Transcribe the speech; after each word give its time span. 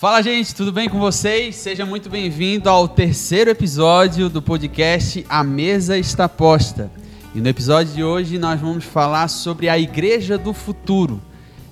Fala, 0.00 0.22
gente, 0.22 0.54
tudo 0.54 0.72
bem 0.72 0.88
com 0.88 0.98
vocês? 0.98 1.56
Seja 1.56 1.84
muito 1.84 2.08
bem-vindo 2.08 2.70
ao 2.70 2.88
terceiro 2.88 3.50
episódio 3.50 4.30
do 4.30 4.40
podcast 4.40 5.26
A 5.28 5.44
Mesa 5.44 5.98
Está 5.98 6.26
Posta. 6.26 6.90
E 7.34 7.38
no 7.38 7.46
episódio 7.46 7.92
de 7.92 8.02
hoje 8.02 8.38
nós 8.38 8.58
vamos 8.58 8.82
falar 8.82 9.28
sobre 9.28 9.68
a 9.68 9.78
Igreja 9.78 10.38
do 10.38 10.54
Futuro. 10.54 11.20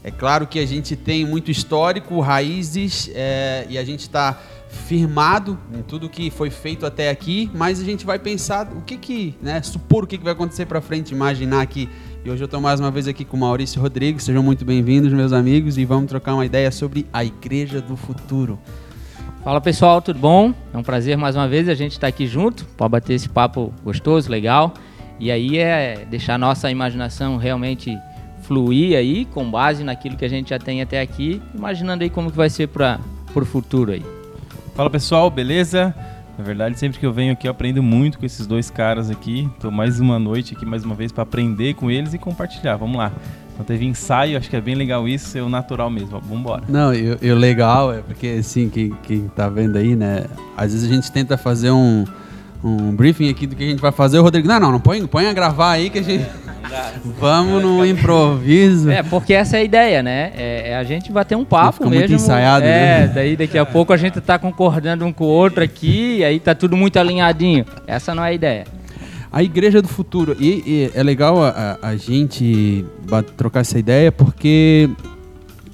É 0.04 0.10
claro 0.10 0.46
que 0.46 0.58
a 0.58 0.66
gente 0.66 0.94
tem 0.94 1.24
muito 1.24 1.50
histórico, 1.50 2.20
raízes, 2.20 3.10
é, 3.14 3.64
e 3.66 3.78
a 3.78 3.82
gente 3.82 4.00
está 4.00 4.38
firmado 4.68 5.58
em 5.72 5.80
tudo 5.80 6.06
que 6.06 6.30
foi 6.30 6.50
feito 6.50 6.84
até 6.84 7.08
aqui, 7.08 7.50
mas 7.54 7.80
a 7.80 7.84
gente 7.84 8.04
vai 8.04 8.18
pensar 8.18 8.70
o 8.76 8.82
que 8.82 8.98
que, 8.98 9.34
né, 9.40 9.62
supor 9.62 10.04
o 10.04 10.06
que, 10.06 10.18
que 10.18 10.24
vai 10.24 10.34
acontecer 10.34 10.66
para 10.66 10.82
frente, 10.82 11.14
imaginar 11.14 11.66
que 11.66 11.88
e 12.28 12.30
hoje 12.30 12.42
eu 12.42 12.46
estou 12.46 12.60
mais 12.60 12.78
uma 12.78 12.90
vez 12.90 13.08
aqui 13.08 13.24
com 13.24 13.38
o 13.38 13.40
Maurício 13.40 13.80
Rodrigues. 13.80 14.24
Sejam 14.24 14.42
muito 14.42 14.62
bem-vindos, 14.62 15.10
meus 15.14 15.32
amigos, 15.32 15.78
e 15.78 15.86
vamos 15.86 16.10
trocar 16.10 16.34
uma 16.34 16.44
ideia 16.44 16.70
sobre 16.70 17.06
a 17.10 17.24
Igreja 17.24 17.80
do 17.80 17.96
Futuro. 17.96 18.58
Fala 19.42 19.62
pessoal, 19.62 20.02
tudo 20.02 20.18
bom? 20.18 20.52
É 20.74 20.76
um 20.76 20.82
prazer 20.82 21.16
mais 21.16 21.36
uma 21.36 21.48
vez 21.48 21.70
a 21.70 21.74
gente 21.74 21.92
estar 21.92 22.02
tá 22.02 22.08
aqui 22.08 22.26
junto 22.26 22.66
para 22.76 22.86
bater 22.86 23.14
esse 23.14 23.30
papo 23.30 23.72
gostoso, 23.82 24.30
legal. 24.30 24.74
E 25.18 25.30
aí 25.30 25.56
é 25.56 26.04
deixar 26.10 26.34
a 26.34 26.38
nossa 26.38 26.70
imaginação 26.70 27.38
realmente 27.38 27.96
fluir 28.42 28.98
aí 28.98 29.24
com 29.24 29.50
base 29.50 29.82
naquilo 29.82 30.14
que 30.14 30.24
a 30.26 30.28
gente 30.28 30.50
já 30.50 30.58
tem 30.58 30.82
até 30.82 31.00
aqui, 31.00 31.40
imaginando 31.54 32.04
aí 32.04 32.10
como 32.10 32.30
que 32.30 32.36
vai 32.36 32.50
ser 32.50 32.66
para 32.68 33.00
o 33.34 33.44
futuro 33.46 33.90
aí. 33.90 34.04
Fala 34.74 34.90
pessoal, 34.90 35.30
beleza? 35.30 35.94
Na 36.38 36.44
verdade, 36.44 36.78
sempre 36.78 37.00
que 37.00 37.04
eu 37.04 37.12
venho 37.12 37.32
aqui, 37.32 37.48
eu 37.48 37.50
aprendo 37.50 37.82
muito 37.82 38.16
com 38.16 38.24
esses 38.24 38.46
dois 38.46 38.70
caras 38.70 39.10
aqui. 39.10 39.50
Tô 39.58 39.72
mais 39.72 39.98
uma 39.98 40.20
noite 40.20 40.54
aqui, 40.54 40.64
mais 40.64 40.84
uma 40.84 40.94
vez, 40.94 41.10
para 41.10 41.24
aprender 41.24 41.74
com 41.74 41.90
eles 41.90 42.14
e 42.14 42.18
compartilhar. 42.18 42.76
Vamos 42.76 42.96
lá. 42.96 43.10
Então 43.52 43.66
teve 43.66 43.84
ensaio, 43.84 44.38
acho 44.38 44.48
que 44.48 44.54
é 44.54 44.60
bem 44.60 44.76
legal 44.76 45.08
isso, 45.08 45.26
ser 45.26 45.40
o 45.40 45.48
natural 45.48 45.90
mesmo. 45.90 46.10
Vamos 46.20 46.38
embora. 46.38 46.62
Não, 46.68 46.94
e 46.94 47.32
o 47.32 47.34
legal 47.34 47.92
é 47.92 48.02
porque, 48.02 48.36
assim, 48.38 48.70
quem, 48.70 48.92
quem 49.02 49.26
tá 49.26 49.48
vendo 49.48 49.76
aí, 49.76 49.96
né? 49.96 50.26
Às 50.56 50.72
vezes 50.72 50.88
a 50.88 50.94
gente 50.94 51.10
tenta 51.10 51.36
fazer 51.36 51.72
um, 51.72 52.04
um 52.62 52.94
briefing 52.94 53.28
aqui 53.30 53.46
do 53.46 53.54
que 53.54 53.64
a 53.64 53.66
gente 53.68 53.80
vai 53.80 53.92
fazer. 53.92 54.18
O 54.18 54.22
Rodrigo, 54.22 54.48
não, 54.48 54.58
não, 54.58 54.72
não 54.72 54.80
põe, 54.80 55.04
põe 55.06 55.26
a 55.26 55.32
gravar 55.32 55.72
aí 55.72 55.90
que 55.90 55.98
a 55.98 56.02
gente... 56.02 56.26
Vamos 57.18 57.62
no 57.62 57.84
improviso. 57.86 58.90
É, 58.90 59.02
porque 59.02 59.32
essa 59.32 59.56
é 59.56 59.60
a 59.60 59.64
ideia, 59.64 60.02
né? 60.02 60.32
É, 60.36 60.70
é 60.70 60.76
a 60.76 60.84
gente 60.84 61.10
vai 61.10 61.24
ter 61.24 61.34
um 61.34 61.44
papo 61.44 61.84
mesmo. 61.84 61.98
Muito 61.98 62.12
ensaiado, 62.12 62.64
é, 62.64 63.06
né? 63.06 63.12
daí 63.14 63.36
daqui 63.36 63.56
a 63.56 63.64
pouco 63.64 63.92
a 63.92 63.96
gente 63.96 64.20
tá 64.20 64.38
concordando 64.38 65.04
um 65.04 65.12
com 65.12 65.24
o 65.24 65.28
outro 65.28 65.62
aqui, 65.62 66.18
e 66.18 66.24
aí 66.24 66.38
tá 66.38 66.54
tudo 66.54 66.76
muito 66.76 66.98
alinhadinho. 66.98 67.64
Essa 67.86 68.14
não 68.14 68.22
é 68.24 68.28
a 68.28 68.32
ideia. 68.32 68.64
A 69.30 69.42
igreja 69.42 69.82
do 69.82 69.88
futuro. 69.88 70.36
E, 70.38 70.62
e 70.66 70.90
é 70.94 71.02
legal 71.02 71.42
a, 71.42 71.78
a, 71.80 71.96
gente 71.96 72.84
trocar 73.36 73.60
essa 73.60 73.78
ideia 73.78 74.10
porque 74.10 74.88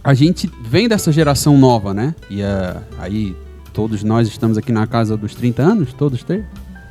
a 0.02 0.12
gente 0.12 0.50
vem 0.64 0.88
dessa 0.88 1.12
geração 1.12 1.56
nova, 1.56 1.94
né? 1.94 2.14
E 2.28 2.42
a, 2.42 2.82
aí 2.98 3.34
todos 3.72 4.02
nós 4.02 4.28
estamos 4.28 4.58
aqui 4.58 4.72
na 4.72 4.86
casa 4.86 5.16
dos 5.16 5.34
30 5.34 5.62
anos, 5.62 5.92
todos 5.92 6.22
três. 6.22 6.44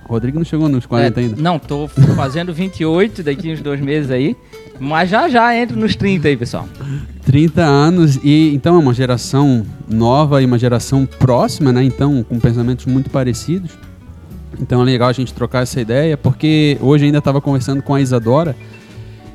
Rodrigo 0.05 0.37
não 0.37 0.45
chegou 0.45 0.69
nos 0.69 0.85
40 0.85 1.19
é, 1.19 1.23
ainda. 1.23 1.41
Não, 1.41 1.57
tô 1.57 1.87
fazendo 1.87 2.53
28 2.53 3.23
daqui 3.23 3.51
uns 3.51 3.61
dois 3.61 3.79
meses 3.79 4.11
aí. 4.11 4.35
Mas 4.79 5.09
já 5.09 5.29
já 5.29 5.55
entro 5.55 5.77
nos 5.77 5.95
30 5.95 6.27
aí, 6.27 6.35
pessoal. 6.35 6.67
30 7.25 7.61
anos 7.61 8.19
e 8.23 8.53
então 8.53 8.75
é 8.75 8.79
uma 8.79 8.93
geração 8.93 9.65
nova 9.87 10.41
e 10.41 10.45
uma 10.45 10.59
geração 10.59 11.05
próxima, 11.05 11.71
né? 11.71 11.83
Então 11.83 12.23
com 12.23 12.39
pensamentos 12.39 12.85
muito 12.85 13.09
parecidos. 13.09 13.71
Então 14.59 14.81
é 14.81 14.85
legal 14.85 15.09
a 15.09 15.13
gente 15.13 15.33
trocar 15.33 15.63
essa 15.63 15.79
ideia, 15.79 16.17
porque 16.17 16.77
hoje 16.81 17.05
ainda 17.05 17.17
estava 17.19 17.41
conversando 17.41 17.81
com 17.81 17.93
a 17.93 18.01
Isadora 18.01 18.55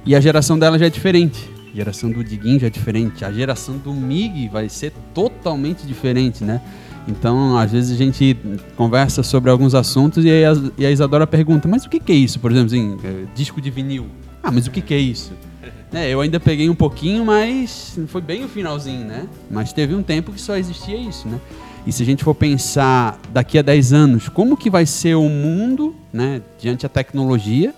e 0.05 0.14
a 0.14 0.20
geração 0.20 0.58
dela 0.58 0.78
já 0.78 0.86
é 0.86 0.91
diferente. 0.91 1.50
A 1.72 1.77
geração 1.77 2.10
do 2.10 2.25
Diguinho 2.25 2.58
já 2.58 2.66
é 2.66 2.70
diferente. 2.70 3.25
A 3.25 3.32
geração 3.32 3.77
do 3.77 3.92
Mig 3.92 4.48
vai 4.48 4.69
ser 4.69 4.92
totalmente 5.14 5.86
diferente, 5.86 6.44
né? 6.44 6.60
Então, 7.08 7.56
às 7.56 7.72
vezes 7.72 7.90
a 7.90 7.96
gente 7.96 8.36
conversa 8.76 9.22
sobre 9.22 9.50
alguns 9.50 9.74
assuntos 9.74 10.24
e, 10.24 10.30
a, 10.30 10.52
e 10.76 10.84
a 10.84 10.90
Isadora 10.90 11.26
pergunta: 11.26 11.66
Mas 11.66 11.84
o 11.84 11.88
que, 11.88 11.98
que 11.98 12.12
é 12.12 12.14
isso? 12.14 12.38
Por 12.38 12.50
exemplo, 12.52 12.66
assim, 12.66 12.98
é, 13.02 13.24
disco 13.34 13.60
de 13.60 13.70
vinil. 13.70 14.06
Ah, 14.42 14.50
mas 14.52 14.66
o 14.66 14.70
que, 14.70 14.80
que 14.80 14.94
é 14.94 14.98
isso? 14.98 15.32
É, 15.91 16.10
eu 16.10 16.20
ainda 16.20 16.38
peguei 16.38 16.68
um 16.68 16.74
pouquinho, 16.74 17.24
mas 17.24 17.98
foi 18.08 18.20
bem 18.20 18.44
o 18.44 18.48
finalzinho, 18.48 19.06
né? 19.06 19.26
Mas 19.50 19.72
teve 19.72 19.94
um 19.94 20.02
tempo 20.02 20.30
que 20.30 20.38
só 20.38 20.54
existia 20.54 20.98
isso, 20.98 21.26
né? 21.26 21.41
E 21.86 21.92
se 21.92 22.02
a 22.02 22.04
gente 22.04 22.22
for 22.22 22.34
pensar 22.34 23.18
daqui 23.32 23.58
a 23.58 23.62
10 23.62 23.94
anos, 23.94 24.28
como 24.28 24.54
que 24.54 24.68
vai 24.68 24.84
ser 24.84 25.14
o 25.14 25.30
mundo, 25.30 25.97
né, 26.12 26.42
diante 26.60 26.82
da 26.82 26.91
tecnologia, 26.91 27.74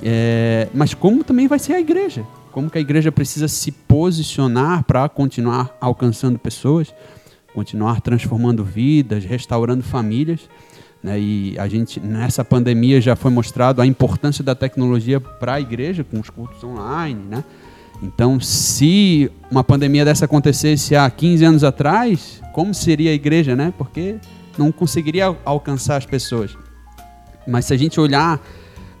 é, 0.00 0.68
mas 0.72 0.94
como 0.94 1.24
também 1.24 1.48
vai 1.48 1.58
ser 1.58 1.72
a 1.72 1.80
igreja? 1.80 2.24
Como 2.52 2.70
que 2.70 2.78
a 2.78 2.80
igreja 2.80 3.10
precisa 3.10 3.48
se 3.48 3.72
posicionar 3.72 4.84
para 4.84 5.08
continuar 5.08 5.76
alcançando 5.80 6.38
pessoas? 6.38 6.94
Continuar 7.54 8.00
transformando 8.00 8.64
vidas, 8.64 9.24
restaurando 9.24 9.82
famílias. 9.82 10.40
Né? 11.02 11.18
E 11.18 11.58
a 11.58 11.66
gente, 11.68 11.98
nessa 12.00 12.44
pandemia, 12.44 13.00
já 13.00 13.16
foi 13.16 13.30
mostrado 13.30 13.80
a 13.80 13.86
importância 13.86 14.44
da 14.44 14.54
tecnologia 14.54 15.20
para 15.20 15.54
a 15.54 15.60
igreja, 15.60 16.04
com 16.04 16.20
os 16.20 16.30
cultos 16.30 16.62
online. 16.62 17.20
Né? 17.28 17.44
Então, 18.02 18.40
se 18.40 19.30
uma 19.50 19.64
pandemia 19.64 20.04
dessa 20.04 20.24
acontecesse 20.24 20.94
há 20.94 21.08
15 21.10 21.44
anos 21.44 21.64
atrás, 21.64 22.40
como 22.52 22.74
seria 22.74 23.10
a 23.10 23.14
igreja? 23.14 23.56
Né? 23.56 23.72
Porque 23.76 24.16
não 24.56 24.70
conseguiria 24.70 25.36
alcançar 25.44 25.96
as 25.96 26.06
pessoas. 26.06 26.56
Mas 27.46 27.64
se 27.66 27.74
a 27.74 27.76
gente 27.76 27.98
olhar 27.98 28.40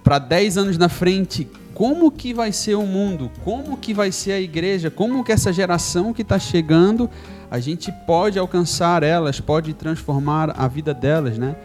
para 0.02 0.18
10 0.18 0.56
anos 0.56 0.78
na 0.78 0.88
frente, 0.88 1.46
como 1.74 2.10
que 2.10 2.34
vai 2.34 2.52
ser 2.52 2.74
o 2.74 2.82
mundo? 2.82 3.30
Como 3.44 3.76
que 3.76 3.94
vai 3.94 4.12
ser 4.12 4.32
a 4.32 4.40
igreja? 4.40 4.90
Como 4.90 5.24
que 5.24 5.32
essa 5.32 5.52
geração 5.52 6.12
que 6.12 6.22
está 6.22 6.38
chegando 6.38 7.08
a 7.50 7.58
gente 7.58 7.90
pode 8.06 8.38
alcançar 8.38 9.02
elas, 9.02 9.40
pode 9.40 9.74
transformar 9.74 10.54
a 10.56 10.68
vida 10.68 10.94
delas, 10.94 11.36
né? 11.36 11.56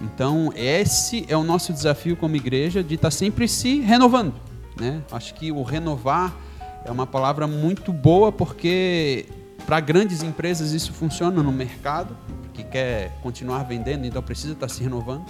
Então, 0.00 0.52
esse 0.54 1.26
é 1.28 1.36
o 1.36 1.42
nosso 1.42 1.72
desafio 1.72 2.16
como 2.16 2.36
igreja 2.36 2.82
de 2.82 2.94
estar 2.94 3.08
tá 3.08 3.10
sempre 3.10 3.48
se 3.48 3.80
renovando, 3.80 4.34
né? 4.78 5.02
Acho 5.10 5.34
que 5.34 5.50
o 5.50 5.62
renovar 5.62 6.34
é 6.84 6.90
uma 6.90 7.06
palavra 7.06 7.46
muito 7.46 7.92
boa 7.92 8.30
porque 8.30 9.26
para 9.66 9.80
grandes 9.80 10.22
empresas 10.22 10.72
isso 10.72 10.92
funciona 10.92 11.42
no 11.42 11.52
mercado, 11.52 12.16
que 12.54 12.62
quer 12.62 13.12
continuar 13.22 13.64
vendendo, 13.64 14.06
então 14.06 14.22
precisa 14.22 14.52
estar 14.52 14.66
tá 14.68 14.72
se 14.72 14.82
renovando. 14.82 15.24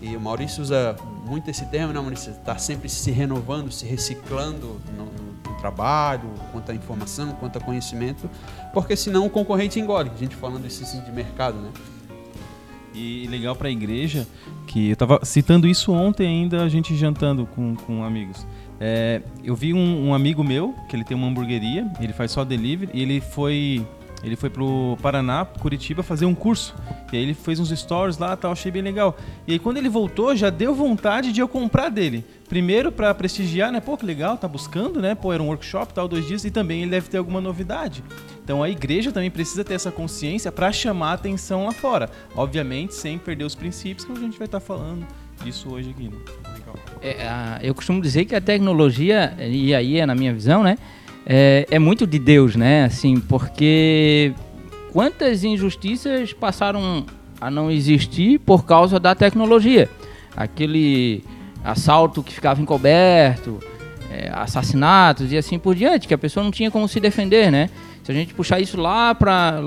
E 0.00 0.16
o 0.16 0.20
Maurício 0.20 0.62
usa 0.62 0.96
muito 1.24 1.48
esse 1.48 1.64
termo, 1.66 1.92
né, 1.92 2.00
Maurício? 2.00 2.32
Está 2.32 2.58
sempre 2.58 2.88
se 2.88 3.10
renovando, 3.10 3.70
se 3.70 3.86
reciclando 3.86 4.80
no, 4.96 5.31
no, 5.52 5.58
trabalho, 5.58 6.30
quanto 6.50 6.72
informação, 6.72 7.32
quanto 7.34 7.60
conhecimento, 7.60 8.28
porque 8.72 8.96
senão 8.96 9.26
o 9.26 9.30
concorrente 9.30 9.78
engole. 9.78 10.10
A 10.14 10.18
gente 10.18 10.34
falando 10.36 10.62
desse 10.62 10.82
assim, 10.82 11.00
de 11.00 11.12
mercado, 11.12 11.58
né? 11.58 11.70
E 12.94 13.26
legal 13.28 13.56
para 13.56 13.68
a 13.68 13.70
igreja, 13.70 14.26
que 14.66 14.88
eu 14.88 14.92
estava 14.92 15.24
citando 15.24 15.66
isso 15.66 15.92
ontem 15.92 16.26
ainda, 16.26 16.62
a 16.62 16.68
gente 16.68 16.94
jantando 16.94 17.46
com, 17.46 17.74
com 17.74 18.04
amigos. 18.04 18.46
É, 18.78 19.22
eu 19.42 19.54
vi 19.54 19.72
um, 19.72 20.08
um, 20.08 20.14
amigo 20.14 20.44
meu, 20.44 20.74
que 20.88 20.96
ele 20.96 21.04
tem 21.04 21.16
uma 21.16 21.26
hamburgueria, 21.26 21.90
ele 22.00 22.12
faz 22.12 22.32
só 22.32 22.44
delivery, 22.44 22.90
e 22.92 23.00
ele 23.00 23.20
foi 23.20 23.86
ele 24.22 24.36
foi 24.36 24.48
pro 24.48 24.96
Paraná, 25.02 25.44
Curitiba, 25.44 26.02
fazer 26.02 26.26
um 26.26 26.34
curso. 26.34 26.74
E 27.12 27.16
aí 27.16 27.22
ele 27.22 27.34
fez 27.34 27.58
uns 27.58 27.70
stories 27.70 28.18
lá, 28.18 28.36
tal, 28.36 28.52
achei 28.52 28.70
bem 28.70 28.82
legal. 28.82 29.16
E 29.48 29.52
aí 29.52 29.58
quando 29.58 29.78
ele 29.78 29.88
voltou, 29.88 30.34
já 30.36 30.48
deu 30.48 30.74
vontade 30.74 31.32
de 31.32 31.40
eu 31.40 31.48
comprar 31.48 31.88
dele. 31.88 32.24
Primeiro 32.52 32.92
para 32.92 33.14
prestigiar, 33.14 33.72
né? 33.72 33.80
Pô, 33.80 33.96
que 33.96 34.04
legal, 34.04 34.36
tá 34.36 34.46
buscando, 34.46 35.00
né? 35.00 35.14
Pô, 35.14 35.32
era 35.32 35.42
um 35.42 35.46
workshop, 35.46 35.94
tal, 35.94 36.06
dois 36.06 36.26
dias, 36.26 36.44
e 36.44 36.50
também 36.50 36.82
ele 36.82 36.90
deve 36.90 37.08
ter 37.08 37.16
alguma 37.16 37.40
novidade. 37.40 38.04
Então 38.44 38.62
a 38.62 38.68
igreja 38.68 39.10
também 39.10 39.30
precisa 39.30 39.64
ter 39.64 39.72
essa 39.72 39.90
consciência 39.90 40.52
para 40.52 40.70
chamar 40.70 41.12
a 41.12 41.14
atenção 41.14 41.64
lá 41.64 41.72
fora. 41.72 42.10
Obviamente, 42.36 42.94
sem 42.94 43.16
perder 43.16 43.44
os 43.44 43.54
princípios 43.54 44.04
que 44.04 44.12
a 44.12 44.16
gente 44.16 44.36
vai 44.36 44.44
estar 44.44 44.60
tá 44.60 44.66
falando 44.66 45.06
disso 45.42 45.72
hoje 45.72 45.94
aqui. 45.96 46.08
Né? 46.08 46.16
É, 47.00 47.58
eu 47.62 47.74
costumo 47.74 48.02
dizer 48.02 48.26
que 48.26 48.34
a 48.34 48.40
tecnologia, 48.40 49.34
e 49.40 49.74
aí 49.74 49.98
é 49.98 50.04
na 50.04 50.14
minha 50.14 50.34
visão, 50.34 50.62
né? 50.62 50.76
é, 51.24 51.66
é 51.70 51.78
muito 51.78 52.06
de 52.06 52.18
Deus, 52.18 52.54
né? 52.54 52.84
Assim, 52.84 53.18
porque 53.18 54.34
quantas 54.92 55.42
injustiças 55.42 56.34
passaram 56.34 57.06
a 57.40 57.50
não 57.50 57.70
existir 57.70 58.38
por 58.40 58.66
causa 58.66 59.00
da 59.00 59.14
tecnologia? 59.14 59.88
Aquele 60.36 61.24
assalto 61.64 62.22
que 62.22 62.32
ficava 62.32 62.60
encoberto, 62.60 63.58
é, 64.10 64.30
assassinatos 64.32 65.32
e 65.32 65.38
assim 65.38 65.58
por 65.58 65.74
diante, 65.74 66.06
que 66.06 66.14
a 66.14 66.18
pessoa 66.18 66.44
não 66.44 66.50
tinha 66.50 66.70
como 66.70 66.86
se 66.88 67.00
defender, 67.00 67.50
né? 67.50 67.70
Se 68.02 68.10
a 68.10 68.14
gente 68.14 68.34
puxar 68.34 68.60
isso 68.60 68.80
lá 68.80 69.14
para 69.14 69.60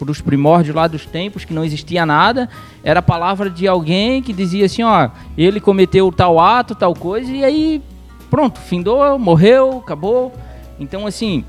os 0.00 0.20
primórdios 0.20 0.74
lá 0.74 0.86
dos 0.86 1.04
tempos 1.04 1.44
que 1.44 1.52
não 1.52 1.64
existia 1.64 2.06
nada, 2.06 2.48
era 2.82 3.00
a 3.00 3.02
palavra 3.02 3.50
de 3.50 3.68
alguém 3.68 4.22
que 4.22 4.32
dizia 4.32 4.66
assim, 4.66 4.82
ó, 4.82 5.10
ele 5.36 5.60
cometeu 5.60 6.10
tal 6.10 6.40
ato, 6.40 6.74
tal 6.74 6.94
coisa, 6.94 7.30
e 7.30 7.44
aí 7.44 7.82
pronto, 8.30 8.60
findou, 8.60 9.18
morreu, 9.18 9.78
acabou. 9.84 10.32
Então, 10.80 11.06
assim, 11.06 11.44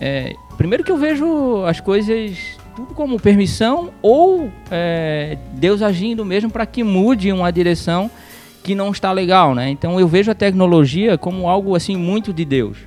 é, 0.00 0.34
primeiro 0.56 0.84
que 0.84 0.92
eu 0.92 0.96
vejo 0.96 1.64
as 1.64 1.80
coisas 1.80 2.38
tudo 2.74 2.92
como 2.94 3.20
permissão 3.20 3.90
ou 4.02 4.50
é, 4.70 5.38
Deus 5.52 5.80
agindo 5.80 6.24
mesmo 6.24 6.50
para 6.50 6.66
que 6.66 6.82
mude 6.82 7.32
uma 7.32 7.50
direção 7.52 8.10
que 8.64 8.74
não 8.74 8.90
está 8.90 9.12
legal, 9.12 9.54
né? 9.54 9.70
Então 9.70 10.00
eu 10.00 10.08
vejo 10.08 10.32
a 10.32 10.34
tecnologia 10.34 11.16
como 11.16 11.48
algo 11.48 11.76
assim 11.76 11.96
muito 11.96 12.32
de 12.32 12.44
Deus. 12.44 12.78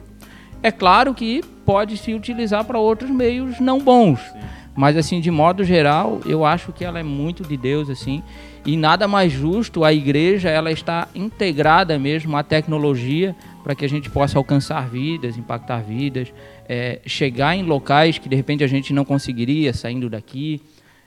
É 0.61 0.71
claro 0.71 1.13
que 1.13 1.41
pode 1.65 1.95
se 1.97 2.13
utilizar 2.13 2.65
para 2.65 2.79
outros 2.79 3.09
meios 3.09 3.59
não 3.59 3.79
bons, 3.79 4.19
Sim. 4.19 4.39
Mas 4.77 4.95
assim, 4.95 5.19
de 5.19 5.31
modo 5.31 5.63
geral, 5.63 6.21
eu 6.23 6.45
acho 6.45 6.71
que 6.71 6.85
ela 6.85 6.99
é 6.99 7.03
muito 7.03 7.41
de 7.41 7.57
Deus 7.57 7.89
assim, 7.89 8.21
e 8.63 8.77
nada 8.77 9.07
mais 9.07 9.31
justo 9.31 9.83
a 9.83 9.91
igreja 9.91 10.49
ela 10.49 10.71
está 10.71 11.07
integrada 11.15 11.97
mesmo 11.97 12.37
à 12.37 12.43
tecnologia 12.43 13.35
para 13.63 13.73
que 13.73 13.83
a 13.83 13.89
gente 13.89 14.07
possa 14.07 14.37
alcançar 14.37 14.87
vidas, 14.87 15.35
impactar 15.35 15.81
vidas, 15.81 16.31
é, 16.69 17.01
chegar 17.07 17.55
em 17.55 17.63
locais 17.63 18.19
que 18.19 18.29
de 18.29 18.35
repente 18.35 18.63
a 18.63 18.67
gente 18.67 18.93
não 18.93 19.03
conseguiria 19.03 19.73
saindo 19.73 20.11
daqui, 20.11 20.61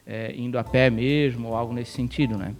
é, 0.04 0.34
indo 0.36 0.58
a 0.58 0.64
pé 0.64 0.90
mesmo, 0.90 1.48
ou 1.48 1.54
algo 1.54 1.72
nesse 1.72 1.92
sentido, 1.92 2.36
né? 2.36 2.52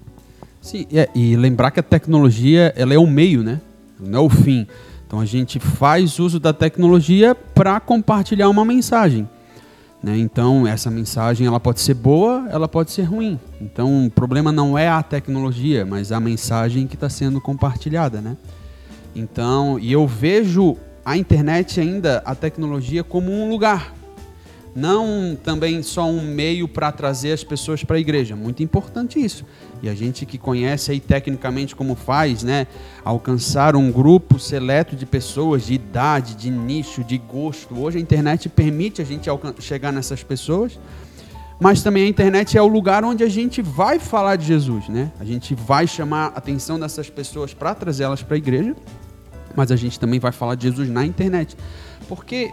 Sim, 0.60 0.86
é, 0.92 1.08
e 1.14 1.36
lembrar 1.36 1.70
que 1.70 1.80
a 1.80 1.82
tecnologia 1.82 2.72
ela 2.76 2.92
é 2.92 2.98
o 2.98 3.06
meio, 3.06 3.42
né? 3.42 3.60
Não 3.98 4.18
é 4.18 4.22
o 4.22 4.28
fim. 4.28 4.66
Então 5.06 5.18
a 5.18 5.24
gente 5.24 5.58
faz 5.58 6.18
uso 6.18 6.38
da 6.38 6.52
tecnologia 6.52 7.34
para 7.34 7.80
compartilhar 7.80 8.48
uma 8.48 8.64
mensagem. 8.64 9.28
Né? 10.02 10.16
Então 10.18 10.66
essa 10.66 10.90
mensagem 10.90 11.46
ela 11.46 11.60
pode 11.60 11.80
ser 11.80 11.94
boa, 11.94 12.46
ela 12.50 12.68
pode 12.68 12.90
ser 12.90 13.02
ruim. 13.02 13.38
Então 13.60 14.06
o 14.06 14.10
problema 14.10 14.52
não 14.52 14.78
é 14.78 14.88
a 14.88 15.02
tecnologia, 15.02 15.84
mas 15.84 16.12
a 16.12 16.20
mensagem 16.20 16.86
que 16.86 16.94
está 16.94 17.08
sendo 17.08 17.40
compartilhada, 17.40 18.20
né? 18.20 18.36
Então 19.14 19.78
e 19.78 19.90
eu 19.90 20.06
vejo 20.06 20.76
a 21.04 21.16
internet 21.16 21.80
ainda 21.80 22.22
a 22.24 22.34
tecnologia 22.34 23.02
como 23.02 23.32
um 23.32 23.48
lugar, 23.48 23.94
não 24.76 25.36
também 25.42 25.82
só 25.82 26.08
um 26.08 26.22
meio 26.22 26.68
para 26.68 26.92
trazer 26.92 27.32
as 27.32 27.42
pessoas 27.42 27.82
para 27.82 27.96
a 27.96 28.00
igreja. 28.00 28.36
Muito 28.36 28.62
importante 28.62 29.18
isso. 29.18 29.44
E 29.82 29.88
a 29.88 29.94
gente 29.94 30.27
que 30.27 30.38
conhece 30.38 30.91
aí 30.91 31.00
tecnicamente 31.00 31.75
como 31.75 31.94
faz, 31.94 32.43
né, 32.43 32.67
alcançar 33.05 33.75
um 33.75 33.91
grupo 33.91 34.38
seleto 34.38 34.94
de 34.94 35.06
pessoas 35.06 35.65
de 35.65 35.75
idade, 35.75 36.35
de 36.35 36.50
nicho, 36.50 37.03
de 37.03 37.17
gosto. 37.19 37.79
Hoje 37.79 37.99
a 37.99 38.00
internet 38.00 38.49
permite 38.49 39.00
a 39.00 39.05
gente 39.05 39.29
chegar 39.61 39.93
nessas 39.93 40.23
pessoas. 40.23 40.79
Mas 41.59 41.82
também 41.82 42.05
a 42.05 42.09
internet 42.09 42.56
é 42.56 42.62
o 42.62 42.67
lugar 42.67 43.05
onde 43.05 43.23
a 43.23 43.29
gente 43.29 43.61
vai 43.61 43.99
falar 43.99 44.37
de 44.37 44.47
Jesus, 44.47 44.88
né? 44.88 45.12
A 45.21 45.25
gente 45.25 45.55
vai 45.55 45.87
chamar 45.87 46.32
a 46.35 46.38
atenção 46.38 46.81
dessas 46.81 47.11
pessoas 47.11 47.53
para 47.53 47.75
trazê-las 47.75 48.23
para 48.23 48.35
a 48.35 48.38
igreja, 48.38 48.75
mas 49.55 49.71
a 49.71 49.77
gente 49.77 50.00
também 50.00 50.19
vai 50.19 50.32
falar 50.32 50.55
de 50.55 50.62
Jesus 50.62 50.88
na 50.88 51.05
internet. 51.05 51.55
Porque 52.09 52.50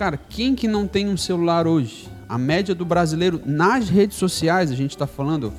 Cara, 0.00 0.18
quem 0.30 0.54
que 0.54 0.66
não 0.66 0.86
tem 0.88 1.10
um 1.10 1.16
celular 1.18 1.66
hoje? 1.66 2.08
A 2.30 2.38
média 2.38 2.76
do 2.76 2.84
brasileiro 2.84 3.42
nas 3.44 3.88
redes 3.88 4.16
sociais, 4.16 4.70
a 4.70 4.76
gente 4.76 4.92
está 4.92 5.04
falando, 5.04 5.52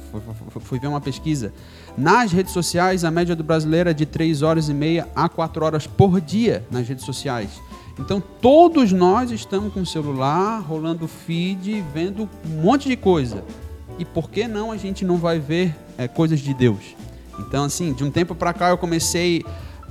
fui 0.62 0.80
ver 0.80 0.88
uma 0.88 1.02
pesquisa, 1.02 1.52
nas 1.98 2.32
redes 2.32 2.54
sociais 2.54 3.04
a 3.04 3.12
média 3.12 3.36
do 3.36 3.44
brasileiro 3.44 3.90
é 3.90 3.94
de 3.94 4.06
3 4.06 4.42
horas 4.42 4.70
e 4.70 4.74
meia 4.74 5.06
a 5.14 5.28
4 5.28 5.66
horas 5.66 5.86
por 5.86 6.22
dia 6.22 6.66
nas 6.72 6.88
redes 6.88 7.04
sociais. 7.04 7.50
Então 8.00 8.24
todos 8.42 8.94
nós 8.94 9.32
estamos 9.32 9.74
com 9.74 9.82
o 9.82 9.86
celular, 9.86 10.62
rolando 10.62 11.10
feed, 11.10 11.84
vendo 11.94 12.30
um 12.46 12.62
monte 12.62 12.88
de 12.88 12.96
coisa. 12.96 13.44
E 14.00 14.06
por 14.06 14.30
que 14.30 14.48
não 14.48 14.72
a 14.72 14.78
gente 14.78 15.04
não 15.04 15.18
vai 15.18 15.40
ver 15.40 15.76
é, 15.98 16.08
coisas 16.08 16.40
de 16.40 16.54
Deus? 16.54 16.96
Então 17.38 17.66
assim, 17.66 17.92
de 17.92 18.06
um 18.06 18.10
tempo 18.10 18.34
para 18.34 18.54
cá 18.54 18.70
eu 18.70 18.78
comecei 18.78 19.44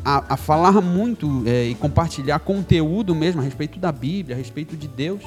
a, 0.02 0.32
a 0.32 0.36
falar 0.38 0.80
muito 0.80 1.42
é, 1.44 1.66
e 1.66 1.74
compartilhar 1.74 2.38
conteúdo 2.38 3.14
mesmo 3.14 3.42
a 3.42 3.44
respeito 3.44 3.78
da 3.78 3.92
Bíblia, 3.92 4.34
a 4.34 4.38
respeito 4.38 4.78
de 4.78 4.88
Deus. 4.88 5.20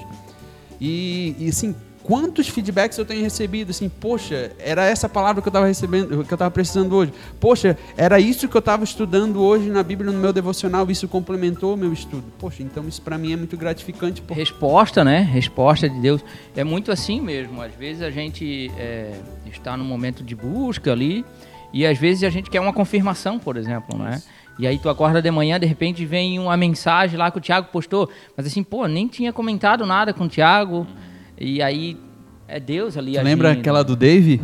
E, 0.85 1.33
e 1.39 1.47
assim, 1.47 1.73
quantos 2.03 2.49
feedbacks 2.49 2.97
eu 2.97 3.05
tenho 3.05 3.23
recebido 3.23 3.69
assim, 3.69 3.87
poxa, 3.87 4.51
era 4.59 4.83
essa 4.83 5.07
palavra 5.07 5.41
que 5.41 5.47
eu 5.47 5.49
estava 5.49 5.65
recebendo, 5.65 6.09
que 6.09 6.15
eu 6.15 6.35
estava 6.35 6.51
precisando 6.51 6.93
hoje. 6.93 7.13
Poxa, 7.39 7.77
era 7.95 8.19
isso 8.19 8.49
que 8.49 8.57
eu 8.57 8.59
estava 8.59 8.83
estudando 8.83 9.41
hoje 9.41 9.69
na 9.69 9.81
Bíblia 9.81 10.11
no 10.11 10.19
meu 10.19 10.33
devocional, 10.33 10.91
isso 10.91 11.07
complementou 11.07 11.75
o 11.75 11.77
meu 11.77 11.93
estudo. 11.93 12.25
Poxa, 12.37 12.61
então 12.61 12.85
isso 12.85 13.01
para 13.01 13.17
mim 13.17 13.31
é 13.31 13.37
muito 13.37 13.55
gratificante. 13.55 14.21
Porque... 14.21 14.33
Resposta, 14.37 15.05
né? 15.05 15.21
Resposta 15.21 15.89
de 15.89 15.97
Deus 16.01 16.21
é 16.53 16.65
muito 16.65 16.91
assim 16.91 17.21
mesmo. 17.21 17.61
Às 17.61 17.73
vezes 17.73 18.01
a 18.01 18.11
gente 18.11 18.69
é, 18.77 19.13
está 19.45 19.77
num 19.77 19.85
momento 19.85 20.21
de 20.21 20.35
busca 20.35 20.91
ali 20.91 21.23
e 21.71 21.87
às 21.87 21.97
vezes 21.97 22.25
a 22.25 22.29
gente 22.29 22.49
quer 22.49 22.59
uma 22.59 22.73
confirmação, 22.73 23.39
por 23.39 23.55
exemplo, 23.55 23.97
não 23.97 24.07
é? 24.07 24.21
E 24.59 24.67
aí 24.67 24.77
tu 24.77 24.87
acorda 24.87 25.21
de 25.21 25.31
manhã, 25.31 25.59
de 25.59 25.65
repente 25.65 26.05
vem 26.05 26.37
uma 26.37 26.55
mensagem 26.55 27.17
lá 27.17 27.31
que 27.31 27.37
o 27.37 27.41
Thiago 27.41 27.69
postou, 27.71 28.09
mas 28.37 28.45
assim, 28.45 28.63
pô, 28.63 28.85
nem 28.87 29.07
tinha 29.07 29.33
comentado 29.33 29.85
nada 29.85 30.13
com 30.13 30.25
o 30.25 30.29
Thiago. 30.29 30.85
E 31.39 31.61
aí 31.61 31.97
é 32.47 32.59
Deus 32.59 32.95
ali. 32.97 33.13
Tu 33.13 33.21
lembra 33.21 33.51
aquela 33.51 33.83
do 33.83 33.95
Dave? 33.95 34.41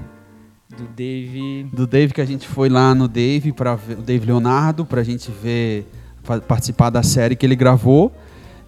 Do 0.76 0.88
Dave. 0.96 1.64
Do 1.72 1.88
Dave 1.88 2.14
que 2.14 2.22
a 2.22 2.26
gente 2.26 2.48
foi 2.48 2.70
lá 2.70 2.94
no 2.96 3.08
Dave 3.08 3.52
para 3.52 3.76
o 3.76 4.02
Dave 4.02 4.26
Leonardo 4.26 4.86
pra 4.86 5.04
gente 5.04 5.32
ver 5.32 5.88
participar 6.48 6.90
da 6.90 7.04
série 7.04 7.36
que 7.36 7.46
ele 7.46 7.56
gravou. 7.56 8.12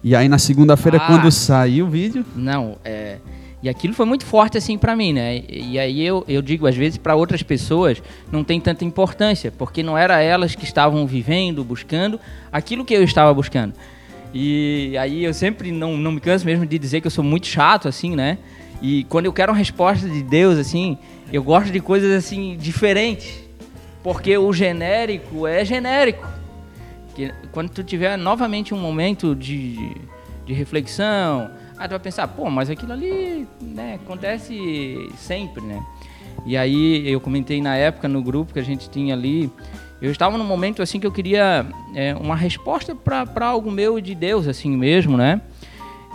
E 0.02 0.16
aí 0.16 0.28
na 0.28 0.38
segunda-feira 0.38 0.98
ah, 0.98 1.06
quando 1.06 1.30
saiu 1.30 1.86
o 1.86 1.90
vídeo, 1.90 2.24
Não, 2.34 2.76
é 2.84 3.18
e 3.62 3.68
aquilo 3.68 3.94
foi 3.94 4.04
muito 4.04 4.26
forte 4.26 4.58
assim 4.58 4.76
para 4.76 4.96
mim, 4.96 5.12
né? 5.12 5.44
E 5.48 5.78
aí 5.78 6.04
eu, 6.04 6.24
eu 6.26 6.42
digo, 6.42 6.66
às 6.66 6.74
vezes 6.74 6.98
para 6.98 7.14
outras 7.14 7.42
pessoas 7.42 8.02
não 8.30 8.42
tem 8.42 8.60
tanta 8.60 8.84
importância, 8.84 9.52
porque 9.52 9.82
não 9.82 9.96
era 9.96 10.20
elas 10.20 10.54
que 10.56 10.64
estavam 10.64 11.06
vivendo, 11.06 11.62
buscando 11.62 12.18
aquilo 12.50 12.84
que 12.84 12.92
eu 12.92 13.04
estava 13.04 13.32
buscando. 13.32 13.74
E 14.34 14.96
aí 14.98 15.22
eu 15.22 15.32
sempre 15.32 15.70
não, 15.70 15.96
não 15.96 16.10
me 16.10 16.20
canso 16.20 16.44
mesmo 16.44 16.66
de 16.66 16.76
dizer 16.78 17.00
que 17.00 17.06
eu 17.06 17.10
sou 17.10 17.22
muito 17.22 17.46
chato, 17.46 17.86
assim, 17.86 18.16
né? 18.16 18.38
E 18.80 19.04
quando 19.04 19.26
eu 19.26 19.32
quero 19.32 19.52
uma 19.52 19.58
resposta 19.58 20.08
de 20.08 20.22
Deus, 20.24 20.58
assim, 20.58 20.98
eu 21.32 21.42
gosto 21.42 21.70
de 21.70 21.78
coisas 21.78 22.10
assim 22.10 22.56
diferentes. 22.58 23.42
Porque 24.02 24.36
o 24.36 24.52
genérico 24.52 25.46
é 25.46 25.64
genérico. 25.64 26.26
Quando 27.52 27.70
tu 27.70 27.84
tiver 27.84 28.16
novamente 28.16 28.74
um 28.74 28.78
momento 28.78 29.36
de, 29.36 29.94
de 30.44 30.52
reflexão, 30.52 31.48
Aí 31.82 31.88
tu 31.88 31.90
vai 31.90 31.98
pensar, 31.98 32.28
pô, 32.28 32.48
mas 32.48 32.70
aquilo 32.70 32.92
ali 32.92 33.44
né, 33.60 33.98
acontece 34.00 35.10
sempre, 35.16 35.64
né? 35.64 35.84
E 36.46 36.56
aí 36.56 37.10
eu 37.10 37.20
comentei 37.20 37.60
na 37.60 37.76
época 37.76 38.06
no 38.06 38.22
grupo 38.22 38.52
que 38.52 38.60
a 38.60 38.62
gente 38.62 38.88
tinha 38.88 39.12
ali, 39.14 39.50
eu 40.00 40.12
estava 40.12 40.38
num 40.38 40.44
momento 40.44 40.80
assim 40.80 41.00
que 41.00 41.06
eu 41.08 41.10
queria 41.10 41.66
é, 41.92 42.14
uma 42.14 42.36
resposta 42.36 42.94
para 42.94 43.46
algo 43.46 43.68
meu 43.68 44.00
de 44.00 44.14
Deus, 44.14 44.46
assim 44.46 44.76
mesmo, 44.76 45.16
né? 45.16 45.40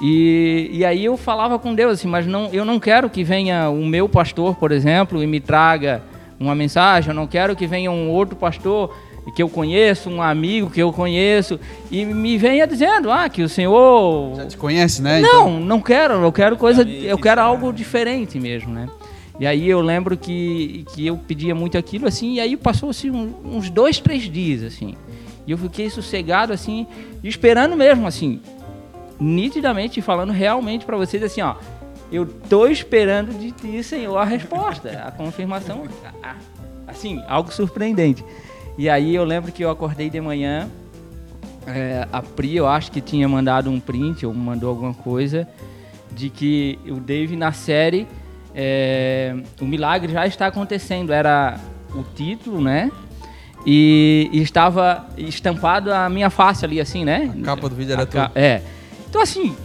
E, 0.02 0.70
e 0.72 0.86
aí 0.86 1.04
eu 1.04 1.18
falava 1.18 1.60
com 1.60 1.76
Deus 1.76 1.96
assim, 1.96 2.08
mas 2.08 2.26
não, 2.26 2.46
eu 2.54 2.64
não 2.64 2.80
quero 2.80 3.10
que 3.10 3.22
venha 3.22 3.70
o 3.70 3.86
meu 3.86 4.08
pastor, 4.08 4.56
por 4.56 4.72
exemplo, 4.72 5.22
e 5.22 5.28
me 5.28 5.42
traga 5.42 6.02
uma 6.40 6.56
mensagem, 6.56 7.10
eu 7.10 7.14
não 7.14 7.28
quero 7.28 7.58
que 7.58 7.68
venha 7.68 7.92
um 7.92 8.10
outro 8.10 8.38
pastor 8.38 8.96
que 9.32 9.44
eu 9.44 9.50
conheço, 9.50 10.10
um 10.10 10.22
amigo 10.22 10.70
que 10.70 10.82
eu 10.82 10.92
conheço, 10.94 11.60
e 11.92 12.06
me 12.06 12.38
venha 12.38 12.66
dizendo, 12.66 13.12
ah, 13.12 13.28
que 13.28 13.44
o 13.44 13.50
senhor. 13.50 14.36
Já 14.36 14.46
te 14.46 14.58
conhece, 14.58 15.02
né? 15.02 15.20
Não, 15.20 15.28
então... 15.28 15.60
não 15.60 15.82
quero, 15.82 16.14
eu 16.16 16.32
quero 16.32 16.58
coisa. 16.58 16.84
Eu 16.84 17.18
quero 17.18 17.42
algo 17.42 17.72
diferente 17.74 18.40
mesmo, 18.40 18.74
né? 18.74 18.88
E 19.40 19.46
aí 19.46 19.70
eu 19.70 19.82
lembro 19.82 20.18
que, 20.18 20.84
que 20.94 21.06
eu 21.06 21.18
pedia 21.18 21.54
muito 21.54 21.78
aquilo, 21.78 22.08
assim, 22.08 22.34
e 22.34 22.40
aí 22.40 22.58
passou 22.58 22.90
assim, 22.90 23.12
uns 23.12 23.70
dois, 23.70 24.00
três 24.00 24.24
dias, 24.24 24.64
assim. 24.64 24.96
E 25.46 25.52
eu 25.52 25.58
fiquei 25.58 25.90
sossegado, 25.90 26.52
assim, 26.52 26.88
esperando 27.24 27.76
mesmo, 27.76 28.08
assim, 28.08 28.42
nitidamente 29.20 30.02
falando 30.02 30.32
realmente 30.32 30.86
para 30.86 30.98
vocês, 30.98 31.22
assim, 31.22 31.42
ó. 31.42 31.56
Eu 32.12 32.26
tô 32.26 32.68
esperando 32.68 33.38
de 33.38 33.52
ti, 33.52 33.84
Senhor, 33.84 34.18
a 34.18 34.24
resposta, 34.24 34.90
a 35.06 35.12
confirmação. 35.12 35.84
Assim, 36.88 37.22
algo 37.28 37.52
surpreendente. 37.52 38.24
E 38.78 38.90
aí 38.90 39.16
eu 39.16 39.24
lembro 39.24 39.52
que 39.52 39.64
eu 39.64 39.70
acordei 39.70 40.10
de 40.10 40.22
manhã, 40.22 40.70
é, 41.66 42.08
a 42.12 42.22
Pri, 42.22 42.56
eu 42.56 42.68
acho 42.68 42.92
que 42.92 43.02
tinha 43.02 43.28
mandado 43.28 43.70
um 43.70 43.80
print 43.80 44.26
ou 44.26 44.34
mandou 44.34 44.70
alguma 44.70 44.94
coisa 44.94 45.48
de 46.12 46.30
que 46.30 46.80
o 46.88 46.96
Dave 46.96 47.36
na 47.36 47.52
série 47.52 48.08
é, 48.56 49.36
o 49.60 49.66
milagre 49.66 50.14
já 50.14 50.26
está 50.26 50.48
acontecendo 50.48 51.12
era 51.12 51.60
o 51.94 52.04
título 52.16 52.62
né? 52.62 52.92
E, 53.66 54.30
e, 54.32 54.42
estava 54.42 55.06
estampado 55.18 55.94
a 55.94 56.08
minha 56.08 56.30
face 56.30 56.64
ali 56.64 56.80
assim 56.80 57.04
né? 57.04 57.34
A 57.42 57.46
capa 57.46 57.68
do 57.68 57.76
vídeo 57.76 57.94
era 57.94 58.06
tudo 58.06 58.32
é. 58.34 58.62
Então 59.10 59.22
assim 59.22 59.56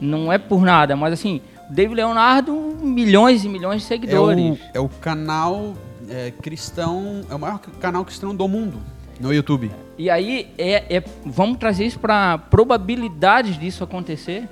não 0.00 0.32
é 0.32 0.38
por 0.38 0.62
nada 0.62 0.96
mas 0.96 1.12
assim 1.12 1.42
o 1.68 1.72
Dave 1.72 1.94
Leonardo 1.94 2.54
milhões 2.80 3.44
e 3.44 3.48
milhões 3.48 3.82
de 3.82 3.88
seguidores 3.88 4.58
é 4.72 4.78
o, 4.78 4.78
é 4.78 4.80
o 4.80 4.88
canal 4.88 5.74
é, 6.10 6.30
cristão, 6.30 7.22
é 7.30 7.34
o 7.34 7.38
maior 7.38 7.58
canal 7.58 8.04
cristão 8.04 8.34
do 8.34 8.46
mundo 8.48 8.78
no 9.20 9.32
YouTube. 9.32 9.70
E 9.96 10.08
aí, 10.08 10.48
é, 10.56 10.96
é 10.96 11.04
vamos 11.24 11.58
trazer 11.58 11.84
isso 11.84 11.98
para 11.98 12.38
probabilidades 12.38 13.58
disso 13.58 13.82
acontecer, 13.82 14.48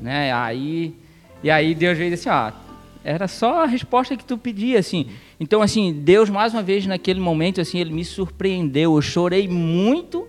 né? 0.00 0.32
Aí, 0.32 0.94
e 1.42 1.50
aí 1.50 1.74
Deus 1.74 1.98
veio 1.98 2.14
assim, 2.14 2.28
ah, 2.28 2.52
era 3.04 3.28
só 3.28 3.62
a 3.62 3.66
resposta 3.66 4.16
que 4.16 4.24
tu 4.24 4.38
pedia, 4.38 4.78
assim. 4.78 5.06
Então, 5.38 5.62
assim, 5.62 5.92
Deus 5.92 6.30
mais 6.30 6.52
uma 6.52 6.62
vez 6.62 6.86
naquele 6.86 7.20
momento, 7.20 7.60
assim, 7.60 7.78
ele 7.78 7.92
me 7.92 8.04
surpreendeu. 8.04 8.94
Eu 8.94 9.02
chorei 9.02 9.48
muito 9.48 10.26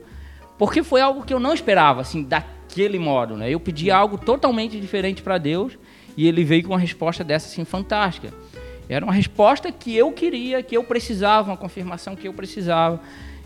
porque 0.57 0.83
foi 0.83 1.01
algo 1.01 1.24
que 1.24 1.33
eu 1.33 1.39
não 1.39 1.53
esperava, 1.53 2.01
assim, 2.01 2.24
daquele 2.24 2.97
modo, 2.97 3.36
né? 3.36 3.50
Eu 3.50 3.59
pedi 3.59 3.91
algo 3.91 4.17
totalmente 4.17 4.79
diferente 4.79 5.21
para 5.21 5.38
Deus 5.38 5.77
e 6.15 6.27
ele 6.27 6.43
veio 6.43 6.63
com 6.63 6.74
uma 6.74 6.79
resposta 6.79 7.24
dessa, 7.24 7.47
assim, 7.47 7.63
fantástica. 7.63 8.33
Era 8.89 9.06
uma 9.06 9.13
resposta 9.13 9.72
que 9.72 9.96
eu 9.96 10.12
queria, 10.12 10.63
que 10.63 10.75
eu 10.75 10.84
precisava, 10.84 11.51
uma 11.51 11.58
confirmação 11.58 12.15
que 12.15 12.27
eu 12.27 12.34
precisava. 12.34 13.01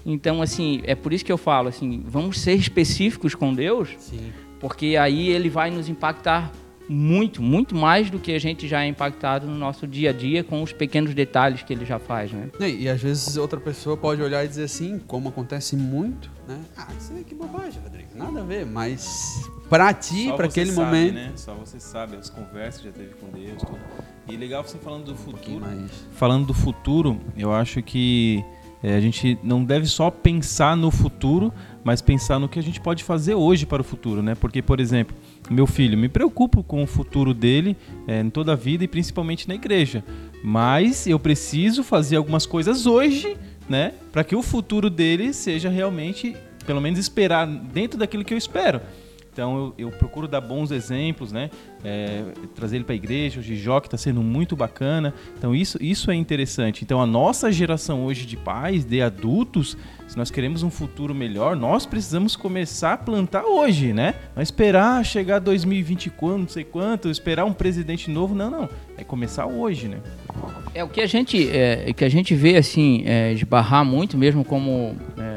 Então, 0.05 0.41
assim, 0.41 0.81
é 0.86 0.95
por 0.95 1.13
isso 1.13 1.24
que 1.24 1.31
eu 1.31 1.38
falo, 1.38 1.67
assim, 1.67 2.03
vamos 2.05 2.39
ser 2.39 2.53
específicos 2.53 3.36
com 3.36 3.53
Deus, 3.53 3.89
Sim. 4.00 4.31
porque 4.60 4.98
aí 4.98 5.29
ele 5.29 5.50
vai 5.50 5.69
nos 5.69 5.88
impactar 5.88 6.51
muito, 6.89 7.41
muito 7.41 7.74
mais 7.74 8.10
do 8.10 8.19
que 8.19 8.33
a 8.33 8.39
gente 8.39 8.67
já 8.67 8.83
é 8.83 8.88
impactado 8.88 9.48
no 9.48 9.57
nosso 9.57 9.88
dia 9.88 10.10
a 10.10 10.13
dia 10.13 10.43
com 10.43 10.62
os 10.62 10.74
pequenos 10.74 11.13
detalhes 11.13 11.63
que 11.63 11.71
ele 11.71 11.86
já 11.86 11.98
faz, 11.98 12.31
né? 12.33 12.50
E, 12.60 12.83
e 12.83 12.89
às 12.89 13.01
vezes 13.01 13.38
outra 13.38 13.60
pessoa 13.60 13.95
pode 13.95 14.21
olhar 14.21 14.43
e 14.43 14.48
dizer 14.48 14.63
assim, 14.63 15.00
como 15.07 15.29
acontece 15.29 15.75
muito, 15.75 16.29
né? 16.48 16.60
Ah, 16.75 16.88
isso 17.00 17.13
é 17.13 17.24
que 17.24 17.33
bobagem, 17.33 17.81
Rodrigo, 17.81 18.10
nada 18.13 18.41
a 18.41 18.43
ver, 18.43 18.65
mas 18.65 19.50
para 19.69 19.93
ti, 19.93 20.33
para 20.36 20.48
aquele 20.48 20.71
sabe, 20.71 20.86
momento, 20.86 21.13
né? 21.13 21.31
Só 21.36 21.53
você 21.53 21.79
sabe 21.79 22.17
as 22.17 22.29
conversas 22.29 22.81
que 22.81 22.88
já 22.88 22.93
teve 22.93 23.13
com 23.15 23.27
Deus, 23.27 23.62
tudo. 23.62 23.79
E 24.31 24.38
legal 24.38 24.63
você 24.63 24.77
falando 24.77 25.03
do 25.03 25.11
um 25.11 25.17
futuro. 25.17 25.59
mais. 25.59 25.91
Falando 26.13 26.45
do 26.45 26.53
futuro, 26.53 27.19
eu 27.35 27.51
acho 27.51 27.83
que 27.83 28.41
é, 28.81 28.95
a 28.95 29.01
gente 29.01 29.38
não 29.43 29.61
deve 29.61 29.85
só 29.85 30.09
pensar 30.09 30.77
no 30.77 30.89
futuro, 30.89 31.53
mas 31.83 32.01
pensar 32.01 32.39
no 32.39 32.47
que 32.47 32.57
a 32.57 32.63
gente 32.63 32.79
pode 32.79 33.03
fazer 33.03 33.35
hoje 33.35 33.65
para 33.65 33.81
o 33.81 33.83
futuro, 33.83 34.23
né? 34.23 34.33
Porque, 34.33 34.61
por 34.61 34.79
exemplo, 34.79 35.13
meu 35.50 35.67
filho, 35.67 35.97
me 35.97 36.07
preocupo 36.07 36.63
com 36.63 36.81
o 36.81 36.88
futuro 36.88 37.33
dele 37.33 37.75
é, 38.07 38.21
em 38.21 38.29
toda 38.29 38.53
a 38.53 38.55
vida 38.55 38.85
e 38.85 38.88
principalmente 38.88 39.50
na 39.50 39.55
igreja. 39.55 40.01
Mas 40.41 41.07
eu 41.07 41.19
preciso 41.19 41.83
fazer 41.83 42.15
algumas 42.15 42.45
coisas 42.45 42.85
hoje, 42.85 43.35
né? 43.67 43.91
Para 44.13 44.23
que 44.23 44.33
o 44.33 44.41
futuro 44.41 44.89
dele 44.89 45.33
seja 45.33 45.67
realmente, 45.67 46.38
pelo 46.65 46.79
menos 46.79 46.97
esperar 46.97 47.45
dentro 47.45 48.00
daquilo 48.00 48.23
que 48.23 48.33
eu 48.33 48.38
espero. 48.38 48.79
Então 49.41 49.74
eu, 49.75 49.88
eu 49.88 49.91
procuro 49.91 50.27
dar 50.27 50.39
bons 50.39 50.69
exemplos, 50.69 51.31
né? 51.31 51.50
É, 51.83 52.25
trazer 52.53 52.75
ele 52.75 52.86
para 52.86 52.93
a 52.93 52.95
igreja, 52.95 53.39
o 53.39 53.43
Gijoc 53.43 53.88
está 53.88 53.98
sendo 53.98 54.21
muito 54.21 54.55
bacana. 54.55 55.15
Então 55.36 55.55
isso, 55.55 55.79
isso 55.81 56.12
é 56.12 56.15
interessante. 56.15 56.83
Então 56.83 57.01
a 57.01 57.07
nossa 57.07 57.51
geração 57.51 58.05
hoje 58.05 58.27
de 58.27 58.38
pais, 58.38 58.86
de 58.86 59.01
adultos, 59.01 59.75
se 60.07 60.15
nós 60.15 60.29
queremos 60.29 60.62
um 60.62 60.69
futuro 60.69 61.15
melhor, 61.15 61.55
nós 61.55 61.88
precisamos 61.88 62.36
começar 62.36 62.93
a 62.93 62.98
plantar 62.98 63.43
hoje, 63.45 63.93
né? 63.93 64.13
Não 64.36 64.43
esperar 64.43 65.03
chegar 65.03 65.39
2020 65.39 66.12
quando, 66.12 66.41
não 66.41 66.48
sei 66.48 66.63
quanto, 66.63 67.10
esperar 67.10 67.43
um 67.43 67.53
presidente 67.53 68.12
novo, 68.12 68.36
não, 68.36 68.51
não. 68.51 68.69
É 68.95 69.03
começar 69.03 69.48
hoje, 69.48 69.88
né? 69.88 69.98
É 70.75 70.83
o 70.83 70.88
que 70.88 71.01
a 71.01 71.07
gente, 71.07 71.50
é, 71.50 71.91
que 71.93 72.05
a 72.05 72.10
gente 72.10 72.36
vê 72.36 72.57
assim, 72.57 73.01
é, 73.07 73.33
esbarrar 73.33 73.83
muito 73.83 74.17
mesmo 74.17 74.45
como 74.45 74.95
é, 75.17 75.30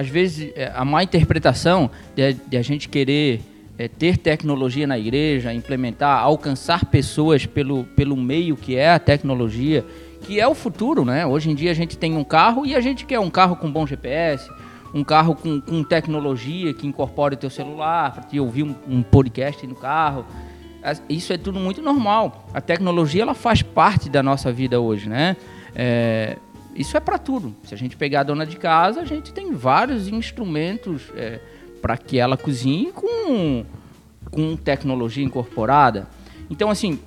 às 0.00 0.08
vezes 0.08 0.50
é, 0.56 0.72
a 0.74 0.82
má 0.82 1.02
interpretação 1.02 1.90
de, 2.16 2.32
de 2.32 2.56
a 2.56 2.62
gente 2.62 2.88
querer 2.88 3.42
é, 3.76 3.86
ter 3.86 4.16
tecnologia 4.16 4.86
na 4.86 4.98
igreja, 4.98 5.52
implementar, 5.52 6.22
alcançar 6.22 6.86
pessoas 6.86 7.44
pelo, 7.44 7.84
pelo 7.84 8.16
meio 8.16 8.56
que 8.56 8.76
é 8.76 8.92
a 8.92 8.98
tecnologia, 8.98 9.84
que 10.22 10.40
é 10.40 10.48
o 10.48 10.54
futuro, 10.54 11.04
né? 11.04 11.26
Hoje 11.26 11.50
em 11.50 11.54
dia 11.54 11.70
a 11.70 11.74
gente 11.74 11.98
tem 11.98 12.16
um 12.16 12.24
carro 12.24 12.64
e 12.64 12.74
a 12.74 12.80
gente 12.80 13.04
quer 13.04 13.20
um 13.20 13.28
carro 13.28 13.56
com 13.56 13.70
bom 13.70 13.86
GPS, 13.86 14.50
um 14.94 15.04
carro 15.04 15.34
com, 15.34 15.60
com 15.60 15.84
tecnologia 15.84 16.72
que 16.72 16.86
incorpore 16.86 17.34
o 17.34 17.38
teu 17.38 17.50
celular, 17.50 18.14
para 18.14 18.22
te 18.22 18.40
ouvir 18.40 18.62
um, 18.62 18.74
um 18.88 19.02
podcast 19.02 19.66
no 19.66 19.74
carro. 19.74 20.24
Isso 21.10 21.30
é 21.30 21.36
tudo 21.36 21.60
muito 21.60 21.82
normal. 21.82 22.48
A 22.54 22.60
tecnologia 22.62 23.20
ela 23.20 23.34
faz 23.34 23.60
parte 23.60 24.08
da 24.08 24.22
nossa 24.22 24.50
vida 24.50 24.80
hoje, 24.80 25.10
né? 25.10 25.36
É, 25.74 26.38
isso 26.74 26.96
é 26.96 27.00
para 27.00 27.18
tudo. 27.18 27.54
Se 27.64 27.74
a 27.74 27.76
gente 27.76 27.96
pegar 27.96 28.20
a 28.20 28.24
dona 28.24 28.46
de 28.46 28.56
casa, 28.56 29.00
a 29.00 29.04
gente 29.04 29.32
tem 29.32 29.52
vários 29.52 30.08
instrumentos 30.08 31.10
para 31.80 31.96
que 31.96 32.18
ela 32.18 32.36
cozinhe 32.36 32.92
com, 32.92 33.64
com 34.30 34.56
tecnologia 34.56 35.24
incorporada. 35.24 36.08
Então, 36.48 36.70
assim, 36.70 36.98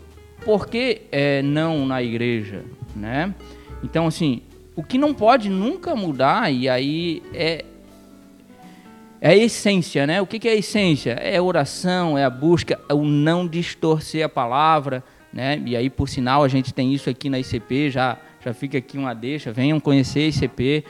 por 0.43 0.67
que 0.67 1.03
é, 1.11 1.41
não 1.41 1.85
na 1.85 2.01
igreja, 2.01 2.63
né? 2.95 3.33
Então, 3.83 4.07
assim, 4.07 4.41
o 4.75 4.83
que 4.83 4.97
não 4.97 5.13
pode 5.13 5.49
nunca 5.49 5.95
mudar, 5.95 6.51
e 6.51 6.67
aí 6.67 7.21
é, 7.33 7.65
é 9.21 9.29
a 9.29 9.35
essência, 9.35 10.07
né? 10.07 10.21
O 10.21 10.27
que 10.27 10.39
que 10.39 10.47
é 10.47 10.51
a 10.51 10.55
essência? 10.55 11.11
É 11.11 11.37
a 11.37 11.43
oração, 11.43 12.17
é 12.17 12.23
a 12.23 12.29
busca, 12.29 12.79
é 12.89 12.93
o 12.93 13.03
não 13.03 13.47
distorcer 13.47 14.25
a 14.25 14.29
palavra, 14.29 15.03
né? 15.31 15.61
E 15.65 15.75
aí, 15.75 15.89
por 15.89 16.09
sinal, 16.09 16.43
a 16.43 16.47
gente 16.47 16.73
tem 16.73 16.93
isso 16.93 17.09
aqui 17.09 17.29
na 17.29 17.39
ICP, 17.39 17.91
já, 17.91 18.17
já 18.43 18.53
fica 18.53 18.77
aqui 18.77 18.97
uma 18.97 19.13
deixa, 19.13 19.51
venham 19.51 19.79
conhecer 19.79 20.27
ICP. 20.29 20.83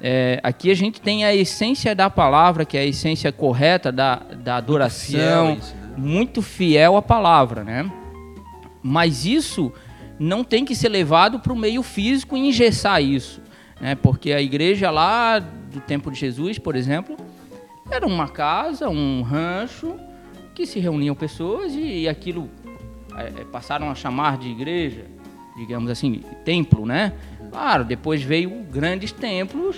É, 0.00 0.40
aqui 0.42 0.70
a 0.70 0.74
gente 0.74 1.00
tem 1.00 1.24
a 1.24 1.34
essência 1.34 1.94
da 1.94 2.10
palavra, 2.10 2.64
que 2.64 2.76
é 2.76 2.80
a 2.80 2.84
essência 2.84 3.30
correta 3.32 3.90
da, 3.92 4.16
da 4.16 4.56
adoração, 4.56 5.10
fiel 5.10 5.46
a 5.46 5.52
isso, 5.52 5.74
né? 5.74 5.94
muito 5.96 6.42
fiel 6.42 6.96
à 6.96 7.02
palavra, 7.02 7.64
né? 7.64 7.90
Mas 8.82 9.24
isso 9.24 9.72
não 10.18 10.44
tem 10.44 10.64
que 10.64 10.74
ser 10.74 10.88
levado 10.88 11.40
para 11.40 11.52
o 11.52 11.56
meio 11.56 11.82
físico 11.82 12.36
e 12.36 12.48
engessar 12.48 13.02
isso. 13.02 13.40
Né? 13.80 13.94
Porque 13.94 14.32
a 14.32 14.40
igreja 14.40 14.90
lá 14.90 15.38
do 15.38 15.80
tempo 15.80 16.10
de 16.10 16.18
Jesus, 16.18 16.58
por 16.58 16.76
exemplo, 16.76 17.16
era 17.90 18.06
uma 18.06 18.28
casa, 18.28 18.88
um 18.88 19.22
rancho, 19.22 19.94
que 20.54 20.66
se 20.66 20.78
reuniam 20.80 21.14
pessoas 21.14 21.74
e, 21.74 22.02
e 22.02 22.08
aquilo 22.08 22.50
eh, 23.16 23.32
eh, 23.38 23.44
passaram 23.44 23.90
a 23.90 23.94
chamar 23.94 24.38
de 24.38 24.48
igreja, 24.48 25.04
digamos 25.56 25.90
assim, 25.90 26.22
templo, 26.44 26.84
né? 26.86 27.12
Claro, 27.50 27.84
depois 27.84 28.22
veio 28.22 28.50
grandes 28.70 29.12
templos, 29.12 29.76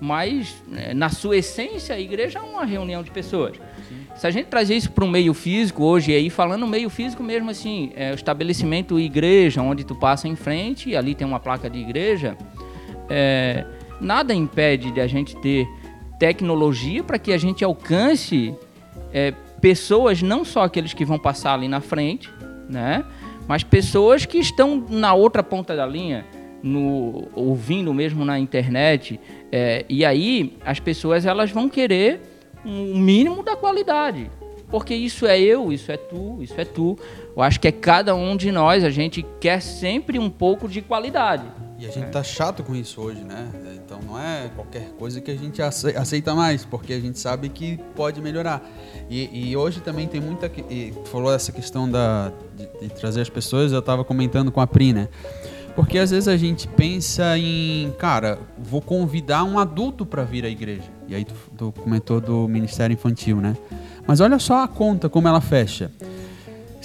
mas 0.00 0.62
eh, 0.74 0.92
na 0.92 1.08
sua 1.08 1.38
essência 1.38 1.94
a 1.94 2.00
igreja 2.00 2.38
é 2.38 2.42
uma 2.42 2.64
reunião 2.64 3.02
de 3.02 3.10
pessoas. 3.10 3.56
Se 4.16 4.26
a 4.26 4.30
gente 4.30 4.46
trazer 4.46 4.74
isso 4.74 4.90
para 4.90 5.04
o 5.04 5.08
meio 5.08 5.34
físico 5.34 5.84
hoje, 5.84 6.12
e 6.12 6.14
aí 6.14 6.30
falando 6.30 6.66
meio 6.66 6.88
físico 6.88 7.22
mesmo 7.22 7.50
assim, 7.50 7.92
é, 7.94 8.12
o 8.12 8.14
estabelecimento 8.14 8.98
igreja, 8.98 9.60
onde 9.60 9.84
tu 9.84 9.94
passa 9.94 10.26
em 10.26 10.34
frente 10.34 10.90
e 10.90 10.96
ali 10.96 11.14
tem 11.14 11.26
uma 11.26 11.38
placa 11.38 11.68
de 11.68 11.78
igreja, 11.78 12.36
é, 13.10 13.66
nada 14.00 14.34
impede 14.34 14.90
de 14.90 15.00
a 15.00 15.06
gente 15.06 15.36
ter 15.36 15.68
tecnologia 16.18 17.04
para 17.04 17.18
que 17.18 17.32
a 17.32 17.38
gente 17.38 17.62
alcance 17.62 18.54
é, 19.12 19.32
pessoas, 19.60 20.22
não 20.22 20.44
só 20.44 20.64
aqueles 20.64 20.94
que 20.94 21.04
vão 21.04 21.18
passar 21.18 21.54
ali 21.54 21.68
na 21.68 21.80
frente, 21.80 22.30
né? 22.68 23.04
Mas 23.46 23.62
pessoas 23.62 24.26
que 24.26 24.38
estão 24.38 24.84
na 24.88 25.14
outra 25.14 25.42
ponta 25.42 25.76
da 25.76 25.86
linha, 25.86 26.24
no, 26.62 27.28
ouvindo 27.34 27.92
mesmo 27.94 28.24
na 28.24 28.38
internet. 28.38 29.20
é, 29.52 29.84
e 29.88 30.04
aí 30.04 30.56
as 30.64 30.80
pessoas 30.80 31.24
elas 31.24 31.50
vão 31.50 31.68
querer 31.68 32.20
um 32.64 32.98
mínimo 32.98 33.42
da 33.42 33.54
qualidade. 33.54 34.30
Porque 34.68 34.94
isso 34.94 35.26
é 35.26 35.40
eu, 35.40 35.72
isso 35.72 35.92
é 35.92 35.96
tu, 35.96 36.38
isso 36.40 36.60
é 36.60 36.64
tu. 36.64 36.98
Eu 37.36 37.42
acho 37.42 37.60
que 37.60 37.68
é 37.68 37.72
cada 37.72 38.14
um 38.14 38.36
de 38.36 38.50
nós, 38.50 38.82
a 38.82 38.90
gente 38.90 39.24
quer 39.40 39.62
sempre 39.62 40.18
um 40.18 40.28
pouco 40.28 40.68
de 40.68 40.82
qualidade. 40.82 41.44
E 41.78 41.86
a 41.86 41.90
gente 41.90 42.06
tá 42.10 42.22
chato 42.22 42.62
com 42.62 42.74
isso 42.74 43.00
hoje, 43.02 43.22
né? 43.22 43.48
Então 43.84 44.00
não 44.06 44.18
é 44.18 44.48
qualquer 44.54 44.88
coisa 44.98 45.20
que 45.20 45.30
a 45.30 45.36
gente 45.36 45.60
ace- 45.60 45.94
aceita 45.96 46.34
mais, 46.34 46.64
porque 46.64 46.92
a 46.94 47.00
gente 47.00 47.18
sabe 47.18 47.50
que 47.50 47.78
pode 47.94 48.20
melhorar. 48.20 48.66
E, 49.10 49.50
e 49.50 49.56
hoje 49.56 49.80
também 49.80 50.08
tem 50.08 50.20
muita. 50.20 50.50
E 50.70 50.94
falou 51.04 51.32
essa 51.32 51.52
questão 51.52 51.88
da, 51.90 52.32
de, 52.56 52.88
de 52.88 52.94
trazer 52.94 53.20
as 53.20 53.28
pessoas, 53.28 53.72
eu 53.72 53.82
tava 53.82 54.04
comentando 54.04 54.50
com 54.50 54.60
a 54.60 54.66
Pri, 54.66 54.92
né? 54.94 55.08
Porque 55.74 55.98
às 55.98 56.10
vezes 56.10 56.26
a 56.26 56.36
gente 56.38 56.66
pensa 56.66 57.36
em, 57.36 57.92
cara, 57.98 58.38
vou 58.58 58.80
convidar 58.80 59.44
um 59.44 59.58
adulto 59.58 60.06
para 60.06 60.22
vir 60.24 60.46
à 60.46 60.48
igreja. 60.48 60.88
E 61.06 61.14
aí 61.14 61.26
tu, 61.26 61.34
tu 61.58 61.72
comentou 61.82 62.18
do 62.22 62.48
Ministério 62.48 62.94
Infantil, 62.94 63.36
né? 63.36 63.54
Mas 64.06 64.20
olha 64.20 64.38
só 64.38 64.62
a 64.64 64.68
conta 64.68 65.10
como 65.10 65.28
ela 65.28 65.42
fecha. 65.42 65.90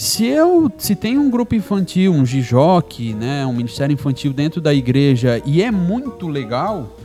Se 0.01 0.25
eu 0.25 0.71
se 0.79 0.95
tem 0.95 1.19
um 1.19 1.29
grupo 1.29 1.53
infantil, 1.53 2.11
um 2.11 2.25
Gijoc, 2.25 3.13
né, 3.13 3.45
um 3.45 3.53
ministério 3.53 3.93
infantil 3.93 4.33
dentro 4.33 4.59
da 4.59 4.73
igreja 4.73 5.39
e 5.45 5.61
é 5.61 5.69
muito 5.69 6.27
legal, 6.27 6.97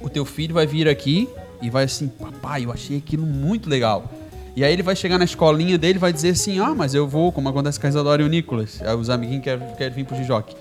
o 0.00 0.08
teu 0.08 0.24
filho 0.24 0.54
vai 0.54 0.64
vir 0.64 0.88
aqui 0.88 1.28
e 1.60 1.68
vai 1.68 1.82
assim, 1.82 2.06
papai, 2.06 2.64
eu 2.64 2.70
achei 2.70 2.98
aquilo 2.98 3.26
muito 3.26 3.68
legal. 3.68 4.08
E 4.54 4.62
aí 4.62 4.72
ele 4.72 4.84
vai 4.84 4.94
chegar 4.94 5.18
na 5.18 5.24
escolinha 5.24 5.76
dele 5.76 5.96
e 5.96 5.98
vai 5.98 6.12
dizer 6.12 6.28
assim, 6.28 6.60
ah, 6.60 6.72
mas 6.76 6.94
eu 6.94 7.08
vou, 7.08 7.32
como 7.32 7.48
acontece 7.48 7.80
com 7.80 7.88
a 7.88 7.90
Isadora 7.90 8.22
e 8.22 8.24
o 8.24 8.28
Nicolas, 8.28 8.80
aí 8.82 8.94
os 8.94 9.10
amiguinhos 9.10 9.42
querem, 9.42 9.74
querem 9.74 9.92
vir 9.92 10.04
pro 10.04 10.16
Gijoc. 10.16 10.54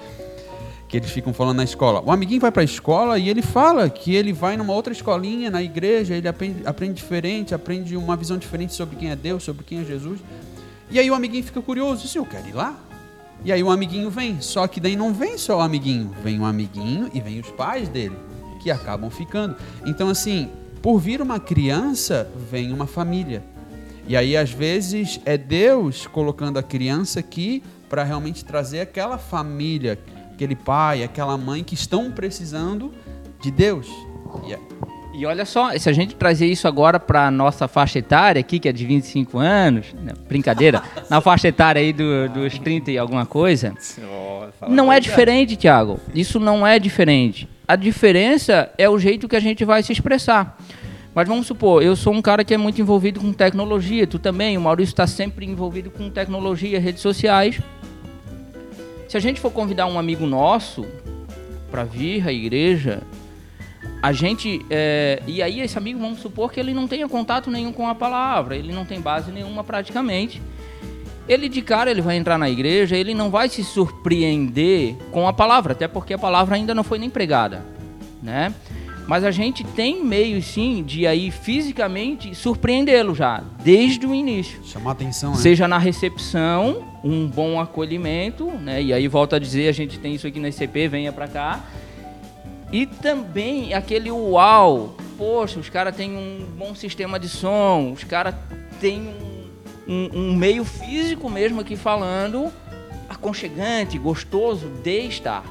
Que 0.88 0.98
eles 0.98 1.12
ficam 1.12 1.32
falando 1.32 1.58
na 1.58 1.64
escola. 1.64 2.02
O 2.04 2.10
amiguinho 2.10 2.42
vai 2.42 2.52
pra 2.52 2.64
escola 2.64 3.20
e 3.20 3.30
ele 3.30 3.44
fala 3.44 3.88
que 3.88 4.16
ele 4.16 4.34
vai 4.34 4.58
numa 4.58 4.74
outra 4.74 4.92
escolinha, 4.92 5.52
na 5.52 5.62
igreja, 5.62 6.16
ele 6.16 6.28
aprende, 6.28 6.64
aprende 6.66 6.96
diferente, 6.96 7.54
aprende 7.54 7.96
uma 7.96 8.16
visão 8.16 8.36
diferente 8.40 8.74
sobre 8.74 8.96
quem 8.96 9.12
é 9.12 9.16
Deus, 9.16 9.44
sobre 9.44 9.64
quem 9.64 9.82
é 9.82 9.86
Jesus. 9.86 10.20
E 10.92 11.00
aí 11.00 11.10
o 11.10 11.16
amiguinho 11.16 11.44
fica 11.44 11.62
curioso, 11.62 12.06
assim, 12.06 12.20
eu 12.20 12.26
quero 12.26 12.50
ir 12.50 12.54
lá. 12.54 12.78
E 13.44 13.52
aí 13.52 13.64
o 13.64 13.72
amiguinho 13.72 14.10
vem, 14.10 14.40
só 14.42 14.68
que 14.68 14.80
daí 14.80 14.96
não 14.96 15.14
vem 15.14 15.38
só 15.38 15.58
o 15.58 15.62
amiguinho, 15.62 16.12
vem 16.22 16.40
o 16.40 16.46
amiguinho 16.46 17.10
e 17.14 17.20
vem 17.20 17.40
os 17.40 17.50
pais 17.50 17.88
dele, 17.90 18.16
que 18.62 18.70
acabam 18.70 19.10
ficando. 19.10 19.56
Então 19.86 20.10
assim, 20.10 20.52
por 20.82 21.00
vir 21.00 21.22
uma 21.22 21.40
criança, 21.40 22.30
vem 22.52 22.72
uma 22.72 22.86
família. 22.86 23.44
E 24.08 24.16
aí 24.18 24.36
às 24.36 24.52
vezes 24.52 25.20
é 25.26 25.38
Deus 25.38 26.06
colocando 26.06 26.60
a 26.60 26.64
criança 26.64 27.20
aqui 27.20 27.64
para 27.90 28.04
realmente 28.04 28.44
trazer 28.44 28.82
aquela 28.82 29.18
família, 29.18 29.98
aquele 30.34 30.56
pai, 30.56 31.04
aquela 31.04 31.38
mãe 31.38 31.64
que 31.64 31.74
estão 31.74 32.12
precisando 32.12 32.94
de 33.42 33.50
Deus. 33.50 33.88
E 34.46 34.54
é- 34.54 34.60
E 35.14 35.26
olha 35.26 35.46
só, 35.46 35.78
se 35.78 35.90
a 35.90 35.94
gente 35.94 36.16
trazer 36.16 36.48
isso 36.48 36.68
agora 36.68 37.00
para 37.00 37.30
nossa 37.30 37.68
faixa 37.68 38.00
etária 38.00 38.40
aqui, 38.40 38.60
que 38.60 38.70
é 38.70 38.72
de 38.72 38.86
25 38.86 39.38
anos, 39.38 39.94
né, 39.94 40.14
brincadeira, 40.28 40.82
na 41.10 41.20
faixa 41.20 41.50
etária 41.50 41.82
aí 41.82 41.92
do- 41.92 42.30
dos 42.30 42.58
30 42.58 42.92
e 42.92 42.98
alguma 42.98 43.26
coisa, 43.26 43.74
não 44.70 44.92
é 44.92 45.00
diferente, 45.00 45.56
Tiago. 45.58 46.00
Isso 46.16 46.40
não 46.40 46.66
é 46.66 46.80
diferente. 46.80 47.48
A 47.68 47.76
diferença 47.76 48.70
é 48.78 48.90
o 48.90 48.98
jeito 48.98 49.28
que 49.28 49.36
a 49.36 49.40
gente 49.40 49.66
vai 49.66 49.84
se 49.84 49.92
expressar. 49.92 50.58
Mas 51.14 51.28
vamos 51.28 51.46
supor, 51.46 51.84
eu 51.84 51.94
sou 51.94 52.14
um 52.14 52.22
cara 52.22 52.42
que 52.46 52.54
é 52.54 52.58
muito 52.58 52.80
envolvido 52.80 53.20
com 53.20 53.34
tecnologia, 53.34 54.08
tu 54.08 54.18
também, 54.18 54.58
o 54.58 54.62
Maurício 54.62 54.94
está 54.94 55.06
sempre 55.06 55.46
envolvido 55.46 55.92
com 55.92 56.10
tecnologia, 56.10 56.80
redes 56.80 57.02
sociais. 57.02 57.60
Se 59.10 59.18
a 59.18 59.20
gente 59.20 59.42
for 59.42 59.52
convidar 59.52 59.88
um 59.88 60.00
amigo 60.00 60.26
nosso 60.26 60.86
para 61.70 61.84
vir 61.84 62.26
à 62.26 62.32
igreja, 62.32 63.02
a 64.02 64.12
gente. 64.12 64.66
É, 64.70 65.22
e 65.28 65.42
aí, 65.42 65.62
esse 65.62 65.78
amigo, 65.78 66.00
vamos 66.00 66.20
supor 66.20 66.52
que 66.52 66.60
ele 66.60 66.74
não 66.74 66.88
tenha 66.88 67.08
contato 67.08 67.52
nenhum 67.52 67.72
com 67.72 67.88
a 67.88 67.96
palavra, 67.96 68.56
ele 68.56 68.74
não 68.74 68.86
tem 68.86 69.00
base 69.00 69.32
nenhuma 69.32 69.64
praticamente. 69.64 70.42
Ele 71.28 71.48
de 71.48 71.62
cara 71.62 71.92
ele 71.92 72.02
vai 72.02 72.18
entrar 72.18 72.38
na 72.38 72.50
igreja, 72.50 72.98
ele 72.98 73.14
não 73.14 73.30
vai 73.30 73.48
se 73.48 73.64
surpreender 73.64 74.96
com 75.12 75.28
a 75.28 75.34
palavra, 75.34 75.74
até 75.74 75.88
porque 75.88 76.14
a 76.14 76.18
palavra 76.18 76.56
ainda 76.56 76.74
não 76.74 76.84
foi 76.84 76.98
nem 76.98 77.10
pregada, 77.10 77.64
né? 78.22 78.54
Mas 79.08 79.24
a 79.24 79.32
gente 79.32 79.64
tem 79.64 80.04
meios 80.04 80.46
sim 80.46 80.84
de 80.84 81.06
aí 81.06 81.32
fisicamente 81.32 82.34
surpreendê-lo 82.34 83.14
já, 83.14 83.44
desde 83.64 84.06
o 84.06 84.16
início. 84.16 84.60
Chamar 84.64 84.92
atenção, 84.92 85.32
né? 85.32 85.38
Seja 85.38 85.68
na 85.68 85.78
recepção, 85.78 86.84
um 87.04 87.28
bom 87.28 87.60
acolhimento, 87.60 88.46
né? 88.52 88.82
E 88.82 88.94
aí 88.94 89.08
volta 89.08 89.36
a 89.36 89.40
dizer, 89.40 89.68
a 89.68 89.72
gente 89.72 90.00
tem 90.00 90.16
isso 90.16 90.28
aqui 90.28 90.40
na 90.40 90.50
ICP, 90.50 90.88
venha 90.88 91.12
para 91.12 91.28
cá. 91.28 91.64
E 92.72 92.86
também 92.86 93.74
aquele 93.74 94.10
uau, 94.10 94.96
poxa, 95.18 95.60
os 95.60 95.70
caras 95.70 95.96
têm 95.96 96.16
um 96.16 96.46
bom 96.58 96.74
sistema 96.74 97.20
de 97.20 97.28
som, 97.28 97.92
os 97.92 98.04
caras 98.04 98.34
têm 98.80 99.02
um, 99.02 99.94
um, 99.94 100.10
um 100.14 100.36
meio 100.36 100.64
físico 100.64 101.30
mesmo 101.30 101.60
aqui 101.60 101.76
falando, 101.76 102.52
aconchegante, 103.10 103.98
gostoso 103.98 104.68
de 104.82 105.02
estar. 105.02 105.44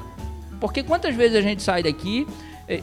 Porque 0.59 0.81
quantas 0.81 1.15
vezes 1.15 1.37
a 1.37 1.41
gente 1.41 1.61
sai 1.61 1.83
daqui 1.83 2.27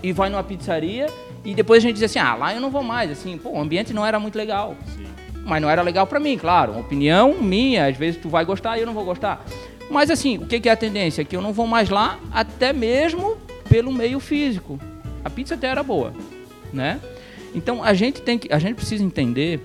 e 0.02 0.12
vai 0.12 0.30
numa 0.30 0.44
pizzaria 0.44 1.06
e 1.44 1.54
depois 1.54 1.82
a 1.82 1.86
gente 1.86 1.94
diz 1.94 2.04
assim, 2.04 2.18
ah, 2.18 2.34
lá 2.34 2.54
eu 2.54 2.60
não 2.60 2.70
vou 2.70 2.82
mais, 2.82 3.10
assim, 3.10 3.38
pô, 3.38 3.50
o 3.50 3.60
ambiente 3.60 3.92
não 3.92 4.06
era 4.06 4.20
muito 4.20 4.36
legal. 4.36 4.76
Sim. 4.96 5.06
Mas 5.44 5.62
não 5.62 5.68
era 5.68 5.82
legal 5.82 6.06
para 6.06 6.20
mim, 6.20 6.36
claro, 6.38 6.72
uma 6.72 6.80
opinião 6.80 7.34
minha, 7.40 7.86
às 7.86 7.96
vezes 7.96 8.20
tu 8.20 8.28
vai 8.28 8.44
gostar 8.44 8.76
e 8.76 8.80
eu 8.82 8.86
não 8.86 8.94
vou 8.94 9.04
gostar. 9.04 9.44
Mas 9.90 10.10
assim, 10.10 10.36
o 10.38 10.46
que 10.46 10.68
é 10.68 10.72
a 10.72 10.76
tendência? 10.76 11.24
Que 11.24 11.34
eu 11.34 11.40
não 11.40 11.52
vou 11.52 11.66
mais 11.66 11.88
lá, 11.88 12.18
até 12.30 12.72
mesmo 12.72 13.36
pelo 13.68 13.92
meio 13.92 14.20
físico. 14.20 14.78
A 15.24 15.30
pizza 15.30 15.54
até 15.54 15.68
era 15.68 15.82
boa, 15.82 16.12
né? 16.72 17.00
Então 17.54 17.82
a 17.82 17.94
gente 17.94 18.20
tem 18.22 18.38
que, 18.38 18.52
a 18.52 18.58
gente 18.58 18.76
precisa 18.76 19.02
entender 19.02 19.60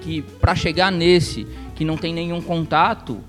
que 0.00 0.22
para 0.22 0.54
chegar 0.54 0.90
nesse 0.90 1.46
que 1.74 1.84
não 1.84 1.96
tem 1.96 2.12
nenhum 2.12 2.40
contato, 2.40 3.20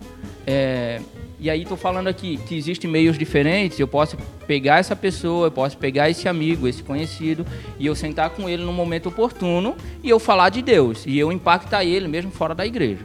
é, 0.45 1.01
e 1.39 1.49
aí 1.49 1.63
estou 1.63 1.75
falando 1.75 2.07
aqui 2.07 2.37
que 2.47 2.55
existem 2.55 2.89
meios 2.89 3.17
diferentes. 3.17 3.79
Eu 3.79 3.87
posso 3.87 4.15
pegar 4.45 4.77
essa 4.77 4.95
pessoa, 4.95 5.47
eu 5.47 5.51
posso 5.51 5.75
pegar 5.75 6.07
esse 6.07 6.27
amigo, 6.27 6.67
esse 6.67 6.83
conhecido, 6.83 7.43
e 7.79 7.85
eu 7.87 7.95
sentar 7.95 8.29
com 8.29 8.47
ele 8.47 8.63
no 8.63 8.71
momento 8.71 9.09
oportuno 9.09 9.75
e 10.03 10.09
eu 10.09 10.19
falar 10.19 10.49
de 10.49 10.61
Deus 10.61 11.03
e 11.05 11.17
eu 11.17 11.31
impactar 11.31 11.83
ele 11.83 12.07
mesmo 12.07 12.29
fora 12.29 12.53
da 12.53 12.63
igreja. 12.63 13.03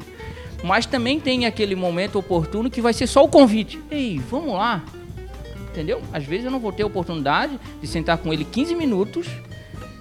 Mas 0.62 0.84
também 0.84 1.18
tem 1.18 1.46
aquele 1.46 1.74
momento 1.74 2.18
oportuno 2.18 2.70
que 2.70 2.80
vai 2.82 2.92
ser 2.92 3.06
só 3.06 3.24
o 3.24 3.28
convite. 3.28 3.80
Ei, 3.90 4.18
vamos 4.18 4.52
lá. 4.52 4.84
Entendeu? 5.76 6.00
Às 6.10 6.24
vezes 6.24 6.46
eu 6.46 6.50
não 6.50 6.58
vou 6.58 6.72
ter 6.72 6.84
a 6.84 6.86
oportunidade 6.86 7.60
de 7.82 7.86
sentar 7.86 8.16
com 8.16 8.32
ele 8.32 8.46
15 8.46 8.74
minutos 8.74 9.28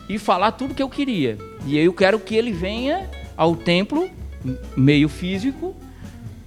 e 0.08 0.17
falar 0.17 0.53
tudo 0.53 0.74
que 0.74 0.82
eu 0.82 0.88
queria. 0.88 1.38
E 1.65 1.77
eu 1.77 1.91
quero 1.91 2.17
que 2.17 2.34
ele 2.34 2.53
venha 2.53 3.10
ao 3.36 3.58
templo, 3.58 4.10
meio 4.77 5.10
físico, 5.10 5.75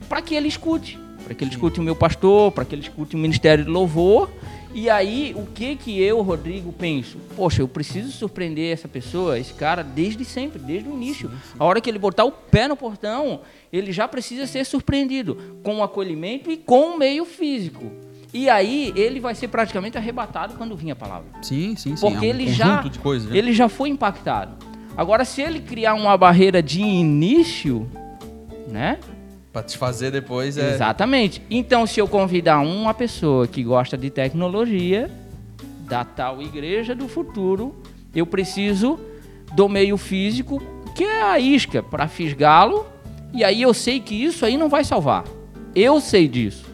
para 0.08 0.22
que 0.22 0.34
ele 0.34 0.48
escute 0.48 0.98
para 1.28 1.34
que 1.34 1.44
ele 1.44 1.50
escute 1.50 1.78
o 1.78 1.82
meu 1.82 1.94
pastor, 1.94 2.50
para 2.52 2.64
que 2.64 2.74
ele 2.74 2.80
escute 2.80 3.14
o 3.14 3.18
ministério 3.18 3.62
de 3.62 3.70
louvor. 3.70 4.30
E 4.72 4.88
aí, 4.88 5.34
o 5.36 5.44
que 5.44 5.76
que 5.76 6.00
eu, 6.00 6.22
Rodrigo, 6.22 6.72
penso? 6.72 7.18
Poxa, 7.36 7.60
eu 7.60 7.68
preciso 7.68 8.10
surpreender 8.12 8.72
essa 8.72 8.88
pessoa, 8.88 9.38
esse 9.38 9.52
cara, 9.52 9.82
desde 9.82 10.24
sempre, 10.24 10.58
desde 10.58 10.88
o 10.88 10.92
início. 10.94 11.28
Sim, 11.28 11.36
sim. 11.36 11.56
A 11.58 11.64
hora 11.66 11.82
que 11.82 11.90
ele 11.90 11.98
botar 11.98 12.24
o 12.24 12.32
pé 12.32 12.66
no 12.66 12.76
portão, 12.76 13.42
ele 13.70 13.92
já 13.92 14.08
precisa 14.08 14.46
ser 14.46 14.64
surpreendido 14.64 15.58
com 15.62 15.76
o 15.76 15.82
acolhimento 15.82 16.50
e 16.50 16.56
com 16.56 16.94
o 16.94 16.98
meio 16.98 17.26
físico. 17.26 17.92
E 18.32 18.48
aí 18.48 18.92
ele 18.94 19.20
vai 19.20 19.34
ser 19.34 19.48
praticamente 19.48 19.96
arrebatado 19.96 20.54
quando 20.54 20.76
vir 20.76 20.90
a 20.90 20.96
palavra. 20.96 21.26
Sim, 21.42 21.74
sim, 21.76 21.96
sim. 21.96 22.00
Porque 22.00 22.26
é 22.26 22.28
um 22.28 22.34
ele 22.34 22.52
já 22.52 22.84
coisas, 23.02 23.30
né? 23.30 23.38
ele 23.38 23.52
já 23.52 23.68
foi 23.68 23.88
impactado. 23.88 24.52
Agora, 24.96 25.24
se 25.24 25.40
ele 25.40 25.60
criar 25.60 25.94
uma 25.94 26.16
barreira 26.16 26.62
de 26.62 26.80
início, 26.80 27.88
né? 28.66 28.98
Para 29.52 29.62
desfazer 29.62 30.10
depois 30.10 30.58
é. 30.58 30.74
Exatamente. 30.74 31.40
Então, 31.48 31.86
se 31.86 32.00
eu 32.00 32.08
convidar 32.08 32.60
uma 32.60 32.92
pessoa 32.92 33.46
que 33.46 33.62
gosta 33.62 33.96
de 33.96 34.10
tecnologia, 34.10 35.10
da 35.88 36.04
tal 36.04 36.42
igreja 36.42 36.94
do 36.94 37.08
futuro, 37.08 37.74
eu 38.14 38.26
preciso 38.26 39.00
do 39.54 39.68
meio 39.68 39.96
físico, 39.96 40.62
que 40.94 41.04
é 41.04 41.22
a 41.22 41.38
isca, 41.38 41.82
para 41.82 42.06
fisgá-lo. 42.06 42.86
E 43.32 43.42
aí 43.42 43.62
eu 43.62 43.72
sei 43.72 44.00
que 44.00 44.14
isso 44.14 44.44
aí 44.44 44.56
não 44.56 44.68
vai 44.68 44.84
salvar. 44.84 45.24
Eu 45.74 46.00
sei 46.00 46.28
disso. 46.28 46.67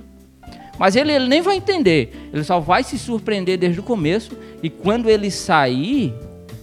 Mas 0.78 0.96
ele, 0.96 1.12
ele 1.12 1.28
nem 1.28 1.40
vai 1.40 1.56
entender. 1.56 2.30
Ele 2.32 2.44
só 2.44 2.58
vai 2.60 2.82
se 2.82 2.98
surpreender 2.98 3.58
desde 3.58 3.80
o 3.80 3.82
começo. 3.82 4.36
E 4.62 4.68
quando 4.68 5.08
ele 5.08 5.30
sair, 5.30 6.12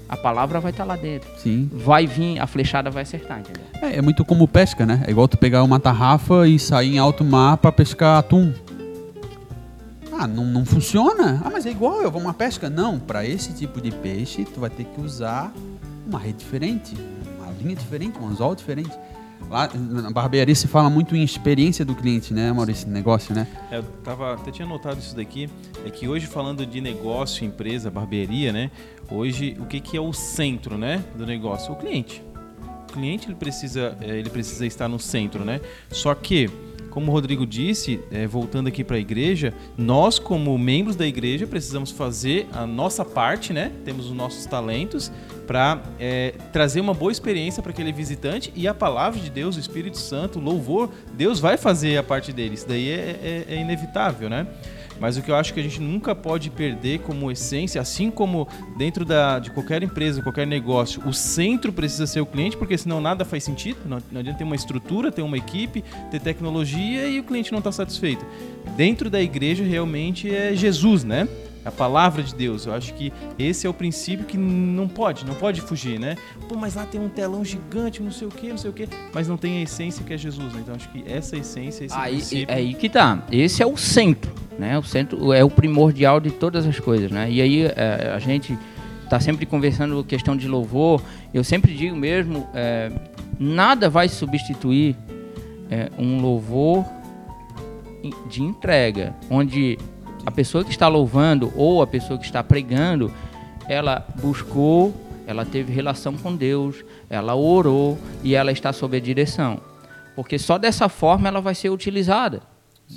a 0.10 0.17
palavra 0.17 0.60
vai 0.60 0.71
estar 0.71 0.84
lá 0.84 0.95
dentro. 0.95 1.30
Sim. 1.38 1.69
Vai 1.71 2.06
vir, 2.06 2.39
a 2.39 2.45
flechada 2.45 2.89
vai 2.89 3.04
acertar, 3.04 3.39
entendeu? 3.39 3.63
É, 3.82 3.97
é 3.97 4.02
muito 4.02 4.26
como 4.26 4.47
pesca, 4.47 4.86
né? 4.86 5.04
É 5.08 5.12
igual 5.12 5.28
tu 5.28 5.38
pegar 5.38 5.63
uma 5.63 5.80
tarrafa 5.80 6.47
e 6.47 6.60
sair 6.60 6.95
em 6.95 7.00
alto 7.00 7.24
mar 7.24 7.58
para 7.58 7.71
pescar 7.71 8.19
atum. 8.19 8.52
Ah, 10.12 10.28
não, 10.28 10.45
não 10.45 10.65
funciona? 10.65 11.41
Ah, 11.43 11.50
mas 11.50 11.65
é 11.65 11.71
igual, 11.71 12.02
eu 12.02 12.12
vou 12.12 12.21
uma 12.21 12.34
pesca. 12.34 12.69
Não, 12.69 13.00
para 13.00 13.26
esse 13.26 13.54
tipo 13.54 13.80
de 13.80 13.89
peixe, 13.89 14.43
tu 14.43 14.60
vai 14.60 14.69
ter 14.69 14.84
que 14.84 15.00
usar 15.02 15.52
uma 16.06 16.19
rede 16.19 16.39
diferente, 16.39 16.93
uma 17.39 17.52
linha 17.60 17.76
diferente, 17.76 18.19
um 18.19 18.28
anzol 18.28 18.54
diferente. 18.54 18.91
Lá 19.51 19.69
na 19.75 20.09
barbearia 20.09 20.55
se 20.55 20.65
fala 20.65 20.89
muito 20.89 21.13
em 21.13 21.21
experiência 21.21 21.83
do 21.83 21.93
cliente, 21.93 22.33
né, 22.33 22.53
Maurício? 22.53 22.87
Negócio, 22.87 23.35
né? 23.35 23.45
É, 23.69 23.79
eu 23.79 23.83
tava, 24.01 24.33
até 24.33 24.49
tinha 24.49 24.65
notado 24.65 24.97
isso 24.97 25.13
daqui. 25.13 25.49
É 25.85 25.89
que 25.89 26.07
hoje, 26.07 26.25
falando 26.25 26.65
de 26.65 26.79
negócio, 26.79 27.45
empresa, 27.45 27.91
barbearia, 27.91 28.53
né? 28.53 28.71
Hoje, 29.09 29.57
o 29.59 29.65
que, 29.65 29.81
que 29.81 29.97
é 29.97 29.99
o 29.99 30.13
centro, 30.13 30.77
né, 30.77 31.03
do 31.17 31.25
negócio? 31.25 31.73
O 31.73 31.75
cliente. 31.75 32.23
O 32.89 32.93
cliente 32.93 33.27
ele 33.27 33.35
precisa, 33.35 33.97
é, 33.99 34.17
ele 34.17 34.29
precisa 34.29 34.65
estar 34.65 34.87
no 34.87 34.97
centro, 34.97 35.43
né? 35.43 35.59
Só 35.89 36.15
que 36.15 36.49
como 36.91 37.10
o 37.10 37.13
Rodrigo 37.13 37.47
disse, 37.47 38.01
é, 38.12 38.27
voltando 38.27 38.67
aqui 38.67 38.84
para 38.84 38.97
a 38.97 38.99
igreja, 38.99 39.54
nós, 39.77 40.19
como 40.19 40.56
membros 40.58 40.95
da 40.95 41.08
igreja, 41.08 41.47
precisamos 41.47 41.89
fazer 41.89 42.47
a 42.51 42.67
nossa 42.67 43.04
parte, 43.04 43.54
né? 43.54 43.71
Temos 43.84 44.08
os 44.08 44.12
nossos 44.12 44.45
talentos 44.45 45.12
para 45.47 45.82
é, 45.97 46.36
trazer 46.51 46.82
uma 46.82 46.93
boa 46.93 47.12
experiência 47.12 47.63
para 47.63 47.71
aquele 47.71 47.91
visitante 47.91 48.54
e 48.56 48.67
a 48.67 48.73
palavra 48.73 49.19
de 49.19 49.30
Deus, 49.30 49.56
o 49.56 49.60
Espírito 49.60 49.97
Santo, 49.97 50.38
o 50.38 50.41
louvor, 50.41 50.91
Deus 51.13 51.39
vai 51.39 51.58
fazer 51.58 51.97
a 51.97 52.04
parte 52.04 52.32
dele. 52.32 52.56
Isso 52.56 52.67
daí 52.67 52.89
é, 52.89 53.45
é, 53.49 53.56
é 53.56 53.62
inevitável, 53.62 54.30
né? 54.30 54.45
Mas 55.01 55.17
o 55.17 55.21
que 55.23 55.31
eu 55.31 55.35
acho 55.35 55.51
que 55.51 55.59
a 55.59 55.63
gente 55.63 55.81
nunca 55.81 56.13
pode 56.13 56.51
perder 56.51 56.99
como 56.99 57.31
essência, 57.31 57.81
assim 57.81 58.11
como 58.11 58.47
dentro 58.77 59.03
da, 59.03 59.39
de 59.39 59.49
qualquer 59.49 59.81
empresa, 59.81 60.21
qualquer 60.21 60.45
negócio, 60.45 61.01
o 61.07 61.11
centro 61.11 61.73
precisa 61.73 62.05
ser 62.05 62.21
o 62.21 62.25
cliente, 62.25 62.55
porque 62.55 62.77
senão 62.77 63.01
nada 63.01 63.25
faz 63.25 63.43
sentido. 63.43 63.79
Não, 63.83 63.97
não 64.11 64.19
adianta 64.19 64.37
ter 64.37 64.43
uma 64.43 64.55
estrutura, 64.55 65.11
ter 65.11 65.23
uma 65.23 65.37
equipe, 65.37 65.83
ter 66.11 66.21
tecnologia 66.21 67.07
e 67.07 67.19
o 67.19 67.23
cliente 67.23 67.51
não 67.51 67.57
está 67.57 67.71
satisfeito. 67.71 68.23
Dentro 68.77 69.09
da 69.09 69.19
igreja 69.19 69.63
realmente 69.63 70.29
é 70.29 70.53
Jesus, 70.53 71.03
né? 71.03 71.27
A 71.63 71.71
palavra 71.71 72.24
de 72.24 72.34
Deus. 72.34 72.65
Eu 72.65 72.74
acho 72.74 72.93
que 72.93 73.12
esse 73.38 73.67
é 73.67 73.69
o 73.69 73.74
princípio 73.74 74.26
que 74.26 74.38
não 74.38 74.88
pode, 74.88 75.26
não 75.26 75.36
pode 75.36 75.62
fugir, 75.62 76.00
né? 76.00 76.15
Pô, 76.47 76.56
mas 76.56 76.76
lá 76.76 76.86
tem 76.86 77.00
um 77.00 77.10
telão 77.10 77.43
gigante, 77.43 78.02
não 78.02 78.12
sei 78.12 78.28
o 78.28 78.32
que, 78.32 78.50
não 78.50 78.58
sei 78.58 78.69
o 78.69 78.74
que, 78.74 78.88
mas 79.13 79.28
não 79.28 79.38
tem 79.38 79.60
a 79.60 79.62
essência 79.62 80.04
que 80.04 80.13
é 80.13 80.17
Jesus, 80.17 80.54
né? 80.54 80.62
Então 80.62 80.76
acho 80.76 80.89
que 80.89 81.04
essa 81.08 81.38
essência, 81.38 81.86
esse 81.86 81.95
aí, 81.95 82.15
princípio... 82.15 82.54
É 82.54 82.56
aí 82.56 82.74
que 82.74 82.89
tá. 82.89 83.24
Esse 83.32 83.62
é 83.62 83.65
o 83.65 83.78
centro, 83.78 84.32
né? 84.58 84.78
O 84.78 84.84
centro 84.84 85.34
é 85.34 85.43
o 85.43 85.50
primordial 85.50 86.19
de 86.19 86.32
todas 86.32 86.65
as 86.65 86.80
coisas, 86.80 87.12
né? 87.12 87.30
E 87.30 87.41
aí 87.41 87.65
é, 87.65 88.12
a 88.13 88.19
gente 88.19 88.58
está 89.04 89.19
sempre 89.19 89.45
conversando 89.45 90.04
questão 90.04 90.36
de 90.38 90.47
louvor. 90.47 91.02
Eu 91.34 91.43
sempre 91.43 91.74
digo 91.76 91.95
mesmo, 91.95 92.47
é, 92.54 92.91
nada 93.38 93.89
vai 93.89 94.08
substituir 94.08 94.95
é, 95.69 95.89
um 95.97 96.21
louvor 96.21 96.86
de 98.30 98.41
entrega, 98.41 99.13
onde 99.30 99.78
a 100.25 100.31
pessoa 100.31 100.63
que 100.63 100.71
está 100.71 100.88
louvando 100.88 101.51
ou 101.55 101.81
a 101.81 101.88
pessoa 101.88 102.17
que 102.19 102.25
está 102.25 102.43
pregando, 102.43 103.12
ela 103.67 104.05
buscou, 104.21 104.93
ela 105.25 105.45
teve 105.45 105.71
relação 105.71 106.13
com 106.13 106.36
Deus, 106.36 106.84
ela 107.10 107.36
orou 107.36 107.97
e 108.23 108.36
ela 108.36 108.51
está 108.51 108.73
sob 108.73 108.97
a 108.97 108.99
direção. 108.99 109.60
Porque 110.15 110.38
só 110.38 110.57
dessa 110.57 110.89
forma 110.89 111.27
ela 111.27 111.41
vai 111.41 111.55
ser 111.55 111.69
utilizada, 111.69 112.41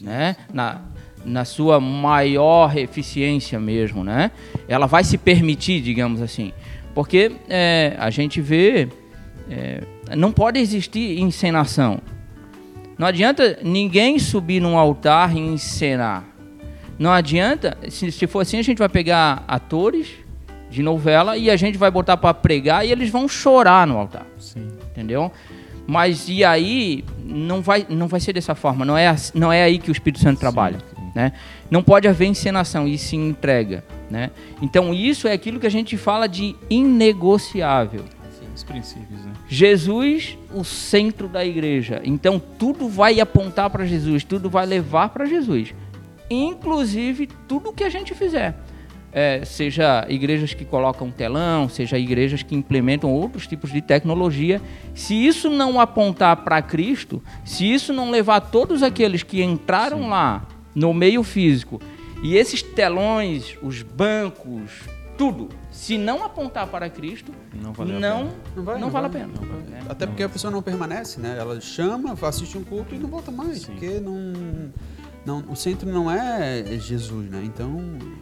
né? 0.03 0.37
Na, 0.53 0.81
na 1.25 1.45
sua 1.45 1.81
maior 1.81 2.77
eficiência 2.77 3.59
mesmo, 3.59 4.03
né? 4.03 4.31
Ela 4.69 4.87
vai 4.87 5.05
se 5.05 5.17
permitir, 5.17 5.81
digamos 5.81 6.21
assim. 6.21 6.53
Porque 6.95 7.33
é, 7.49 7.95
a 7.99 8.11
gente 8.11 8.41
vê, 8.41 8.89
é, 9.49 9.83
não 10.17 10.33
pode 10.33 10.59
existir 10.59 11.19
encenação. 11.19 12.01
Não 12.99 13.07
adianta 13.07 13.59
ninguém 13.63 14.19
subir 14.19 14.61
num 14.61 14.79
altar 14.79 15.37
e 15.37 15.41
encenar. 15.41 16.34
Não 16.99 17.13
adianta, 17.13 17.77
se, 17.89 18.11
se 18.13 18.27
for 18.27 18.41
assim, 18.41 18.59
a 18.59 18.63
gente 18.63 18.79
vai 18.79 18.89
pegar 18.89 19.45
atores 19.49 20.09
de 20.71 20.83
novela 20.83 21.37
e 21.37 21.51
a 21.51 21.57
gente 21.57 21.79
vai 21.79 21.91
botar 21.91 22.17
para 22.17 22.35
pregar 22.35 22.87
e 22.87 22.91
eles 22.91 23.11
vão 23.11 23.29
chorar 23.29 23.87
no 23.87 23.97
altar. 23.97 24.27
Sim. 24.39 24.69
Entendeu? 24.91 25.31
Mas 25.87 26.29
e 26.29 26.45
aí 26.45 27.05
não 27.19 27.61
vai, 27.61 27.87
não 27.89 28.09
vai 28.09 28.21
ser 28.21 28.33
dessa 28.33 28.55
forma, 28.55 28.85
não 28.85 28.97
é, 28.97 29.15
não 29.35 29.53
é 29.53 29.63
aí 29.63 29.79
que 29.79 29.91
o 29.91 29.93
Espírito 29.93 30.23
Santo 30.23 30.39
trabalha. 30.39 30.79
sim. 30.79 31.05
Né? 31.15 31.33
Não 31.71 31.83
pode 31.83 32.09
haver 32.09 32.27
encenação, 32.27 32.89
e 32.89 32.99
sim 32.99 33.29
entrega. 33.29 33.85
Né? 34.11 34.31
Então 34.61 34.93
isso 34.93 35.29
é 35.29 35.33
aquilo 35.33 35.61
que 35.61 35.67
a 35.67 35.71
gente 35.71 35.97
fala 35.97 36.27
de 36.27 36.57
inegociável. 36.69 38.05
Sim, 38.31 38.47
os 38.55 38.65
princípios, 38.65 39.25
né? 39.25 39.33
Jesus, 39.49 40.37
o 40.53 40.65
centro 40.65 41.29
da 41.29 41.45
igreja. 41.45 42.01
Então 42.05 42.41
tudo 42.59 42.89
vai 42.89 43.21
apontar 43.21 43.71
para 43.71 43.85
Jesus, 43.85 44.25
tudo 44.25 44.51
vai 44.51 44.67
levar 44.67 45.11
para 45.11 45.25
Jesus. 45.25 45.75
Inclusive 46.31 47.29
tudo 47.49 47.73
que 47.73 47.85
a 47.85 47.89
gente 47.89 48.15
fizer. 48.15 48.55
É, 49.13 49.45
seja 49.45 50.05
igrejas 50.09 50.55
que 50.55 50.65
colocam 50.65 51.09
telão, 51.09 51.69
seja 51.69 51.97
igrejas 51.97 52.43
que 52.43 52.55
implementam 52.55 53.13
outros 53.13 53.47
tipos 53.47 53.71
de 53.71 53.81
tecnologia. 53.81 54.61
Se 54.93 55.15
isso 55.15 55.49
não 55.49 55.79
apontar 55.81 56.39
para 56.39 56.61
Cristo, 56.61 57.23
se 57.45 57.73
isso 57.73 57.93
não 57.93 58.11
levar 58.11 58.41
todos 58.41 58.83
aqueles 58.83 59.23
que 59.23 59.41
entraram 59.41 59.99
Sim. 59.99 60.09
lá 60.09 60.49
no 60.75 60.93
meio 60.93 61.23
físico 61.23 61.81
e 62.25 62.37
esses 62.37 62.63
telões, 62.63 63.57
os 63.63 63.83
bancos, 63.83 64.71
tudo, 65.17 65.49
se 65.71 65.99
não 65.99 66.25
apontar 66.25 66.67
para 66.67 66.89
Cristo, 66.89 67.33
Não 67.53 67.73
valeu 67.73 67.97
a 67.97 68.01
não, 68.01 68.19
pena. 68.19 68.35
Não 68.57 68.65
vai, 68.65 68.75
não 68.75 68.81
não 68.81 68.91
vale 68.91 69.07
a 69.07 69.11
pena. 69.11 69.33
Até 69.89 70.07
porque 70.07 70.23
a 70.23 70.29
pessoa 70.29 70.51
não 70.51 70.63
permanece, 70.63 71.21
né? 71.21 71.37
Ela 71.39 71.61
chama, 71.61 72.17
assiste 72.23 72.57
um 72.57 72.65
culto 72.65 72.95
e 72.95 72.99
não 72.99 73.09
volta 73.09 73.31
mais. 73.31 73.63
Sim. 73.63 73.73
Porque 73.73 74.01
não, 74.01 74.33
não. 75.25 75.45
O 75.49 75.57
centro 75.57 75.91
não 75.91 76.11
é 76.11 76.63
Jesus, 76.79 77.31
né? 77.31 77.43
Então. 77.45 77.81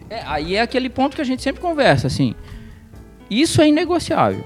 É, 0.09 0.23
aí 0.25 0.57
é 0.57 0.61
aquele 0.61 0.89
ponto 0.89 1.17
que 1.17 1.23
a 1.23 1.25
gente 1.25 1.43
sempre 1.43 1.61
conversa, 1.61 2.07
assim. 2.07 2.35
Isso 3.31 3.61
é 3.61 3.69
inegociável. 3.69 4.45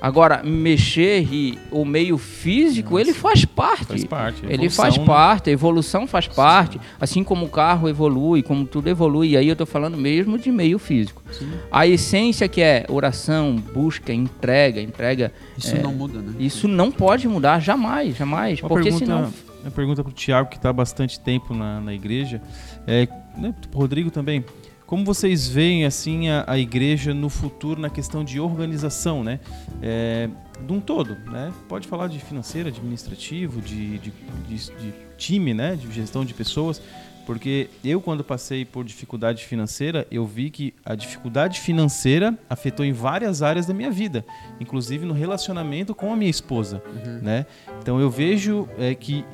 Agora, 0.00 0.42
mexer 0.44 1.26
e 1.32 1.58
o 1.70 1.84
meio 1.84 2.18
físico, 2.18 2.98
ele 2.98 3.12
faz 3.14 3.44
parte. 3.44 3.86
Faz 3.86 4.04
parte. 4.04 4.44
Ele 4.44 4.54
Evolução, 4.54 4.84
faz 4.84 4.98
né? 4.98 5.04
parte, 5.04 5.50
a 5.50 5.52
evolução 5.52 6.06
faz 6.06 6.28
parte. 6.28 6.80
Assim 7.00 7.24
como 7.24 7.46
o 7.46 7.48
carro 7.48 7.88
evolui, 7.88 8.42
como 8.42 8.66
tudo 8.66 8.88
evolui. 8.88 9.30
E 9.30 9.36
aí 9.36 9.48
eu 9.48 9.52
estou 9.52 9.66
falando 9.66 9.96
mesmo 9.96 10.38
de 10.38 10.50
meio 10.52 10.78
físico. 10.78 11.22
Sim. 11.32 11.50
A 11.72 11.86
essência 11.86 12.46
que 12.46 12.60
é 12.60 12.84
oração, 12.88 13.56
busca, 13.56 14.12
entrega, 14.12 14.80
entrega. 14.80 15.32
Isso 15.56 15.74
é, 15.74 15.82
não 15.82 15.92
muda, 15.92 16.20
né? 16.20 16.34
Isso 16.38 16.68
não 16.68 16.92
pode 16.92 17.26
mudar 17.26 17.60
jamais, 17.60 18.16
jamais. 18.16 18.60
Uma 18.60 18.68
porque 18.68 18.90
pergunta, 18.90 19.06
senão. 19.06 19.32
Uma 19.66 19.72
pergunta 19.72 20.02
para 20.02 20.10
o 20.10 20.14
Tiago, 20.14 20.48
que 20.48 20.56
está 20.56 20.70
há 20.70 20.72
bastante 20.72 21.18
tempo 21.18 21.52
na, 21.52 21.80
na 21.80 21.92
igreja, 21.92 22.40
é, 22.86 23.08
né, 23.36 23.54
Rodrigo 23.74 24.10
também. 24.10 24.44
Como 24.86 25.04
vocês 25.04 25.48
veem 25.48 25.84
assim 25.84 26.28
a, 26.28 26.44
a 26.46 26.56
igreja 26.56 27.12
no 27.12 27.28
futuro 27.28 27.80
na 27.80 27.90
questão 27.90 28.22
de 28.22 28.38
organização, 28.38 29.24
né? 29.24 29.40
É, 29.82 30.28
de 30.64 30.72
um 30.72 30.80
todo, 30.80 31.16
né? 31.28 31.52
Pode 31.68 31.88
falar 31.88 32.06
de 32.06 32.20
financeiro, 32.20 32.68
administrativo, 32.68 33.60
de, 33.60 33.98
de, 33.98 34.12
de, 34.48 34.56
de 34.56 34.94
time, 35.18 35.52
né? 35.52 35.74
De 35.74 35.90
gestão 35.90 36.24
de 36.24 36.32
pessoas. 36.32 36.80
Porque 37.26 37.68
eu, 37.84 38.00
quando 38.00 38.22
passei 38.22 38.64
por 38.64 38.84
dificuldade 38.84 39.44
financeira, 39.44 40.06
eu 40.12 40.24
vi 40.24 40.48
que 40.48 40.72
a 40.84 40.94
dificuldade 40.94 41.60
financeira 41.60 42.38
afetou 42.48 42.86
em 42.86 42.92
várias 42.92 43.42
áreas 43.42 43.66
da 43.66 43.74
minha 43.74 43.90
vida, 43.90 44.24
inclusive 44.60 45.04
no 45.04 45.12
relacionamento 45.12 45.92
com 45.92 46.12
a 46.12 46.16
minha 46.16 46.30
esposa, 46.30 46.80
né? 47.20 47.44
Então 47.82 48.00
eu 48.00 48.08
vejo 48.08 48.68
é, 48.78 48.94
que 48.94 49.24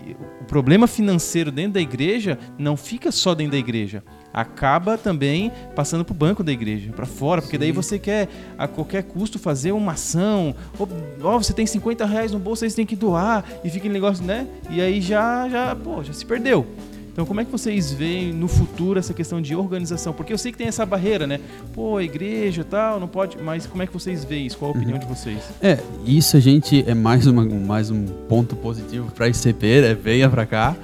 o 0.40 0.44
problema 0.44 0.86
financeiro 0.86 1.52
dentro 1.52 1.74
da 1.74 1.80
igreja 1.82 2.38
não 2.58 2.78
fica 2.78 3.12
só 3.12 3.34
dentro 3.34 3.52
da 3.52 3.58
igreja, 3.58 4.02
acaba 4.32 4.96
também 4.96 5.52
passando 5.76 6.02
para 6.02 6.12
o 6.12 6.16
banco 6.16 6.42
da 6.42 6.50
igreja, 6.50 6.90
para 6.92 7.04
fora, 7.04 7.42
porque 7.42 7.58
daí 7.58 7.72
você 7.72 7.98
quer 7.98 8.26
a 8.56 8.66
qualquer 8.66 9.02
custo 9.02 9.38
fazer 9.38 9.72
uma 9.72 9.92
ação, 9.92 10.54
ou 10.78 10.88
ó, 11.22 11.36
você 11.36 11.52
tem 11.52 11.66
50 11.66 12.06
reais 12.06 12.32
no 12.32 12.38
bolso, 12.38 12.64
aí 12.64 12.70
você 12.70 12.76
tem 12.76 12.86
que 12.86 12.96
doar, 12.96 13.44
e 13.62 13.68
fica 13.68 13.86
em 13.86 13.90
negócio, 13.90 14.24
né? 14.24 14.46
E 14.70 14.80
aí 14.80 15.02
já, 15.02 15.46
já, 15.50 15.76
pô, 15.76 16.02
já 16.02 16.14
se 16.14 16.24
perdeu. 16.24 16.66
Então, 17.12 17.26
como 17.26 17.40
é 17.42 17.44
que 17.44 17.52
vocês 17.52 17.92
veem 17.92 18.32
no 18.32 18.48
futuro 18.48 18.98
essa 18.98 19.12
questão 19.12 19.40
de 19.40 19.54
organização? 19.54 20.14
Porque 20.14 20.32
eu 20.32 20.38
sei 20.38 20.50
que 20.50 20.56
tem 20.56 20.66
essa 20.66 20.86
barreira, 20.86 21.26
né? 21.26 21.40
Pô, 21.74 22.00
igreja 22.00 22.62
e 22.62 22.64
tal, 22.64 22.98
não 22.98 23.06
pode. 23.06 23.36
Mas 23.36 23.66
como 23.66 23.82
é 23.82 23.86
que 23.86 23.92
vocês 23.92 24.24
veem 24.24 24.46
isso? 24.46 24.56
Qual 24.56 24.72
a 24.72 24.74
opinião 24.74 24.98
de 24.98 25.04
vocês? 25.04 25.38
É, 25.60 25.78
isso 26.06 26.38
a 26.38 26.40
gente 26.40 26.82
é 26.88 26.94
mais, 26.94 27.26
uma, 27.26 27.44
mais 27.44 27.90
um 27.90 28.06
ponto 28.06 28.56
positivo 28.56 29.10
para 29.10 29.28
ICP, 29.28 29.82
né? 29.82 29.94
Venha 29.94 30.30
para 30.30 30.46
cá, 30.46 30.74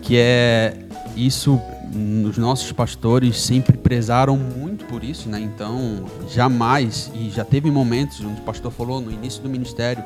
que 0.00 0.16
é 0.16 0.74
isso. 1.14 1.60
Os 2.26 2.38
nossos 2.38 2.72
pastores 2.72 3.40
sempre 3.40 3.76
prezaram 3.76 4.36
muito 4.36 4.84
por 4.86 5.04
isso, 5.04 5.28
né? 5.28 5.38
Então, 5.38 6.06
jamais, 6.28 7.12
e 7.14 7.30
já 7.30 7.44
teve 7.44 7.70
momentos 7.70 8.20
onde 8.20 8.40
o 8.40 8.44
pastor 8.44 8.72
falou 8.72 9.00
no 9.00 9.12
início 9.12 9.40
do 9.42 9.48
ministério 9.48 10.02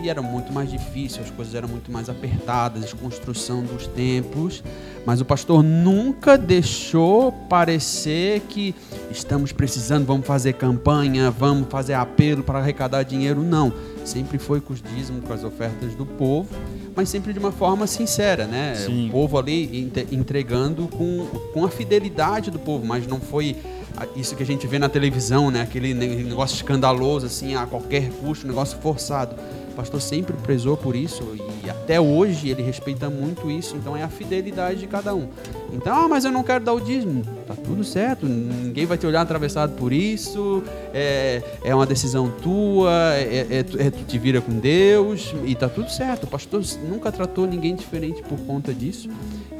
que 0.00 0.08
era 0.08 0.22
muito 0.22 0.52
mais 0.52 0.70
difícil, 0.70 1.22
as 1.22 1.30
coisas 1.30 1.54
eram 1.54 1.68
muito 1.68 1.90
mais 1.90 2.08
apertadas, 2.08 2.92
a 2.92 2.96
construção 2.96 3.62
dos 3.62 3.86
templos, 3.86 4.62
mas 5.04 5.20
o 5.20 5.24
pastor 5.24 5.62
nunca 5.62 6.36
deixou 6.38 7.32
parecer 7.48 8.40
que 8.48 8.74
estamos 9.10 9.52
precisando, 9.52 10.04
vamos 10.06 10.26
fazer 10.26 10.52
campanha, 10.54 11.30
vamos 11.30 11.68
fazer 11.68 11.94
apelo 11.94 12.42
para 12.42 12.58
arrecadar 12.58 13.02
dinheiro. 13.02 13.42
Não, 13.42 13.72
sempre 14.04 14.38
foi 14.38 14.60
com 14.60 14.72
os 14.72 14.82
dízimos, 14.82 15.24
com 15.24 15.32
as 15.32 15.44
ofertas 15.44 15.94
do 15.94 16.04
povo, 16.04 16.48
mas 16.94 17.08
sempre 17.08 17.32
de 17.32 17.38
uma 17.38 17.52
forma 17.52 17.86
sincera, 17.86 18.46
né? 18.46 18.74
Sim. 18.74 19.08
O 19.08 19.12
povo 19.12 19.38
ali 19.38 19.90
entregando 20.12 20.88
com, 20.88 21.26
com 21.52 21.64
a 21.64 21.68
fidelidade 21.70 22.50
do 22.50 22.58
povo, 22.58 22.84
mas 22.84 23.06
não 23.06 23.20
foi 23.20 23.56
isso 24.14 24.36
que 24.36 24.42
a 24.42 24.46
gente 24.46 24.66
vê 24.66 24.78
na 24.78 24.88
televisão, 24.88 25.50
né? 25.50 25.62
Aquele 25.62 25.94
ne- 25.94 26.22
negócio 26.24 26.54
escandaloso, 26.54 27.26
assim, 27.26 27.54
a 27.54 27.66
qualquer 27.66 28.10
custo, 28.10 28.46
negócio 28.46 28.78
forçado. 28.78 29.34
Pastor 29.78 30.00
sempre 30.00 30.36
prezou 30.38 30.76
por 30.76 30.96
isso 30.96 31.22
e 31.64 31.70
até 31.70 32.00
hoje 32.00 32.48
ele 32.48 32.64
respeita 32.64 33.08
muito 33.08 33.48
isso, 33.48 33.76
então 33.76 33.96
é 33.96 34.02
a 34.02 34.08
fidelidade 34.08 34.80
de 34.80 34.88
cada 34.88 35.14
um. 35.14 35.28
Então, 35.72 35.96
ah, 35.96 36.08
mas 36.08 36.24
eu 36.24 36.32
não 36.32 36.42
quero 36.42 36.64
dar 36.64 36.72
o 36.72 36.80
dízimo. 36.80 37.22
Tá 37.46 37.54
tudo 37.54 37.84
certo, 37.84 38.26
ninguém 38.26 38.86
vai 38.86 38.98
te 38.98 39.06
olhar 39.06 39.20
atravessado 39.20 39.76
por 39.76 39.92
isso, 39.92 40.64
é, 40.92 41.44
é 41.62 41.72
uma 41.72 41.86
decisão 41.86 42.28
tua, 42.42 43.14
é, 43.14 43.46
é, 43.50 43.58
é 43.60 43.90
tu 43.92 44.02
te 44.04 44.18
vira 44.18 44.40
com 44.40 44.58
Deus 44.58 45.32
e 45.44 45.54
tá 45.54 45.68
tudo 45.68 45.88
certo. 45.92 46.24
O 46.24 46.26
pastor 46.26 46.60
nunca 46.90 47.12
tratou 47.12 47.46
ninguém 47.46 47.76
diferente 47.76 48.20
por 48.22 48.36
conta 48.40 48.74
disso. 48.74 49.08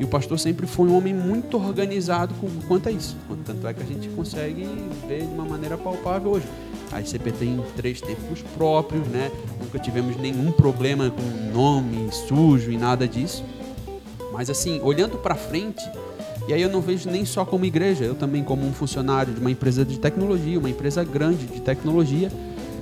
E 0.01 0.05
o 0.05 0.09
pastor 0.09 0.37
sempre 0.41 0.67
foi 0.67 0.89
um 0.89 0.97
homem 0.97 1.15
muito 1.15 1.57
organizado 1.57 2.35
com, 2.41 2.49
quanto 2.67 2.89
a 2.89 2.93
isso. 2.93 3.17
Tanto 3.47 3.69
é 3.69 3.73
que 3.73 3.85
a 3.85 3.87
gente 3.87 4.09
consegue 4.09 4.67
ver 5.07 5.21
de 5.21 5.33
uma 5.33 5.45
maneira 5.45 5.79
palpável 5.79 6.33
hoje. 6.33 6.47
A 6.93 7.01
ICP 7.01 7.33
tem 7.33 7.63
três 7.77 8.01
templos 8.01 8.43
próprios, 8.57 9.07
né? 9.09 9.31
Nunca 9.61 9.79
tivemos 9.79 10.17
nenhum 10.17 10.51
problema 10.51 11.11
com 11.11 11.53
nome 11.53 12.11
sujo 12.13 12.71
e 12.71 12.79
nada 12.79 13.07
disso. 13.07 13.45
Mas 14.33 14.49
assim, 14.49 14.81
olhando 14.83 15.19
para 15.19 15.35
frente, 15.35 15.83
e 16.49 16.55
aí 16.55 16.63
eu 16.63 16.71
não 16.71 16.81
vejo 16.81 17.11
nem 17.11 17.25
só 17.27 17.45
como 17.45 17.67
igreja, 17.67 18.05
eu 18.05 18.15
também 18.15 18.43
como 18.43 18.67
um 18.67 18.73
funcionário 18.73 19.35
de 19.35 19.41
uma 19.41 19.51
empresa 19.51 19.85
de 19.85 19.99
tecnologia, 19.99 20.59
uma 20.59 20.71
empresa 20.71 21.05
grande 21.05 21.45
de 21.47 21.61
tecnologia. 21.61 22.33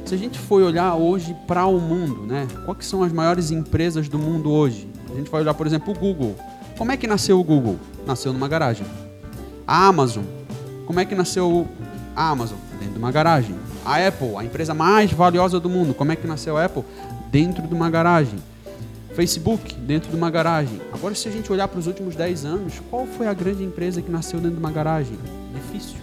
Se 0.04 0.14
a 0.14 0.16
gente 0.18 0.38
for 0.38 0.62
olhar 0.62 0.94
hoje 0.94 1.34
para 1.48 1.66
o 1.66 1.80
mundo, 1.80 2.22
né? 2.26 2.46
Quais 2.64 2.86
são 2.86 3.02
as 3.02 3.12
maiores 3.12 3.50
empresas 3.50 4.08
do 4.08 4.20
mundo 4.20 4.52
hoje? 4.52 4.88
A 5.12 5.16
gente 5.16 5.28
vai 5.28 5.40
olhar, 5.40 5.54
por 5.54 5.66
exemplo, 5.66 5.92
o 5.92 5.98
Google. 5.98 6.36
Como 6.78 6.92
é 6.92 6.96
que 6.96 7.08
nasceu 7.08 7.40
o 7.40 7.42
Google? 7.42 7.76
Nasceu 8.06 8.32
numa 8.32 8.46
garagem. 8.46 8.86
A 9.66 9.88
Amazon. 9.88 10.22
Como 10.86 11.00
é 11.00 11.04
que 11.04 11.14
nasceu 11.16 11.66
a 12.14 12.28
Amazon? 12.28 12.58
Dentro 12.78 12.92
de 12.92 12.98
uma 12.98 13.10
garagem. 13.10 13.56
A 13.86 14.06
Apple, 14.08 14.34
a 14.36 14.44
empresa 14.44 14.74
mais 14.74 15.12
valiosa 15.12 15.60
do 15.60 15.68
mundo. 15.70 15.94
Como 15.94 16.10
é 16.12 16.16
que 16.16 16.26
nasceu 16.26 16.56
a 16.56 16.64
Apple? 16.64 16.82
Dentro 17.30 17.66
de 17.66 17.72
uma 17.72 17.88
garagem. 17.88 18.38
Facebook, 19.14 19.74
dentro 19.74 20.10
de 20.10 20.16
uma 20.16 20.28
garagem. 20.30 20.80
Agora, 20.92 21.14
se 21.14 21.26
a 21.28 21.30
gente 21.30 21.50
olhar 21.50 21.68
para 21.68 21.78
os 21.78 21.86
últimos 21.86 22.14
10 22.16 22.44
anos, 22.44 22.74
qual 22.90 23.06
foi 23.06 23.26
a 23.28 23.32
grande 23.32 23.62
empresa 23.62 24.02
que 24.02 24.10
nasceu 24.10 24.38
dentro 24.40 24.56
de 24.56 24.62
uma 24.62 24.70
garagem? 24.72 25.16
Difícil. 25.54 25.96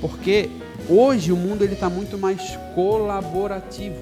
Porque 0.00 0.48
hoje 0.88 1.32
o 1.32 1.36
mundo 1.36 1.64
está 1.64 1.90
muito 1.90 2.16
mais 2.16 2.56
colaborativo. 2.74 3.96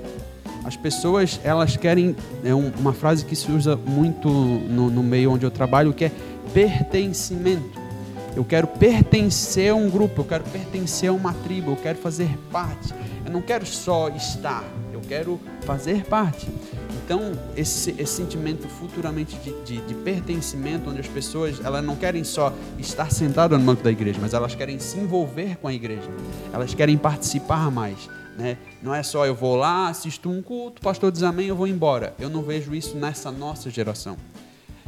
As 0.64 0.76
pessoas 0.76 1.40
elas 1.42 1.76
querem 1.76 2.14
é 2.44 2.54
um- 2.54 2.70
uma 2.78 2.92
frase 2.92 3.24
que 3.24 3.34
se 3.34 3.50
usa 3.50 3.76
muito 3.76 4.28
no, 4.28 4.88
no 4.90 5.02
meio 5.02 5.32
onde 5.32 5.44
eu 5.44 5.50
trabalho 5.50 5.92
que 5.92 6.04
é 6.04 6.12
pertencimento. 6.52 7.83
Eu 8.36 8.44
quero 8.44 8.66
pertencer 8.66 9.70
a 9.70 9.74
um 9.74 9.88
grupo, 9.88 10.22
eu 10.22 10.24
quero 10.24 10.44
pertencer 10.44 11.08
a 11.08 11.12
uma 11.12 11.32
tribo, 11.32 11.72
eu 11.72 11.76
quero 11.76 11.98
fazer 11.98 12.36
parte. 12.50 12.92
Eu 13.24 13.32
não 13.32 13.40
quero 13.40 13.64
só 13.64 14.08
estar, 14.08 14.64
eu 14.92 15.00
quero 15.00 15.40
fazer 15.62 16.04
parte. 16.04 16.48
Então, 17.04 17.32
esse, 17.54 17.94
esse 17.98 18.16
sentimento 18.16 18.66
futuramente 18.66 19.36
de, 19.36 19.52
de, 19.62 19.86
de 19.86 19.94
pertencimento, 19.94 20.88
onde 20.90 21.00
as 21.00 21.06
pessoas 21.06 21.60
elas 21.62 21.84
não 21.84 21.94
querem 21.94 22.24
só 22.24 22.52
estar 22.78 23.12
sentadas 23.12 23.58
no 23.58 23.64
banco 23.64 23.82
da 23.82 23.90
igreja, 23.90 24.18
mas 24.20 24.32
elas 24.32 24.54
querem 24.54 24.78
se 24.78 24.98
envolver 24.98 25.56
com 25.58 25.68
a 25.68 25.74
igreja. 25.74 26.08
Elas 26.52 26.74
querem 26.74 26.96
participar 26.96 27.70
mais. 27.70 28.08
Né? 28.36 28.56
Não 28.82 28.94
é 28.94 29.02
só 29.02 29.26
eu 29.26 29.34
vou 29.34 29.54
lá, 29.54 29.88
assisto 29.88 30.28
um 30.28 30.42
culto, 30.42 30.80
o 30.80 30.82
pastor 30.82 31.12
diz 31.12 31.22
amém, 31.22 31.46
eu 31.48 31.56
vou 31.56 31.68
embora. 31.68 32.14
Eu 32.18 32.28
não 32.28 32.42
vejo 32.42 32.74
isso 32.74 32.96
nessa 32.96 33.30
nossa 33.30 33.70
geração. 33.70 34.16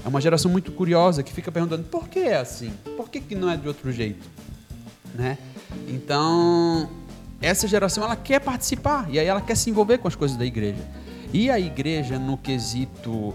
É 0.05 0.09
uma 0.09 0.21
geração 0.21 0.51
muito 0.51 0.73
curiosa 0.73 1.23
que 1.23 1.33
fica 1.33 1.51
perguntando 1.51 1.85
por 1.85 2.09
que 2.09 2.21
é 2.21 2.37
assim? 2.37 2.73
Por 2.97 3.09
que, 3.11 3.21
que 3.21 3.35
não 3.35 3.51
é 3.51 3.57
de 3.57 3.67
outro 3.67 3.91
jeito? 3.93 4.27
Né? 5.15 5.39
Então, 5.89 6.89
essa 7.41 7.67
geração 7.67 8.05
ela 8.05 8.17
quer 8.17 8.41
participar 8.41 9.09
e 9.11 9.19
aí 9.19 9.27
ela 9.27 9.41
quer 9.41 9.57
se 9.57 9.71
envolver 9.71 9.99
com 9.99 10.09
as 10.09 10.15
coisas 10.15 10.37
da 10.37 10.45
igreja. 10.45 10.83
E 11.33 11.51
a 11.51 11.59
igreja, 11.59 12.19
no 12.19 12.39
quesito, 12.39 13.35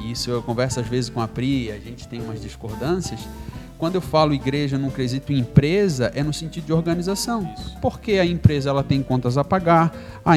e 0.00 0.10
isso 0.10 0.30
eu 0.30 0.42
converso 0.42 0.80
às 0.80 0.86
vezes 0.86 1.10
com 1.10 1.20
a 1.20 1.28
Pri, 1.28 1.70
a 1.70 1.78
gente 1.78 2.08
tem 2.08 2.20
umas 2.20 2.40
discordâncias, 2.40 3.20
quando 3.78 3.94
eu 3.94 4.00
falo 4.00 4.34
igreja 4.34 4.76
num 4.76 4.90
quesito 4.90 5.32
empresa, 5.32 6.10
é 6.14 6.22
no 6.22 6.32
sentido 6.32 6.66
de 6.66 6.72
organização. 6.72 7.48
Isso. 7.56 7.76
Porque 7.80 8.12
a 8.12 8.26
empresa 8.26 8.70
ela 8.70 8.82
tem 8.82 9.02
contas 9.02 9.38
a 9.38 9.44
pagar, 9.44 9.96
a, 10.24 10.34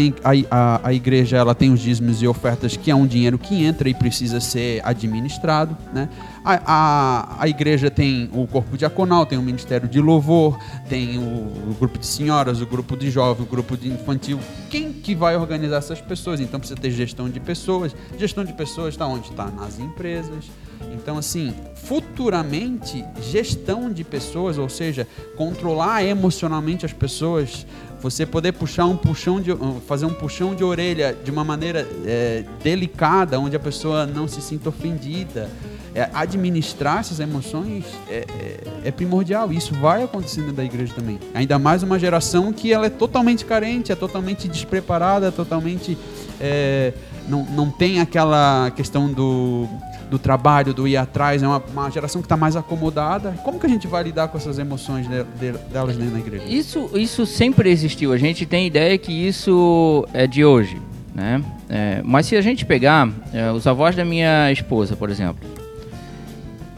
a, 0.50 0.88
a 0.88 0.94
igreja 0.94 1.38
ela 1.38 1.56
tem 1.56 1.74
os 1.74 1.80
dízimos 1.80 2.22
e 2.22 2.28
ofertas 2.28 2.78
que 2.78 2.92
é 2.92 2.96
um 2.96 3.08
dinheiro 3.08 3.40
que 3.40 3.64
entra 3.64 3.90
e 3.90 3.94
precisa 3.94 4.40
ser 4.40 4.82
administrado. 4.86 5.76
Né? 5.92 6.08
A, 6.44 6.62
a, 6.66 7.44
a 7.44 7.48
igreja 7.48 7.92
tem 7.92 8.30
o 8.34 8.48
corpo 8.48 8.76
diaconal, 8.78 9.26
tem 9.26 9.38
o 9.38 9.42
ministério 9.42 9.88
de 9.88 10.02
louvor, 10.02 10.58
tem 10.90 11.18
o, 11.18 11.22
o 11.22 11.76
grupo 11.78 12.00
de 12.00 12.06
senhoras, 12.06 12.62
o 12.62 12.66
grupo 12.66 12.98
de 12.98 13.12
jovens, 13.12 13.46
o 13.46 13.50
grupo 13.50 13.78
de 13.78 13.90
infantil. 13.90 14.40
Quem 14.70 14.92
que 14.92 15.14
vai 15.14 15.36
organizar 15.36 15.78
essas 15.78 16.02
pessoas? 16.02 16.40
Então 16.40 16.60
precisa 16.60 16.80
ter 16.80 16.92
gestão 16.92 17.30
de 17.30 17.40
pessoas. 17.40 17.96
Gestão 18.18 18.44
de 18.44 18.54
pessoas 18.54 18.94
está 18.96 19.06
onde? 19.06 19.30
Está 19.30 19.46
nas 19.46 19.80
empresas. 19.80 20.50
Então, 20.94 21.18
assim, 21.18 21.54
futuramente, 21.76 23.06
gestão 23.22 23.92
de 23.92 24.04
pessoas, 24.04 24.58
ou 24.58 24.68
seja, 24.68 25.08
controlar 25.36 26.04
emocionalmente 26.04 26.86
as 26.86 26.94
pessoas, 26.94 27.66
você 28.02 28.26
poder 28.26 28.54
puxar 28.54 28.86
um 28.86 28.98
puxão 28.98 29.40
de, 29.40 29.52
fazer 29.88 30.06
um 30.06 30.14
puxão 30.14 30.56
de 30.56 30.64
orelha 30.64 31.16
de 31.24 31.30
uma 31.30 31.44
maneira 31.44 31.88
é, 32.06 32.44
delicada, 32.64 33.40
onde 33.40 33.56
a 33.56 33.60
pessoa 33.60 34.06
não 34.06 34.28
se 34.28 34.42
sinta 34.42 34.70
ofendida, 34.70 35.50
é, 35.94 36.10
administrar 36.14 37.00
essas 37.00 37.20
emoções 37.20 37.86
é, 38.10 38.26
é, 38.28 38.88
é, 38.88 38.92
primordial. 38.92 39.52
Isso 39.52 39.74
vai 39.76 40.04
acontecendo 40.04 40.52
da 40.52 40.64
igreja 40.64 40.94
também. 40.96 41.20
Ainda 41.34 41.60
mais 41.60 41.84
uma 41.84 42.00
geração 42.00 42.52
que 42.52 42.74
ela 42.74 42.88
é 42.88 42.90
totalmente 42.90 43.46
carente, 43.46 43.92
é 43.92 43.96
totalmente 43.96 44.48
despreparada, 44.48 45.28
é 45.28 45.32
totalmente 45.32 45.98
é, 46.40 46.94
não, 47.28 47.44
não 47.46 47.70
tem 47.70 48.00
aquela 48.00 48.72
questão 48.72 49.12
do 49.12 49.68
do 50.12 50.20
trabalho, 50.20 50.74
do 50.74 50.86
ir 50.86 50.98
atrás, 50.98 51.42
é 51.42 51.48
uma, 51.48 51.64
uma 51.72 51.90
geração 51.90 52.22
que 52.22 52.26
está 52.26 52.36
mais 52.36 52.58
acomodada. 52.58 53.32
Como 53.46 53.58
que 53.58 53.66
a 53.66 53.70
gente 53.70 53.88
vai 53.88 54.04
lidar 54.04 54.28
com 54.28 54.38
essas 54.38 54.60
emoções 54.60 55.08
de, 55.08 55.24
de, 55.24 55.58
delas 55.70 55.96
dentro 55.96 56.12
da 56.12 56.20
igreja? 56.20 56.44
Isso, 56.44 56.90
isso 56.94 57.26
sempre 57.26 57.70
existiu. 57.72 58.12
A 58.12 58.18
gente 58.18 58.46
tem 58.46 58.68
ideia 58.68 58.98
que 58.98 59.14
isso 59.14 60.06
é 60.14 60.28
de 60.28 60.44
hoje, 60.44 60.82
né? 61.16 61.42
É, 61.70 62.02
mas 62.04 62.26
se 62.26 62.36
a 62.36 62.42
gente 62.42 62.66
pegar 62.66 63.10
é, 63.34 63.50
os 63.52 63.66
avós 63.66 63.96
da 63.96 64.04
minha 64.04 64.52
esposa, 64.52 64.98
por 64.98 65.10
exemplo, 65.10 65.50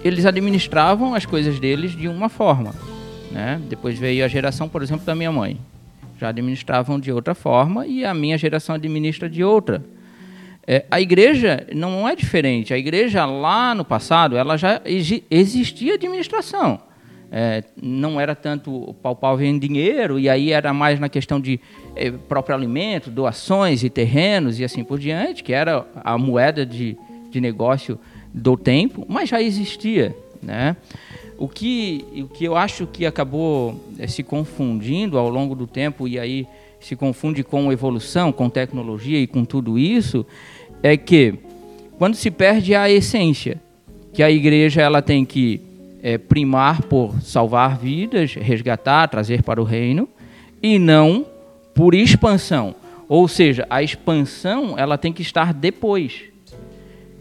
eles 0.03 0.27
administravam 0.27 1.15
as 1.15 1.25
coisas 1.25 1.59
deles 1.59 1.93
de 1.93 2.07
uma 2.07 2.29
forma, 2.29 2.71
né? 3.31 3.59
Depois 3.67 3.97
veio 3.97 4.23
a 4.23 4.27
geração, 4.27 4.69
por 4.69 4.83
exemplo, 4.83 5.03
da 5.07 5.15
minha 5.15 5.31
mãe, 5.31 5.57
já 6.21 6.29
administravam 6.29 6.99
de 6.99 7.11
outra 7.11 7.33
forma 7.33 7.87
e 7.87 8.05
a 8.05 8.13
minha 8.13 8.37
geração 8.37 8.75
administra 8.75 9.27
de 9.27 9.43
outra. 9.43 9.83
É, 10.65 10.85
a 10.89 11.01
igreja 11.01 11.67
não 11.73 12.07
é 12.07 12.15
diferente. 12.15 12.73
A 12.73 12.77
igreja 12.77 13.25
lá 13.25 13.75
no 13.75 13.83
passado, 13.83 14.37
ela 14.37 14.57
já 14.57 14.81
existia 15.29 15.95
administração. 15.95 16.79
É, 17.35 17.63
não 17.81 18.21
era 18.21 18.35
tanto 18.35 18.95
palpável 19.01 19.45
em 19.45 19.57
dinheiro, 19.57 20.19
e 20.19 20.29
aí 20.29 20.51
era 20.51 20.71
mais 20.71 20.99
na 20.99 21.09
questão 21.09 21.41
de 21.41 21.59
é, 21.95 22.11
próprio 22.11 22.55
alimento, 22.55 23.09
doações 23.09 23.83
e 23.83 23.89
terrenos 23.89 24.59
e 24.59 24.63
assim 24.63 24.83
por 24.83 24.99
diante, 24.99 25.43
que 25.43 25.51
era 25.51 25.83
a 25.95 26.15
moeda 26.15 26.63
de, 26.63 26.95
de 27.31 27.41
negócio 27.41 27.99
do 28.31 28.55
tempo, 28.55 29.03
mas 29.09 29.29
já 29.29 29.41
existia. 29.41 30.15
Né? 30.43 30.77
O, 31.35 31.47
que, 31.47 32.05
o 32.15 32.27
que 32.27 32.45
eu 32.45 32.55
acho 32.55 32.85
que 32.85 33.03
acabou 33.03 33.83
é, 33.97 34.05
se 34.05 34.21
confundindo 34.21 35.17
ao 35.17 35.27
longo 35.27 35.55
do 35.55 35.65
tempo, 35.65 36.07
e 36.07 36.19
aí 36.19 36.47
se 36.83 36.95
confunde 36.95 37.43
com 37.43 37.71
evolução, 37.71 38.31
com 38.31 38.49
tecnologia 38.49 39.19
e 39.19 39.25
com 39.25 39.45
tudo 39.45 39.79
isso, 39.79 40.25
é 40.81 40.97
que 40.97 41.35
quando 41.97 42.15
se 42.15 42.29
perde 42.29 42.75
a 42.75 42.89
essência, 42.89 43.61
que 44.11 44.21
a 44.21 44.29
igreja 44.29 44.81
ela 44.81 45.01
tem 45.01 45.23
que 45.23 45.61
é, 46.03 46.17
primar 46.17 46.81
por 46.83 47.21
salvar 47.21 47.77
vidas, 47.77 48.33
resgatar, 48.33 49.07
trazer 49.07 49.41
para 49.41 49.61
o 49.61 49.63
reino, 49.63 50.09
e 50.61 50.77
não 50.77 51.25
por 51.73 51.95
expansão. 51.95 52.75
Ou 53.07 53.27
seja, 53.27 53.65
a 53.69 53.81
expansão 53.81 54.77
ela 54.77 54.97
tem 54.97 55.13
que 55.13 55.21
estar 55.21 55.53
depois. 55.53 56.23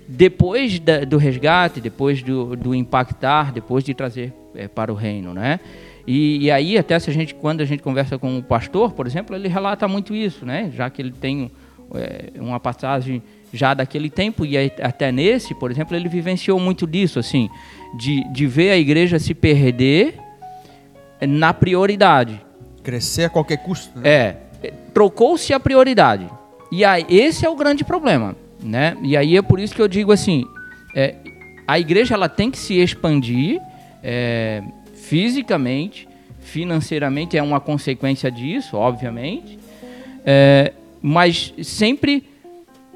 Depois 0.08 0.80
da, 0.80 1.04
do 1.04 1.16
resgate, 1.16 1.80
depois 1.80 2.22
do, 2.22 2.56
do, 2.56 2.74
impactar, 2.74 3.52
depois 3.52 3.84
de 3.84 3.94
trazer 3.94 4.32
é, 4.54 4.66
para 4.66 4.92
o 4.92 4.96
reino, 4.96 5.32
né? 5.32 5.60
E, 6.06 6.44
e, 6.44 6.50
aí 6.50 6.76
até 6.76 6.98
se 6.98 7.10
a 7.10 7.12
gente 7.12 7.34
quando 7.34 7.60
a 7.60 7.64
gente 7.64 7.82
conversa 7.82 8.18
com 8.18 8.38
o 8.38 8.42
pastor, 8.42 8.92
por 8.92 9.06
exemplo, 9.06 9.36
ele 9.36 9.48
relata 9.48 9.86
muito 9.86 10.14
isso, 10.14 10.44
né? 10.44 10.70
Já 10.74 10.90
que 10.90 11.00
ele 11.00 11.12
tem 11.12 11.50
é, 11.94 12.32
uma 12.40 12.58
passagem 12.58 13.22
já 13.52 13.74
daquele 13.74 14.08
tempo 14.08 14.44
e 14.44 14.56
até 14.56 15.12
nesse, 15.12 15.54
por 15.54 15.70
exemplo, 15.70 15.94
ele 15.94 16.08
vivenciou 16.08 16.58
muito 16.58 16.86
disso, 16.86 17.18
assim, 17.18 17.50
de, 17.96 18.24
de 18.32 18.46
ver 18.46 18.70
a 18.70 18.76
igreja 18.76 19.18
se 19.18 19.34
perder 19.34 20.18
na 21.20 21.52
prioridade. 21.52 22.40
Crescer 22.82 23.24
a 23.24 23.30
qualquer 23.30 23.58
custo. 23.58 23.98
Né? 23.98 24.08
É, 24.08 24.36
trocou-se 24.94 25.52
a 25.52 25.60
prioridade. 25.60 26.26
E 26.70 26.84
aí, 26.84 27.04
esse 27.08 27.44
é 27.44 27.50
o 27.50 27.54
grande 27.54 27.84
problema, 27.84 28.34
né? 28.62 28.96
E 29.02 29.16
aí 29.16 29.36
é 29.36 29.42
por 29.42 29.60
isso 29.60 29.74
que 29.74 29.82
eu 29.82 29.88
digo 29.88 30.10
assim, 30.10 30.44
é, 30.96 31.16
a 31.66 31.78
igreja 31.78 32.14
ela 32.14 32.28
tem 32.28 32.50
que 32.50 32.58
se 32.58 32.80
expandir 32.80 33.60
é, 34.02 34.62
fisicamente, 35.12 36.08
financeiramente 36.40 37.36
é 37.36 37.42
uma 37.42 37.60
consequência 37.60 38.30
disso, 38.30 38.78
obviamente, 38.78 39.58
é, 40.24 40.72
mas 41.02 41.52
sempre 41.62 42.26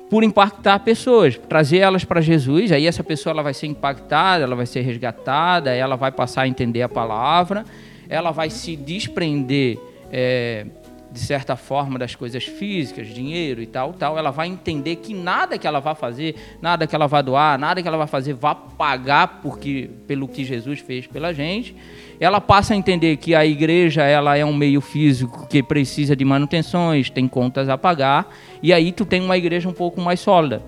por 0.08 0.24
impactar 0.24 0.78
pessoas, 0.78 1.36
trazer 1.36 1.76
elas 1.76 2.04
para 2.04 2.22
Jesus, 2.22 2.72
aí 2.72 2.86
essa 2.86 3.04
pessoa 3.04 3.34
ela 3.34 3.42
vai 3.42 3.52
ser 3.52 3.66
impactada, 3.66 4.44
ela 4.44 4.56
vai 4.56 4.64
ser 4.64 4.80
resgatada, 4.80 5.74
ela 5.74 5.94
vai 5.94 6.10
passar 6.10 6.42
a 6.42 6.48
entender 6.48 6.80
a 6.80 6.88
palavra, 6.88 7.66
ela 8.08 8.30
vai 8.30 8.48
se 8.48 8.76
desprender 8.76 9.78
é, 10.10 10.64
de 11.12 11.20
certa 11.20 11.54
forma 11.54 11.98
das 11.98 12.14
coisas 12.14 12.44
físicas, 12.44 13.08
dinheiro 13.08 13.62
e 13.62 13.66
tal, 13.66 13.92
tal, 13.92 14.18
ela 14.18 14.30
vai 14.30 14.48
entender 14.48 14.96
que 14.96 15.12
nada 15.12 15.58
que 15.58 15.66
ela 15.66 15.80
vai 15.80 15.94
fazer, 15.94 16.34
nada 16.62 16.86
que 16.86 16.94
ela 16.94 17.06
vai 17.06 17.22
doar, 17.22 17.58
nada 17.58 17.82
que 17.82 17.88
ela 17.88 17.96
vai 17.96 18.06
fazer 18.06 18.32
vai 18.32 18.56
pagar 18.76 19.40
porque, 19.42 19.90
pelo 20.06 20.26
que 20.26 20.44
Jesus 20.44 20.80
fez 20.80 21.06
pela 21.06 21.34
gente. 21.34 21.76
Ela 22.18 22.40
passa 22.40 22.74
a 22.74 22.76
entender 22.76 23.16
que 23.16 23.34
a 23.34 23.44
igreja 23.44 24.02
ela 24.02 24.36
é 24.36 24.44
um 24.44 24.54
meio 24.54 24.80
físico 24.80 25.46
que 25.46 25.62
precisa 25.62 26.16
de 26.16 26.24
manutenções, 26.24 27.10
tem 27.10 27.28
contas 27.28 27.68
a 27.68 27.76
pagar, 27.76 28.34
e 28.62 28.72
aí 28.72 28.92
tu 28.92 29.04
tem 29.04 29.20
uma 29.20 29.36
igreja 29.36 29.68
um 29.68 29.72
pouco 29.72 30.00
mais 30.00 30.20
sólida. 30.20 30.62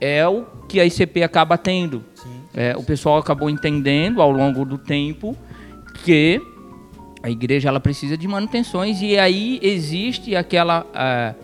É 0.00 0.26
o 0.26 0.44
que 0.68 0.80
a 0.80 0.84
ICP 0.84 1.22
acaba 1.22 1.58
tendo. 1.58 2.04
É, 2.54 2.76
o 2.76 2.82
pessoal 2.82 3.18
acabou 3.18 3.48
entendendo 3.48 4.20
ao 4.20 4.30
longo 4.30 4.64
do 4.64 4.76
tempo 4.76 5.36
que 6.04 6.40
a 7.22 7.30
igreja 7.30 7.68
ela 7.68 7.80
precisa 7.80 8.16
de 8.16 8.26
manutenções 8.26 9.00
e 9.00 9.18
aí 9.18 9.58
existe 9.62 10.34
aquela 10.34 10.84
uh, 10.84 11.34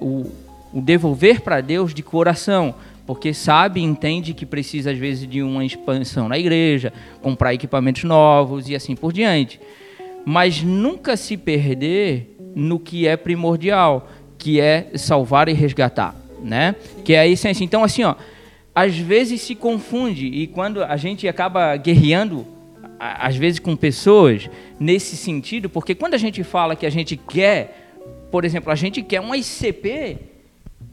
uh, 0.00 0.04
o, 0.04 0.78
o 0.78 0.82
devolver 0.82 1.40
para 1.40 1.60
Deus 1.60 1.94
de 1.94 2.02
coração 2.02 2.74
porque 3.06 3.32
sabe 3.32 3.80
entende 3.80 4.34
que 4.34 4.44
precisa 4.44 4.90
às 4.90 4.98
vezes 4.98 5.28
de 5.28 5.42
uma 5.42 5.64
expansão 5.64 6.28
na 6.28 6.36
igreja, 6.38 6.92
comprar 7.22 7.54
equipamentos 7.54 8.04
novos 8.04 8.68
e 8.68 8.74
assim 8.74 8.96
por 8.96 9.12
diante. 9.12 9.60
Mas 10.24 10.62
nunca 10.62 11.16
se 11.16 11.36
perder 11.36 12.36
no 12.54 12.80
que 12.80 13.06
é 13.06 13.16
primordial, 13.16 14.08
que 14.36 14.60
é 14.60 14.90
salvar 14.96 15.48
e 15.48 15.52
resgatar, 15.52 16.16
né? 16.42 16.74
Que 17.04 17.14
é 17.14 17.20
a 17.20 17.26
essência. 17.26 17.62
Então 17.62 17.84
assim, 17.84 18.02
ó, 18.02 18.16
às 18.74 18.96
vezes 18.96 19.40
se 19.40 19.54
confunde 19.54 20.26
e 20.26 20.48
quando 20.48 20.82
a 20.82 20.96
gente 20.96 21.28
acaba 21.28 21.76
guerreando 21.76 22.44
às 22.98 23.36
vezes 23.36 23.60
com 23.60 23.76
pessoas 23.76 24.48
nesse 24.80 25.16
sentido, 25.16 25.68
porque 25.68 25.94
quando 25.94 26.14
a 26.14 26.18
gente 26.18 26.42
fala 26.42 26.74
que 26.74 26.86
a 26.86 26.90
gente 26.90 27.16
quer, 27.16 27.92
por 28.30 28.44
exemplo, 28.44 28.72
a 28.72 28.74
gente 28.74 29.02
quer 29.02 29.20
um 29.20 29.34
ICP 29.34 30.18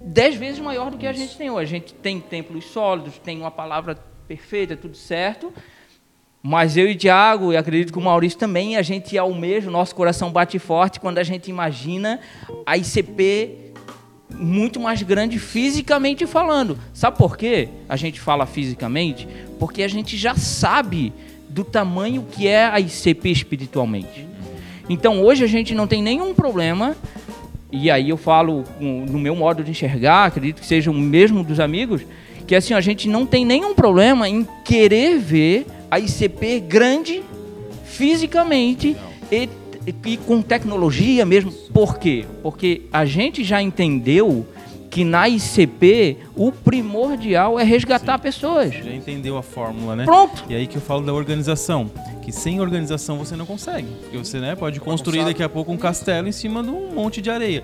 dez 0.03 0.35
vezes 0.35 0.59
maior 0.59 0.91
do 0.91 0.97
que 0.97 1.07
a 1.07 1.13
gente 1.13 1.37
tem 1.37 1.49
hoje. 1.49 1.75
A 1.75 1.79
gente 1.79 1.93
tem 1.93 2.19
templos 2.19 2.65
sólidos, 2.65 3.17
tem 3.17 3.39
uma 3.39 3.51
palavra 3.51 3.95
perfeita, 4.27 4.75
tudo 4.75 4.97
certo. 4.97 5.53
Mas 6.41 6.75
eu 6.75 6.89
e 6.89 6.95
Tiago, 6.95 7.53
e 7.53 7.57
acredito 7.57 7.93
que 7.93 7.97
o 7.97 8.01
Maurício 8.01 8.37
também, 8.37 8.75
a 8.75 8.81
gente 8.81 9.17
almeja, 9.17 9.69
o 9.69 9.71
nosso 9.71 9.95
coração 9.95 10.29
bate 10.29 10.59
forte 10.59 10.99
quando 10.99 11.17
a 11.17 11.23
gente 11.23 11.49
imagina 11.49 12.19
a 12.65 12.77
ICP 12.77 13.71
muito 14.29 14.79
mais 14.79 15.01
grande 15.01 15.39
fisicamente 15.39 16.27
falando. 16.27 16.77
Sabe 16.93 17.17
por 17.17 17.37
quê? 17.37 17.69
A 17.87 17.95
gente 17.95 18.19
fala 18.19 18.45
fisicamente? 18.45 19.27
Porque 19.57 19.83
a 19.83 19.87
gente 19.87 20.17
já 20.17 20.35
sabe 20.35 21.13
do 21.47 21.63
tamanho 21.63 22.25
que 22.29 22.47
é 22.47 22.65
a 22.65 22.79
ICP 22.79 23.29
espiritualmente. 23.29 24.27
Então 24.89 25.23
hoje 25.23 25.45
a 25.45 25.47
gente 25.47 25.73
não 25.73 25.87
tem 25.87 26.03
nenhum 26.03 26.33
problema, 26.33 26.97
e 27.73 27.89
aí 27.89 28.09
eu 28.09 28.17
falo 28.17 28.63
no 28.79 29.17
meu 29.17 29.36
modo 29.36 29.63
de 29.63 29.71
enxergar, 29.71 30.25
acredito 30.25 30.62
que 30.62 30.67
seja 30.67 30.91
o 30.91 30.93
mesmo 30.93 31.43
dos 31.43 31.59
amigos, 31.59 32.03
que 32.45 32.55
assim 32.55 32.75
a 32.75 32.79
gente 32.79 33.09
não 33.09 33.25
tem 33.25 33.43
nenhum 33.43 33.73
problema 33.73 34.29
em 34.29 34.47
querer 34.63 35.17
ver 35.17 35.65
a 35.89 35.99
ICP 35.99 36.59
grande 36.59 37.23
fisicamente 37.83 38.95
e 39.31 39.49
e 40.05 40.17
com 40.17 40.41
tecnologia 40.41 41.25
mesmo. 41.25 41.51
Por 41.51 41.97
quê? 41.97 42.25
Porque 42.41 42.83
a 42.91 43.05
gente 43.05 43.43
já 43.43 43.62
entendeu 43.62 44.45
que 44.93 45.03
na 45.03 45.27
ICP 45.27 46.17
o 46.36 46.51
primordial 46.51 47.60
é 47.60 47.63
resgatar 47.63 48.17
Sim. 48.17 48.21
pessoas. 48.21 48.73
Já 48.75 48.93
entendeu 48.93 49.36
a 49.36 49.41
fórmula, 49.41 49.95
né? 49.95 50.06
Pronto. 50.06 50.45
E 50.47 50.53
aí 50.53 50.67
que 50.67 50.75
eu 50.75 50.82
falo 50.82 51.03
da 51.03 51.12
organização, 51.12 51.89
que 52.21 52.32
sem 52.32 52.62
organização 52.62 53.17
você 53.17 53.36
não 53.36 53.45
consegue. 53.47 53.88
Porque 53.88 54.17
você 54.19 54.39
né, 54.39 54.56
pode 54.56 54.79
construir 54.79 55.25
daqui 55.25 55.41
a 55.41 55.49
pouco 55.49 55.71
um 55.71 55.77
castelo 55.77 56.27
em 56.27 56.32
cima 56.32 56.62
de 56.62 56.69
um 56.69 56.93
monte 56.93 57.23
de 57.23 57.32
areia. 57.32 57.63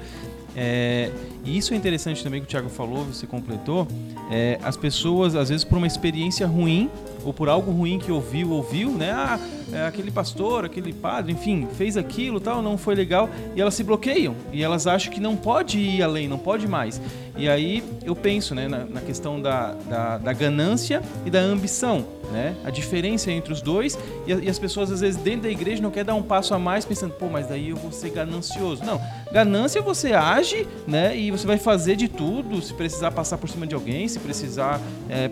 É, 0.55 1.11
e 1.45 1.55
isso 1.55 1.71
é 1.75 1.77
interessante 1.77 2.23
também 2.23 2.41
que 2.41 2.47
o 2.47 2.49
Thiago 2.49 2.67
falou, 2.67 3.05
você 3.05 3.27
completou. 3.27 3.87
É, 4.31 4.57
as 4.63 4.75
pessoas, 4.75 5.35
às 5.35 5.49
vezes, 5.49 5.63
por 5.63 5.77
uma 5.77 5.85
experiência 5.85 6.47
ruim 6.47 6.89
ou 7.23 7.33
por 7.33 7.49
algo 7.49 7.71
ruim 7.71 7.99
que 7.99 8.11
ouviu, 8.11 8.51
ouviu, 8.51 8.91
né? 8.91 9.11
Ah, 9.11 9.39
é, 9.71 9.85
aquele 9.85 10.09
pastor, 10.09 10.65
aquele 10.65 10.91
padre, 10.91 11.31
enfim, 11.31 11.67
fez 11.77 11.95
aquilo, 11.95 12.39
tal, 12.39 12.61
não 12.61 12.77
foi 12.77 12.95
legal, 12.95 13.29
e 13.55 13.61
elas 13.61 13.75
se 13.75 13.83
bloqueiam 13.83 14.35
e 14.51 14.63
elas 14.63 14.87
acham 14.87 15.13
que 15.13 15.19
não 15.19 15.35
pode 15.35 15.77
ir 15.77 16.01
além, 16.01 16.27
não 16.27 16.39
pode 16.39 16.67
mais. 16.67 16.99
E 17.37 17.47
aí 17.47 17.83
eu 18.03 18.15
penso, 18.15 18.53
né, 18.53 18.67
na, 18.67 18.83
na 18.83 19.01
questão 19.01 19.41
da, 19.41 19.73
da, 19.87 20.17
da, 20.17 20.33
ganância 20.33 21.01
e 21.25 21.29
da 21.29 21.39
ambição, 21.39 22.05
né? 22.31 22.55
A 22.65 22.69
diferença 22.69 23.31
entre 23.31 23.53
os 23.53 23.61
dois 23.61 23.97
e, 24.27 24.33
e, 24.33 24.49
as 24.49 24.59
pessoas 24.59 24.91
às 24.91 24.99
vezes 24.99 25.21
dentro 25.21 25.43
da 25.43 25.49
igreja 25.49 25.81
não 25.81 25.89
quer 25.89 26.03
dar 26.03 26.15
um 26.15 26.23
passo 26.23 26.53
a 26.53 26.59
mais 26.59 26.83
pensando, 26.83 27.13
pô, 27.13 27.27
mas 27.27 27.47
daí 27.47 27.69
eu 27.69 27.77
vou 27.77 27.91
ser 27.91 28.09
ganancioso. 28.09 28.83
Não, 28.83 28.99
ganância 29.31 29.81
você 29.81 30.11
age, 30.11 30.67
né? 30.85 31.15
E 31.15 31.31
você 31.31 31.47
vai 31.47 31.57
fazer 31.57 31.95
de 31.95 32.09
tudo, 32.09 32.61
se 32.61 32.73
precisar 32.73 33.11
passar 33.11 33.37
por 33.37 33.49
cima 33.49 33.65
de 33.65 33.73
alguém, 33.73 34.07
se 34.07 34.19
precisar 34.19 34.81
é, 35.09 35.29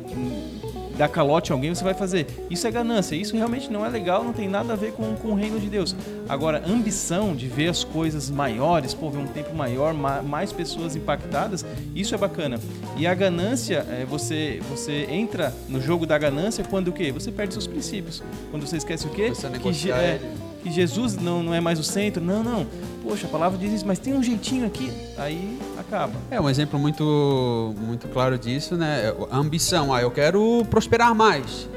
dar 0.97 1.07
calote 1.07 1.51
a 1.51 1.55
alguém, 1.55 1.73
você 1.73 1.83
vai 1.83 1.93
fazer. 1.93 2.27
Isso 2.49 2.67
é 2.67 2.71
ganância. 2.71 3.15
Isso 3.15 3.35
realmente 3.35 3.71
não 3.71 3.85
é 3.85 3.89
legal, 3.89 4.23
não 4.23 4.33
tem 4.33 4.49
nada 4.49 4.73
a 4.73 4.75
ver 4.75 4.93
com, 4.93 5.15
com 5.15 5.29
o 5.29 5.35
reino 5.35 5.59
de 5.59 5.67
Deus. 5.67 5.95
Agora, 6.27 6.63
ambição 6.67 7.35
de 7.35 7.47
ver 7.47 7.69
as 7.69 7.83
coisas 7.83 8.29
maiores, 8.29 8.93
pô, 8.93 9.09
ver 9.09 9.19
um 9.19 9.27
tempo 9.27 9.55
maior, 9.55 9.93
mais 9.93 10.51
pessoas 10.51 10.95
impactadas, 10.95 11.65
isso 11.95 12.15
é 12.15 12.17
bacana. 12.17 12.59
E 12.97 13.05
a 13.05 13.13
ganância, 13.13 13.85
é, 13.89 14.05
você, 14.05 14.59
você 14.69 15.07
entra 15.09 15.53
no 15.69 15.79
jogo 15.81 16.05
da 16.05 16.17
ganância 16.17 16.63
quando 16.63 16.89
o 16.89 16.93
quê? 16.93 17.11
Você 17.11 17.31
perde 17.31 17.53
seus 17.53 17.67
princípios. 17.67 18.23
Quando 18.49 18.65
você 18.65 18.77
esquece 18.77 19.05
o 19.05 19.09
quê? 19.09 19.31
Que, 19.61 19.91
é, 19.91 20.19
que 20.67 20.73
Jesus 20.73 21.15
não, 21.15 21.41
não 21.41 21.53
é 21.53 21.61
mais 21.61 21.79
o 21.79 21.83
centro. 21.83 22.23
Não, 22.23 22.43
não. 22.43 22.67
Poxa, 23.03 23.27
a 23.27 23.29
palavra 23.29 23.57
diz 23.57 23.71
isso, 23.71 23.87
mas 23.87 23.99
tem 23.99 24.13
um 24.13 24.21
jeitinho 24.21 24.65
aqui. 24.65 24.91
Aí 25.17 25.57
acaba. 25.79 26.13
É 26.29 26.39
um 26.39 26.49
exemplo 26.49 26.79
muito, 26.79 27.73
muito 27.79 28.07
claro 28.09 28.37
disso, 28.37 28.75
né? 28.75 29.13
A 29.31 29.37
ambição, 29.37 29.93
ah, 29.93 30.01
eu 30.01 30.11
quero 30.11 30.65
prosperar 30.69 31.15
mais. 31.15 31.69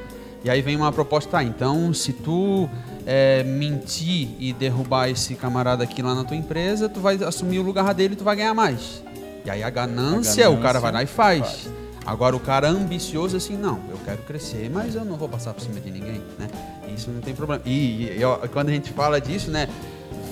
E 0.43 0.51
aí 0.51 0.63
vem 0.63 0.75
uma 0.75 0.91
proposta, 0.91 1.31
tá, 1.33 1.45
então 1.45 1.93
se 1.93 2.15
tu 2.15 2.69
é, 3.07 3.45
mentir 3.45 4.31
e 4.39 4.55
derrubar 4.55 5.11
esse 5.11 5.35
camarada 5.35 5.85
aqui 5.85 6.01
lá 6.01 6.15
na 6.15 6.25
tua 6.25 6.37
empresa, 6.37 6.89
tu 6.89 6.99
vai 6.99 7.23
assumir 7.23 7.59
o 7.59 7.63
lugar 7.63 7.93
dele 7.93 8.15
e 8.15 8.17
tu 8.17 8.25
vai 8.25 8.37
ganhar 8.37 8.55
mais. 8.55 9.03
E 9.45 9.51
aí 9.51 9.63
a 9.63 9.69
ganância, 9.69 10.47
a 10.47 10.49
ganância 10.49 10.51
o 10.51 10.63
cara 10.63 10.81
vai 10.81 10.93
lá 10.93 11.03
e 11.03 11.07
faz. 11.07 11.41
faz. 11.41 11.80
Agora 12.07 12.35
o 12.35 12.41
cara 12.41 12.69
ambicioso 12.69 13.37
assim, 13.37 13.57
não, 13.57 13.81
eu 13.91 13.99
quero 14.05 14.23
crescer, 14.23 14.71
mas 14.73 14.95
eu 14.95 15.05
não 15.05 15.17
vou 15.17 15.29
passar 15.29 15.53
por 15.53 15.61
cima 15.61 15.79
de 15.81 15.91
ninguém, 15.91 16.23
né? 16.39 16.49
Isso 16.95 17.11
não 17.11 17.21
tem 17.21 17.35
problema. 17.35 17.63
E, 17.65 18.05
e, 18.05 18.21
e 18.23 18.49
quando 18.49 18.69
a 18.71 18.73
gente 18.73 18.91
fala 18.93 19.21
disso, 19.21 19.51
né? 19.51 19.69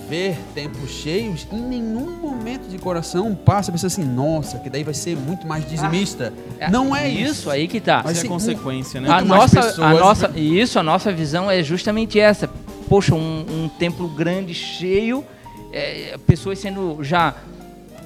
ver 0.09 0.39
templos 0.55 0.91
cheios, 0.91 1.47
em 1.53 1.61
nenhum 1.61 2.11
momento 2.19 2.67
de 2.67 2.79
coração 2.79 3.35
passa 3.35 3.71
pensa 3.71 3.89
assim, 3.89 4.03
nossa, 4.03 4.59
que 4.59 4.71
daí 4.71 4.83
vai 4.83 4.95
ser 4.95 5.15
muito 5.15 5.47
mais 5.47 5.69
dizimista. 5.69 6.33
Ah, 6.59 6.71
não 6.71 6.97
é 6.97 7.09
isso. 7.09 7.33
Isso 7.33 7.51
aí 7.51 7.69
que 7.69 7.79
tá. 7.79 8.01
Mas 8.03 8.25
é 8.25 8.27
consequência, 8.27 9.01
né? 9.01 9.11
A 9.11 9.21
nossa, 9.21 9.61
pessoas... 9.61 9.79
a 9.79 9.95
nossa, 9.95 10.33
isso, 10.35 10.79
a 10.79 10.83
nossa 10.83 11.13
visão 11.13 11.51
é 11.51 11.63
justamente 11.63 12.19
essa. 12.19 12.49
Poxa, 12.89 13.15
um, 13.15 13.65
um 13.65 13.69
templo 13.69 14.09
grande, 14.09 14.55
cheio, 14.55 15.23
é, 15.71 16.17
pessoas 16.27 16.59
sendo 16.59 17.05
já 17.05 17.35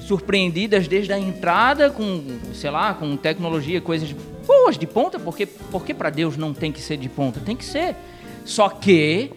surpreendidas 0.07 0.89
desde 0.89 1.13
a 1.13 1.19
entrada 1.19 1.91
com, 1.91 2.39
sei 2.55 2.71
lá, 2.71 2.93
com 2.95 3.17
tecnologia, 3.17 3.81
coisas 3.81 4.13
boas 4.47 4.77
de 4.77 4.87
ponta, 4.87 5.19
porque 5.19 5.47
porque 5.47 5.95
para 5.95 6.11
Deus 6.11 6.37
não 6.37 6.53
tem 6.53 6.73
que 6.73 6.81
ser 6.81 6.97
de 6.97 7.09
ponta, 7.09 7.41
tem 7.41 7.57
que 7.57 7.65
ser. 7.65 7.97
Só 8.45 8.69
que 8.69 9.31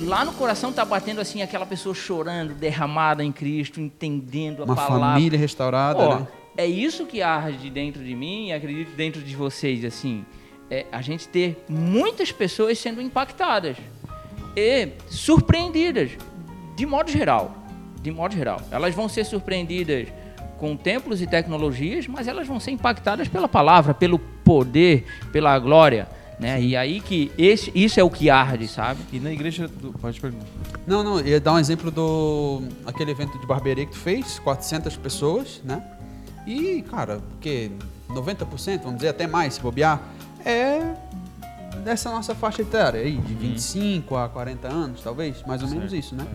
lá 0.00 0.24
no 0.24 0.32
coração 0.32 0.72
tá 0.72 0.84
batendo 0.84 1.20
assim 1.20 1.42
aquela 1.42 1.66
pessoa 1.66 1.94
chorando, 1.94 2.54
derramada 2.54 3.22
em 3.22 3.32
Cristo, 3.32 3.80
entendendo 3.80 4.62
a 4.62 4.64
Uma 4.64 4.74
palavra. 4.74 4.96
Uma 4.96 5.12
família 5.14 5.38
restaurada, 5.38 5.98
Ó, 6.00 6.18
né? 6.18 6.28
É 6.56 6.66
isso 6.66 7.06
que 7.06 7.22
arde 7.22 7.70
dentro 7.70 8.02
de 8.02 8.14
mim 8.14 8.48
e 8.48 8.52
acredito 8.52 8.90
dentro 8.96 9.22
de 9.22 9.36
vocês, 9.36 9.84
assim. 9.84 10.24
É 10.70 10.86
a 10.90 11.00
gente 11.00 11.28
ter 11.28 11.64
muitas 11.68 12.32
pessoas 12.32 12.78
sendo 12.78 13.00
impactadas 13.00 13.76
e 14.56 14.88
surpreendidas, 15.08 16.10
de 16.76 16.84
modo 16.84 17.10
geral. 17.10 17.57
De 18.08 18.14
modo 18.14 18.34
geral. 18.34 18.58
Elas 18.70 18.94
vão 18.94 19.06
ser 19.06 19.24
surpreendidas 19.24 20.08
com 20.56 20.74
templos 20.74 21.20
e 21.20 21.26
tecnologias, 21.26 22.06
mas 22.06 22.26
elas 22.26 22.46
vão 22.46 22.58
ser 22.58 22.70
impactadas 22.70 23.28
pela 23.28 23.46
palavra, 23.46 23.92
pelo 23.92 24.18
poder, 24.18 25.04
pela 25.30 25.58
glória. 25.58 26.08
Né? 26.40 26.58
E 26.62 26.74
aí 26.74 27.00
que 27.00 27.30
esse, 27.36 27.70
isso 27.74 28.00
é 28.00 28.02
o 28.02 28.08
que 28.08 28.30
arde, 28.30 28.66
sabe? 28.66 29.00
E 29.12 29.20
na 29.20 29.30
igreja 29.30 29.68
do... 29.68 29.92
Pode 29.92 30.18
perguntar. 30.18 30.46
Não, 30.86 31.04
não, 31.04 31.20
ia 31.20 31.38
dar 31.38 31.52
um 31.52 31.58
exemplo 31.58 31.90
do 31.90 32.62
aquele 32.86 33.10
evento 33.10 33.38
de 33.38 33.46
barbearia 33.46 33.84
que 33.84 33.92
tu 33.92 33.98
fez, 33.98 34.38
400 34.38 34.96
pessoas, 34.96 35.60
né? 35.62 35.82
E, 36.46 36.80
cara, 36.82 37.20
porque 37.28 37.70
90%, 38.08 38.78
vamos 38.78 38.96
dizer 38.96 39.08
até 39.08 39.26
mais, 39.26 39.54
se 39.54 39.60
bobear, 39.60 40.00
é 40.46 40.94
dessa 41.84 42.10
nossa 42.10 42.34
faixa 42.34 42.62
etária 42.62 43.02
aí, 43.02 43.18
de 43.18 43.34
25 43.34 44.14
uhum. 44.14 44.20
a 44.20 44.28
40 44.30 44.66
anos, 44.66 45.02
talvez, 45.02 45.42
mais 45.46 45.60
ou 45.60 45.68
certo. 45.68 45.78
menos 45.78 45.92
isso, 45.92 46.14
né? 46.14 46.26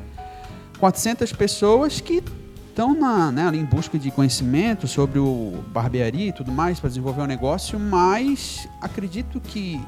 400 0.80 1.32
pessoas 1.34 2.02
que 2.02 2.24
estão 2.70 2.96
né, 3.32 3.52
em 3.54 3.64
busca 3.64 4.00
de 4.00 4.10
conhecimento 4.10 4.88
sobre 4.88 5.20
o 5.20 5.64
barbearia 5.68 6.30
e 6.30 6.34
tudo 6.34 6.52
mais 6.52 6.80
para 6.80 6.90
desenvolver 6.90 7.22
um 7.22 7.28
negócio, 7.28 7.80
mas 7.80 8.68
acredito 8.82 9.40
que 9.40 9.80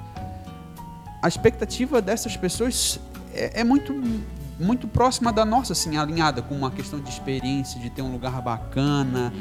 a 1.21 1.28
expectativa 1.28 2.02
dessas 2.02 2.38
pessoas 2.38 3.00
é, 3.34 3.62
é, 3.62 3.63
muito 3.63 3.93
muito 4.58 4.88
próxima 4.88 5.34
da 5.34 5.43
nossa, 5.43 5.74
assim, 5.74 5.98
alinhada 5.98 6.41
com 6.41 6.56
uma 6.56 6.71
questão 6.71 7.00
de 7.00 7.10
experiência, 7.10 7.80
de 7.80 7.89
ter 7.89 8.02
um 8.02 8.12
lugar 8.12 8.41
bacana, 8.41 9.34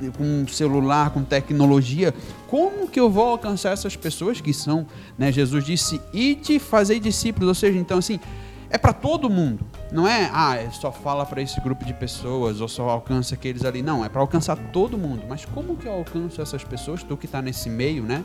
de, 0.00 0.10
com 0.10 0.24
um 0.24 0.48
celular, 0.48 1.10
com 1.10 1.22
tecnologia. 1.22 2.14
Como 2.48 2.88
que 2.88 2.98
eu 2.98 3.10
vou 3.10 3.24
alcançar 3.24 3.72
essas 3.72 3.94
pessoas 3.94 4.40
que 4.40 4.54
são, 4.54 4.86
né? 5.18 5.30
Jesus 5.30 5.64
disse, 5.64 6.00
ide 6.14 6.58
fazer 6.58 6.98
discípulos, 6.98 7.48
ou 7.48 7.54
seja, 7.54 7.78
então 7.78 7.98
assim, 7.98 8.18
é 8.74 8.78
para 8.78 8.92
todo 8.92 9.30
mundo. 9.30 9.64
Não 9.92 10.06
é, 10.06 10.28
ah, 10.32 10.56
é 10.56 10.68
só 10.68 10.90
fala 10.90 11.24
para 11.24 11.40
esse 11.40 11.60
grupo 11.60 11.84
de 11.84 11.94
pessoas 11.94 12.60
ou 12.60 12.66
só 12.66 12.88
alcança 12.88 13.36
aqueles 13.36 13.64
ali. 13.64 13.82
Não, 13.82 14.04
é 14.04 14.08
para 14.08 14.20
alcançar 14.20 14.56
todo 14.72 14.98
mundo. 14.98 15.22
Mas 15.28 15.44
como 15.44 15.76
que 15.76 15.86
eu 15.86 15.92
alcanço 15.92 16.42
essas 16.42 16.64
pessoas, 16.64 17.04
tu 17.04 17.16
que 17.16 17.26
está 17.26 17.40
nesse 17.40 17.70
meio, 17.70 18.02
né? 18.02 18.24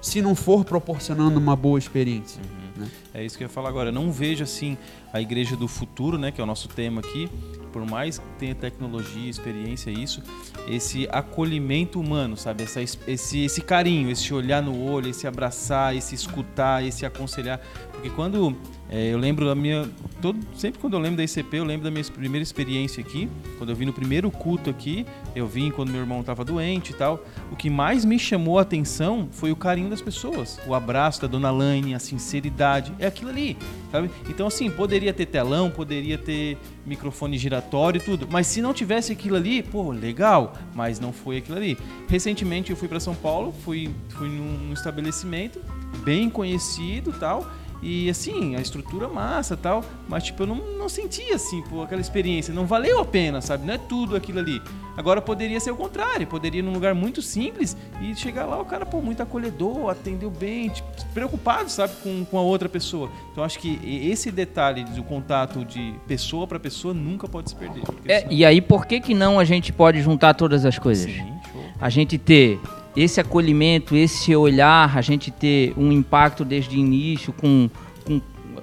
Se 0.00 0.22
não 0.22 0.36
for 0.36 0.64
proporcionando 0.64 1.40
uma 1.40 1.56
boa 1.56 1.76
experiência. 1.76 2.40
Uhum. 2.40 2.84
Né? 2.84 2.90
É 3.14 3.24
isso 3.24 3.38
que 3.38 3.44
eu 3.44 3.46
ia 3.46 3.48
falar 3.48 3.68
agora. 3.68 3.90
Eu 3.90 3.92
não 3.92 4.10
vejo 4.10 4.42
assim 4.42 4.76
a 5.12 5.20
igreja 5.20 5.56
do 5.56 5.68
futuro, 5.68 6.18
né, 6.18 6.32
que 6.32 6.40
é 6.40 6.44
o 6.44 6.46
nosso 6.46 6.68
tema 6.68 7.00
aqui, 7.00 7.30
por 7.72 7.88
mais 7.88 8.18
que 8.18 8.24
tenha 8.38 8.54
tecnologia, 8.54 9.30
experiência, 9.30 9.90
isso, 9.90 10.20
esse 10.68 11.08
acolhimento 11.10 12.00
humano, 12.00 12.36
sabe? 12.36 12.64
Essa, 12.64 12.82
esse, 12.82 13.44
esse 13.44 13.60
carinho, 13.60 14.10
esse 14.10 14.34
olhar 14.34 14.60
no 14.60 14.82
olho, 14.82 15.08
esse 15.08 15.28
abraçar, 15.28 15.94
esse 15.96 16.14
escutar, 16.14 16.84
esse 16.84 17.06
aconselhar. 17.06 17.60
Porque 17.92 18.10
quando 18.10 18.56
é, 18.88 19.12
eu 19.12 19.18
lembro 19.18 19.46
da 19.46 19.54
minha. 19.54 19.88
Todo, 20.20 20.38
sempre 20.54 20.78
quando 20.80 20.92
eu 20.94 21.00
lembro 21.00 21.16
da 21.16 21.24
ICP, 21.24 21.56
eu 21.56 21.64
lembro 21.64 21.84
da 21.84 21.90
minha 21.90 22.04
primeira 22.04 22.42
experiência 22.42 23.00
aqui. 23.00 23.28
Quando 23.58 23.70
eu 23.70 23.76
vim 23.76 23.86
no 23.86 23.92
primeiro 23.92 24.30
culto 24.30 24.70
aqui, 24.70 25.06
eu 25.34 25.46
vim 25.46 25.70
quando 25.70 25.90
meu 25.90 26.00
irmão 26.00 26.20
estava 26.20 26.44
doente 26.44 26.90
e 26.90 26.94
tal. 26.94 27.24
O 27.50 27.56
que 27.56 27.68
mais 27.68 28.04
me 28.04 28.18
chamou 28.18 28.58
a 28.58 28.62
atenção 28.62 29.28
foi 29.32 29.50
o 29.50 29.56
carinho 29.56 29.90
das 29.90 30.00
pessoas. 30.00 30.60
O 30.66 30.74
abraço 30.74 31.20
da 31.22 31.26
dona 31.26 31.50
Laine, 31.50 31.94
a 31.94 31.98
sinceridade. 31.98 32.92
É 33.04 33.06
aquilo 33.06 33.28
ali, 33.28 33.54
sabe? 33.92 34.10
Então, 34.30 34.46
assim, 34.46 34.70
poderia 34.70 35.12
ter 35.12 35.26
telão, 35.26 35.70
poderia 35.70 36.16
ter 36.16 36.56
microfone 36.86 37.36
giratório 37.36 37.98
e 37.98 38.02
tudo. 38.02 38.26
Mas 38.30 38.46
se 38.46 38.62
não 38.62 38.72
tivesse 38.72 39.12
aquilo 39.12 39.36
ali, 39.36 39.62
pô, 39.62 39.90
legal. 39.92 40.54
Mas 40.74 40.98
não 40.98 41.12
foi 41.12 41.36
aquilo 41.36 41.58
ali. 41.58 41.76
Recentemente 42.08 42.70
eu 42.70 42.76
fui 42.78 42.88
para 42.88 42.98
São 42.98 43.14
Paulo, 43.14 43.54
fui, 43.62 43.90
fui 44.08 44.30
num, 44.30 44.72
estabelecimento 44.72 45.60
bem 46.02 46.30
conhecido 46.30 47.12
tal 47.12 47.46
e 47.84 48.08
assim, 48.08 48.56
a 48.56 48.60
estrutura 48.62 49.08
massa 49.08 49.58
tal, 49.58 49.84
mas 50.08 50.24
tipo, 50.24 50.42
eu 50.42 50.46
não, 50.46 50.56
não 50.78 50.88
sentia 50.88 51.34
assim, 51.34 51.60
pô, 51.62 51.82
aquela 51.82 52.00
experiência, 52.00 52.54
não 52.54 52.64
valeu 52.64 52.98
a 52.98 53.04
pena, 53.04 53.42
sabe? 53.42 53.66
Não 53.66 53.74
é 53.74 53.78
tudo 53.78 54.16
aquilo 54.16 54.38
ali. 54.38 54.62
Agora 54.96 55.20
poderia 55.20 55.60
ser 55.60 55.70
o 55.70 55.76
contrário, 55.76 56.26
poderia 56.26 56.60
ir 56.60 56.62
num 56.62 56.72
lugar 56.72 56.94
muito 56.94 57.20
simples 57.20 57.76
e 58.00 58.14
chegar 58.16 58.46
lá, 58.46 58.58
o 58.58 58.64
cara, 58.64 58.86
pô, 58.86 59.02
muito 59.02 59.22
acolhedor, 59.22 59.90
atendeu 59.90 60.30
bem, 60.30 60.70
tipo, 60.70 60.88
preocupado, 61.12 61.68
sabe, 61.68 61.92
com, 62.02 62.24
com 62.24 62.38
a 62.38 62.42
outra 62.42 62.70
pessoa. 62.70 63.10
Então 63.30 63.44
acho 63.44 63.58
que 63.58 63.78
esse 63.84 64.30
detalhe 64.30 64.82
do 64.84 65.02
contato 65.02 65.62
de 65.62 65.94
pessoa 66.06 66.46
para 66.46 66.58
pessoa 66.58 66.94
nunca 66.94 67.28
pode 67.28 67.50
se 67.50 67.56
perder. 67.56 67.82
É, 68.06 68.20
senão... 68.20 68.32
E 68.32 68.46
aí, 68.46 68.62
por 68.62 68.86
que 68.86 68.98
que 68.98 69.12
não 69.12 69.38
a 69.38 69.44
gente 69.44 69.74
pode 69.74 70.00
juntar 70.00 70.32
todas 70.32 70.64
as 70.64 70.78
coisas? 70.78 71.10
Sim. 71.10 71.34
A 71.78 71.90
gente 71.90 72.16
ter 72.16 72.58
esse 72.96 73.20
acolhimento, 73.20 73.96
esse 73.96 74.34
olhar, 74.36 74.96
a 74.96 75.00
gente 75.00 75.30
ter 75.30 75.74
um 75.76 75.90
impacto 75.90 76.44
desde 76.44 76.76
o 76.76 76.78
início 76.78 77.32
com, 77.32 77.68
com 78.04 78.20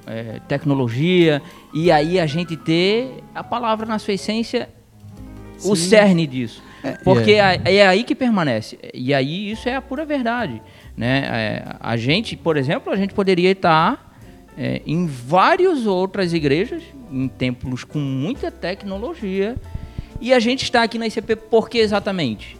é, 0.07 0.39
tecnologia, 0.47 1.41
e 1.73 1.91
aí 1.91 2.19
a 2.19 2.25
gente 2.25 2.55
ter 2.55 3.23
a 3.36 3.43
palavra 3.43 3.86
na 3.86 3.99
sua 3.99 4.13
essência, 4.13 4.69
o 5.63 5.75
Sim. 5.75 5.89
cerne 5.89 6.27
disso. 6.27 6.63
É, 6.84 6.91
Porque 7.03 7.34
é. 7.34 7.61
é, 7.63 7.75
é 7.75 7.88
aí 7.88 8.03
que 8.03 8.15
permanece. 8.15 8.79
E 8.93 9.13
aí 9.13 9.51
isso 9.51 9.69
é 9.69 9.75
a 9.75 9.82
pura 9.82 10.05
verdade. 10.05 10.61
Né? 10.97 11.23
É, 11.25 11.75
a 11.79 11.95
gente, 11.95 12.36
por 12.36 12.57
exemplo, 12.57 12.91
a 12.91 12.95
gente 12.95 13.13
poderia 13.13 13.51
estar 13.51 14.15
é, 14.57 14.82
em 14.86 15.05
várias 15.05 15.86
outras 15.86 16.34
igrejas, 16.34 16.82
em 17.11 17.27
templos 17.27 17.84
com 17.84 17.99
muita 17.99 18.49
tecnologia, 18.49 19.55
e 20.19 20.34
a 20.34 20.39
gente 20.39 20.63
está 20.63 20.84
aqui 20.84 20.97
na 20.97 21.07
ICP 21.07 21.36
por 21.36 21.69
que 21.69 21.79
exatamente? 21.79 22.57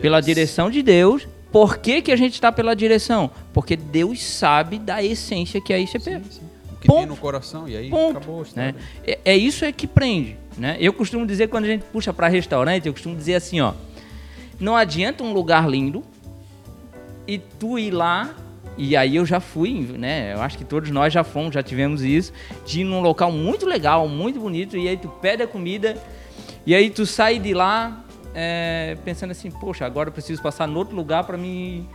Pela 0.00 0.20
direção 0.20 0.70
de 0.70 0.82
Deus. 0.82 1.26
Por 1.52 1.78
que, 1.78 2.02
que 2.02 2.10
a 2.10 2.16
gente 2.16 2.34
está 2.34 2.50
pela 2.50 2.74
direção? 2.74 3.30
Porque 3.52 3.76
Deus 3.76 4.22
sabe 4.22 4.78
da 4.78 5.02
essência 5.02 5.60
que 5.60 5.72
é 5.72 5.76
a 5.76 5.78
ICP. 5.78 6.00
Sim, 6.00 6.22
sim. 6.28 6.40
O 6.72 6.76
que 6.76 6.88
Ponto. 6.88 6.98
tem 6.98 7.06
no 7.06 7.16
coração, 7.16 7.68
e 7.68 7.76
aí 7.76 7.90
Ponto, 7.90 8.18
acabou 8.18 8.42
a 8.42 8.56
né? 8.56 8.74
É, 9.06 9.18
é 9.24 9.36
isso 9.36 9.64
é 9.64 9.70
que 9.70 9.86
prende, 9.86 10.36
né? 10.58 10.76
Eu 10.80 10.92
costumo 10.92 11.24
dizer 11.24 11.48
quando 11.48 11.64
a 11.64 11.68
gente 11.68 11.84
puxa 11.92 12.12
para 12.12 12.26
restaurante, 12.26 12.86
eu 12.86 12.92
costumo 12.92 13.14
dizer 13.14 13.36
assim, 13.36 13.60
ó, 13.60 13.72
não 14.58 14.74
adianta 14.76 15.22
um 15.22 15.32
lugar 15.32 15.68
lindo 15.68 16.02
e 17.26 17.38
tu 17.38 17.78
ir 17.78 17.92
lá 17.92 18.34
e 18.76 18.96
aí 18.96 19.16
eu 19.16 19.24
já 19.24 19.38
fui, 19.38 19.94
né? 19.96 20.34
Eu 20.34 20.42
acho 20.42 20.58
que 20.58 20.64
todos 20.64 20.90
nós 20.90 21.12
já 21.12 21.22
fomos, 21.22 21.54
já 21.54 21.62
tivemos 21.62 22.02
isso, 22.02 22.32
de 22.66 22.80
ir 22.80 22.84
num 22.84 23.00
local 23.00 23.30
muito 23.30 23.64
legal, 23.66 24.08
muito 24.08 24.40
bonito 24.40 24.76
e 24.76 24.88
aí 24.88 24.96
tu 24.96 25.08
pede 25.08 25.42
a 25.42 25.46
comida 25.46 25.96
e 26.66 26.74
aí 26.74 26.90
tu 26.90 27.06
sai 27.06 27.38
de 27.38 27.54
lá 27.54 28.03
é, 28.34 28.96
pensando 29.04 29.30
assim, 29.30 29.50
poxa, 29.50 29.86
agora 29.86 30.08
eu 30.08 30.12
preciso 30.12 30.42
passar 30.42 30.66
no 30.66 30.78
outro 30.78 30.94
lugar 30.96 31.24
para 31.24 31.36
me 31.36 31.88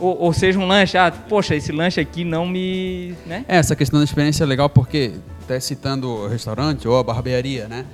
ou, 0.00 0.16
ou 0.22 0.32
seja, 0.32 0.58
um 0.58 0.66
lanche, 0.66 0.96
ah, 0.96 1.10
poxa, 1.10 1.56
esse 1.56 1.72
lanche 1.72 2.00
aqui 2.00 2.22
não 2.24 2.46
me, 2.46 3.14
né? 3.26 3.44
É, 3.48 3.56
essa 3.56 3.74
questão 3.74 3.98
da 3.98 4.04
experiência 4.04 4.44
é 4.44 4.46
legal 4.46 4.68
porque, 4.70 5.12
até 5.42 5.58
citando 5.58 6.08
o 6.08 6.28
restaurante 6.28 6.86
ou 6.86 6.96
a 6.96 7.02
barbearia, 7.02 7.66
né? 7.66 7.84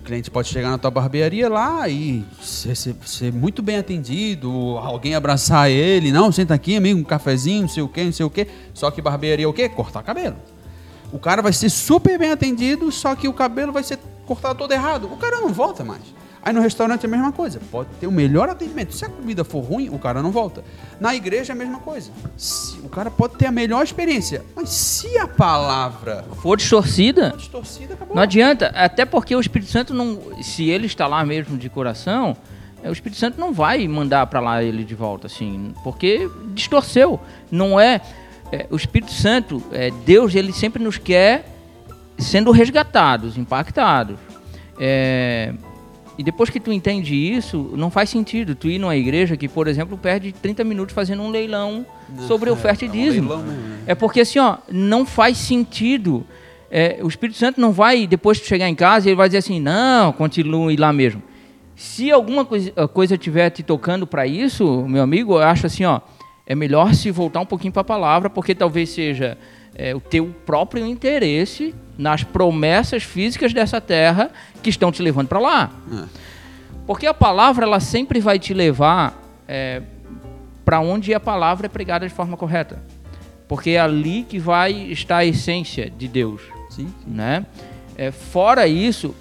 O 0.00 0.04
cliente 0.04 0.30
pode 0.30 0.48
chegar 0.48 0.70
na 0.70 0.78
tua 0.78 0.90
barbearia 0.92 1.48
lá 1.48 1.88
e 1.88 2.24
ser, 2.40 2.76
ser- 2.76 2.94
ser 3.04 3.32
muito 3.32 3.62
bem 3.62 3.78
atendido, 3.78 4.50
alguém 4.78 5.14
abraçar 5.16 5.68
ele, 5.70 6.12
não, 6.12 6.30
senta 6.30 6.54
aqui, 6.54 6.76
amigo, 6.76 7.00
um 7.00 7.04
cafezinho, 7.04 7.62
não 7.62 7.68
sei 7.68 7.82
o 7.82 7.88
quê, 7.88 8.04
não 8.04 8.12
sei 8.12 8.26
o 8.26 8.30
quê. 8.30 8.46
Só 8.72 8.90
que 8.90 9.02
barbearia 9.02 9.44
é 9.44 9.48
o 9.48 9.52
quê? 9.52 9.68
Cortar 9.68 10.02
cabelo. 10.04 10.36
O 11.12 11.18
cara 11.18 11.42
vai 11.42 11.52
ser 11.52 11.68
super 11.68 12.18
bem 12.18 12.30
atendido, 12.30 12.90
só 12.92 13.14
que 13.16 13.26
o 13.28 13.32
cabelo 13.32 13.72
vai 13.72 13.82
ser 13.82 13.98
cortado 14.24 14.56
todo 14.58 14.72
errado. 14.72 15.08
O 15.12 15.16
cara 15.16 15.40
não 15.40 15.52
volta 15.52 15.84
mais. 15.84 16.02
Aí 16.44 16.52
no 16.52 16.60
restaurante 16.60 17.04
é 17.04 17.06
a 17.06 17.10
mesma 17.10 17.30
coisa. 17.30 17.60
Pode 17.70 17.88
ter 18.00 18.06
o 18.08 18.10
melhor 18.12 18.48
atendimento. 18.48 18.92
Se 18.94 19.04
a 19.04 19.08
comida 19.08 19.44
for 19.44 19.60
ruim, 19.60 19.88
o 19.90 19.98
cara 19.98 20.20
não 20.20 20.32
volta. 20.32 20.64
Na 21.00 21.14
igreja 21.14 21.52
é 21.52 21.54
a 21.54 21.56
mesma 21.56 21.78
coisa. 21.78 22.10
Se- 22.36 22.78
o 22.80 22.88
cara 22.88 23.10
pode 23.12 23.36
ter 23.36 23.46
a 23.46 23.52
melhor 23.52 23.84
experiência. 23.84 24.44
Mas 24.56 24.70
se 24.70 25.16
a 25.18 25.28
palavra 25.28 26.24
For 26.42 26.56
distorcida, 26.56 27.30
for 27.30 27.36
distorcida, 27.38 27.94
acabou. 27.94 28.16
Não 28.16 28.22
adianta, 28.22 28.66
até 28.74 29.04
porque 29.04 29.36
o 29.36 29.40
Espírito 29.40 29.70
Santo 29.70 29.94
não, 29.94 30.18
se 30.42 30.68
ele 30.68 30.86
está 30.86 31.06
lá 31.06 31.24
mesmo 31.24 31.56
de 31.56 31.68
coração, 31.68 32.36
é, 32.82 32.88
o 32.88 32.92
Espírito 32.92 33.20
Santo 33.20 33.38
não 33.38 33.52
vai 33.52 33.86
mandar 33.86 34.26
para 34.26 34.40
lá 34.40 34.62
ele 34.64 34.82
de 34.82 34.96
volta 34.96 35.28
assim, 35.28 35.72
porque 35.84 36.28
distorceu. 36.54 37.20
Não 37.52 37.78
é, 37.78 38.00
é, 38.50 38.66
o 38.68 38.74
Espírito 38.74 39.12
Santo, 39.12 39.62
é, 39.70 39.92
Deus, 40.04 40.34
ele 40.34 40.52
sempre 40.52 40.82
nos 40.82 40.98
quer 40.98 41.44
sendo 42.18 42.50
resgatados, 42.50 43.38
impactados. 43.38 44.16
É, 44.80 45.52
e 46.22 46.24
depois 46.24 46.48
que 46.48 46.60
tu 46.60 46.72
entende 46.72 47.16
isso, 47.16 47.72
não 47.74 47.90
faz 47.90 48.08
sentido 48.08 48.54
tu 48.54 48.68
ir 48.68 48.78
numa 48.78 48.94
igreja 48.94 49.36
que, 49.36 49.48
por 49.48 49.66
exemplo, 49.66 49.98
perde 49.98 50.30
30 50.30 50.62
minutos 50.62 50.94
fazendo 50.94 51.20
um 51.20 51.28
leilão 51.30 51.84
sobre 52.28 52.48
oferta 52.48 52.84
e 52.84 52.86
É 52.86 52.90
um 52.90 52.92
dízimo. 52.92 53.28
leilão 53.30 53.44
mesmo, 53.44 53.60
né? 53.68 53.78
É 53.88 53.94
porque 53.96 54.20
assim, 54.20 54.38
ó, 54.38 54.58
não 54.70 55.04
faz 55.04 55.36
sentido. 55.36 56.24
É, 56.70 57.00
o 57.02 57.08
Espírito 57.08 57.36
Santo 57.36 57.60
não 57.60 57.72
vai, 57.72 58.06
depois 58.06 58.38
de 58.38 58.44
chegar 58.44 58.68
em 58.68 58.74
casa, 58.76 59.08
ele 59.08 59.16
vai 59.16 59.28
dizer 59.28 59.38
assim, 59.38 59.58
não, 59.58 60.12
continue 60.12 60.76
lá 60.76 60.92
mesmo. 60.92 61.20
Se 61.74 62.08
alguma 62.12 62.44
coisa, 62.44 62.70
coisa 62.86 63.18
tiver 63.18 63.50
te 63.50 63.64
tocando 63.64 64.06
para 64.06 64.24
isso, 64.24 64.86
meu 64.86 65.02
amigo, 65.02 65.32
eu 65.32 65.42
acho 65.42 65.66
assim, 65.66 65.84
ó, 65.84 66.00
é 66.46 66.54
melhor 66.54 66.94
se 66.94 67.10
voltar 67.10 67.40
um 67.40 67.46
pouquinho 67.46 67.72
para 67.72 67.82
a 67.82 67.84
palavra, 67.84 68.30
porque 68.30 68.54
talvez 68.54 68.90
seja 68.90 69.36
é, 69.74 69.92
o 69.92 69.98
teu 69.98 70.32
próprio 70.46 70.86
interesse 70.86 71.74
nas 72.02 72.24
promessas 72.24 73.04
físicas 73.04 73.54
dessa 73.54 73.80
terra 73.80 74.30
que 74.62 74.68
estão 74.68 74.90
te 74.90 75.00
levando 75.00 75.28
para 75.28 75.38
lá. 75.38 75.70
É. 75.92 76.04
Porque 76.86 77.06
a 77.06 77.14
palavra 77.14 77.64
ela 77.64 77.78
sempre 77.78 78.18
vai 78.18 78.38
te 78.38 78.52
levar 78.52 79.22
para 80.64 80.80
onde 80.80 81.14
a 81.14 81.20
palavra 81.20 81.66
é 81.66 81.68
pregada 81.68 82.08
de 82.08 82.12
forma 82.12 82.36
correta. 82.36 82.82
Porque 83.46 83.70
é 83.70 83.80
ali 83.80 84.24
que 84.28 84.38
vai 84.38 84.72
estar 84.72 85.18
a 85.18 85.24
essência 85.24 85.90
de 85.90 86.08
Deus, 86.08 86.40
Sim. 86.70 86.92
né? 87.06 87.46
É, 87.96 88.10
fora 88.10 88.66
isso, 88.66 89.14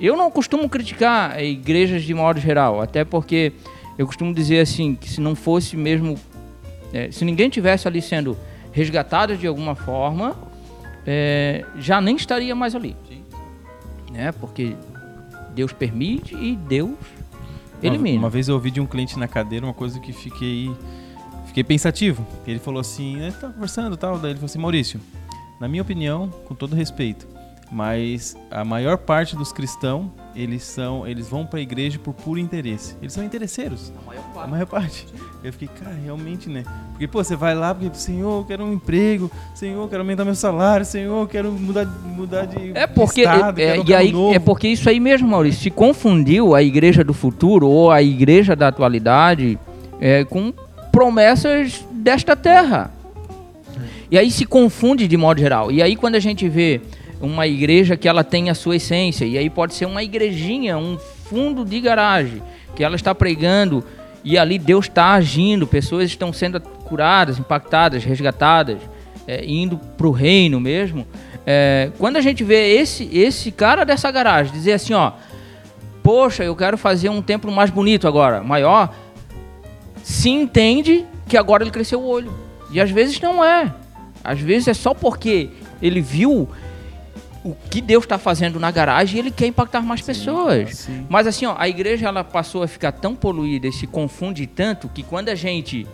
eu 0.00 0.16
não 0.16 0.30
costumo 0.30 0.68
criticar 0.68 1.42
igrejas 1.42 2.02
de 2.02 2.12
modo 2.12 2.40
geral, 2.40 2.80
até 2.80 3.04
porque 3.04 3.52
eu 3.96 4.06
costumo 4.06 4.34
dizer 4.34 4.60
assim 4.60 4.94
que 4.94 5.08
se 5.08 5.20
não 5.20 5.34
fosse 5.34 5.76
mesmo, 5.76 6.18
eh, 6.92 7.10
se 7.12 7.24
ninguém 7.24 7.48
tivesse 7.48 7.86
ali 7.86 8.02
sendo 8.02 8.36
resgatado 8.72 9.36
de 9.36 9.46
alguma 9.46 9.76
forma, 9.76 10.36
eh, 11.06 11.64
já 11.78 12.00
nem 12.00 12.16
estaria 12.16 12.54
mais 12.54 12.74
ali, 12.74 12.96
Sim. 13.08 13.22
né? 14.12 14.32
Porque 14.32 14.76
Deus 15.54 15.72
permite 15.72 16.34
e 16.34 16.56
Deus 16.56 16.90
Uma- 16.90 16.98
elimina. 17.82 18.18
Uma, 18.18 18.30
vez 18.30 18.48
eu 18.48 18.54
ouvi 18.54 18.70
de 18.70 18.80
um 18.80 18.86
cliente 18.86 19.18
na 19.18 19.28
cadeira 19.28 19.66
uma 19.66 19.74
coisa 19.74 19.98
que 20.00 20.12
fiquei 20.12 20.70
fiquei 21.46 21.62
pensativo. 21.64 22.26
Ele 22.46 22.58
falou 22.58 22.80
assim, 22.80 23.16
né, 23.16 23.32
tá 23.38 23.48
conversando 23.50 23.94
e 23.94 23.98
tal, 23.98 24.18
daí 24.18 24.30
ele 24.30 24.38
falou 24.38 24.46
assim, 24.46 24.58
Maurício, 24.58 25.00
na 25.60 25.68
minha 25.68 25.82
opinião, 25.82 26.28
com 26.46 26.54
todo 26.54 26.74
respeito, 26.74 27.26
mas 27.72 28.36
a 28.50 28.62
maior 28.66 28.98
parte 28.98 29.34
dos 29.34 29.50
cristãos, 29.50 30.10
eles 30.36 30.62
são, 30.62 31.06
eles 31.06 31.26
vão 31.26 31.46
para 31.46 31.58
a 31.58 31.62
igreja 31.62 31.98
por 31.98 32.12
puro 32.12 32.38
interesse. 32.38 32.94
Eles 33.00 33.14
são 33.14 33.24
interesseiros. 33.24 33.90
A 34.36 34.46
maior 34.46 34.66
parte. 34.66 35.06
Eu 35.42 35.50
fiquei, 35.52 35.68
cara, 35.68 35.96
realmente, 36.04 36.50
né? 36.50 36.64
Porque, 36.90 37.08
pô, 37.08 37.24
você 37.24 37.34
vai 37.34 37.54
lá 37.54 37.74
porque, 37.74 37.94
Senhor, 37.94 38.40
eu 38.40 38.44
quero 38.44 38.62
um 38.62 38.74
emprego, 38.74 39.30
Senhor, 39.54 39.82
eu 39.82 39.88
quero 39.88 40.02
aumentar 40.02 40.22
meu 40.26 40.34
salário, 40.34 40.84
Senhor, 40.84 41.22
eu 41.22 41.26
quero 41.26 41.50
mudar, 41.50 41.86
mudar 41.86 42.44
de 42.44 42.72
É 42.74 42.86
porque 42.86 43.22
estado, 43.22 43.58
é, 43.58 43.80
um 43.80 43.84
e 43.88 43.94
aí 43.94 44.12
novo. 44.12 44.34
é 44.34 44.38
porque 44.38 44.68
isso 44.68 44.90
aí 44.90 45.00
mesmo, 45.00 45.26
Maurício, 45.26 45.62
se 45.62 45.70
confundiu 45.70 46.54
a 46.54 46.62
igreja 46.62 47.02
do 47.02 47.14
futuro 47.14 47.66
ou 47.70 47.90
a 47.90 48.02
igreja 48.02 48.54
da 48.54 48.68
atualidade 48.68 49.58
é, 49.98 50.24
com 50.24 50.52
promessas 50.92 51.82
desta 51.90 52.36
terra. 52.36 52.90
E 54.10 54.18
aí 54.18 54.30
se 54.30 54.44
confunde 54.44 55.08
de 55.08 55.16
modo 55.16 55.40
geral. 55.40 55.72
E 55.72 55.80
aí 55.80 55.96
quando 55.96 56.16
a 56.16 56.20
gente 56.20 56.46
vê 56.46 56.82
uma 57.22 57.46
igreja 57.46 57.96
que 57.96 58.08
ela 58.08 58.24
tem 58.24 58.50
a 58.50 58.54
sua 58.54 58.76
essência, 58.76 59.24
e 59.24 59.38
aí 59.38 59.48
pode 59.48 59.74
ser 59.74 59.86
uma 59.86 60.02
igrejinha, 60.02 60.76
um 60.76 60.98
fundo 60.98 61.64
de 61.64 61.80
garagem, 61.80 62.42
que 62.74 62.82
ela 62.82 62.96
está 62.96 63.14
pregando 63.14 63.84
e 64.24 64.38
ali 64.38 64.58
Deus 64.58 64.86
está 64.86 65.12
agindo, 65.12 65.66
pessoas 65.66 66.04
estão 66.04 66.32
sendo 66.32 66.60
curadas, 66.60 67.38
impactadas, 67.38 68.04
resgatadas, 68.04 68.78
é, 69.26 69.44
indo 69.44 69.78
para 69.78 70.06
o 70.06 70.10
reino 70.10 70.60
mesmo. 70.60 71.06
É, 71.46 71.90
quando 71.98 72.16
a 72.16 72.20
gente 72.20 72.44
vê 72.44 72.74
esse, 72.76 73.08
esse 73.12 73.50
cara 73.50 73.84
dessa 73.84 74.10
garagem 74.10 74.52
dizer 74.52 74.74
assim, 74.74 74.92
ó, 74.92 75.12
poxa, 76.02 76.44
eu 76.44 76.54
quero 76.54 76.76
fazer 76.76 77.08
um 77.08 77.22
templo 77.22 77.50
mais 77.50 77.70
bonito 77.70 78.06
agora, 78.06 78.42
maior, 78.42 78.94
se 80.02 80.30
entende 80.30 81.04
que 81.28 81.36
agora 81.36 81.64
ele 81.64 81.70
cresceu 81.70 82.00
o 82.00 82.06
olho. 82.06 82.32
E 82.70 82.80
às 82.80 82.90
vezes 82.90 83.20
não 83.20 83.44
é. 83.44 83.72
Às 84.22 84.40
vezes 84.40 84.68
é 84.68 84.74
só 84.74 84.94
porque 84.94 85.50
ele 85.80 86.00
viu 86.00 86.48
o 87.44 87.56
que 87.70 87.80
Deus 87.80 88.04
está 88.04 88.18
fazendo 88.18 88.60
na 88.60 88.70
garagem 88.70 89.18
ele 89.18 89.30
quer 89.30 89.46
impactar 89.46 89.82
mais 89.82 90.00
pessoas. 90.00 90.78
sim. 90.78 91.06
Mas 91.08 91.26
assim, 91.26 91.46
ó, 91.46 91.54
a 91.58 91.68
igreja 91.68 92.06
ela 92.06 92.22
passou 92.22 92.62
a 92.62 92.68
ficar 92.68 92.92
tão 92.92 93.14
poluída 93.14 93.66
e 93.66 93.72
se 93.72 93.86
confunde 93.86 94.46
tanto 94.46 94.88
que 94.88 95.02
quando 95.02 95.28
a 95.28 95.34
gente 95.34 95.86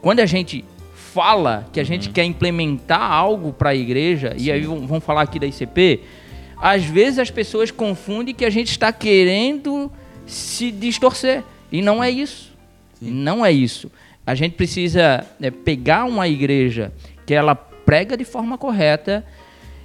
quando 0.00 0.20
a 0.20 0.26
gente 0.26 0.64
fala 0.94 1.68
que 1.72 1.80
a 1.80 1.84
gente 1.84 2.10
quer 2.10 2.24
implementar 2.24 3.00
algo 3.00 3.52
para 3.52 3.70
a 3.70 3.74
igreja 3.74 4.34
e 4.36 4.50
aí 4.50 4.62
vão 4.62 4.86
vão 4.86 5.00
falar 5.00 5.22
aqui 5.22 5.38
da 5.38 5.46
ICP, 5.46 6.00
às 6.56 6.84
vezes 6.84 7.18
as 7.18 7.30
pessoas 7.30 7.70
confundem 7.70 8.34
que 8.34 8.44
a 8.44 8.50
gente 8.50 8.70
está 8.70 8.92
querendo 8.92 9.90
se 10.26 10.70
distorcer 10.70 11.44
e 11.70 11.82
não 11.82 12.02
é 12.02 12.10
isso. 12.10 12.52
Não 13.00 13.44
é 13.44 13.52
isso. 13.52 13.90
A 14.26 14.34
gente 14.34 14.52
precisa 14.52 15.24
é, 15.40 15.50
pegar 15.50 16.04
uma 16.04 16.28
igreja 16.28 16.92
que 17.24 17.32
ela 17.32 17.54
prega 17.54 18.16
de 18.16 18.24
forma 18.24 18.58
correta 18.58 19.24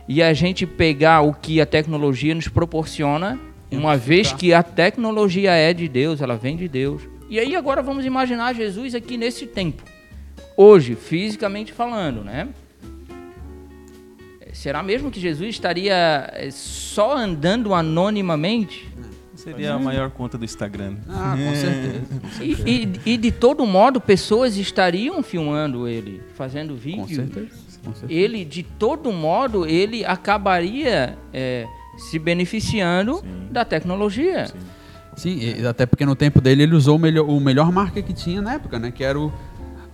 e 0.07 0.21
a 0.21 0.33
gente 0.33 0.65
pegar 0.65 1.21
o 1.21 1.33
que 1.33 1.59
a 1.61 1.65
tecnologia 1.65 2.35
nos 2.35 2.47
proporciona, 2.47 3.39
uma 3.71 3.97
vez 3.97 4.31
que 4.33 4.53
a 4.53 4.61
tecnologia 4.61 5.51
é 5.51 5.73
de 5.73 5.87
Deus, 5.87 6.21
ela 6.21 6.35
vem 6.37 6.55
de 6.55 6.67
Deus. 6.67 7.01
E 7.29 7.39
aí 7.39 7.55
agora 7.55 7.81
vamos 7.81 8.05
imaginar 8.05 8.53
Jesus 8.53 8.93
aqui 8.93 9.17
nesse 9.17 9.47
tempo. 9.47 9.81
Hoje, 10.55 10.93
fisicamente 10.95 11.73
falando, 11.73 12.23
né? 12.23 12.49
Será 14.51 14.83
mesmo 14.83 15.09
que 15.09 15.19
Jesus 15.19 15.49
estaria 15.49 16.29
eh, 16.33 16.49
só 16.51 17.17
andando 17.17 17.73
anonimamente? 17.73 18.87
Seria 19.35 19.73
a 19.73 19.79
maior 19.79 20.11
conta 20.11 20.37
do 20.37 20.45
Instagram. 20.45 20.97
Ah, 21.09 21.35
com 21.35 21.55
certeza. 21.55 22.01
com 22.21 22.43
E, 22.43 22.55
certeza. 22.55 22.69
e- 23.05 23.13
e 23.13 23.17
de 23.17 23.31
todo 23.31 23.65
modo, 23.65 23.99
pessoas 23.99 24.55
estariam 24.55 25.21
filmando 25.23 25.87
ele, 25.87 26.21
fazendo 26.35 26.75
vídeos. 26.75 27.07
Com 27.09 27.15
certeza. 27.15 27.62
Ele 28.09 28.45
de 28.45 28.63
todo 28.63 29.11
modo 29.11 29.65
ele 29.65 30.03
acabaria 30.05 31.17
é, 31.33 31.65
se 31.97 32.17
beneficiando 32.19 33.15
Sim. 33.17 33.47
da 33.51 33.63
tecnologia. 33.65 34.47
Sim. 34.47 34.57
Sim, 35.15 35.65
até 35.67 35.85
porque 35.85 36.05
no 36.05 36.15
tempo 36.15 36.41
dele 36.41 36.63
ele 36.63 36.73
usou 36.75 36.95
o 36.95 36.99
melhor, 36.99 37.29
o 37.29 37.39
melhor 37.39 37.71
marca 37.71 38.01
que 38.01 38.13
tinha 38.13 38.41
na 38.41 38.53
época, 38.53 38.79
né? 38.79 38.89
Que 38.91 39.03
era 39.03 39.19
o. 39.19 39.31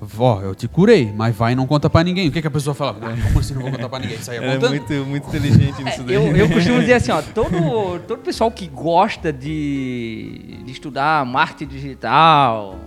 Vó, 0.02 0.42
eu 0.42 0.56
te 0.56 0.66
curei, 0.66 1.12
mas 1.14 1.36
vai 1.36 1.52
e 1.52 1.56
não 1.56 1.68
conta 1.68 1.90
pra 1.90 2.02
ninguém. 2.06 2.30
O 2.30 2.32
que, 2.32 2.40
que 2.40 2.48
a 2.48 2.52
pessoa 2.52 2.74
falava? 2.74 3.00
Ah, 3.06 3.18
como 3.28 3.40
assim 3.40 3.54
não 3.54 3.64
vou 3.64 3.72
contar 3.72 3.90
pra 3.90 4.00
ninguém? 4.00 4.18
Saia 4.20 4.38
Ela 4.42 4.54
é 4.54 4.56
contando. 4.56 4.70
muito, 4.70 4.94
muito 5.06 5.28
inteligente 5.28 5.84
nisso 5.84 6.04
daí. 6.04 6.16
É, 6.16 6.20
Eu, 6.20 6.36
eu 6.38 6.48
costumo 6.56 6.80
dizer 6.80 6.94
assim, 6.94 7.12
ó, 7.12 7.22
todo, 7.22 8.00
todo 8.08 8.20
pessoal 8.20 8.50
que 8.50 8.66
gosta 8.66 9.34
de, 9.34 10.62
de 10.64 10.72
estudar 10.72 11.26
marketing 11.26 11.70
digital, 11.70 12.80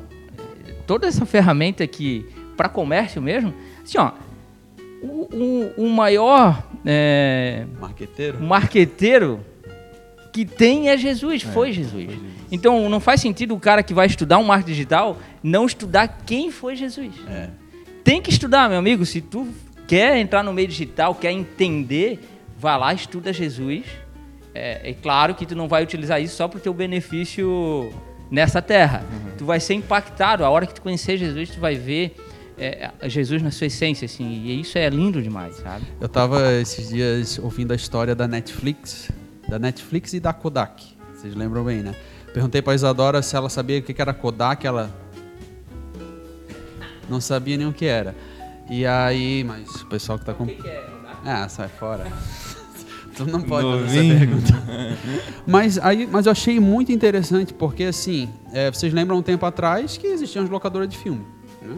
eh, 0.67 0.73
toda 0.87 1.07
essa 1.07 1.27
ferramenta 1.27 1.85
aqui 1.85 2.27
para 2.57 2.67
comércio 2.71 3.21
mesmo, 3.21 3.53
assim, 3.85 3.99
ó, 3.99 4.13
o, 5.03 5.29
o, 5.77 5.85
o 5.85 5.89
maior 5.89 6.63
é, 6.85 7.67
Marqueteiro. 7.81 8.41
marqueteiro 8.41 9.41
que 10.33 10.47
tem 10.47 10.89
é 10.89 10.97
Jesus, 10.97 11.43
foi 11.43 11.73
Jesus. 11.73 12.07
foi. 12.07 12.21
Então 12.51 12.89
não 12.89 13.01
faz 13.01 13.21
sentido 13.21 13.55
o 13.55 13.61
cara 13.61 13.83
que 13.83 13.93
vai 13.93 14.07
estudar 14.07 14.39
um 14.39 14.45
marketing 14.45 14.73
digital 14.73 15.19
não 15.43 15.67
estudar 15.67 16.23
quem 16.25 16.51
foi 16.51 16.75
Jesus. 16.75 17.13
É. 17.29 17.49
Tem 18.03 18.21
que 18.21 18.31
estudar, 18.31 18.69
meu 18.69 18.79
amigo. 18.79 19.05
Se 19.05 19.21
tu 19.21 19.47
quer 19.87 20.17
entrar 20.17 20.43
no 20.43 20.53
meio 20.53 20.69
digital, 20.69 21.15
quer 21.15 21.33
entender, 21.33 22.21
vai 22.59 22.79
lá, 22.79 22.95
estuda 22.95 23.33
Jesus. 23.33 23.85
É, 24.55 24.91
é 24.91 24.95
claro 24.95 25.35
que 25.35 25.45
tu 25.45 25.55
não 25.55 25.69
vai 25.69 25.83
utilizar 25.83 26.21
isso 26.21 26.37
só 26.37 26.49
para 26.49 26.59
o 26.59 26.61
teu 26.61 26.73
benefício 26.73 27.93
nessa 28.31 28.63
terra. 28.63 29.05
Tu 29.37 29.45
vai 29.45 29.61
ser 29.61 29.75
impactado. 29.75 30.45
A 30.45 30.51
hora 30.51 30.67
que 30.67 30.75
tu 30.75 30.83
conhecer 30.83 31.17
Jesus, 31.19 31.51
tu 31.51 31.61
vai 31.61 31.75
ver 31.75 32.17
é, 32.63 33.09
Jesus 33.09 33.43
na 33.43 33.51
sua 33.51 33.67
essência, 33.67 34.05
assim. 34.07 34.25
E 34.45 34.61
isso 34.61 34.79
é 34.79 34.89
lindo 34.89 35.21
demais, 35.23 35.57
sabe? 35.57 35.85
Eu 36.01 36.09
tava 36.09 36.53
esses 36.55 36.89
dias 36.89 37.39
ouvindo 37.39 37.73
a 37.73 37.77
história 37.77 38.15
da 38.15 38.29
Netflix, 38.29 39.11
da 39.49 39.59
Netflix 39.59 40.13
e 40.13 40.21
da 40.21 40.33
Kodak. 40.33 40.85
Vocês 41.15 41.35
lembram 41.35 41.65
bem, 41.65 41.83
né? 41.83 41.95
Perguntei 42.33 42.63
pra 42.63 42.75
Isadora 42.75 43.21
se 43.23 43.37
ela 43.37 43.49
sabia 43.49 43.79
o 43.79 43.83
que 43.83 43.93
que 43.93 44.01
era 44.01 44.15
Kodak, 44.15 44.67
ela 44.67 44.91
não 47.09 47.21
sabia 47.21 47.57
nem 47.57 47.67
o 47.67 47.73
que 47.73 47.85
era. 47.85 48.15
E 48.71 48.87
aí, 48.87 49.45
mas 49.45 49.83
o 49.83 49.87
pessoal 49.87 50.19
que 50.19 50.25
tá 50.25 50.33
com 50.33 50.47
Ah, 51.25 51.49
sai 51.49 51.69
fora. 51.69 52.07
tu 53.17 53.27
não 53.27 53.43
pode 53.43 53.67
fazer 53.67 53.85
essa 53.85 53.95
Novinho. 53.97 54.19
pergunta. 54.19 54.63
Mas 55.47 55.79
aí, 55.79 56.09
mas 56.11 56.27
eu 56.27 56.33
achei 56.33 56.59
muito 56.59 56.91
interessante 56.93 57.53
porque 57.53 57.85
assim, 57.85 58.31
é, 58.53 58.71
vocês 58.71 58.93
lembram 58.93 59.19
um 59.19 59.23
tempo 59.23 59.45
atrás 59.45 59.97
que 59.99 60.07
existiam 60.07 60.45
as 60.45 60.51
locadoras 60.51 60.89
de 60.89 60.97
filme, 60.97 61.25
né? 61.61 61.77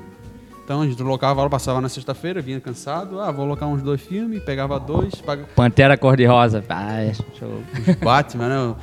Então 0.65 0.81
a 0.81 0.87
gente 0.87 1.03
locava, 1.03 1.49
passava 1.51 1.79
na 1.79 1.91
sexta-feira, 1.91 2.41
vinha 2.41 2.59
cansado, 2.59 3.21
ah, 3.21 3.31
vou 3.31 3.45
locar 3.45 3.69
uns 3.69 3.83
dois 3.83 4.01
filmes, 4.01 4.43
pegava 4.43 4.81
dois, 4.81 5.15
paga... 5.17 5.45
Pantera 5.55 5.95
cor-de-rosa. 5.99 6.65
Ah, 6.71 7.13
show. 7.39 7.63
Batman, 8.03 8.49
né? 8.49 8.75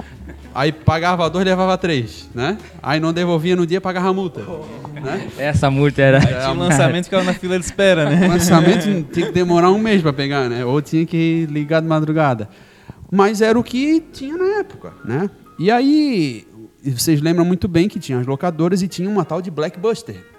Aí 0.54 0.72
pagava 0.72 1.28
dois, 1.28 1.44
levava 1.44 1.76
três, 1.80 2.30
né? 2.36 2.60
Aí 2.84 3.00
não 3.00 3.12
devolvia 3.12 3.56
no 3.56 3.66
dia, 3.66 3.82
pagava 3.82 4.10
a 4.10 4.14
multa, 4.14 4.42
né? 4.94 5.28
Essa 5.40 5.72
multa 5.72 6.04
era... 6.04 6.20
Tinha 6.20 6.52
um 6.52 6.60
lançamento 6.60 7.10
que 7.10 7.16
era 7.16 7.24
na 7.24 7.34
fila 7.34 7.58
de 7.58 7.66
espera, 7.66 8.06
O 8.06 8.10
né? 8.12 8.28
lançamento 8.30 8.84
tinha 9.12 9.26
que 9.26 9.32
demorar 9.32 9.72
um 9.72 9.80
mês 9.80 10.04
para 10.04 10.14
pegar, 10.14 10.48
né? 10.48 10.64
Ou 10.64 10.84
tinha 10.84 11.04
que 11.04 11.48
ligar 11.50 11.82
de 11.82 11.88
madrugada. 11.88 12.48
Mas 13.12 13.42
era 13.42 13.58
o 13.58 13.64
que 13.64 14.00
tinha 14.14 14.38
na 14.38 14.60
época, 14.60 14.94
né? 15.04 15.32
E 15.58 15.72
aí, 15.72 16.48
vocês 16.84 17.22
lembram 17.22 17.44
muito 17.44 17.68
bem 17.68 17.90
que 17.90 18.00
tinha 18.00 18.20
as 18.20 18.28
locadoras 18.28 18.84
e 18.84 18.88
tinha 18.88 19.10
uma 19.10 19.26
tal 19.26 19.42
de 19.42 19.50
Blackbuster. 19.50 20.31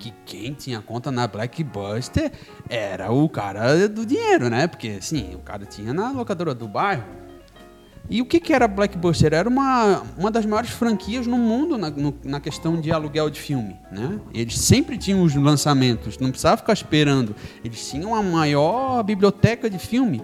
Que 0.00 0.12
quem 0.24 0.54
tinha 0.54 0.80
conta 0.80 1.10
na 1.12 1.26
Blackbuster 1.28 2.32
era 2.70 3.12
o 3.12 3.28
cara 3.28 3.86
do 3.86 4.06
dinheiro, 4.06 4.48
né? 4.48 4.66
Porque, 4.66 4.96
assim, 4.98 5.34
o 5.34 5.40
cara 5.40 5.66
tinha 5.66 5.92
na 5.92 6.10
locadora 6.10 6.54
do 6.54 6.66
bairro. 6.66 7.04
E 8.08 8.22
o 8.22 8.24
que, 8.24 8.40
que 8.40 8.52
era 8.52 8.66
Blackbuster? 8.66 9.32
Era 9.34 9.46
uma, 9.48 10.02
uma 10.16 10.30
das 10.30 10.44
maiores 10.46 10.70
franquias 10.70 11.26
no 11.26 11.36
mundo 11.36 11.76
na, 11.76 11.90
no- 11.90 12.14
na 12.24 12.40
questão 12.40 12.80
de 12.80 12.90
aluguel 12.90 13.28
de 13.28 13.38
filme. 13.38 13.76
Né? 13.92 14.18
Eles 14.34 14.58
sempre 14.58 14.96
tinham 14.96 15.22
os 15.22 15.34
lançamentos, 15.36 16.18
não 16.18 16.30
precisava 16.30 16.56
ficar 16.56 16.72
esperando. 16.72 17.36
Eles 17.62 17.88
tinham 17.88 18.14
a 18.14 18.22
maior 18.22 19.02
biblioteca 19.04 19.68
de 19.68 19.78
filme. 19.78 20.22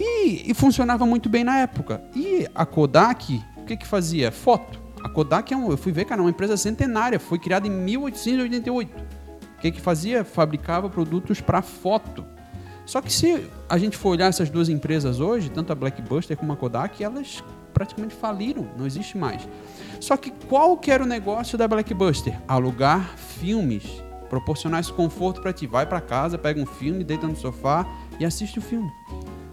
E, 0.00 0.50
e 0.50 0.54
funcionava 0.54 1.04
muito 1.06 1.28
bem 1.28 1.44
na 1.44 1.58
época. 1.58 2.02
E 2.16 2.48
a 2.54 2.64
Kodak, 2.66 3.40
o 3.58 3.64
que, 3.64 3.76
que 3.76 3.86
fazia? 3.86 4.32
Foto. 4.32 4.87
A 5.02 5.08
Kodak, 5.08 5.52
é 5.52 5.56
um, 5.56 5.70
eu 5.70 5.76
fui 5.76 5.92
ver, 5.92 6.04
cara, 6.04 6.20
é 6.20 6.24
uma 6.24 6.30
empresa 6.30 6.56
centenária, 6.56 7.18
foi 7.18 7.38
criada 7.38 7.66
em 7.66 7.70
1888. 7.70 8.90
O 9.58 9.60
que, 9.60 9.72
que 9.72 9.80
fazia? 9.80 10.24
Fabricava 10.24 10.88
produtos 10.88 11.40
para 11.40 11.62
foto. 11.62 12.24
Só 12.86 13.02
que 13.02 13.12
se 13.12 13.46
a 13.68 13.76
gente 13.76 13.96
for 13.96 14.10
olhar 14.10 14.28
essas 14.28 14.48
duas 14.48 14.68
empresas 14.68 15.20
hoje, 15.20 15.50
tanto 15.50 15.72
a 15.72 15.74
Blackbuster 15.74 16.36
como 16.36 16.52
a 16.52 16.56
Kodak, 16.56 17.02
elas 17.02 17.44
praticamente 17.74 18.14
faliram, 18.14 18.66
não 18.78 18.86
existe 18.86 19.18
mais. 19.18 19.46
Só 20.00 20.16
que 20.16 20.30
qual 20.48 20.76
que 20.76 20.90
era 20.90 21.02
o 21.02 21.06
negócio 21.06 21.58
da 21.58 21.68
Blackbuster? 21.68 22.40
Alugar 22.48 23.16
filmes, 23.16 23.84
proporcionar 24.28 24.80
esse 24.80 24.92
conforto 24.92 25.40
para 25.42 25.52
ti. 25.52 25.66
Vai 25.66 25.86
para 25.86 26.00
casa, 26.00 26.38
pega 26.38 26.60
um 26.60 26.66
filme, 26.66 27.04
deita 27.04 27.26
no 27.26 27.36
sofá 27.36 27.86
e 28.18 28.24
assiste 28.24 28.58
o 28.58 28.62
filme. 28.62 28.90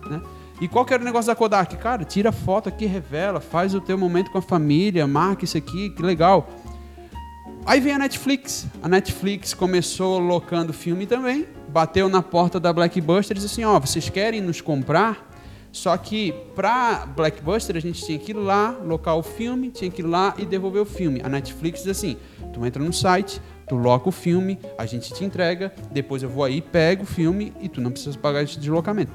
Né? 0.10 0.22
E 0.62 0.68
qual 0.68 0.86
que 0.86 0.94
era 0.94 1.04
o 1.04 1.06
negócio 1.06 1.28
da 1.28 1.36
Kodak? 1.36 1.76
Cara, 1.78 2.06
tira 2.06 2.32
foto 2.32 2.70
aqui, 2.70 2.86
revela, 2.86 3.42
faz 3.42 3.76
o 3.76 3.82
teu 3.82 3.98
momento 3.98 4.32
com 4.32 4.38
a 4.38 4.42
família, 4.42 5.06
marca 5.06 5.44
isso 5.44 5.58
aqui, 5.58 5.90
que 5.90 6.02
legal. 6.02 6.48
Aí 7.66 7.80
vem 7.80 7.94
a 7.94 8.00
Netflix. 8.00 8.68
A 8.82 8.88
Netflix 8.88 9.54
começou 9.54 10.20
locando 10.20 10.72
filme 10.72 11.06
também, 11.06 11.46
bateu 11.68 12.08
na 12.08 12.22
porta 12.22 12.60
da 12.60 12.72
Blackbuster 12.72 13.36
e 13.36 13.40
disse 13.40 13.54
assim: 13.54 13.66
ó, 13.66 13.80
vocês 13.80 14.08
querem 14.08 14.40
nos 14.40 14.62
comprar? 14.62 15.32
Só 15.72 15.98
que 15.98 16.34
pra 16.56 17.06
Blackbuster 17.06 17.76
a 17.76 17.82
gente 17.82 18.06
tinha 18.06 18.18
que 18.18 18.32
ir 18.32 18.36
lá, 18.36 18.70
locar 18.82 19.18
o 19.18 19.24
filme, 19.24 19.72
tinha 19.72 19.92
que 19.92 20.02
ir 20.02 20.06
lá 20.06 20.34
e 20.38 20.46
devolver 20.46 20.82
o 20.82 20.86
filme. 20.86 21.22
A 21.22 21.28
Netflix 21.28 21.80
diz 21.80 21.90
assim: 21.90 22.16
tu 22.54 22.66
entra 22.66 22.82
no 22.82 22.94
site, 22.94 23.42
tu 23.68 23.76
loca 23.76 24.08
o 24.08 24.12
filme, 24.12 24.58
a 24.78 24.86
gente 24.86 25.14
te 25.14 25.26
entrega, 25.26 25.74
depois 25.92 26.24
eu 26.24 26.30
vou 26.30 26.46
aí, 26.46 26.62
pego 26.62 27.04
o 27.04 27.06
filme 27.06 27.52
e 27.60 27.68
tu 27.68 27.82
não 27.82 27.92
precisa 27.92 28.18
pagar 28.18 28.42
esse 28.42 28.58
deslocamento. 28.58 29.12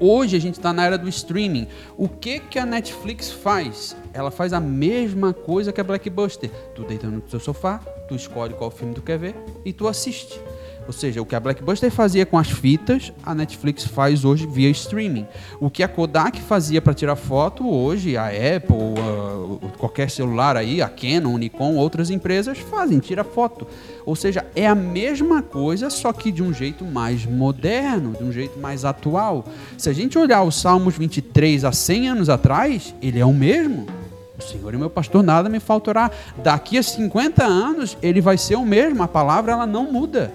Hoje 0.00 0.36
a 0.36 0.40
gente 0.40 0.54
está 0.54 0.72
na 0.72 0.84
era 0.84 0.98
do 0.98 1.08
streaming. 1.08 1.68
O 1.96 2.08
que 2.08 2.40
que 2.40 2.58
a 2.58 2.66
Netflix 2.66 3.30
faz? 3.30 3.96
Ela 4.12 4.30
faz 4.30 4.52
a 4.52 4.60
mesma 4.60 5.32
coisa 5.32 5.72
que 5.72 5.80
a 5.80 5.84
Blackbuster. 5.84 6.50
Tu 6.74 6.82
deita 6.84 7.06
no 7.06 7.20
teu 7.20 7.40
sofá, 7.40 7.78
tu 8.08 8.14
escolhe 8.14 8.54
qual 8.54 8.70
filme 8.70 8.94
tu 8.94 9.02
quer 9.02 9.18
ver 9.18 9.34
e 9.64 9.72
tu 9.72 9.86
assiste. 9.86 10.40
Ou 10.86 10.92
seja, 10.92 11.22
o 11.22 11.26
que 11.26 11.34
a 11.34 11.40
Blackbuster 11.40 11.90
fazia 11.90 12.26
com 12.26 12.36
as 12.36 12.50
fitas, 12.50 13.12
a 13.24 13.34
Netflix 13.34 13.84
faz 13.84 14.24
hoje 14.24 14.46
via 14.46 14.68
streaming. 14.70 15.26
O 15.60 15.70
que 15.70 15.82
a 15.82 15.88
Kodak 15.88 16.40
fazia 16.40 16.82
para 16.82 16.94
tirar 16.94 17.16
foto, 17.16 17.68
hoje 17.68 18.16
a 18.16 18.26
Apple, 18.26 19.00
qualquer 19.78 20.10
celular 20.10 20.56
aí, 20.56 20.82
a 20.82 20.88
Canon, 20.88 21.36
Nikon, 21.38 21.76
outras 21.76 22.10
empresas 22.10 22.58
fazem, 22.58 22.98
tira 22.98 23.24
foto. 23.24 23.66
Ou 24.04 24.16
seja, 24.16 24.44
é 24.54 24.66
a 24.66 24.74
mesma 24.74 25.42
coisa, 25.42 25.90
só 25.90 26.12
que 26.12 26.32
de 26.32 26.42
um 26.42 26.52
jeito 26.52 26.84
mais 26.84 27.24
moderno, 27.24 28.12
de 28.12 28.24
um 28.24 28.32
jeito 28.32 28.58
mais 28.58 28.84
atual. 28.84 29.44
Se 29.78 29.88
a 29.88 29.92
gente 29.92 30.18
olhar 30.18 30.42
o 30.42 30.50
Salmos 30.50 30.96
23 30.96 31.64
há 31.64 31.72
100 31.72 32.08
anos 32.08 32.28
atrás, 32.28 32.94
ele 33.00 33.18
é 33.18 33.26
o 33.26 33.32
mesmo. 33.32 33.86
O 34.38 34.42
Senhor 34.42 34.74
é 34.74 34.76
meu 34.76 34.90
pastor, 34.90 35.22
nada 35.22 35.48
me 35.48 35.60
faltará. 35.60 36.10
Daqui 36.42 36.76
a 36.76 36.82
50 36.82 37.44
anos, 37.44 37.96
ele 38.02 38.20
vai 38.20 38.36
ser 38.36 38.56
o 38.56 38.64
mesmo. 38.66 39.02
A 39.02 39.08
palavra 39.08 39.52
ela 39.52 39.66
não 39.66 39.90
muda. 39.92 40.32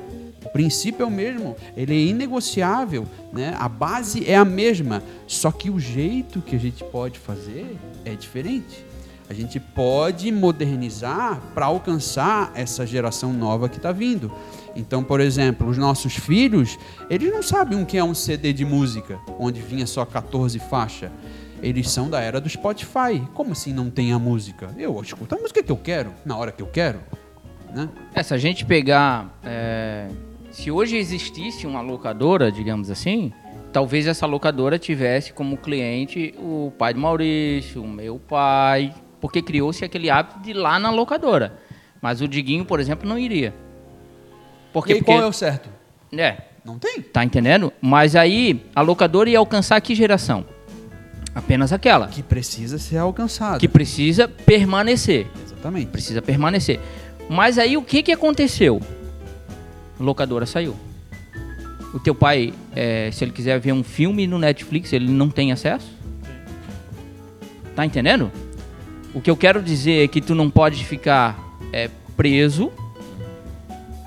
O 0.48 0.50
princípio 0.50 1.04
é 1.04 1.06
o 1.06 1.12
mesmo, 1.12 1.58
ele 1.76 1.94
é 1.94 2.06
inegociável, 2.06 3.06
né? 3.34 3.54
A 3.60 3.68
base 3.68 4.26
é 4.26 4.36
a 4.36 4.46
mesma, 4.46 5.04
só 5.28 5.52
que 5.52 5.70
o 5.70 5.78
jeito 5.78 6.42
que 6.42 6.56
a 6.56 6.60
gente 6.60 6.86
pode 6.86 7.20
fazer 7.20 7.76
é 8.06 8.16
diferente. 8.16 8.86
A 9.30 9.34
gente 9.34 9.60
pode 9.60 10.32
modernizar 10.32 11.42
para 11.54 11.66
alcançar 11.66 12.52
essa 12.56 12.86
geração 12.86 13.34
nova 13.34 13.68
que 13.68 13.78
está 13.78 13.92
vindo. 13.92 14.32
Então, 14.76 15.04
por 15.04 15.20
exemplo, 15.20 15.68
os 15.68 15.78
nossos 15.78 16.16
filhos, 16.16 16.80
eles 17.10 17.32
não 17.32 17.44
sabem 17.44 17.82
o 17.82 17.86
que 17.86 17.98
é 17.98 18.04
um 18.04 18.14
CD 18.14 18.54
de 18.54 18.64
música, 18.64 19.20
onde 19.38 19.60
vinha 19.60 19.86
só 19.86 20.06
14 20.06 20.58
faixas. 20.60 21.12
Eles 21.62 21.90
são 21.90 22.10
da 22.10 22.22
era 22.22 22.40
do 22.40 22.48
Spotify. 22.48 23.22
Como 23.34 23.52
assim 23.52 23.74
não 23.74 23.90
tem 23.90 24.14
a 24.14 24.20
música? 24.20 24.74
Eu 24.78 25.02
escuto 25.02 25.36
a 25.36 25.38
música 25.38 25.62
que 25.62 25.72
eu 25.72 25.78
quero, 25.78 26.14
na 26.24 26.38
hora 26.38 26.52
que 26.52 26.62
eu 26.62 26.68
quero. 26.68 27.00
Né? 27.74 27.90
É, 28.14 28.24
se 28.24 28.34
a 28.34 28.38
gente 28.38 28.66
pegar. 28.66 29.38
é, 29.44 30.08
se 30.52 30.72
hoje 30.72 30.96
existisse 30.96 31.68
uma 31.68 31.82
locadora, 31.82 32.52
digamos 32.52 32.90
assim, 32.90 33.34
talvez 33.74 34.08
essa 34.08 34.26
locadora 34.26 34.80
tivesse 34.80 35.34
como 35.34 35.58
cliente 35.58 36.34
o 36.38 36.72
pai 36.78 36.94
de 36.94 37.00
Maurício, 37.00 37.84
o 37.84 37.88
meu 37.88 38.18
pai, 38.18 38.94
porque 39.22 39.42
criou-se 39.42 39.84
aquele 39.84 40.10
hábito 40.10 40.40
de 40.40 40.52
ir 40.52 40.54
lá 40.54 40.80
na 40.80 40.90
locadora. 40.90 41.60
Mas 42.02 42.22
o 42.22 42.28
Diguinho, 42.28 42.64
por 42.66 42.80
exemplo, 42.80 43.08
não 43.08 43.18
iria. 43.18 43.54
Porque, 44.72 44.92
e 44.92 44.96
aí, 44.96 45.00
porque 45.02 45.12
qual 45.14 45.24
é 45.24 45.28
o 45.28 45.34
certo? 45.34 45.70
é, 46.14 46.38
Não 46.64 46.78
tem. 46.78 47.02
tá 47.02 47.24
entendendo? 47.24 47.74
Mas 47.82 48.16
aí 48.16 48.64
a 48.76 48.82
locadora 48.82 49.30
ia 49.30 49.40
alcançar 49.40 49.80
que 49.82 49.96
geração? 49.96 50.46
Apenas 51.34 51.72
aquela 51.72 52.08
Que 52.08 52.24
precisa 52.24 52.78
ser 52.80 52.98
alcançado. 52.98 53.60
que 53.60 53.68
precisa 53.68 54.28
permanecer 54.28 55.28
Exatamente. 55.46 55.88
precisa 55.88 56.22
permanecer. 56.22 56.80
Mas 57.30 57.58
aí 57.58 57.78
o 57.78 57.82
que, 57.84 58.02
que 58.04 58.12
aconteceu? 58.12 58.82
A 60.00 60.04
locadora 60.04 60.46
saiu. 60.46 60.76
o 61.94 62.00
teu 62.00 62.14
pai, 62.16 62.54
é, 62.76 63.10
se 63.12 63.24
ele 63.24 63.32
quiser 63.32 63.60
ver 63.60 63.72
um 63.72 63.84
filme 63.84 64.28
no 64.28 64.38
Netflix, 64.40 64.94
ele 64.94 65.10
não 65.12 65.30
tem 65.30 65.52
acesso? 65.52 65.92
Tá 67.76 67.86
entendendo? 67.86 68.32
O 69.18 69.20
que 69.20 69.32
eu 69.32 69.36
quero 69.36 69.64
dizer 69.64 70.04
é 70.04 70.08
que 70.08 70.22
tu 70.22 70.36
não 70.36 70.48
pode 70.48 70.86
ficar 70.86 71.58
é, 71.74 71.90
preso. 72.16 72.72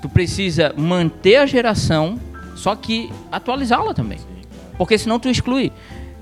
Tu 0.01 0.07
precisa 0.07 0.73
manter 0.77 1.35
a 1.35 1.45
geração, 1.45 2.17
só 2.55 2.77
que 2.77 3.11
atualizá-la 3.29 3.93
também. 3.93 4.19
Porque 4.77 4.97
senão 4.97 5.19
tu 5.19 5.27
exclui. 5.27 5.69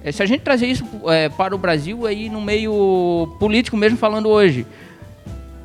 É, 0.04 0.12
se 0.12 0.24
a 0.24 0.26
gente 0.26 0.42
trazer 0.42 0.66
isso 0.66 0.84
é, 1.06 1.30
para 1.30 1.54
o 1.54 1.58
Brasil, 1.60 2.08
aí 2.08 2.30
no 2.30 2.42
meio 2.42 3.36
político 3.40 3.78
mesmo 3.78 3.96
falando 3.96 4.28
hoje, 4.28 4.66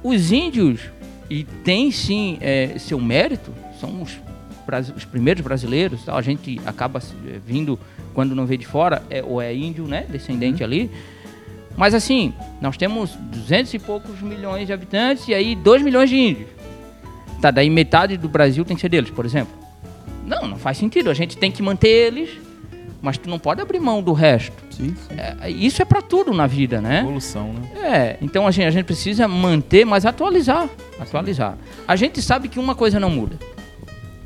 os 0.02 0.30
índios, 0.30 0.82
e 1.30 1.44
tem 1.44 1.90
sim 1.90 2.36
é, 2.42 2.74
seu 2.78 3.00
mérito, 3.00 3.54
são 3.80 4.02
os, 4.02 4.20
os 4.94 5.06
primeiros 5.06 5.42
brasileiros, 5.42 6.04
tal, 6.04 6.18
a 6.18 6.22
gente 6.22 6.60
acaba 6.66 7.00
é, 7.26 7.38
vindo, 7.38 7.78
quando 8.12 8.34
não 8.34 8.44
vê 8.44 8.58
de 8.58 8.66
fora, 8.66 9.02
é, 9.08 9.22
ou 9.22 9.40
é 9.40 9.54
índio, 9.54 9.86
né, 9.86 10.04
descendente 10.10 10.62
uhum. 10.62 10.66
ali, 10.66 10.90
mas 11.76 11.94
assim, 11.94 12.32
nós 12.60 12.76
temos 12.76 13.10
200 13.16 13.74
e 13.74 13.78
poucos 13.78 14.20
milhões 14.20 14.66
de 14.66 14.72
habitantes 14.72 15.26
e 15.28 15.34
aí 15.34 15.54
2 15.54 15.82
milhões 15.82 16.08
de 16.08 16.16
índios. 16.16 16.48
Tá, 17.40 17.50
daí 17.50 17.68
metade 17.68 18.16
do 18.16 18.28
Brasil 18.28 18.64
tem 18.64 18.76
que 18.76 18.80
ser 18.80 18.88
deles, 18.88 19.10
por 19.10 19.26
exemplo. 19.26 19.52
Não, 20.26 20.48
não 20.48 20.56
faz 20.56 20.78
sentido. 20.78 21.10
A 21.10 21.14
gente 21.14 21.36
tem 21.36 21.50
que 21.50 21.62
manter 21.62 21.88
eles, 21.88 22.30
mas 23.02 23.18
tu 23.18 23.28
não 23.28 23.38
pode 23.38 23.60
abrir 23.60 23.78
mão 23.78 24.02
do 24.02 24.12
resto. 24.12 24.56
Sim, 24.70 24.94
sim. 24.96 25.14
É, 25.18 25.50
isso 25.50 25.82
é 25.82 25.84
para 25.84 26.00
tudo 26.00 26.32
na 26.32 26.46
vida, 26.46 26.80
né? 26.80 27.00
Evolução, 27.00 27.52
né? 27.52 27.68
É, 27.76 28.16
então 28.22 28.46
a 28.46 28.50
gente, 28.50 28.66
a 28.66 28.70
gente 28.70 28.86
precisa 28.86 29.28
manter, 29.28 29.84
mas 29.84 30.06
atualizar. 30.06 30.68
Atualizar. 30.98 31.58
A 31.86 31.96
gente 31.96 32.22
sabe 32.22 32.48
que 32.48 32.58
uma 32.58 32.74
coisa 32.74 32.98
não 32.98 33.10
muda. 33.10 33.38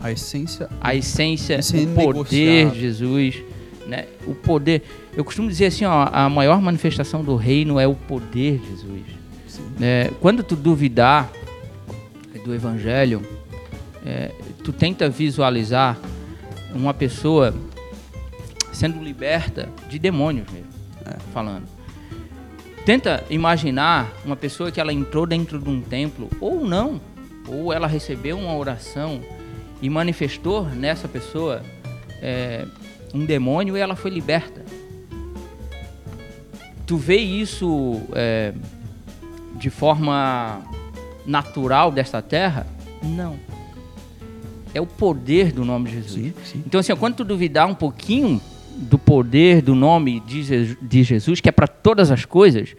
A 0.00 0.12
essência. 0.12 0.68
A 0.80 0.94
essência, 0.94 1.54
é 1.54 1.58
o 1.58 2.12
poder 2.12 2.70
de 2.70 2.80
Jesus, 2.80 3.42
né? 3.86 4.06
O 4.26 4.34
poder. 4.34 4.82
Eu 5.18 5.24
costumo 5.24 5.48
dizer 5.48 5.66
assim, 5.66 5.84
ó, 5.84 6.08
a 6.12 6.28
maior 6.28 6.62
manifestação 6.62 7.24
do 7.24 7.34
reino 7.34 7.80
é 7.80 7.88
o 7.88 7.96
poder 7.96 8.58
de 8.58 8.68
Jesus. 8.68 9.02
É, 9.80 10.12
quando 10.20 10.44
tu 10.44 10.54
duvidar 10.54 11.28
do 12.44 12.54
evangelho, 12.54 13.20
é, 14.06 14.30
tu 14.62 14.72
tenta 14.72 15.10
visualizar 15.10 15.98
uma 16.72 16.94
pessoa 16.94 17.52
sendo 18.72 19.02
liberta 19.02 19.68
de 19.88 19.98
demônios 19.98 20.46
mesmo, 20.52 20.70
é. 21.04 21.18
falando. 21.34 21.66
Tenta 22.84 23.24
imaginar 23.28 24.12
uma 24.24 24.36
pessoa 24.36 24.70
que 24.70 24.80
ela 24.80 24.92
entrou 24.92 25.26
dentro 25.26 25.58
de 25.58 25.68
um 25.68 25.80
templo 25.80 26.30
ou 26.40 26.64
não, 26.64 27.00
ou 27.48 27.72
ela 27.72 27.88
recebeu 27.88 28.38
uma 28.38 28.56
oração 28.56 29.20
e 29.82 29.90
manifestou 29.90 30.64
nessa 30.64 31.08
pessoa 31.08 31.60
é, 32.22 32.64
um 33.12 33.24
demônio 33.24 33.76
e 33.76 33.80
ela 33.80 33.96
foi 33.96 34.12
liberta 34.12 34.62
tu 36.88 36.96
vê 36.96 37.16
isso 37.16 38.00
é, 38.14 38.54
de 39.56 39.68
forma 39.68 40.62
natural 41.26 41.92
desta 41.92 42.22
terra? 42.22 42.66
Não. 43.02 43.36
É 44.74 44.80
o 44.80 44.86
poder 44.86 45.52
do 45.52 45.66
nome 45.66 45.90
de 45.90 45.96
Jesus. 45.96 46.14
Sim, 46.14 46.34
sim. 46.44 46.62
Então, 46.66 46.80
assim, 46.80 46.96
quando 46.96 47.16
tu 47.16 47.24
duvidar 47.24 47.68
um 47.68 47.74
pouquinho 47.74 48.40
do 48.74 48.98
poder 48.98 49.60
do 49.60 49.74
nome 49.74 50.18
de 50.20 51.02
Jesus, 51.02 51.40
que 51.42 51.48
é 51.50 51.52
para 51.52 51.68
todas 51.68 52.10
as 52.10 52.24
coisas, 52.24 52.74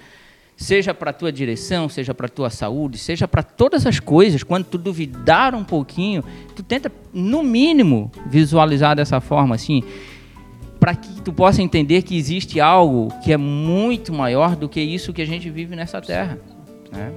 seja 0.57 0.91
para 0.91 1.11
a 1.11 1.13
tua 1.13 1.31
direção, 1.31 1.87
seja 1.87 2.13
para 2.13 2.25
a 2.25 2.29
tua 2.29 2.49
saúde, 2.49 2.97
seja 2.97 3.27
para 3.27 3.43
todas 3.43 3.85
as 3.85 3.99
coisas, 3.99 4.41
quando 4.41 4.65
tu 4.65 4.79
duvidar 4.79 5.53
um 5.53 5.63
pouquinho, 5.63 6.23
tu 6.55 6.63
tenta, 6.63 6.91
no 7.13 7.43
mínimo, 7.43 8.11
visualizar 8.25 8.95
dessa 8.95 9.21
forma, 9.21 9.53
assim, 9.53 9.83
para 10.79 10.95
que 10.95 11.21
tu 11.21 11.33
possa 11.33 11.61
entender 11.61 12.01
que 12.03 12.17
existe 12.17 12.59
algo 12.59 13.13
que 13.21 13.33
é 13.33 13.37
muito 13.37 14.13
maior 14.13 14.55
do 14.55 14.69
que 14.69 14.79
isso 14.79 15.11
que 15.11 15.21
a 15.21 15.27
gente 15.27 15.49
vive 15.49 15.75
nessa 15.75 16.01
terra. 16.01 16.39
Né? 16.91 17.11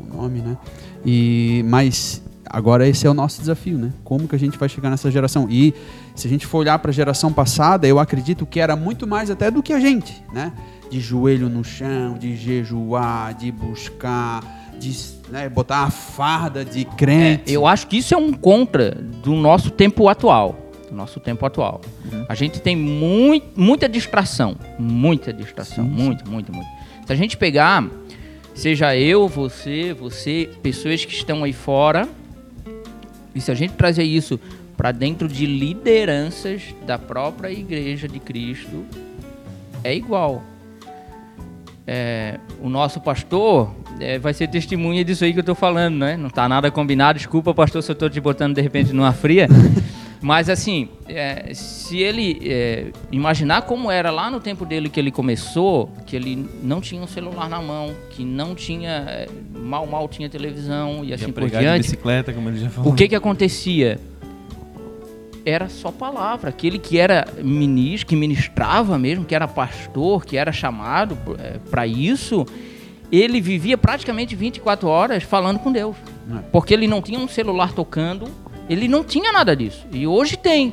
O 0.00 0.16
nome, 0.16 0.40
né? 0.40 0.56
E, 1.04 1.62
mas 1.66 2.22
agora 2.46 2.88
esse 2.88 3.06
é 3.06 3.10
o 3.10 3.14
nosso 3.14 3.40
desafio, 3.40 3.76
né? 3.76 3.92
Como 4.02 4.26
que 4.26 4.34
a 4.34 4.38
gente 4.38 4.58
vai 4.58 4.68
chegar 4.68 4.88
nessa 4.88 5.10
geração? 5.10 5.46
E 5.50 5.74
se 6.14 6.26
a 6.26 6.30
gente 6.30 6.46
for 6.46 6.58
olhar 6.58 6.78
para 6.78 6.90
a 6.90 6.94
geração 6.94 7.32
passada, 7.32 7.86
eu 7.86 7.98
acredito 7.98 8.46
que 8.46 8.58
era 8.58 8.74
muito 8.74 9.06
mais 9.06 9.30
até 9.30 9.50
do 9.50 9.62
que 9.62 9.72
a 9.72 9.80
gente, 9.80 10.22
né? 10.32 10.52
De 10.90 11.00
joelho 11.00 11.48
no 11.48 11.62
chão, 11.62 12.14
de 12.18 12.34
jejuar, 12.36 13.34
de 13.34 13.50
buscar, 13.52 14.42
de 14.78 14.96
né, 15.30 15.48
botar 15.48 15.84
a 15.84 15.90
farda 15.90 16.64
de 16.64 16.84
crente. 16.84 17.52
É, 17.52 17.56
eu 17.56 17.66
acho 17.66 17.86
que 17.86 17.98
isso 17.98 18.14
é 18.14 18.16
um 18.16 18.32
contra 18.32 18.90
do 18.90 19.34
nosso 19.34 19.70
tempo 19.70 20.08
atual 20.08 20.61
nosso 20.94 21.20
tempo 21.20 21.44
atual. 21.44 21.80
Uhum. 22.10 22.24
A 22.28 22.34
gente 22.34 22.60
tem 22.60 22.76
muito, 22.76 23.48
muita 23.58 23.88
distração, 23.88 24.56
muita 24.78 25.32
distração, 25.32 25.84
sim, 25.84 25.90
muito, 25.90 26.24
sim. 26.24 26.30
muito, 26.30 26.52
muito. 26.52 26.68
Se 27.06 27.12
a 27.12 27.16
gente 27.16 27.36
pegar, 27.36 27.88
seja 28.54 28.96
eu, 28.96 29.28
você, 29.28 29.92
você, 29.92 30.50
pessoas 30.62 31.04
que 31.04 31.12
estão 31.12 31.44
aí 31.44 31.52
fora, 31.52 32.08
e 33.34 33.40
se 33.40 33.50
a 33.50 33.54
gente 33.54 33.74
trazer 33.74 34.04
isso 34.04 34.38
para 34.76 34.92
dentro 34.92 35.28
de 35.28 35.46
lideranças 35.46 36.74
da 36.86 36.98
própria 36.98 37.50
Igreja 37.50 38.08
de 38.08 38.18
Cristo, 38.18 38.84
é 39.84 39.94
igual. 39.94 40.42
É, 41.86 42.38
o 42.60 42.68
nosso 42.68 43.00
pastor 43.00 43.74
é, 43.98 44.18
vai 44.18 44.32
ser 44.32 44.48
testemunha 44.48 45.04
disso 45.04 45.24
aí 45.24 45.32
que 45.32 45.38
eu 45.38 45.42
estou 45.42 45.54
falando, 45.54 45.96
né? 45.98 46.16
Não 46.16 46.28
está 46.28 46.48
nada 46.48 46.70
combinado. 46.70 47.18
Desculpa, 47.18 47.52
pastor, 47.52 47.82
se 47.82 47.90
eu 47.90 47.94
estou 47.94 48.08
te 48.08 48.20
botando 48.20 48.54
de 48.54 48.60
repente 48.60 48.92
numa 48.92 49.12
fria. 49.12 49.48
Mas 50.22 50.48
assim, 50.48 50.88
é, 51.08 51.52
se 51.52 51.98
ele 51.98 52.40
é, 52.44 52.92
imaginar 53.10 53.62
como 53.62 53.90
era 53.90 54.08
lá 54.12 54.30
no 54.30 54.38
tempo 54.38 54.64
dele 54.64 54.88
que 54.88 55.00
ele 55.00 55.10
começou, 55.10 55.90
que 56.06 56.14
ele 56.14 56.48
não 56.62 56.80
tinha 56.80 57.02
um 57.02 57.08
celular 57.08 57.48
na 57.48 57.60
mão, 57.60 57.92
que 58.10 58.24
não 58.24 58.54
tinha 58.54 59.04
é, 59.08 59.28
mal 59.52 59.84
mal 59.84 60.08
tinha 60.08 60.28
televisão 60.28 61.04
e 61.04 61.12
assim 61.12 61.32
por 61.32 61.50
diante. 61.50 61.82
bicicleta, 61.82 62.32
como 62.32 62.48
ele 62.48 62.58
já 62.58 62.70
falou. 62.70 62.92
O 62.92 62.94
que 62.94 63.08
que 63.08 63.16
acontecia? 63.16 63.98
Era 65.44 65.68
só 65.68 65.90
palavra. 65.90 66.50
Aquele 66.50 66.78
que 66.78 66.98
era 66.98 67.26
ministro, 67.42 68.06
que 68.06 68.14
ministrava 68.14 68.96
mesmo, 68.96 69.24
que 69.24 69.34
era 69.34 69.48
pastor, 69.48 70.24
que 70.24 70.36
era 70.36 70.52
chamado 70.52 71.18
é, 71.40 71.58
para 71.68 71.84
isso, 71.84 72.46
ele 73.10 73.40
vivia 73.40 73.76
praticamente 73.76 74.36
24 74.36 74.86
horas 74.86 75.24
falando 75.24 75.58
com 75.58 75.72
Deus. 75.72 75.96
É. 76.32 76.38
Porque 76.52 76.72
ele 76.72 76.86
não 76.86 77.02
tinha 77.02 77.18
um 77.18 77.26
celular 77.26 77.72
tocando 77.72 78.30
ele 78.72 78.88
não 78.88 79.04
tinha 79.04 79.32
nada 79.32 79.54
disso. 79.54 79.86
E 79.92 80.06
hoje 80.06 80.36
tem. 80.36 80.72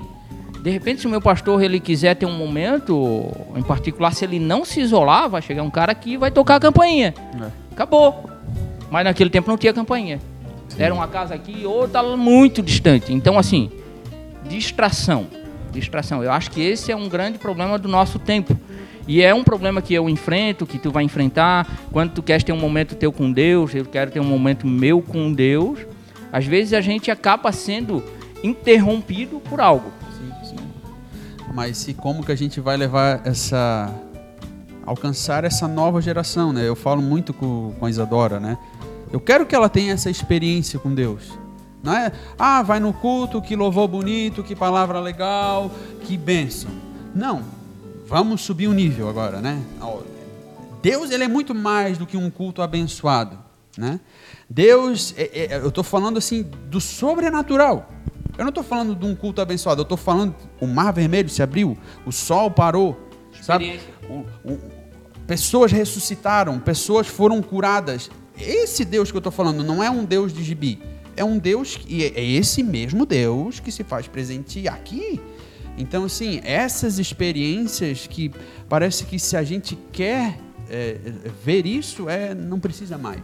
De 0.62 0.70
repente, 0.70 1.02
se 1.02 1.08
o 1.08 1.10
meu 1.10 1.22
pastor 1.22 1.62
ele 1.64 1.80
quiser 1.80 2.16
ter 2.16 2.26
um 2.26 2.34
momento, 2.34 3.32
em 3.56 3.62
particular, 3.62 4.14
se 4.14 4.26
ele 4.26 4.40
não 4.40 4.66
se 4.66 4.82
isolar, 4.82 5.30
vai 5.30 5.42
chegar 5.42 5.64
um 5.64 5.70
cara 5.70 5.94
que 5.96 6.18
vai 6.18 6.32
tocar 6.32 6.56
a 6.56 6.60
campainha. 6.60 7.14
É. 7.42 7.50
Acabou. 7.72 8.30
Mas 8.92 9.06
naquele 9.06 9.30
tempo 9.30 9.50
não 9.50 9.58
tinha 9.58 9.74
campainha. 9.74 10.20
Sim. 10.68 10.84
Era 10.84 10.94
uma 10.94 11.08
casa 11.08 11.34
aqui, 11.34 11.66
outra 11.66 12.04
muito 12.04 12.62
distante. 12.62 13.14
Então, 13.14 13.40
assim, 13.40 13.72
distração. 14.50 15.28
Distração. 15.72 16.24
Eu 16.24 16.32
acho 16.32 16.52
que 16.52 16.62
esse 16.62 16.92
é 16.92 16.96
um 16.96 17.08
grande 17.08 17.38
problema 17.38 17.78
do 17.78 17.88
nosso 17.88 18.20
tempo. 18.20 18.58
E 19.08 19.22
é 19.22 19.34
um 19.34 19.44
problema 19.44 19.82
que 19.82 19.94
eu 19.94 20.10
enfrento, 20.10 20.66
que 20.66 20.78
tu 20.78 20.92
vai 20.92 21.04
enfrentar. 21.04 21.68
Quando 21.92 22.12
tu 22.12 22.22
queres 22.22 22.44
ter 22.44 22.52
um 22.52 22.60
momento 22.60 22.96
teu 22.96 23.12
com 23.12 23.32
Deus, 23.32 23.74
eu 23.74 23.86
quero 23.86 24.12
ter 24.12 24.20
um 24.20 24.26
momento 24.26 24.68
meu 24.68 25.02
com 25.02 25.32
Deus. 25.34 25.80
Às 26.32 26.46
vezes 26.46 26.74
a 26.74 26.82
gente 26.82 27.10
acaba 27.10 27.52
sendo 27.52 28.04
interrompido 28.44 29.40
por 29.40 29.60
algo. 29.60 29.92
Sim, 30.18 30.32
sim. 30.50 30.56
Mas 31.54 31.88
e 31.88 31.94
como 31.94 32.24
que 32.24 32.32
a 32.32 32.36
gente 32.36 32.60
vai 32.60 32.78
levar 32.78 33.22
essa 33.26 33.94
alcançar 34.86 35.44
essa 35.44 35.68
nova 35.68 36.02
geração, 36.02 36.52
né? 36.52 36.68
Eu 36.68 36.76
falo 36.76 37.02
muito 37.02 37.32
com, 37.32 37.74
com 37.80 37.86
a 37.86 37.90
Isadora, 37.90 38.40
né? 38.40 38.58
Eu 39.12 39.20
quero 39.20 39.46
que 39.46 39.56
ela 39.56 39.70
tenha 39.70 39.94
essa 39.94 40.10
experiência 40.10 40.80
com 40.80 40.94
Deus. 40.94 41.38
Não 41.82 41.94
é, 41.94 42.12
ah, 42.38 42.62
vai 42.62 42.80
no 42.80 42.92
culto, 42.92 43.42
que 43.42 43.56
louvor 43.56 43.88
bonito, 43.88 44.44
que 44.44 44.56
palavra 44.56 45.00
legal, 45.00 45.72
que 46.02 46.18
bênção. 46.18 46.72
Não, 47.16 47.44
vamos 48.08 48.42
subir 48.42 48.68
o 48.68 48.72
um 48.72 48.74
nível 48.74 49.08
agora, 49.10 49.40
né? 49.40 49.62
Deus 50.82 51.12
ele 51.12 51.24
é 51.24 51.28
muito 51.28 51.54
mais 51.54 51.98
do 51.98 52.06
que 52.06 52.18
um 52.18 52.30
culto 52.30 52.62
abençoado, 52.62 53.38
né? 53.78 54.00
Deus, 54.50 55.14
é, 55.16 55.54
é, 55.54 55.58
eu 55.58 55.68
estou 55.68 55.84
falando 55.84 56.18
assim 56.18 56.44
do 56.70 56.82
sobrenatural. 56.82 57.88
Eu 58.38 58.44
não 58.44 58.50
estou 58.50 58.64
falando 58.64 58.96
de 58.96 59.06
um 59.06 59.16
culto 59.16 59.42
abençoado, 59.42 59.82
eu 59.82 59.84
estou 59.84 59.98
falando 59.98 60.34
o 60.60 60.66
mar 60.66 60.94
vermelho 60.94 61.30
se 61.30 61.44
abriu, 61.44 61.78
o 62.06 62.12
sol 62.12 62.50
parou, 62.50 62.98
sabe? 63.42 63.80
O, 64.10 64.26
o, 64.50 64.60
pessoas 65.28 65.72
ressuscitaram, 65.72 66.58
pessoas 66.58 67.06
foram 67.06 67.42
curadas. 67.42 68.10
Esse 68.40 68.86
Deus 68.86 69.12
que 69.12 69.18
eu 69.18 69.20
estou 69.20 69.32
falando 69.32 69.64
não 69.64 69.84
é 69.84 69.90
um 69.90 70.06
Deus 70.06 70.32
de 70.32 70.42
gibi, 70.42 70.82
é 71.18 71.24
um 71.24 71.38
Deus 71.38 71.78
e 71.86 72.06
é 72.06 72.24
esse 72.24 72.64
mesmo 72.64 73.06
Deus 73.06 73.60
que 73.60 73.72
se 73.72 73.84
faz 73.84 74.08
presente 74.08 74.68
aqui. 74.68 75.20
Então, 75.78 76.06
assim, 76.06 76.40
essas 76.44 76.98
experiências 76.98 78.08
que 78.08 78.32
parece 78.68 79.06
que 79.06 79.20
se 79.20 79.36
a 79.36 79.44
gente 79.44 79.78
quer 79.92 80.40
é, 80.70 80.98
é, 81.04 81.30
ver 81.44 81.66
isso 81.66 82.10
é 82.10 82.34
não 82.34 82.60
precisa 82.60 82.98
mais. 82.98 83.22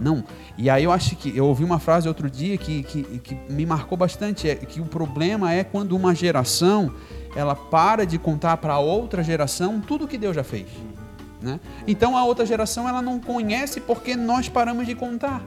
Não. 0.00 0.24
E 0.58 0.68
aí 0.68 0.84
eu 0.84 0.92
acho 0.92 1.16
que 1.16 1.36
eu 1.36 1.46
ouvi 1.46 1.64
uma 1.64 1.78
frase 1.78 2.08
outro 2.08 2.28
dia 2.30 2.56
que, 2.56 2.82
que, 2.82 3.02
que 3.18 3.34
me 3.48 3.64
marcou 3.64 3.96
bastante, 3.96 4.48
é 4.48 4.54
que 4.54 4.80
o 4.80 4.84
problema 4.84 5.52
é 5.52 5.62
quando 5.62 5.94
uma 5.94 6.14
geração 6.14 6.92
ela 7.34 7.54
para 7.54 8.06
de 8.06 8.18
contar 8.18 8.56
para 8.56 8.78
outra 8.78 9.22
geração 9.22 9.80
tudo 9.80 10.08
que 10.08 10.16
Deus 10.16 10.34
já 10.34 10.42
fez. 10.42 10.66
Né? 11.40 11.60
Então 11.86 12.16
a 12.16 12.24
outra 12.24 12.46
geração 12.46 12.88
ela 12.88 13.02
não 13.02 13.20
conhece 13.20 13.80
porque 13.80 14.16
nós 14.16 14.48
paramos 14.48 14.86
de 14.86 14.94
contar. 14.94 15.42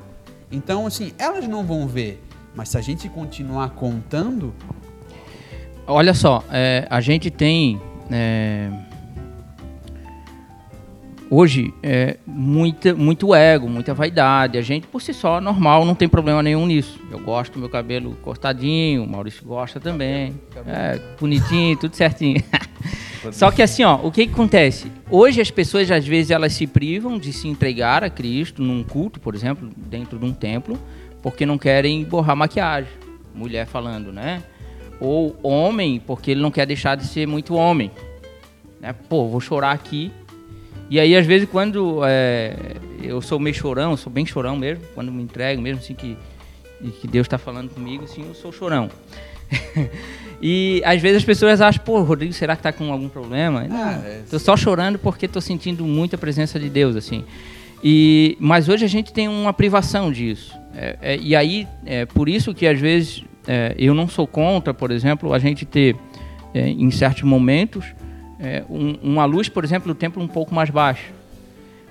Então 0.51 0.85
assim, 0.85 1.13
elas 1.17 1.47
não 1.47 1.63
vão 1.63 1.87
ver, 1.87 2.23
mas 2.55 2.69
se 2.69 2.77
a 2.77 2.81
gente 2.81 3.09
continuar 3.09 3.71
contando, 3.71 4.53
olha 5.87 6.13
só, 6.13 6.43
é, 6.51 6.87
a 6.89 7.01
gente 7.01 7.31
tem 7.31 7.81
é, 8.11 8.69
hoje 11.29 11.73
é 11.83 12.17
muita, 12.25 12.93
muito 12.93 13.33
ego, 13.35 13.69
muita 13.69 13.93
vaidade. 13.93 14.57
A 14.57 14.61
gente, 14.61 14.87
por 14.87 15.01
si 15.01 15.13
só, 15.13 15.39
normal, 15.39 15.85
não 15.85 15.95
tem 15.95 16.07
problema 16.07 16.41
nenhum 16.41 16.65
nisso. 16.65 16.99
Eu 17.11 17.19
gosto 17.19 17.53
do 17.53 17.59
meu 17.59 17.69
cabelo 17.69 18.15
cortadinho, 18.21 19.03
o 19.03 19.07
Maurício 19.07 19.45
gosta 19.45 19.79
também. 19.79 20.33
É, 20.65 20.99
bonitinho, 21.19 21.77
tudo 21.77 21.95
certinho. 21.95 22.43
só 23.31 23.51
que 23.51 23.61
assim, 23.61 23.83
ó, 23.83 23.95
o 23.95 24.11
que, 24.11 24.25
que 24.25 24.33
acontece? 24.33 24.91
Hoje 25.09 25.41
as 25.41 25.51
pessoas, 25.51 25.89
às 25.91 26.05
vezes, 26.05 26.31
elas 26.31 26.53
se 26.53 26.65
privam 26.65 27.17
de 27.17 27.33
se 27.33 27.47
entregar 27.47 28.03
a 28.03 28.09
Cristo 28.09 28.61
num 28.61 28.83
culto, 28.83 29.19
por 29.19 29.35
exemplo, 29.35 29.69
dentro 29.75 30.17
de 30.17 30.25
um 30.25 30.33
templo, 30.33 30.79
porque 31.21 31.45
não 31.45 31.57
querem 31.57 32.03
borrar 32.03 32.35
maquiagem. 32.35 32.91
Mulher 33.33 33.65
falando, 33.67 34.11
né? 34.11 34.43
Ou 34.99 35.37
homem, 35.43 36.01
porque 36.05 36.31
ele 36.31 36.41
não 36.41 36.51
quer 36.51 36.65
deixar 36.65 36.95
de 36.95 37.05
ser 37.05 37.27
muito 37.27 37.55
homem. 37.55 37.91
Né? 38.81 38.93
Pô, 39.07 39.27
vou 39.27 39.39
chorar 39.39 39.71
aqui 39.71 40.11
e 40.89 40.99
aí, 40.99 41.15
às 41.15 41.25
vezes, 41.25 41.47
quando 41.49 42.01
é, 42.03 42.55
eu 43.01 43.21
sou 43.21 43.39
meio 43.39 43.55
chorão, 43.55 43.95
sou 43.95 44.11
bem 44.11 44.25
chorão 44.25 44.55
mesmo, 44.55 44.83
quando 44.95 45.11
me 45.11 45.21
entrego 45.21 45.61
mesmo, 45.61 45.79
assim, 45.79 45.93
que, 45.93 46.17
que 46.99 47.07
Deus 47.07 47.25
está 47.25 47.37
falando 47.37 47.69
comigo, 47.69 48.05
assim, 48.05 48.25
eu 48.27 48.33
sou 48.33 48.51
chorão. 48.51 48.89
e 50.41 50.81
às 50.85 51.01
vezes 51.01 51.17
as 51.17 51.23
pessoas 51.23 51.61
acham, 51.61 51.83
pô, 51.83 52.01
Rodrigo, 52.01 52.33
será 52.33 52.55
que 52.55 52.61
está 52.61 52.71
com 52.71 52.91
algum 52.91 53.09
problema? 53.09 53.63
Não, 53.67 53.77
ah, 53.77 54.01
é, 54.03 54.21
tô 54.29 54.39
só 54.39 54.55
chorando 54.57 54.97
porque 54.99 55.27
tô 55.27 55.41
sentindo 55.41 55.83
muita 55.85 56.17
presença 56.17 56.59
de 56.59 56.69
Deus, 56.69 56.95
assim. 56.95 57.23
E, 57.83 58.35
mas 58.39 58.67
hoje 58.67 58.85
a 58.85 58.89
gente 58.89 59.13
tem 59.13 59.27
uma 59.27 59.53
privação 59.53 60.11
disso. 60.11 60.57
É, 60.75 60.97
é, 61.01 61.17
e 61.17 61.35
aí, 61.35 61.67
é 61.85 62.05
por 62.05 62.27
isso 62.29 62.53
que 62.53 62.67
às 62.67 62.79
vezes 62.79 63.23
é, 63.47 63.75
eu 63.77 63.93
não 63.93 64.07
sou 64.07 64.27
contra, 64.27 64.73
por 64.73 64.91
exemplo, 64.91 65.33
a 65.33 65.39
gente 65.39 65.65
ter, 65.65 65.95
é, 66.53 66.69
em 66.69 66.91
certos 66.91 67.23
momentos, 67.23 67.85
é, 68.39 68.63
um, 68.69 68.97
uma 69.01 69.25
luz, 69.25 69.49
por 69.49 69.63
exemplo, 69.63 69.87
no 69.87 69.95
templo 69.95 70.23
um 70.23 70.27
pouco 70.27 70.53
mais 70.53 70.69
baixo. 70.69 71.11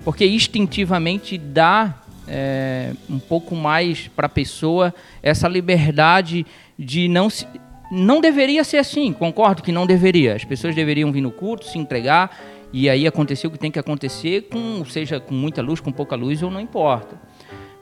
Porque 0.03 0.25
instintivamente 0.25 1.37
dá 1.37 2.01
é, 2.27 2.93
um 3.09 3.19
pouco 3.19 3.55
mais 3.55 4.07
para 4.07 4.25
a 4.25 4.29
pessoa 4.29 4.93
essa 5.21 5.47
liberdade 5.47 6.45
de 6.77 7.07
não 7.07 7.29
se. 7.29 7.45
Não 7.91 8.21
deveria 8.21 8.63
ser 8.63 8.77
assim, 8.77 9.11
concordo 9.11 9.63
que 9.63 9.71
não 9.71 9.87
deveria. 9.87 10.35
As 10.35 10.45
pessoas 10.45 10.75
deveriam 10.75 11.11
vir 11.11 11.21
no 11.21 11.31
culto, 11.31 11.65
se 11.65 11.79
entregar, 11.79 12.39
e 12.71 12.87
aí 12.87 13.07
acontecer 13.07 13.47
o 13.47 13.51
que 13.51 13.57
tem 13.57 13.71
que 13.71 13.79
acontecer, 13.79 14.43
com, 14.43 14.85
seja 14.85 15.19
com 15.19 15.33
muita 15.33 15.59
luz, 15.63 15.79
com 15.79 15.91
pouca 15.91 16.15
luz, 16.15 16.43
ou 16.43 16.51
não 16.51 16.61
importa. 16.61 17.19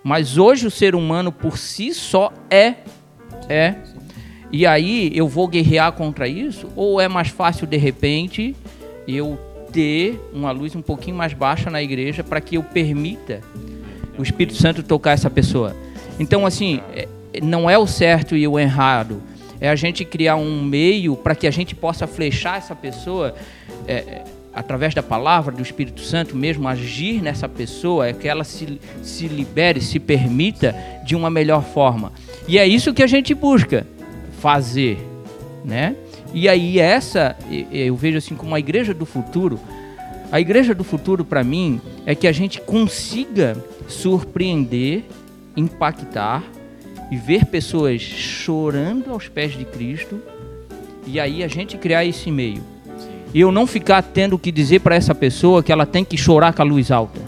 Mas 0.02 0.38
hoje 0.38 0.66
o 0.66 0.72
ser 0.72 0.96
humano 0.96 1.30
por 1.30 1.58
si 1.58 1.94
só 1.94 2.32
é, 2.50 2.76
é 3.50 3.76
e 4.52 4.66
aí 4.66 5.12
eu 5.14 5.28
vou 5.28 5.48
guerrear 5.48 5.92
contra 5.92 6.28
isso? 6.28 6.68
Ou 6.76 7.02
é 7.02 7.08
mais 7.08 7.28
fácil 7.28 7.68
de 7.68 7.78
repente 7.78 8.56
eu 9.08 9.38
ter 9.72 10.20
uma 10.34 10.52
luz 10.52 10.76
um 10.76 10.82
pouquinho 10.82 11.16
mais 11.16 11.34
baixa 11.34 11.70
na 11.70 11.82
igreja 11.84 12.24
para 12.24 12.40
que 12.40 12.56
eu 12.56 12.64
permita 12.64 13.42
o 14.18 14.24
Espírito 14.24 14.56
Santo 14.56 14.82
tocar 14.82 15.12
essa 15.12 15.30
pessoa? 15.30 15.76
Então, 16.20 16.46
assim, 16.46 16.80
é, 16.96 17.08
não 17.44 17.70
é 17.70 17.78
o 17.78 17.86
certo 17.86 18.36
e 18.36 18.48
o 18.48 18.58
errado. 18.58 19.22
É 19.60 19.70
a 19.70 19.76
gente 19.76 20.06
criar 20.06 20.36
um 20.36 20.64
meio 20.64 21.16
para 21.16 21.36
que 21.36 21.48
a 21.48 21.52
gente 21.52 21.76
possa 21.76 22.08
flechar 22.08 22.58
essa 22.58 22.76
pessoa 22.76 23.36
é, 23.88 24.24
através 24.54 24.94
da 24.94 25.04
palavra 25.04 25.54
do 25.54 25.62
Espírito 25.62 26.02
Santo 26.02 26.36
mesmo, 26.36 26.68
agir 26.68 27.22
nessa 27.22 27.50
pessoa, 27.50 28.08
é 28.08 28.14
que 28.14 28.28
ela 28.28 28.44
se, 28.44 28.80
se 29.04 29.28
libere, 29.28 29.82
se 29.82 30.00
permita 30.00 30.76
de 31.04 31.16
uma 31.16 31.30
melhor 31.30 31.64
forma. 31.64 32.12
E 32.48 32.58
é 32.58 32.66
isso 32.66 32.94
que 32.94 33.04
a 33.04 33.08
gente 33.08 33.34
busca 33.34 33.86
fazer, 34.40 34.98
né? 35.64 35.96
E 36.34 36.48
aí 36.48 36.80
essa 36.80 37.36
eu 37.72 37.96
vejo 37.96 38.18
assim 38.18 38.36
como 38.36 38.54
a 38.54 38.60
igreja 38.60 38.94
do 38.94 39.06
futuro. 39.06 39.60
A 40.32 40.42
igreja 40.42 40.76
do 40.76 40.84
futuro 40.84 41.24
para 41.24 41.44
mim 41.44 41.82
é 42.06 42.14
que 42.14 42.28
a 42.28 42.32
gente 42.32 42.60
consiga 42.60 43.58
surpreender, 43.88 45.04
impactar 45.56 46.44
e 47.10 47.16
ver 47.16 47.46
pessoas 47.46 48.02
chorando 48.02 49.12
aos 49.12 49.30
pés 49.30 49.58
de 49.58 49.64
Cristo 49.64 50.22
e 51.06 51.20
aí 51.20 51.44
a 51.44 51.48
gente 51.48 51.78
criar 51.78 52.04
esse 52.04 52.30
meio. 52.30 52.62
E 53.34 53.40
eu 53.40 53.52
não 53.52 53.66
ficar 53.66 54.02
tendo 54.02 54.38
que 54.38 54.52
dizer 54.52 54.80
para 54.80 54.96
essa 54.96 55.16
pessoa 55.16 55.64
que 55.64 55.72
ela 55.72 55.86
tem 55.86 56.04
que 56.04 56.18
chorar 56.18 56.54
com 56.54 56.62
a 56.62 56.66
luz 56.66 56.92
alta. 56.92 57.20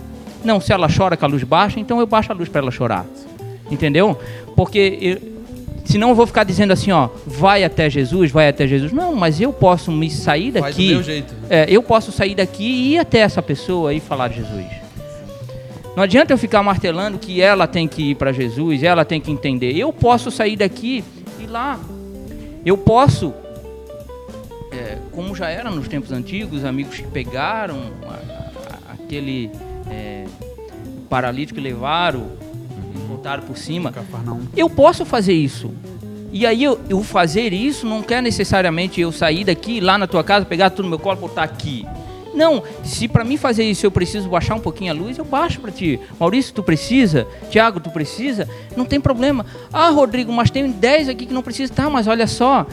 Não, 0.44 0.60
se 0.60 0.72
ela 0.72 0.88
chora 0.90 1.16
com 1.16 1.26
a 1.26 1.28
luz 1.28 1.44
baixa, 1.44 1.80
então 1.80 2.00
eu 2.00 2.08
baixo 2.08 2.32
a 2.32 2.36
luz 2.36 2.50
para 2.50 2.62
ela 2.62 2.72
chorar. 2.72 3.06
Entendeu? 3.72 4.18
Porque 4.56 5.22
Senão 5.86 6.10
eu 6.10 6.16
vou 6.16 6.28
ficar 6.28 6.44
dizendo 6.44 6.72
assim, 6.72 6.92
ó, 6.92 7.10
vai 7.26 7.64
até 7.64 7.90
Jesus, 7.90 8.32
vai 8.32 8.48
até 8.48 8.68
Jesus. 8.68 8.92
Não, 8.92 9.16
mas 9.16 9.42
eu 9.42 9.52
posso 9.52 9.92
me 9.92 10.10
sair 10.10 10.52
daqui. 10.52 10.62
Faz 10.62 10.76
do 10.76 10.84
meu 10.84 11.04
jeito. 11.04 11.34
É, 11.50 11.66
eu 11.70 11.82
posso 11.82 12.12
sair 12.12 12.36
daqui 12.36 12.64
e 12.64 12.94
ir 12.94 13.00
até 13.00 13.20
essa 13.20 13.42
pessoa 13.42 13.94
e 13.94 14.00
falar 14.00 14.28
de 14.28 14.36
Jesus. 14.36 14.66
Não 15.96 16.04
adianta 16.04 16.32
eu 16.32 16.38
ficar 16.38 16.64
martelando 16.64 17.18
que 17.18 17.42
ela 17.42 17.68
tem 17.68 17.88
que 17.88 18.12
ir 18.12 18.16
para 18.16 18.32
Jesus, 18.32 18.84
ela 18.84 19.04
tem 19.04 19.20
que 19.20 19.32
entender. 19.32 19.76
Eu 19.76 19.92
posso 19.92 20.32
sair 20.32 20.56
daqui 20.56 21.04
e 21.40 21.44
ir 21.44 21.48
lá. 21.48 21.80
Eu 22.66 22.78
posso, 22.78 23.34
é, 24.72 24.98
como 25.12 25.36
já 25.36 25.50
era 25.50 25.72
nos 25.72 25.88
tempos 25.88 26.12
antigos, 26.12 26.64
amigos 26.64 26.98
que 26.98 27.08
pegaram 27.08 27.82
a, 28.04 28.14
a, 28.14 28.94
aquele 28.94 29.52
é, 29.90 30.26
paralítico 31.10 31.60
e 31.60 31.64
levaram 31.64 32.28
voltaram 33.20 33.44
por 33.44 33.58
cima. 33.58 33.94
Eu 34.56 34.70
posso 34.70 35.06
fazer 35.06 35.34
isso. 35.34 35.72
E 36.32 36.46
aí 36.46 36.64
eu, 36.64 36.80
eu, 36.88 37.04
fazer 37.04 37.52
isso 37.52 37.86
não 37.86 38.02
quer 38.02 38.24
necessariamente 38.24 39.02
eu 39.02 39.12
sair 39.12 39.44
daqui, 39.44 39.82
lá 39.82 39.98
na 39.98 40.08
tua 40.08 40.24
casa, 40.24 40.46
pegar 40.46 40.70
tudo 40.70 40.84
no 40.84 40.90
meu 40.90 41.00
colo 41.00 41.18
e 41.18 41.22
botar 41.22 41.44
aqui. 41.44 41.86
Não, 42.34 42.64
se 42.84 43.08
para 43.08 43.24
mim 43.24 43.36
fazer 43.36 43.64
isso 43.64 43.86
eu 43.86 43.92
preciso 43.92 44.30
baixar 44.30 44.56
um 44.56 44.60
pouquinho 44.60 44.92
a 44.92 44.96
luz, 44.96 45.18
eu 45.18 45.26
baixo 45.26 45.60
para 45.60 45.72
ti. 45.72 46.00
Maurício, 46.20 46.54
tu 46.54 46.64
precisa? 46.64 47.28
Tiago, 47.50 47.80
tu 47.80 47.90
precisa? 47.90 48.48
Não 48.78 48.86
tem 48.86 49.02
problema. 49.02 49.46
Ah, 49.74 49.90
Rodrigo, 49.90 50.32
mas 50.32 50.52
tem 50.52 50.70
10 50.70 51.10
aqui 51.10 51.26
que 51.26 51.34
não 51.34 51.42
precisa. 51.42 51.74
Tá, 51.74 51.90
mas 51.90 52.08
olha 52.08 52.28
só. 52.28 52.66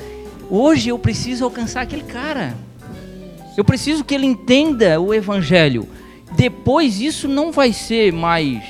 Hoje 0.50 0.90
eu 0.90 0.98
preciso 0.98 1.44
alcançar 1.44 1.80
aquele 1.80 2.04
cara. 2.04 2.54
Eu 3.56 3.64
preciso 3.64 4.04
que 4.04 4.14
ele 4.14 4.26
entenda 4.26 5.00
o 5.00 5.12
evangelho. 5.14 5.88
Depois 6.36 7.00
isso 7.00 7.26
não 7.26 7.50
vai 7.50 7.72
ser 7.72 8.12
mais 8.12 8.62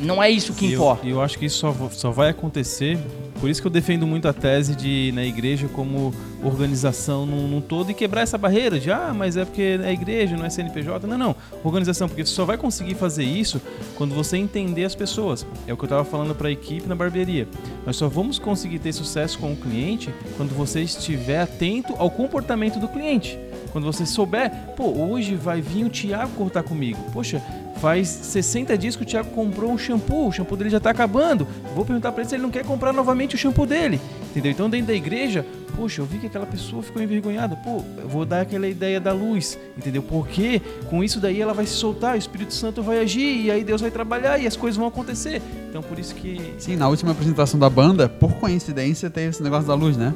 não 0.00 0.22
é 0.22 0.30
isso 0.30 0.52
que 0.52 0.74
importa. 0.74 1.06
Eu, 1.06 1.16
eu 1.16 1.20
acho 1.20 1.38
que 1.38 1.46
isso 1.46 1.58
só, 1.58 1.74
só 1.90 2.10
vai 2.10 2.30
acontecer. 2.30 2.98
Por 3.40 3.50
isso 3.50 3.60
que 3.60 3.66
eu 3.66 3.70
defendo 3.70 4.06
muito 4.06 4.26
a 4.28 4.32
tese 4.32 4.74
de 4.74 5.12
na 5.14 5.24
igreja 5.24 5.68
como 5.68 6.14
organização 6.42 7.26
num, 7.26 7.46
num, 7.48 7.60
todo 7.60 7.90
e 7.90 7.94
quebrar 7.94 8.22
essa 8.22 8.38
barreira 8.38 8.78
de 8.80 8.90
ah, 8.90 9.12
mas 9.14 9.36
é 9.36 9.44
porque 9.44 9.78
é 9.82 9.92
igreja, 9.92 10.36
não 10.36 10.44
é 10.44 10.50
CNPJ. 10.50 11.06
Não, 11.06 11.18
não. 11.18 11.36
Organização, 11.62 12.08
porque 12.08 12.24
você 12.24 12.32
só 12.32 12.44
vai 12.44 12.56
conseguir 12.56 12.94
fazer 12.94 13.24
isso 13.24 13.60
quando 13.96 14.14
você 14.14 14.36
entender 14.36 14.84
as 14.84 14.94
pessoas. 14.94 15.46
É 15.66 15.72
o 15.72 15.76
que 15.76 15.84
eu 15.84 15.86
estava 15.86 16.04
falando 16.04 16.34
para 16.34 16.48
a 16.48 16.50
equipe 16.50 16.88
na 16.88 16.94
barbearia. 16.94 17.46
Nós 17.84 17.96
só 17.96 18.08
vamos 18.08 18.38
conseguir 18.38 18.78
ter 18.78 18.92
sucesso 18.92 19.38
com 19.38 19.52
o 19.52 19.56
cliente 19.56 20.12
quando 20.36 20.54
você 20.54 20.80
estiver 20.80 21.40
atento 21.40 21.94
ao 21.98 22.10
comportamento 22.10 22.78
do 22.78 22.88
cliente. 22.88 23.38
Quando 23.72 23.84
você 23.84 24.06
souber, 24.06 24.50
pô, 24.76 24.88
hoje 24.88 25.34
vai 25.34 25.60
vir 25.60 25.84
o 25.84 25.90
Thiago 25.90 26.32
cortar 26.32 26.62
comigo. 26.62 26.98
Poxa, 27.12 27.42
faz 27.80 28.08
60 28.08 28.76
dias 28.76 28.96
que 28.96 29.02
o 29.02 29.06
Thiago 29.06 29.30
comprou 29.30 29.70
um 29.70 29.78
shampoo, 29.78 30.28
o 30.28 30.32
shampoo 30.32 30.56
dele 30.56 30.70
já 30.70 30.78
está 30.78 30.90
acabando. 30.90 31.46
Vou 31.74 31.84
perguntar 31.84 32.12
para 32.12 32.22
ele 32.22 32.28
se 32.28 32.34
ele 32.36 32.42
não 32.42 32.50
quer 32.50 32.64
comprar 32.64 32.92
novamente 32.92 33.34
o 33.34 33.38
shampoo 33.38 33.66
dele. 33.66 34.00
Entendeu? 34.30 34.52
Então, 34.52 34.68
dentro 34.68 34.88
da 34.88 34.94
igreja, 34.94 35.46
poxa, 35.74 36.00
eu 36.00 36.06
vi 36.06 36.18
que 36.18 36.26
aquela 36.26 36.46
pessoa 36.46 36.82
ficou 36.82 37.02
envergonhada. 37.02 37.56
Pô, 37.56 37.82
eu 37.98 38.08
vou 38.08 38.24
dar 38.24 38.42
aquela 38.42 38.68
ideia 38.68 39.00
da 39.00 39.12
luz, 39.12 39.58
entendeu? 39.76 40.02
Porque 40.02 40.60
com 40.90 41.02
isso 41.02 41.20
daí 41.20 41.40
ela 41.40 41.54
vai 41.54 41.66
se 41.66 41.74
soltar, 41.74 42.14
o 42.14 42.18
Espírito 42.18 42.52
Santo 42.52 42.82
vai 42.82 42.98
agir 42.98 43.44
e 43.44 43.50
aí 43.50 43.64
Deus 43.64 43.80
vai 43.80 43.90
trabalhar 43.90 44.38
e 44.38 44.46
as 44.46 44.56
coisas 44.56 44.76
vão 44.76 44.86
acontecer. 44.86 45.40
Então, 45.68 45.82
por 45.82 45.98
isso 45.98 46.14
que. 46.14 46.54
Sim, 46.58 46.76
na 46.76 46.88
última 46.88 47.12
apresentação 47.12 47.58
da 47.58 47.70
banda, 47.70 48.08
por 48.08 48.34
coincidência, 48.34 49.08
teve 49.08 49.28
esse 49.28 49.42
negócio 49.42 49.66
da 49.66 49.74
luz, 49.74 49.96
né? 49.96 50.14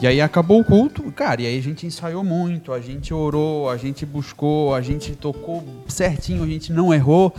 E 0.00 0.06
aí 0.06 0.20
acabou 0.20 0.60
o 0.60 0.64
culto, 0.64 1.02
cara, 1.10 1.42
e 1.42 1.46
aí 1.46 1.58
a 1.58 1.62
gente 1.62 1.84
ensaiou 1.84 2.22
muito, 2.22 2.72
a 2.72 2.80
gente 2.80 3.12
orou, 3.12 3.68
a 3.68 3.76
gente 3.76 4.06
buscou, 4.06 4.72
a 4.74 4.80
gente 4.80 5.12
tocou 5.16 5.64
certinho, 5.88 6.44
a 6.44 6.46
gente 6.46 6.72
não 6.72 6.94
errou. 6.94 7.34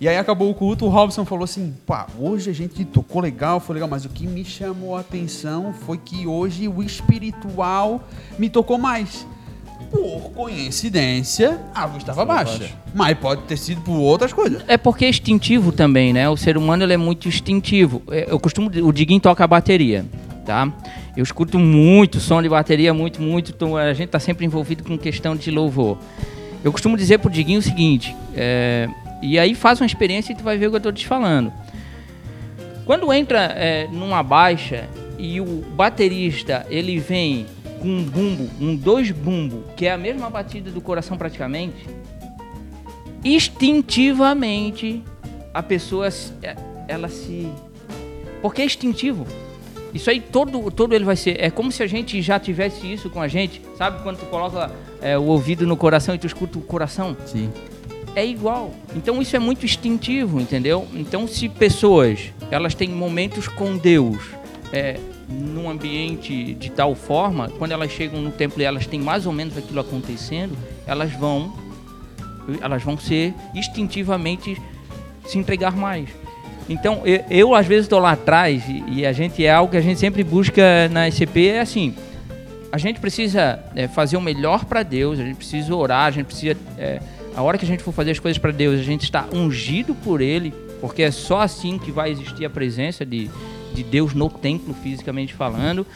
E 0.00 0.08
aí 0.08 0.16
acabou 0.16 0.50
o 0.50 0.54
culto, 0.54 0.86
o 0.86 0.88
Robson 0.88 1.26
falou 1.26 1.44
assim: 1.44 1.74
pá, 1.86 2.06
hoje 2.18 2.48
a 2.48 2.54
gente 2.54 2.86
tocou 2.86 3.20
legal, 3.20 3.60
foi 3.60 3.74
legal, 3.74 3.88
mas 3.88 4.06
o 4.06 4.08
que 4.08 4.26
me 4.26 4.42
chamou 4.46 4.96
a 4.96 5.00
atenção 5.00 5.74
foi 5.74 5.98
que 5.98 6.26
hoje 6.26 6.66
o 6.68 6.82
espiritual 6.82 8.02
me 8.38 8.48
tocou 8.48 8.78
mais. 8.78 9.26
por 9.90 10.30
coincidência, 10.32 11.60
a 11.74 11.84
luz 11.84 11.98
estava 11.98 12.24
baixa. 12.24 12.70
Mas 12.94 13.18
pode 13.18 13.42
ter 13.42 13.56
sido 13.58 13.80
por 13.82 13.96
outras 13.96 14.32
coisas. 14.32 14.62
É 14.68 14.76
porque 14.78 15.04
é 15.04 15.08
instintivo 15.08 15.70
também, 15.72 16.12
né? 16.12 16.30
O 16.30 16.36
ser 16.36 16.56
humano 16.56 16.82
ele 16.82 16.92
é 16.94 16.96
muito 16.96 17.28
instintivo. 17.28 18.00
É, 18.08 18.26
Eu 18.30 18.38
costumo, 18.40 18.70
o 18.70 18.92
Diguinho 18.92 19.20
toca 19.20 19.44
a 19.44 19.46
bateria, 19.46 20.06
tá? 20.50 20.68
Eu 21.16 21.22
escuto 21.22 21.60
muito 21.60 22.18
som 22.18 22.42
de 22.42 22.48
bateria, 22.48 22.92
muito, 22.92 23.22
muito. 23.22 23.52
Então 23.52 23.76
a 23.76 23.92
gente 23.92 24.08
tá 24.08 24.18
sempre 24.18 24.44
envolvido 24.44 24.82
com 24.82 24.98
questão 24.98 25.36
de 25.36 25.48
louvor. 25.48 25.96
Eu 26.64 26.72
costumo 26.72 26.96
dizer 26.96 27.18
pro 27.18 27.30
Diguinho 27.30 27.60
o 27.60 27.62
seguinte, 27.62 28.16
é, 28.34 28.88
e 29.22 29.38
aí 29.38 29.54
faz 29.54 29.80
uma 29.80 29.86
experiência 29.86 30.32
e 30.32 30.34
tu 30.34 30.42
vai 30.42 30.58
ver 30.58 30.66
o 30.66 30.70
que 30.70 30.76
eu 30.76 30.80
tô 30.80 30.90
te 30.90 31.06
falando. 31.06 31.52
Quando 32.84 33.12
entra 33.12 33.38
é, 33.38 33.86
numa 33.92 34.24
baixa 34.24 34.88
e 35.16 35.40
o 35.40 35.64
baterista 35.76 36.66
ele 36.68 36.98
vem 36.98 37.46
com 37.80 37.86
um 37.88 38.02
bumbo, 38.02 38.50
um 38.60 38.74
dois 38.74 39.12
bumbo, 39.12 39.62
que 39.76 39.86
é 39.86 39.92
a 39.92 39.96
mesma 39.96 40.28
batida 40.28 40.72
do 40.72 40.80
coração 40.80 41.16
praticamente, 41.16 41.86
instintivamente 43.24 45.02
a 45.54 45.62
pessoa 45.62 46.08
é- 46.42 46.56
ela 46.88 47.08
se 47.08 47.48
porque 48.42 48.62
é 48.62 48.64
instintivo. 48.64 49.26
Isso 49.92 50.08
aí 50.10 50.20
todo 50.20 50.70
todo 50.70 50.94
ele 50.94 51.04
vai 51.04 51.16
ser 51.16 51.42
é 51.42 51.50
como 51.50 51.72
se 51.72 51.82
a 51.82 51.86
gente 51.86 52.20
já 52.22 52.38
tivesse 52.38 52.90
isso 52.90 53.10
com 53.10 53.20
a 53.20 53.28
gente, 53.28 53.60
sabe 53.76 54.02
quando 54.02 54.18
tu 54.18 54.26
coloca 54.26 54.70
é, 55.00 55.18
o 55.18 55.24
ouvido 55.24 55.66
no 55.66 55.76
coração 55.76 56.14
e 56.14 56.18
tu 56.18 56.26
escuta 56.26 56.58
o 56.58 56.62
coração? 56.62 57.16
Sim. 57.26 57.50
é 58.14 58.26
igual. 58.26 58.72
Então 58.94 59.20
isso 59.20 59.36
é 59.36 59.38
muito 59.38 59.64
instintivo, 59.64 60.40
entendeu? 60.40 60.86
Então 60.94 61.26
se 61.26 61.48
pessoas 61.48 62.32
elas 62.50 62.74
têm 62.74 62.88
momentos 62.88 63.48
com 63.48 63.76
Deus 63.76 64.18
é, 64.72 64.98
num 65.28 65.70
ambiente 65.70 66.54
de 66.54 66.70
tal 66.70 66.94
forma, 66.94 67.48
quando 67.58 67.72
elas 67.72 67.90
chegam 67.90 68.20
no 68.20 68.30
templo 68.30 68.60
e 68.60 68.64
elas 68.64 68.86
têm 68.86 69.00
mais 69.00 69.26
ou 69.26 69.32
menos 69.32 69.56
aquilo 69.56 69.80
acontecendo, 69.80 70.56
elas 70.86 71.12
vão 71.12 71.52
elas 72.60 72.82
vão 72.82 72.98
ser 72.98 73.34
instintivamente 73.54 74.60
se 75.26 75.38
entregar 75.38 75.76
mais. 75.76 76.08
Então 76.68 77.02
eu, 77.04 77.24
eu, 77.30 77.54
às 77.54 77.66
vezes 77.66 77.84
estou 77.84 77.98
lá 77.98 78.12
atrás 78.12 78.62
e, 78.68 78.84
e 78.86 79.06
a 79.06 79.12
gente 79.12 79.44
é 79.44 79.52
algo 79.52 79.70
que 79.70 79.76
a 79.76 79.80
gente 79.80 79.98
sempre 79.98 80.22
busca 80.22 80.88
na 80.90 81.08
SCP 81.08 81.48
é 81.48 81.60
assim. 81.60 81.94
A 82.72 82.78
gente 82.78 83.00
precisa 83.00 83.58
é, 83.74 83.88
fazer 83.88 84.16
o 84.16 84.20
melhor 84.20 84.64
para 84.64 84.82
Deus, 84.82 85.18
a 85.18 85.24
gente 85.24 85.36
precisa 85.36 85.74
orar, 85.74 86.06
a 86.06 86.10
gente 86.10 86.26
precisa 86.26 86.56
é, 86.78 87.00
a 87.34 87.42
hora 87.42 87.58
que 87.58 87.64
a 87.64 87.68
gente 87.68 87.82
for 87.82 87.92
fazer 87.92 88.12
as 88.12 88.18
coisas 88.18 88.38
para 88.38 88.52
Deus, 88.52 88.78
a 88.78 88.82
gente 88.82 89.04
está 89.04 89.26
ungido 89.32 89.94
por 89.94 90.20
Ele, 90.20 90.52
porque 90.80 91.02
é 91.02 91.10
só 91.10 91.40
assim 91.40 91.78
que 91.78 91.90
vai 91.90 92.10
existir 92.10 92.44
a 92.44 92.50
presença 92.50 93.04
de, 93.04 93.30
de 93.74 93.82
Deus 93.82 94.14
no 94.14 94.28
templo, 94.28 94.74
fisicamente 94.74 95.34
falando. 95.34 95.86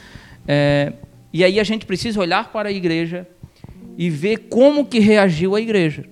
É, 0.46 0.92
e 1.32 1.44
aí 1.44 1.58
a 1.58 1.64
gente 1.64 1.86
precisa 1.86 2.20
olhar 2.20 2.52
para 2.52 2.68
a 2.68 2.72
igreja 2.72 3.26
e 3.96 4.10
ver 4.10 4.48
como 4.48 4.84
que 4.84 4.98
reagiu 4.98 5.54
a 5.54 5.60
igreja. 5.60 6.04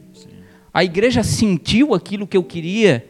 A 0.72 0.82
igreja 0.82 1.22
sentiu 1.22 1.94
aquilo 1.94 2.26
que 2.26 2.36
eu 2.36 2.42
queria 2.42 3.04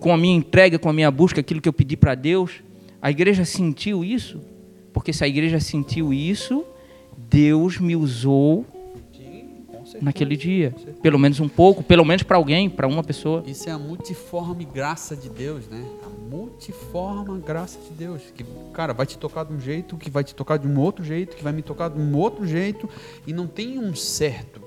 com 0.00 0.12
a 0.12 0.16
minha 0.16 0.34
entrega, 0.34 0.78
com 0.78 0.88
a 0.88 0.92
minha 0.92 1.10
busca, 1.10 1.40
aquilo 1.40 1.60
que 1.60 1.68
eu 1.68 1.72
pedi 1.72 1.96
para 1.96 2.14
Deus. 2.14 2.62
A 3.00 3.10
igreja 3.10 3.44
sentiu 3.44 4.02
isso? 4.02 4.40
Porque 4.92 5.12
se 5.12 5.22
a 5.22 5.28
igreja 5.28 5.60
sentiu 5.60 6.12
isso, 6.12 6.64
Deus 7.16 7.78
me 7.78 7.94
usou 7.94 8.66
naquele 10.00 10.36
dia. 10.36 10.74
Pelo 11.02 11.18
menos 11.18 11.38
um 11.40 11.48
pouco, 11.48 11.82
pelo 11.82 12.04
menos 12.04 12.22
para 12.22 12.36
alguém, 12.36 12.68
para 12.68 12.86
uma 12.88 13.04
pessoa. 13.04 13.42
Isso 13.46 13.68
é 13.68 13.72
a 13.72 13.78
multiforme 13.78 14.64
graça 14.64 15.14
de 15.14 15.28
Deus, 15.28 15.68
né? 15.68 15.84
A 16.04 16.34
multiforme 16.34 17.40
graça 17.40 17.78
de 17.78 17.90
Deus. 17.90 18.22
Que, 18.34 18.44
cara, 18.72 18.92
vai 18.92 19.06
te 19.06 19.18
tocar 19.18 19.44
de 19.44 19.52
um 19.52 19.60
jeito, 19.60 19.96
que 19.96 20.10
vai 20.10 20.24
te 20.24 20.34
tocar 20.34 20.56
de 20.56 20.66
um 20.66 20.78
outro 20.78 21.04
jeito, 21.04 21.36
que 21.36 21.44
vai 21.44 21.52
me 21.52 21.62
tocar 21.62 21.90
de 21.90 21.98
um 21.98 22.16
outro 22.16 22.46
jeito, 22.46 22.88
e 23.26 23.32
não 23.32 23.46
tem 23.46 23.78
um 23.78 23.94
certo. 23.94 24.62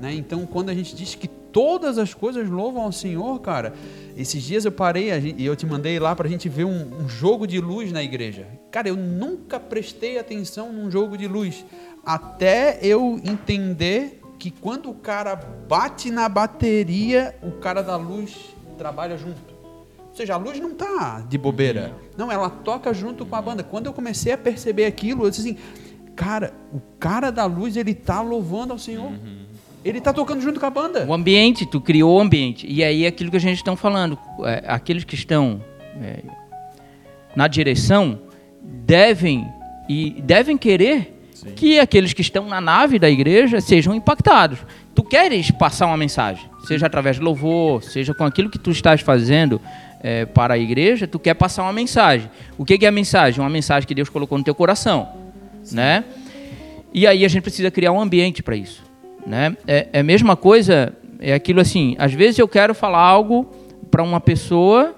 Né? 0.00 0.14
Então, 0.14 0.46
quando 0.46 0.68
a 0.68 0.74
gente 0.74 0.94
diz 0.94 1.14
que 1.14 1.28
todas 1.56 1.96
as 1.96 2.12
coisas 2.12 2.50
louvam 2.50 2.82
ao 2.82 2.92
Senhor, 2.92 3.40
cara, 3.40 3.72
esses 4.14 4.42
dias 4.42 4.66
eu 4.66 4.72
parei 4.72 5.10
a 5.10 5.16
e 5.16 5.42
eu 5.42 5.56
te 5.56 5.64
mandei 5.64 5.98
lá 5.98 6.14
pra 6.14 6.28
gente 6.28 6.50
ver 6.50 6.64
um, 6.64 7.00
um 7.00 7.08
jogo 7.08 7.46
de 7.46 7.58
luz 7.58 7.90
na 7.90 8.02
igreja. 8.02 8.46
Cara, 8.70 8.90
eu 8.90 8.96
nunca 8.96 9.58
prestei 9.58 10.18
atenção 10.18 10.70
num 10.70 10.90
jogo 10.90 11.16
de 11.16 11.26
luz. 11.26 11.64
Até 12.04 12.78
eu 12.82 13.18
entender 13.24 14.20
que 14.38 14.50
quando 14.50 14.90
o 14.90 14.94
cara 14.94 15.34
bate 15.34 16.10
na 16.10 16.28
bateria, 16.28 17.34
o 17.42 17.52
cara 17.52 17.82
da 17.82 17.96
luz 17.96 18.36
trabalha 18.76 19.16
junto. 19.16 19.54
Ou 20.10 20.14
seja, 20.14 20.34
a 20.34 20.36
luz 20.36 20.60
não 20.60 20.74
tá 20.74 21.24
de 21.26 21.38
bobeira. 21.38 21.94
Não, 22.18 22.30
ela 22.30 22.50
toca 22.50 22.92
junto 22.92 23.24
com 23.24 23.34
a 23.34 23.40
banda. 23.40 23.64
Quando 23.64 23.86
eu 23.86 23.94
comecei 23.94 24.34
a 24.34 24.36
perceber 24.36 24.84
aquilo, 24.84 25.24
eu 25.24 25.30
disse 25.30 25.48
assim, 25.48 25.58
cara, 26.14 26.52
o 26.70 26.82
cara 27.00 27.32
da 27.32 27.46
luz, 27.46 27.78
ele 27.78 27.94
tá 27.94 28.20
louvando 28.20 28.74
ao 28.74 28.78
Senhor. 28.78 29.10
Ele 29.86 30.00
tá 30.00 30.12
tocando 30.12 30.40
junto 30.40 30.58
com 30.58 30.66
a 30.66 30.70
banda. 30.70 31.06
O 31.06 31.14
ambiente, 31.14 31.64
tu 31.64 31.80
criou 31.80 32.16
o 32.16 32.20
ambiente. 32.20 32.66
E 32.68 32.82
aí 32.82 33.04
é 33.04 33.06
aquilo 33.06 33.30
que 33.30 33.36
a 33.36 33.40
gente 33.40 33.58
está 33.58 33.74
falando. 33.76 34.18
é, 34.44 34.64
aqueles 34.66 35.04
que 35.04 35.14
estão 35.14 35.62
é, 36.02 36.24
na 37.36 37.46
direção 37.46 38.18
devem 38.60 39.46
e 39.88 40.20
devem 40.22 40.58
querer 40.58 41.14
que 41.54 41.78
aqueles 41.78 42.12
que 42.12 42.20
estão 42.20 42.48
na 42.48 42.60
nave 42.60 42.98
da 42.98 43.08
igreja 43.08 43.60
sejam 43.60 43.94
impactados. 43.94 44.58
Tu 44.94 45.04
queres 45.04 45.50
passar 45.52 45.86
uma 45.86 45.96
mensagem, 45.96 46.44
seja 46.66 46.86
através 46.86 47.16
de 47.16 47.22
louvor, 47.22 47.82
seja 47.82 48.12
com 48.12 48.24
aquilo 48.24 48.50
que 48.50 48.58
tu 48.58 48.70
estás 48.72 49.00
fazendo 49.02 49.60
é, 50.00 50.24
para 50.26 50.54
a 50.54 50.58
igreja, 50.58 51.06
tu 51.06 51.18
quer 51.18 51.34
passar 51.34 51.62
uma 51.62 51.72
mensagem. 51.72 52.28
O 52.58 52.64
que 52.64 52.76
que 52.78 52.86
é 52.86 52.88
a 52.88 52.92
mensagem? 52.92 53.40
Uma 53.40 53.50
mensagem 53.50 53.86
que 53.86 53.94
Deus 53.94 54.08
colocou 54.08 54.36
no 54.36 54.42
teu 54.42 54.54
coração, 54.54 55.08
né? 55.70 56.04
E 56.92 57.06
aí 57.06 57.24
a 57.24 57.28
gente 57.28 57.42
precisa 57.42 57.70
criar 57.70 57.92
um 57.92 58.00
ambiente 58.00 58.42
para 58.42 58.56
isso, 58.56 58.82
né? 59.26 59.56
É, 59.66 59.88
é 59.92 60.00
a 60.00 60.04
mesma 60.04 60.36
coisa, 60.36 60.92
é 61.18 61.34
aquilo 61.34 61.60
assim. 61.60 61.96
Às 61.98 62.12
vezes 62.12 62.38
eu 62.38 62.48
quero 62.48 62.74
falar 62.74 63.00
algo 63.00 63.50
para 63.90 64.02
uma 64.02 64.20
pessoa, 64.20 64.94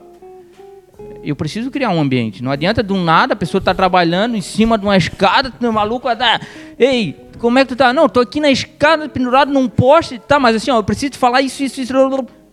eu 1.24 1.34
preciso 1.34 1.70
criar 1.70 1.90
um 1.90 2.00
ambiente. 2.00 2.42
Não 2.42 2.50
adianta 2.50 2.82
do 2.82 2.96
nada 2.96 3.32
a 3.32 3.36
pessoa 3.36 3.60
tá 3.60 3.74
trabalhando 3.74 4.36
em 4.36 4.40
cima 4.40 4.76
de 4.76 4.84
uma 4.84 4.96
escada, 4.96 5.52
o 5.60 5.72
maluco 5.72 6.04
vai 6.04 6.16
dar, 6.16 6.40
ei, 6.78 7.16
como 7.38 7.58
é 7.58 7.64
que 7.64 7.68
tu 7.68 7.76
tá? 7.76 7.92
Não, 7.92 8.08
tô 8.08 8.20
aqui 8.20 8.40
na 8.40 8.50
escada 8.50 9.08
pendurado 9.08 9.52
num 9.52 9.68
poste, 9.68 10.18
tá? 10.18 10.38
Mas 10.38 10.56
assim, 10.56 10.70
ó, 10.70 10.76
eu 10.76 10.84
preciso 10.84 11.14
falar 11.14 11.40
isso, 11.40 11.62
isso, 11.62 11.80
isso. 11.80 11.92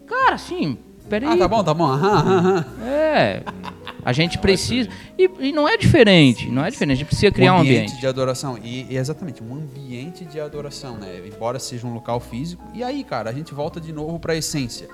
Cara, 0.07 0.36
assim, 0.36 0.78
peraí. 1.09 1.30
Ah, 1.30 1.38
tá 1.38 1.47
bom, 1.47 1.63
tá 1.63 1.73
bom. 1.73 1.86
Aham, 1.86 2.13
aham, 2.13 2.38
aham. 2.38 2.65
É. 2.86 3.43
A 4.06 4.14
gente 4.14 4.38
precisa. 4.38 4.88
E, 5.18 5.30
e 5.39 5.51
não 5.51 5.68
é 5.68 5.76
diferente, 5.76 6.47
não 6.51 6.64
é 6.64 6.70
diferente. 6.70 6.97
A 6.97 6.99
gente 6.99 7.08
precisa 7.08 7.32
criar 7.32 7.56
um 7.56 7.62
ambiente. 7.62 7.99
de 7.99 8.06
adoração. 8.06 8.56
E, 8.64 8.86
e 8.88 8.97
exatamente, 8.97 9.43
um 9.43 9.56
ambiente 9.56 10.24
de 10.24 10.39
adoração, 10.39 10.95
né? 10.97 11.22
Embora 11.26 11.58
seja 11.58 11.88
um 11.88 11.93
local 11.93 12.20
físico. 12.20 12.64
E 12.74 12.84
aí, 12.84 13.03
cara, 13.03 13.32
a 13.32 13.34
gente 13.34 13.51
volta 13.51 13.82
de 13.82 13.91
novo 13.91 14.20
para 14.20 14.34
a 14.34 14.38
essência. 14.38 14.88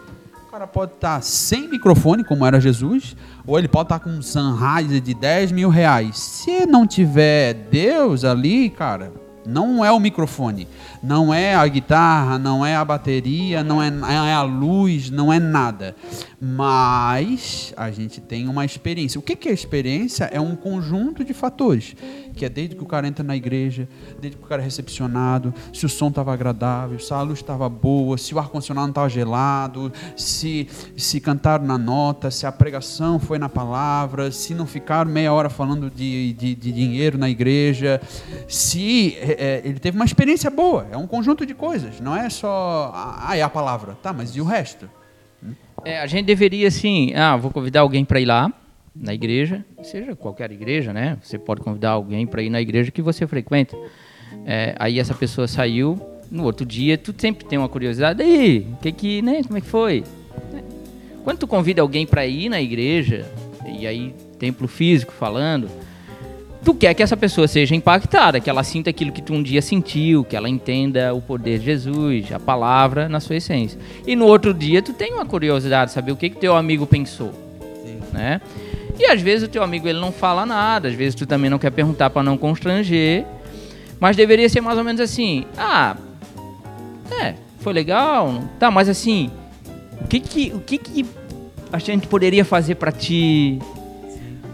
O 0.48 0.52
cara 0.52 0.66
pode 0.66 0.94
estar 0.94 1.22
sem 1.22 1.68
microfone, 1.70 2.24
como 2.24 2.46
era 2.46 2.60
Jesus, 2.60 3.16
ou 3.46 3.60
ele 3.60 3.68
pode 3.68 3.86
estar 3.86 4.00
com 4.00 4.10
um 4.10 4.22
Sennheiser 4.22 5.02
de 5.02 5.14
10 5.14 5.52
mil 5.52 5.70
reais. 5.70 6.18
Se 6.18 6.66
não 6.66 6.88
tiver 6.88 7.54
Deus 7.54 8.24
ali, 8.24 8.70
cara, 8.70 9.12
não 9.46 9.84
é 9.84 9.92
o 9.92 10.00
microfone, 10.00 10.68
não 11.04 11.34
é 11.34 11.56
a 11.56 11.68
guitarra, 11.68 12.38
não 12.38 12.66
é 12.66 12.76
a 12.76 12.86
bateria, 12.86 13.64
não 13.64 13.82
é, 13.82 13.88
é 13.88 14.34
a 14.34 14.44
luz, 14.44 15.10
não 15.10 15.32
é 15.32 15.40
nada. 15.40 15.96
Mas 16.40 17.74
a 17.78 17.92
gente 17.92 18.20
tem 18.20 18.48
uma 18.48 18.66
experiência. 18.66 19.20
O 19.20 19.22
que 19.22 19.48
é 19.48 19.52
experiência? 19.52 20.26
É 20.26 20.40
um 20.40 20.56
conjunto 20.56 21.24
de 21.24 21.34
fatores, 21.34 21.96
que 22.36 22.46
é 22.46 22.50
desde 22.50 22.76
que 22.76 22.84
o 22.84 22.86
cara 22.86 23.08
entra 23.08 23.24
na 23.24 23.36
igreja, 23.36 23.88
desde 24.20 24.38
que 24.38 24.44
o 24.44 24.48
cara 24.48 24.62
é 24.62 24.66
recepcionado, 24.66 25.54
se 25.74 25.86
o 25.86 25.90
som 25.90 26.08
estava 26.08 26.34
agradável, 26.34 27.00
se 27.00 27.14
a 27.14 27.22
luz 27.22 27.40
estava 27.40 27.70
boa, 27.70 28.18
se 28.18 28.34
o 28.34 28.40
ar-condicionado 28.40 28.88
não 28.88 28.92
estava 28.92 29.10
gelado, 29.10 29.92
se, 30.16 30.68
se 30.98 31.20
cantaram 31.20 31.66
na 31.66 31.78
nota, 31.78 32.32
se 32.32 32.46
a 32.46 32.52
pregação 32.52 33.20
foi 33.20 33.38
na 33.38 33.50
palavra, 33.50 34.32
se 34.32 34.54
não 34.54 34.66
ficaram 34.66 35.12
meia 35.12 35.32
hora 35.32 35.50
falando 35.50 35.90
de, 35.90 36.34
de, 36.34 36.56
de 36.56 36.72
dinheiro 36.72 37.18
na 37.18 37.30
igreja, 37.30 38.02
se 38.48 39.16
é, 39.20 39.32
é, 39.32 39.62
ele 39.64 39.80
teve 39.80 39.96
uma 39.96 40.06
experiência 40.06 40.50
boa. 40.50 40.88
É 40.92 40.98
um 40.98 41.08
conjunto 41.08 41.46
de 41.46 41.54
coisas, 41.54 42.02
não 42.02 42.16
é 42.16 42.30
só. 42.30 42.92
Ah, 42.94 43.38
é 43.38 43.42
a 43.42 43.50
palavra. 43.50 43.98
Tá, 44.04 44.12
mas 44.12 44.36
e 44.36 44.42
o 44.42 44.44
resto? 44.44 44.90
É, 45.86 46.02
a 46.02 46.06
gente 46.06 46.26
deveria, 46.26 46.68
assim, 46.68 47.14
ah, 47.16 47.38
vou 47.38 47.50
convidar 47.50 47.80
alguém 47.80 48.04
para 48.04 48.20
ir 48.20 48.26
lá 48.26 48.52
na 48.94 49.14
igreja, 49.14 49.66
seja 49.82 50.16
qualquer 50.18 50.52
igreja, 50.52 50.92
né? 50.92 51.18
Você 51.24 51.40
pode 51.40 51.62
convidar 51.62 51.92
alguém 51.92 52.28
para 52.28 52.42
ir 52.42 52.50
na 52.50 52.60
igreja 52.60 52.92
que 52.92 53.02
você 53.02 53.26
frequenta. 53.26 53.76
É, 54.46 54.76
aí 54.78 55.00
essa 55.00 55.14
pessoa 55.14 55.48
saiu, 55.48 56.00
no 56.30 56.44
outro 56.44 56.66
dia, 56.66 56.98
tu 56.98 57.16
sempre 57.18 57.46
tem 57.46 57.58
uma 57.58 57.70
curiosidade, 57.70 58.22
aí, 58.22 58.68
que 58.82 58.92
que, 58.92 59.22
né? 59.22 59.44
Como 59.44 59.58
é 59.58 59.62
que 59.62 59.68
foi? 59.68 60.04
Quando 61.24 61.38
tu 61.38 61.48
convida 61.48 61.82
alguém 61.82 62.06
para 62.06 62.26
ir 62.26 62.50
na 62.50 62.62
igreja, 62.62 63.26
e 63.66 63.88
aí 63.88 64.14
templo 64.38 64.68
físico 64.68 65.14
falando, 65.14 65.70
tu 66.64 66.74
quer 66.74 66.94
que 66.94 67.02
essa 67.02 67.18
pessoa 67.18 67.48
seja 67.48 67.76
impactada, 67.76 68.40
que 68.40 68.50
ela 68.50 68.64
sinta 68.64 68.90
aquilo 68.90 69.12
que 69.12 69.22
tu 69.22 69.34
um 69.34 69.42
dia 69.42 69.62
sentiu, 69.62 70.24
que 70.24 70.36
ela 70.36 70.50
entenda 70.50 71.14
o 71.14 71.22
poder 71.22 71.60
de 71.60 71.66
Jesus, 71.66 72.32
a 72.32 72.40
palavra 72.40 73.10
na 73.10 73.20
sua 73.20 73.38
essência. 73.38 73.80
E 74.06 74.16
no 74.16 74.26
outro 74.26 74.54
dia 74.54 74.82
tu 74.82 74.94
tem 74.94 75.14
uma 75.14 75.26
curiosidade, 75.26 75.90
de 75.90 75.94
saber 75.94 76.12
o 76.12 76.16
que 76.16 76.30
que 76.30 76.38
teu 76.38 76.56
amigo 76.56 76.86
pensou, 76.86 77.34
né? 78.12 78.42
E 79.00 79.06
às 79.06 79.22
vezes 79.22 79.48
o 79.48 79.52
teu 79.52 79.64
amigo 79.64 79.88
ele 79.88 80.00
não 80.00 80.12
fala 80.12 80.46
nada, 80.46 80.88
às 80.88 80.94
vezes 80.94 81.16
tu 81.16 81.26
também 81.26 81.50
não 81.50 81.58
quer 81.58 81.72
perguntar 81.72 82.10
para 82.10 82.22
não 82.22 82.38
constranger, 82.38 83.26
Mas 84.00 84.16
deveria 84.16 84.50
ser 84.50 84.62
mais 84.62 84.78
ou 84.78 84.84
menos 84.84 85.00
assim: 85.00 85.46
ah, 85.58 85.96
é, 87.22 87.36
foi 87.60 87.74
legal, 87.74 88.44
tá, 88.60 88.70
mas 88.72 88.90
assim, 88.90 89.30
o 90.02 90.08
que 90.08 90.20
que, 90.20 90.52
o 90.54 90.60
que, 90.60 90.78
que 90.78 91.06
a 91.72 91.80
gente 91.80 92.08
poderia 92.08 92.44
fazer 92.44 92.76
para 92.76 92.92
te. 92.92 93.60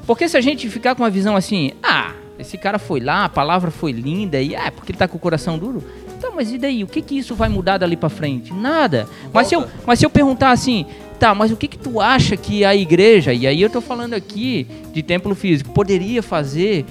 Porque 0.07 0.29
se 0.29 0.37
a 0.37 0.41
gente 0.41 0.69
ficar 0.69 0.95
com 0.95 1.03
uma 1.03 1.09
visão 1.09 1.35
assim, 1.35 1.73
ah, 1.83 2.13
esse 2.39 2.57
cara 2.57 2.79
foi 2.79 3.01
lá, 3.01 3.25
a 3.25 3.29
palavra 3.29 3.69
foi 3.69 3.91
linda, 3.91 4.41
e 4.41 4.55
ah, 4.55 4.71
porque 4.71 4.93
ele 4.93 4.97
tá 4.97 5.07
com 5.07 5.17
o 5.17 5.19
coração 5.19 5.59
duro. 5.59 5.83
Tá, 6.21 6.31
mas 6.33 6.51
e 6.51 6.57
daí? 6.57 6.83
O 6.83 6.87
que 6.87 7.01
que 7.01 7.17
isso 7.17 7.35
vai 7.35 7.49
mudar 7.49 7.77
dali 7.77 7.97
para 7.97 8.09
frente? 8.09 8.53
Nada. 8.53 9.07
Mas 9.33 9.47
se, 9.47 9.55
eu, 9.55 9.67
mas 9.85 9.99
se 9.99 10.05
eu 10.05 10.09
perguntar 10.09 10.51
assim, 10.51 10.85
tá, 11.19 11.35
mas 11.35 11.51
o 11.51 11.57
que 11.57 11.67
que 11.67 11.77
tu 11.77 11.99
acha 11.99 12.37
que 12.37 12.63
a 12.63 12.73
igreja, 12.73 13.33
e 13.33 13.45
aí 13.45 13.61
eu 13.61 13.69
tô 13.69 13.81
falando 13.81 14.13
aqui 14.13 14.65
de 14.93 15.03
templo 15.03 15.35
físico, 15.35 15.71
poderia 15.71 16.23
fazer 16.23 16.85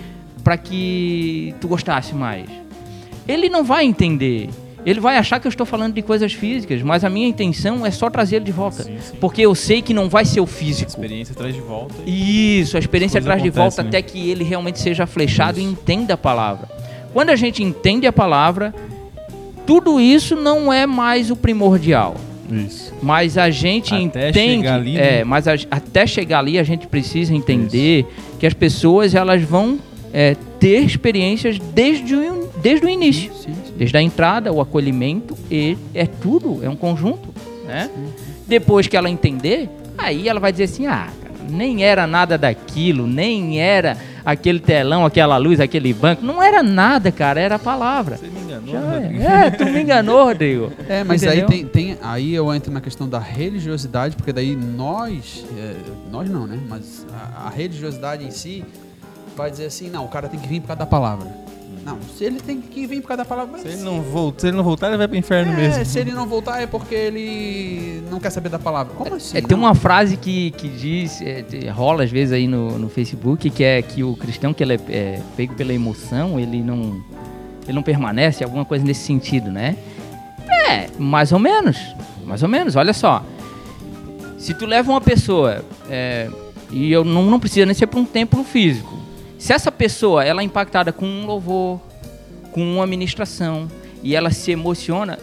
para 0.44 0.58
que 0.58 1.54
tu 1.60 1.66
gostasse 1.68 2.14
mais? 2.14 2.48
Ele 3.26 3.48
não 3.48 3.64
vai 3.64 3.84
entender. 3.84 4.50
Ele 4.86 5.00
vai 5.00 5.16
achar 5.18 5.40
que 5.40 5.46
eu 5.46 5.50
estou 5.50 5.66
falando 5.66 5.94
de 5.94 6.00
coisas 6.02 6.32
físicas, 6.32 6.80
mas 6.80 7.02
a 7.04 7.10
minha 7.10 7.26
intenção 7.26 7.84
é 7.84 7.90
só 7.90 8.08
trazer 8.08 8.36
ele 8.36 8.44
de 8.44 8.52
volta. 8.52 8.84
Sim, 8.84 8.96
sim. 9.00 9.16
Porque 9.20 9.42
eu 9.42 9.52
sei 9.52 9.82
que 9.82 9.92
não 9.92 10.08
vai 10.08 10.24
ser 10.24 10.38
o 10.40 10.44
A 10.44 10.46
físico. 10.46 10.88
experiência 10.88 11.34
traz 11.34 11.52
de 11.54 11.60
volta. 11.60 11.94
Isso, 12.06 12.76
a 12.76 12.80
experiência 12.80 13.20
traz 13.20 13.40
coisas 13.42 13.52
de 13.52 13.58
volta 13.58 13.80
acontecem, 13.82 14.00
até 14.00 14.00
que 14.00 14.30
ele 14.30 14.44
realmente 14.44 14.78
seja 14.78 15.04
flechado 15.04 15.58
e 15.58 15.62
entenda 15.64 16.14
a 16.14 16.16
palavra. 16.16 16.68
Quando 17.12 17.30
a 17.30 17.36
gente 17.36 17.64
entende 17.64 18.06
a 18.06 18.12
palavra, 18.12 18.72
tudo 19.66 20.00
isso 20.00 20.36
não 20.36 20.72
é 20.72 20.86
mais 20.86 21.30
o 21.30 21.36
primordial. 21.36 22.14
Isso. 22.48 22.94
Mas 23.02 23.36
a 23.36 23.50
gente 23.50 23.92
Até 23.92 24.00
entende, 24.30 24.56
chegar 24.58 24.74
ali, 24.76 24.96
é, 24.96 25.00
né? 25.18 25.24
mas 25.24 25.48
a- 25.48 25.54
até 25.68 26.06
chegar 26.06 26.38
ali 26.38 26.60
a 26.60 26.62
gente 26.62 26.86
precisa 26.86 27.34
entender 27.34 28.06
que 28.38 28.46
as 28.46 28.54
pessoas 28.54 29.16
elas 29.16 29.42
vão 29.42 29.80
é, 30.12 30.36
ter 30.60 30.78
experiências 30.84 31.58
desde 31.58 32.14
o, 32.14 32.48
desde 32.62 32.86
o 32.86 32.88
início, 32.88 33.32
Sim, 33.34 33.52
sim. 33.52 33.65
Desde 33.76 33.96
a 33.96 34.02
entrada, 34.02 34.52
o 34.52 34.60
acolhimento 34.60 35.36
e 35.50 35.76
é 35.94 36.06
tudo, 36.06 36.64
é 36.64 36.68
um 36.68 36.76
conjunto, 36.76 37.28
né? 37.66 37.90
Depois 38.46 38.86
que 38.86 38.96
ela 38.96 39.10
entender, 39.10 39.68
aí 39.98 40.28
ela 40.28 40.38
vai 40.40 40.52
dizer 40.52 40.64
assim, 40.64 40.86
ah, 40.86 41.08
cara, 41.22 41.34
nem 41.50 41.84
era 41.84 42.06
nada 42.06 42.38
daquilo, 42.38 43.06
nem 43.06 43.60
era 43.60 43.96
aquele 44.24 44.58
telão, 44.60 45.04
aquela 45.04 45.36
luz, 45.36 45.60
aquele 45.60 45.92
banco, 45.92 46.24
não 46.24 46.42
era 46.42 46.62
nada, 46.62 47.10
cara, 47.12 47.40
era 47.40 47.54
a 47.56 47.58
palavra. 47.58 48.16
Você 48.16 48.26
me 48.28 48.40
enganou, 48.40 48.72
Já 48.72 48.80
Rodrigo. 48.80 49.22
é. 49.22 49.46
é, 49.46 49.50
tu 49.50 49.64
me 49.66 49.82
enganou, 49.82 50.24
Rodrigo. 50.24 50.72
É, 50.88 51.04
mas 51.04 51.22
Entendeu? 51.22 51.44
aí 51.44 51.50
tem, 51.50 51.66
tem- 51.66 51.98
aí 52.02 52.34
eu 52.34 52.52
entro 52.54 52.72
na 52.72 52.80
questão 52.80 53.08
da 53.08 53.18
religiosidade, 53.18 54.16
porque 54.16 54.32
daí 54.32 54.54
nós, 54.56 55.44
é, 55.58 55.74
nós 56.10 56.28
não, 56.30 56.46
né? 56.46 56.58
Mas 56.68 57.04
a, 57.12 57.46
a 57.46 57.50
religiosidade 57.50 58.24
em 58.24 58.30
si 58.30 58.64
vai 59.36 59.50
dizer 59.50 59.66
assim, 59.66 59.90
não, 59.90 60.04
o 60.04 60.08
cara 60.08 60.28
tem 60.28 60.38
que 60.40 60.48
vir 60.48 60.60
por 60.60 60.68
causa 60.68 60.78
da 60.80 60.86
palavra. 60.86 61.28
Não, 61.86 62.00
se 62.02 62.24
ele 62.24 62.40
tem 62.40 62.60
que 62.60 62.84
vir 62.84 63.00
por 63.00 63.06
causa 63.06 63.22
da 63.22 63.24
palavra, 63.24 63.52
mas 63.52 63.62
Se 63.62 63.68
ele 63.68 63.82
não 63.82 64.02
voltar, 64.02 64.40
se 64.40 64.46
ele 64.48 64.56
não 64.56 64.64
voltar, 64.64 64.88
ele 64.88 64.96
vai 64.96 65.06
pro 65.06 65.16
inferno 65.16 65.52
é, 65.52 65.56
mesmo. 65.56 65.84
se 65.84 66.00
ele 66.00 66.10
não 66.10 66.26
voltar 66.26 66.60
é 66.60 66.66
porque 66.66 66.96
ele 66.96 68.02
não 68.10 68.18
quer 68.18 68.30
saber 68.30 68.48
da 68.48 68.58
palavra. 68.58 68.92
Como 68.92 69.14
assim? 69.14 69.38
É, 69.38 69.40
tem 69.40 69.56
uma 69.56 69.72
frase 69.72 70.16
que, 70.16 70.50
que 70.50 70.68
diz, 70.68 71.22
é, 71.22 71.44
rola 71.70 72.02
às 72.02 72.10
vezes 72.10 72.32
aí 72.32 72.48
no, 72.48 72.76
no 72.76 72.88
Facebook, 72.88 73.48
que 73.50 73.62
é 73.62 73.80
que 73.82 74.02
o 74.02 74.16
cristão 74.16 74.52
que 74.52 74.64
ele 74.64 74.72
é, 74.72 74.80
é 74.88 75.22
pego 75.36 75.54
pela 75.54 75.72
emoção, 75.72 76.40
ele 76.40 76.60
não, 76.60 77.00
ele 77.62 77.74
não 77.74 77.84
permanece, 77.84 78.42
alguma 78.42 78.64
coisa 78.64 78.84
nesse 78.84 79.04
sentido, 79.04 79.52
né? 79.52 79.76
É, 80.68 80.88
mais 80.98 81.30
ou 81.30 81.38
menos, 81.38 81.78
mais 82.24 82.42
ou 82.42 82.48
menos, 82.48 82.74
olha 82.74 82.92
só. 82.92 83.24
Se 84.38 84.54
tu 84.54 84.66
leva 84.66 84.90
uma 84.90 85.00
pessoa, 85.00 85.64
é, 85.88 86.28
e 86.68 86.90
eu 86.90 87.04
não, 87.04 87.22
não 87.26 87.38
precisa 87.38 87.64
nem 87.64 87.76
ser 87.76 87.86
para 87.86 88.00
um 88.00 88.04
templo 88.04 88.42
físico, 88.42 89.05
se 89.38 89.52
essa 89.52 89.70
pessoa 89.72 90.24
ela 90.24 90.40
é 90.40 90.44
impactada 90.44 90.92
com 90.92 91.06
um 91.06 91.26
louvor, 91.26 91.80
com 92.52 92.62
uma 92.62 92.86
ministração, 92.86 93.68
e 94.02 94.14
ela 94.14 94.30
se 94.30 94.50
emociona, 94.50 95.18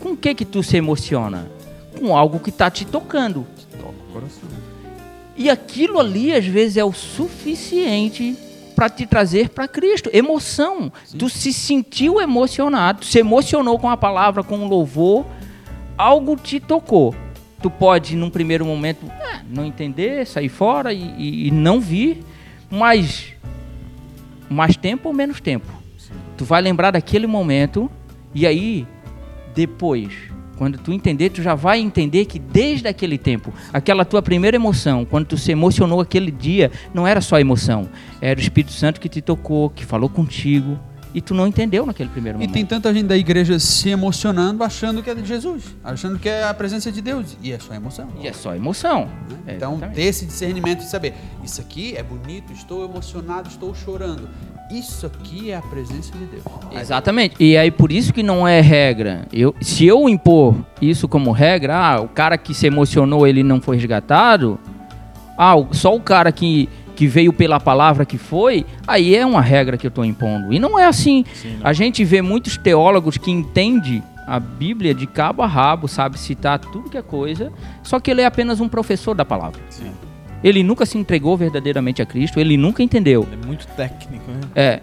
com 0.00 0.10
o 0.10 0.16
que 0.16 0.34
que 0.34 0.44
tu 0.44 0.62
se 0.62 0.76
emociona? 0.76 1.50
Com 1.98 2.16
algo 2.16 2.38
que 2.40 2.50
tá 2.50 2.70
te 2.70 2.84
tocando. 2.84 3.46
Toca 3.72 3.88
o 3.88 4.12
coração. 4.12 4.48
E 5.36 5.48
aquilo 5.48 5.98
ali, 6.00 6.34
às 6.34 6.44
vezes, 6.44 6.76
é 6.76 6.84
o 6.84 6.92
suficiente 6.92 8.36
para 8.74 8.88
te 8.88 9.06
trazer 9.06 9.50
para 9.50 9.68
Cristo. 9.68 10.10
Emoção. 10.12 10.90
Tu 11.18 11.28
se 11.28 11.52
sentiu 11.52 12.20
emocionado, 12.20 13.00
tu 13.00 13.06
se 13.06 13.18
emocionou 13.18 13.78
com 13.78 13.88
a 13.88 13.96
palavra, 13.96 14.42
com 14.42 14.58
o 14.64 14.68
louvor, 14.68 15.24
algo 15.96 16.36
te 16.36 16.58
tocou. 16.58 17.14
Tu 17.62 17.70
pode, 17.70 18.16
num 18.16 18.30
primeiro 18.30 18.64
momento, 18.64 19.00
ah, 19.08 19.40
não 19.48 19.64
entender, 19.64 20.26
sair 20.26 20.48
fora 20.48 20.92
e, 20.92 21.02
e- 21.16 21.48
e 21.48 21.50
não 21.50 21.80
vir, 21.80 22.24
mas 22.72 23.34
mais 24.48 24.76
tempo 24.76 25.10
ou 25.10 25.14
menos 25.14 25.40
tempo. 25.40 25.70
Tu 26.38 26.44
vai 26.44 26.62
lembrar 26.62 26.90
daquele 26.92 27.26
momento 27.26 27.90
e 28.34 28.46
aí, 28.46 28.86
depois, 29.54 30.10
quando 30.56 30.78
tu 30.78 30.90
entender, 30.90 31.28
tu 31.28 31.42
já 31.42 31.54
vai 31.54 31.80
entender 31.80 32.24
que 32.24 32.38
desde 32.38 32.88
aquele 32.88 33.18
tempo, 33.18 33.52
aquela 33.72 34.06
tua 34.06 34.22
primeira 34.22 34.56
emoção, 34.56 35.04
quando 35.04 35.26
tu 35.26 35.36
se 35.36 35.52
emocionou 35.52 36.00
aquele 36.00 36.30
dia, 36.30 36.70
não 36.94 37.06
era 37.06 37.20
só 37.20 37.38
emoção, 37.38 37.88
era 38.22 38.40
o 38.40 38.42
Espírito 38.42 38.72
Santo 38.72 39.00
que 39.00 39.08
te 39.08 39.20
tocou, 39.20 39.68
que 39.68 39.84
falou 39.84 40.08
contigo, 40.08 40.78
e 41.14 41.20
tu 41.20 41.34
não 41.34 41.46
entendeu 41.46 41.84
naquele 41.86 42.08
primeiro 42.08 42.38
E 42.38 42.40
momento. 42.40 42.52
tem 42.54 42.64
tanta 42.64 42.92
gente 42.92 43.06
da 43.06 43.16
igreja 43.16 43.58
se 43.58 43.88
emocionando, 43.90 44.62
achando 44.64 45.02
que 45.02 45.10
é 45.10 45.14
de 45.14 45.24
Jesus, 45.26 45.64
achando 45.84 46.18
que 46.18 46.28
é 46.28 46.44
a 46.44 46.54
presença 46.54 46.90
de 46.90 47.00
Deus. 47.02 47.36
E 47.42 47.52
é 47.52 47.58
só 47.58 47.74
emoção. 47.74 48.08
E 48.20 48.26
é 48.28 48.32
só 48.32 48.54
emoção. 48.54 49.08
né? 49.28 49.36
É, 49.46 49.56
Então, 49.56 49.72
exatamente. 49.74 49.94
ter 49.96 50.02
esse 50.02 50.24
discernimento 50.26 50.78
de 50.80 50.86
saber, 50.90 51.14
isso 51.44 51.60
aqui 51.60 51.94
é 51.96 52.02
bonito, 52.02 52.52
estou 52.52 52.84
emocionado, 52.84 53.48
estou 53.48 53.74
chorando. 53.74 54.28
Isso 54.70 55.04
aqui 55.04 55.50
é 55.50 55.56
a 55.56 55.60
presença 55.60 56.12
de 56.16 56.24
Deus. 56.24 56.42
Exatamente. 56.80 57.34
E 57.38 57.58
aí 57.58 57.70
por 57.70 57.92
isso 57.92 58.10
que 58.12 58.22
não 58.22 58.48
é 58.48 58.60
regra. 58.62 59.26
Eu, 59.30 59.54
se 59.60 59.84
eu 59.86 60.08
impor 60.08 60.56
isso 60.80 61.06
como 61.06 61.30
regra, 61.30 61.76
ah, 61.76 62.00
o 62.00 62.08
cara 62.08 62.38
que 62.38 62.54
se 62.54 62.66
emocionou, 62.66 63.26
ele 63.26 63.42
não 63.42 63.60
foi 63.60 63.76
resgatado. 63.76 64.58
Ah, 65.36 65.54
só 65.72 65.94
o 65.94 66.00
cara 66.00 66.32
que, 66.32 66.68
que 66.94 67.06
veio 67.06 67.32
pela 67.32 67.58
palavra 67.58 68.04
que 68.04 68.18
foi, 68.18 68.64
aí 68.86 69.14
é 69.14 69.24
uma 69.24 69.40
regra 69.40 69.76
que 69.76 69.86
eu 69.86 69.90
estou 69.90 70.04
impondo. 70.04 70.52
E 70.52 70.58
não 70.58 70.78
é 70.78 70.86
assim. 70.86 71.24
Sim, 71.34 71.56
não. 71.58 71.66
A 71.66 71.72
gente 71.72 72.04
vê 72.04 72.20
muitos 72.22 72.56
teólogos 72.56 73.16
que 73.16 73.30
entendem 73.30 74.02
a 74.26 74.38
Bíblia 74.38 74.94
de 74.94 75.06
cabo 75.06 75.42
a 75.42 75.46
rabo, 75.46 75.88
sabe 75.88 76.18
citar 76.18 76.58
tudo 76.58 76.88
que 76.88 76.96
é 76.96 77.02
coisa, 77.02 77.52
só 77.82 77.98
que 77.98 78.10
ele 78.10 78.20
é 78.20 78.24
apenas 78.26 78.60
um 78.60 78.68
professor 78.68 79.14
da 79.14 79.24
palavra. 79.24 79.60
Sim. 79.68 79.90
Ele 80.44 80.62
nunca 80.62 80.84
se 80.86 80.98
entregou 80.98 81.36
verdadeiramente 81.36 82.02
a 82.02 82.06
Cristo, 82.06 82.38
ele 82.40 82.56
nunca 82.56 82.82
entendeu. 82.82 83.26
É 83.32 83.46
muito 83.46 83.66
técnico, 83.68 84.30
né? 84.30 84.40
É, 84.54 84.80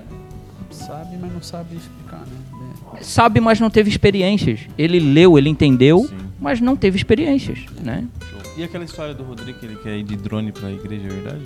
Sabe, 0.72 1.18
mas 1.20 1.34
não 1.34 1.42
sabe 1.42 1.76
explicar, 1.76 2.20
né? 2.20 3.02
sabe, 3.02 3.40
mas 3.40 3.60
não 3.60 3.70
teve 3.70 3.90
experiências. 3.90 4.62
Ele 4.78 5.00
leu, 5.00 5.38
ele 5.38 5.50
entendeu, 5.50 6.06
Sim. 6.08 6.18
mas 6.40 6.60
não 6.62 6.76
teve 6.76 6.98
experiências, 6.98 7.60
né? 7.84 8.06
E 8.58 8.64
aquela 8.64 8.84
história 8.84 9.14
do 9.14 9.24
Rodrigo 9.24 9.58
que 9.60 9.66
ele 9.66 9.76
quer 9.78 9.98
ir 9.98 10.04
de 10.04 10.16
drone 10.16 10.52
pra 10.52 10.70
igreja, 10.72 11.06
é 11.06 11.10
verdade? 11.10 11.42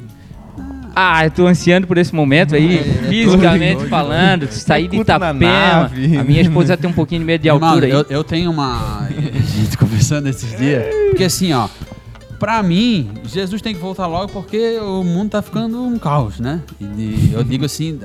Ah, 0.96 1.26
eu 1.26 1.32
tô 1.32 1.48
ansiando 1.48 1.88
por 1.88 1.98
esse 1.98 2.14
momento 2.14 2.54
aí, 2.56 2.78
É, 2.78 2.82
é 2.82 2.84
fisicamente 3.10 3.86
falando, 3.88 4.48
sair 4.52 4.88
de 4.88 4.98
Itapema. 4.98 5.90
A 6.20 6.24
minha 6.24 6.42
esposa 6.42 6.78
tem 6.78 6.88
um 6.90 6.94
pouquinho 6.94 7.22
de 7.22 7.26
medo 7.26 7.42
de 7.42 7.50
Mano, 7.52 7.66
altura 7.66 7.86
aí. 7.88 7.92
eu, 7.92 8.06
eu 8.10 8.24
tenho 8.24 8.52
uma. 8.52 9.00
A 9.02 9.10
gente 9.10 9.76
conversando 9.78 10.28
esses 10.30 10.56
dias. 10.58 10.84
Porque 11.10 11.24
assim, 11.24 11.52
ó. 11.54 11.68
Pra 12.40 12.62
mim, 12.62 13.10
Jesus 13.26 13.62
tem 13.62 13.74
que 13.74 13.80
voltar 13.80 14.06
logo 14.06 14.28
porque 14.34 14.78
o 14.80 15.02
mundo 15.04 15.30
tá 15.32 15.42
ficando 15.42 15.82
um 15.82 15.98
caos, 15.98 16.40
né? 16.40 16.60
E 16.80 17.32
eu 17.34 17.42
digo 17.44 17.64
assim, 17.66 17.98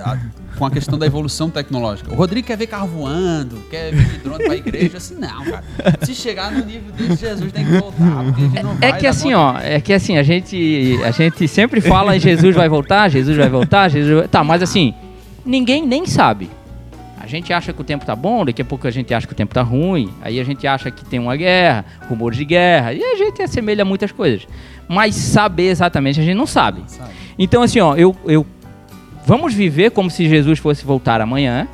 com 0.59 0.67
a 0.67 0.71
questão 0.71 0.99
da 0.99 1.07
evolução 1.07 1.49
tecnológica. 1.49 2.13
O 2.13 2.17
Rodrigo 2.17 2.47
quer 2.47 2.57
ver 2.57 2.67
carro 2.67 2.89
voando, 2.89 3.57
quer 3.71 3.93
vir 3.93 4.05
de 4.07 4.19
drone 4.19 4.45
pra 4.45 4.57
igreja. 4.57 4.97
Assim, 4.97 5.15
não, 5.15 5.45
cara. 5.45 5.65
Se 6.03 6.15
chegar 6.15 6.51
no 6.51 6.65
nível 6.65 6.93
desse, 6.93 7.25
Jesus 7.25 7.53
tem 7.53 7.65
que 7.65 7.79
voltar. 7.79 8.25
É 8.81 8.93
que 8.93 9.07
assim, 9.07 9.33
ó, 9.35 9.57
é 9.59 9.81
que 9.81 9.93
assim, 9.93 10.19
a 10.19 10.23
gente, 10.23 10.99
a 11.05 11.11
gente 11.11 11.47
sempre 11.47 11.81
fala 11.81 12.17
em 12.17 12.21
Jesus 12.21 12.55
vai 12.55 12.69
voltar, 12.69 13.09
Jesus 13.09 13.37
vai 13.37 13.49
voltar, 13.49 13.89
Jesus 13.89 14.19
vai... 14.19 14.29
Tá, 14.29 14.43
mas 14.43 14.63
assim, 14.63 14.93
ninguém 15.45 15.87
nem 15.87 16.05
sabe. 16.05 16.51
A 17.21 17.27
gente 17.27 17.53
acha 17.53 17.73
que 17.75 17.81
o 17.81 17.85
tempo 17.85 18.07
tá 18.07 18.17
bom, 18.17 18.45
daqui 18.45 18.63
a 18.63 18.65
pouco 18.65 18.87
a 18.89 18.91
gente 18.91 19.13
acha 19.13 19.27
que 19.27 19.33
o 19.35 19.37
tempo 19.37 19.55
tá 19.55 19.61
ruim, 19.61 20.09
aí 20.23 20.41
a 20.41 20.45
gente 20.45 20.67
acha 20.67 20.91
que 20.91 21.05
tem 21.05 21.21
uma 21.21 21.37
guerra, 21.37 21.85
rumores 22.09 22.39
de 22.39 22.45
guerra, 22.45 22.95
e 22.95 23.03
a 23.03 23.17
gente 23.17 23.43
assemelha 23.43 23.85
muitas 23.85 24.11
coisas. 24.11 24.47
Mas 24.89 25.15
saber 25.15 25.69
exatamente 25.69 26.19
a 26.19 26.23
gente 26.23 26.37
não 26.37 26.47
sabe. 26.47 26.83
Sabe? 26.87 27.11
Então, 27.39 27.63
assim, 27.63 27.81
ó, 27.81 27.95
eu, 27.95 28.17
eu. 28.25 28.47
Vamos 29.29 29.53
viver 29.53 29.91
como 29.91 30.09
se 30.09 30.27
Jesus 30.27 30.59
fosse 30.59 30.87
voltar 30.87 31.21
amanhã. 31.21 31.69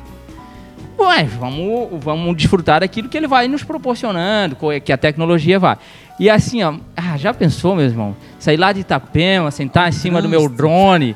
Ué, 0.99 1.23
vamos, 1.23 2.03
vamos 2.03 2.35
desfrutar 2.35 2.81
daquilo 2.81 3.07
que 3.07 3.15
ele 3.15 3.29
vai 3.29 3.47
nos 3.47 3.63
proporcionando, 3.63 4.57
que 4.83 4.91
a 4.91 4.97
tecnologia 4.97 5.57
vai. 5.57 5.77
E 6.19 6.29
assim, 6.29 6.61
ó, 6.63 6.73
ah, 6.97 7.15
já 7.15 7.33
pensou, 7.33 7.73
meu 7.73 7.85
irmão? 7.85 8.13
Sair 8.45 8.57
lá 8.57 8.71
de 8.71 8.81
Itapema, 8.81 9.49
sentar 9.49 9.89
em 9.89 9.91
cima 9.91 10.21
do 10.21 10.29
meu 10.29 10.47
drone, 10.47 11.15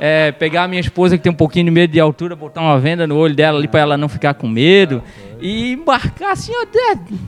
é, 0.00 0.32
pegar 0.32 0.64
a 0.64 0.68
minha 0.68 0.80
esposa 0.80 1.18
que 1.18 1.22
tem 1.22 1.30
um 1.30 1.34
pouquinho 1.36 1.66
de 1.66 1.70
medo 1.70 1.92
de 1.92 2.00
altura, 2.00 2.34
botar 2.34 2.62
uma 2.62 2.78
venda 2.80 3.06
no 3.06 3.16
olho 3.16 3.34
dela 3.34 3.58
ali 3.58 3.68
pra 3.68 3.80
ela 3.80 3.98
não 3.98 4.08
ficar 4.08 4.32
com 4.32 4.48
medo. 4.48 5.02
e 5.42 5.72
embarcar 5.72 6.32
assim, 6.32 6.52
ó, 6.54 6.66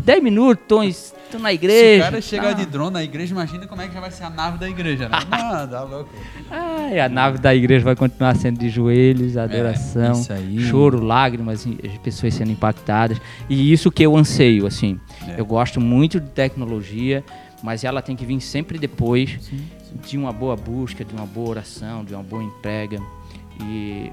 10 0.04 0.22
minutos, 0.22 0.64
tô, 0.68 0.82
em- 0.82 0.94
tô 1.30 1.38
na 1.38 1.48
Se 1.50 1.54
igreja. 1.54 2.02
o 2.02 2.04
cara 2.10 2.20
chegar 2.20 2.48
tá. 2.48 2.52
de 2.54 2.66
drone 2.66 2.92
na 2.92 3.02
igreja, 3.02 3.32
imagina 3.32 3.66
como 3.66 3.80
é 3.80 3.88
que 3.88 3.94
já 3.94 4.00
vai 4.00 4.10
ser 4.10 4.24
a 4.24 4.28
nave 4.30 4.58
da 4.58 4.68
igreja, 4.68 5.08
né? 5.08 5.18
Não, 5.30 5.68
tá 5.68 5.82
louco. 5.82 6.10
Ai, 6.50 6.98
a 7.00 7.08
nave 7.08 7.38
da 7.38 7.54
igreja 7.54 7.84
vai 7.84 7.96
continuar 7.96 8.34
sendo 8.36 8.58
de 8.58 8.68
joelhos, 8.68 9.36
adoração, 9.38 10.12
isso 10.12 10.30
aí. 10.32 10.60
choro, 10.60 11.02
lágrimas, 11.02 11.66
as 11.66 11.98
pessoas 11.98 12.34
sendo 12.34 12.50
impactadas. 12.52 13.18
E 13.48 13.72
isso 13.72 13.90
que 13.90 14.02
eu 14.02 14.14
anseio, 14.16 14.66
assim. 14.66 14.98
É. 15.28 15.40
Eu 15.40 15.46
gosto 15.46 15.80
muito 15.80 16.20
de 16.20 16.28
tecnologia, 16.30 17.24
mas 17.62 17.84
ela 17.84 18.02
tem 18.02 18.16
que 18.16 18.26
vir 18.26 18.40
sempre 18.40 18.78
depois 18.78 19.38
de 20.06 20.18
uma 20.18 20.32
boa 20.32 20.56
busca, 20.56 21.04
de 21.04 21.14
uma 21.14 21.26
boa 21.26 21.50
oração, 21.50 22.04
de 22.04 22.14
uma 22.14 22.22
boa 22.22 22.42
entrega. 22.42 23.00
E 23.62 24.10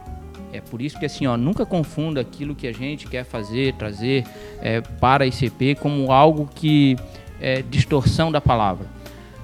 é 0.54 0.62
por 0.62 0.82
isso 0.82 1.00
que 1.00 1.06
assim, 1.06 1.26
ó, 1.26 1.36
nunca 1.36 1.66
confunda 1.66 2.22
aquilo 2.22 2.56
que 2.56 2.68
a 2.68 2.72
gente 2.72 3.08
quer 3.08 3.24
fazer, 3.24 3.74
trazer 3.74 4.26
é, 4.62 4.82
para 4.82 5.24
a 5.24 5.28
ICP 5.28 5.76
como 5.76 6.12
algo 6.12 6.50
que 6.54 6.96
é 7.42 7.62
distorção 7.62 8.32
da 8.32 8.40
palavra. 8.40 8.86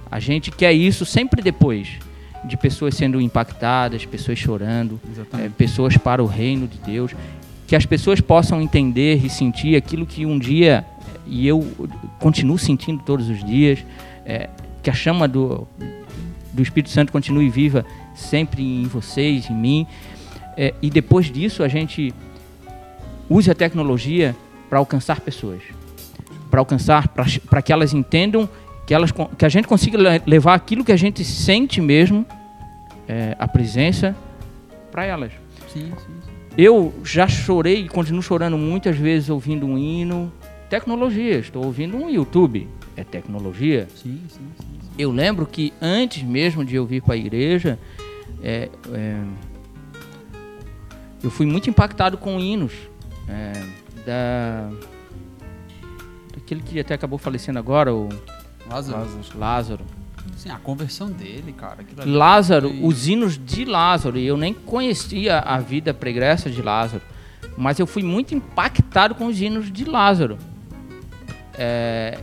A 0.10 0.20
gente 0.20 0.52
quer 0.52 0.74
isso 0.74 1.06
sempre 1.06 1.42
depois 1.42 2.00
de 2.44 2.56
pessoas 2.56 2.96
sendo 2.96 3.20
impactadas, 3.20 4.06
pessoas 4.06 4.38
chorando, 4.38 5.00
é, 5.40 5.50
pessoas 5.50 5.98
para 5.98 6.24
o 6.24 6.28
reino 6.28 6.68
de 6.68 6.78
Deus, 6.78 7.12
que 7.66 7.76
as 7.76 7.86
pessoas 7.86 8.22
possam 8.22 8.62
entender 8.62 9.26
e 9.26 9.30
sentir 9.30 9.76
aquilo 9.76 10.06
que 10.06 10.26
um 10.26 10.38
dia 10.38 10.86
e 11.26 11.48
eu 11.48 11.66
continuo 12.20 12.58
sentindo 12.58 13.02
todos 13.04 13.30
os 13.30 13.44
dias, 13.44 13.84
é, 14.26 14.50
que 14.84 14.90
a 14.90 14.94
chama 14.94 15.28
do, 15.28 15.68
do 16.54 16.62
Espírito 16.62 16.90
Santo 16.90 17.12
continue 17.12 17.50
viva 17.50 17.86
sempre 18.14 18.62
em 18.64 18.84
vocês, 18.84 19.50
em 19.50 19.56
mim, 19.56 19.88
é, 20.58 20.74
e 20.82 20.90
depois 20.90 21.32
disso 21.32 21.64
a 21.64 21.68
gente 21.68 22.14
use 23.30 23.50
a 23.50 23.56
tecnologia 23.56 24.36
para 24.70 24.80
alcançar 24.80 25.20
pessoas, 25.20 25.62
para 26.50 26.60
alcançar, 26.60 27.08
para 27.08 27.62
que 27.62 27.74
elas 27.74 27.94
entendam 27.94 28.48
que, 28.86 28.94
elas, 28.94 29.12
que 29.38 29.46
a 29.46 29.50
gente 29.50 29.68
consiga 29.68 29.98
le- 29.98 30.22
levar 30.26 30.54
aquilo 30.54 30.84
que 30.84 30.92
a 30.92 30.98
gente 30.98 31.24
sente 31.26 31.82
mesmo, 31.82 32.26
é, 33.08 33.36
a 33.40 33.48
presença, 33.48 34.16
para 34.92 35.06
elas. 35.06 35.32
Sim, 35.74 35.92
sim, 35.98 36.14
sim. 36.24 36.32
Eu 36.58 36.94
já 37.04 37.28
chorei 37.28 37.82
e 37.82 37.90
continuo 37.90 38.22
chorando 38.22 38.58
muitas 38.58 38.96
vezes 38.96 39.30
ouvindo 39.30 39.66
um 39.66 39.78
hino. 39.78 40.32
Tecnologia, 40.70 41.38
estou 41.40 41.64
ouvindo 41.66 41.96
um 41.96 42.10
YouTube. 42.10 42.68
É 42.98 43.04
tecnologia. 43.04 43.88
Sim, 43.96 44.22
sim, 44.30 44.48
sim. 44.60 44.66
Eu 44.98 45.12
lembro 45.12 45.46
que 45.46 45.74
antes 45.82 46.24
mesmo 46.24 46.64
de 46.64 46.76
eu 46.76 46.86
vir 46.86 47.02
para 47.02 47.14
a 47.16 47.18
igreja, 47.18 47.78
é, 48.42 48.70
é, 48.94 49.22
eu 51.22 51.30
fui 51.30 51.46
muito 51.46 51.70
impactado 51.70 52.18
com 52.18 52.40
hinos 52.40 52.72
é, 53.28 53.52
da 54.06 54.70
daquele 56.34 56.62
que 56.62 56.80
até 56.80 56.94
acabou 56.94 57.18
falecendo 57.20 57.60
agora, 57.60 57.94
o 57.94 58.08
Lázaro. 58.70 59.08
Lázaro. 59.36 59.86
Sim, 60.38 60.50
a 60.50 60.58
conversão 60.58 61.10
dele, 61.12 61.54
cara. 61.54 61.78
Lázaro, 62.06 62.70
foi- 62.70 62.80
os 62.84 63.08
hinos 63.08 63.38
de 63.38 63.66
Lázaro, 63.66 64.18
e 64.18 64.26
eu 64.26 64.38
nem 64.38 64.54
conhecia 64.54 65.40
a 65.40 65.60
vida 65.60 65.94
pregressa 65.94 66.50
de 66.50 66.62
Lázaro, 66.62 67.02
mas 67.58 67.80
eu 67.80 67.88
fui 67.88 68.04
muito 68.04 68.34
impactado 68.34 69.14
com 69.16 69.28
os 69.28 69.40
hinos 69.42 69.72
de 69.72 69.86
Lázaro. 69.86 70.38
É, 71.58 72.18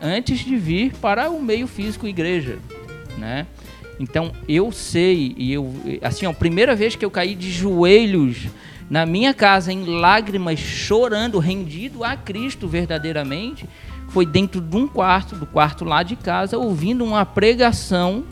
antes 0.00 0.40
de 0.40 0.56
vir 0.56 0.94
para 0.94 1.30
o 1.30 1.42
meio 1.42 1.66
físico 1.66 2.06
igreja, 2.06 2.58
né? 3.18 3.46
Então 3.98 4.32
eu 4.48 4.72
sei 4.72 5.34
e 5.36 5.52
eu 5.52 5.74
assim, 6.00 6.24
ó, 6.26 6.30
a 6.30 6.34
primeira 6.34 6.74
vez 6.74 6.96
que 6.96 7.04
eu 7.04 7.10
caí 7.10 7.34
de 7.34 7.50
joelhos 7.50 8.48
na 8.88 9.04
minha 9.04 9.34
casa 9.34 9.72
em 9.72 9.84
lágrimas, 9.84 10.58
chorando, 10.58 11.38
rendido 11.38 12.02
a 12.02 12.16
Cristo 12.16 12.66
verdadeiramente, 12.66 13.68
foi 14.08 14.26
dentro 14.26 14.60
de 14.60 14.76
um 14.76 14.88
quarto, 14.88 15.36
do 15.36 15.46
quarto 15.46 15.84
lá 15.84 16.02
de 16.02 16.16
casa, 16.16 16.58
ouvindo 16.58 17.04
uma 17.04 17.24
pregação 17.24 18.24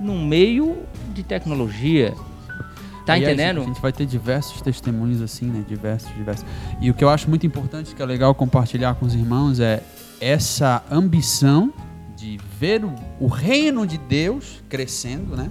no 0.00 0.16
meio 0.16 0.78
de 1.12 1.22
tecnologia. 1.22 2.14
Tá 3.04 3.16
E 3.16 3.24
aí, 3.24 3.32
entendendo? 3.32 3.62
A 3.62 3.64
gente 3.64 3.80
vai 3.80 3.92
ter 3.92 4.06
diversos 4.06 4.60
testemunhos 4.60 5.20
assim, 5.22 5.46
né? 5.46 5.64
Diversos, 5.66 6.14
diversos. 6.14 6.44
E 6.80 6.90
o 6.90 6.94
que 6.94 7.02
eu 7.02 7.08
acho 7.08 7.28
muito 7.28 7.46
importante, 7.46 7.94
que 7.94 8.02
é 8.02 8.06
legal 8.06 8.34
compartilhar 8.34 8.94
com 8.94 9.06
os 9.06 9.14
irmãos, 9.14 9.60
é 9.60 9.82
essa 10.20 10.82
ambição 10.90 11.72
de 12.16 12.38
ver 12.58 12.84
o, 12.84 12.94
o 13.18 13.26
reino 13.26 13.86
de 13.86 13.96
Deus 13.96 14.62
crescendo, 14.68 15.36
né? 15.36 15.50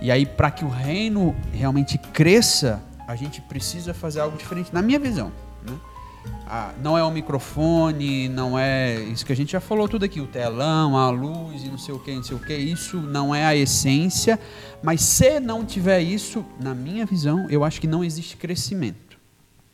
E 0.00 0.10
aí, 0.10 0.24
para 0.24 0.50
que 0.50 0.64
o 0.64 0.68
reino 0.68 1.34
realmente 1.52 1.98
cresça, 1.98 2.82
a 3.06 3.14
gente 3.14 3.40
precisa 3.42 3.92
fazer 3.92 4.20
algo 4.20 4.36
diferente, 4.38 4.72
na 4.72 4.80
minha 4.80 4.98
visão. 4.98 5.30
Né? 5.66 5.76
Ah, 6.46 6.72
não 6.82 6.98
é 6.98 7.04
o 7.04 7.10
microfone, 7.10 8.28
não 8.28 8.58
é 8.58 9.00
isso 9.02 9.24
que 9.24 9.32
a 9.32 9.36
gente 9.36 9.52
já 9.52 9.60
falou 9.60 9.88
tudo 9.88 10.04
aqui, 10.04 10.20
o 10.20 10.26
telão, 10.26 10.96
a 10.96 11.08
luz 11.08 11.62
e 11.62 11.68
não 11.68 11.78
sei 11.78 11.94
o 11.94 11.98
que, 12.00 12.12
não 12.12 12.24
sei 12.24 12.36
o 12.36 12.40
que. 12.40 12.54
Isso 12.54 12.96
não 12.96 13.32
é 13.32 13.44
a 13.44 13.54
essência. 13.54 14.38
Mas 14.82 15.00
se 15.00 15.38
não 15.38 15.64
tiver 15.64 16.00
isso, 16.00 16.44
na 16.58 16.74
minha 16.74 17.06
visão, 17.06 17.46
eu 17.48 17.62
acho 17.62 17.80
que 17.80 17.86
não 17.86 18.02
existe 18.02 18.36
crescimento. 18.36 19.10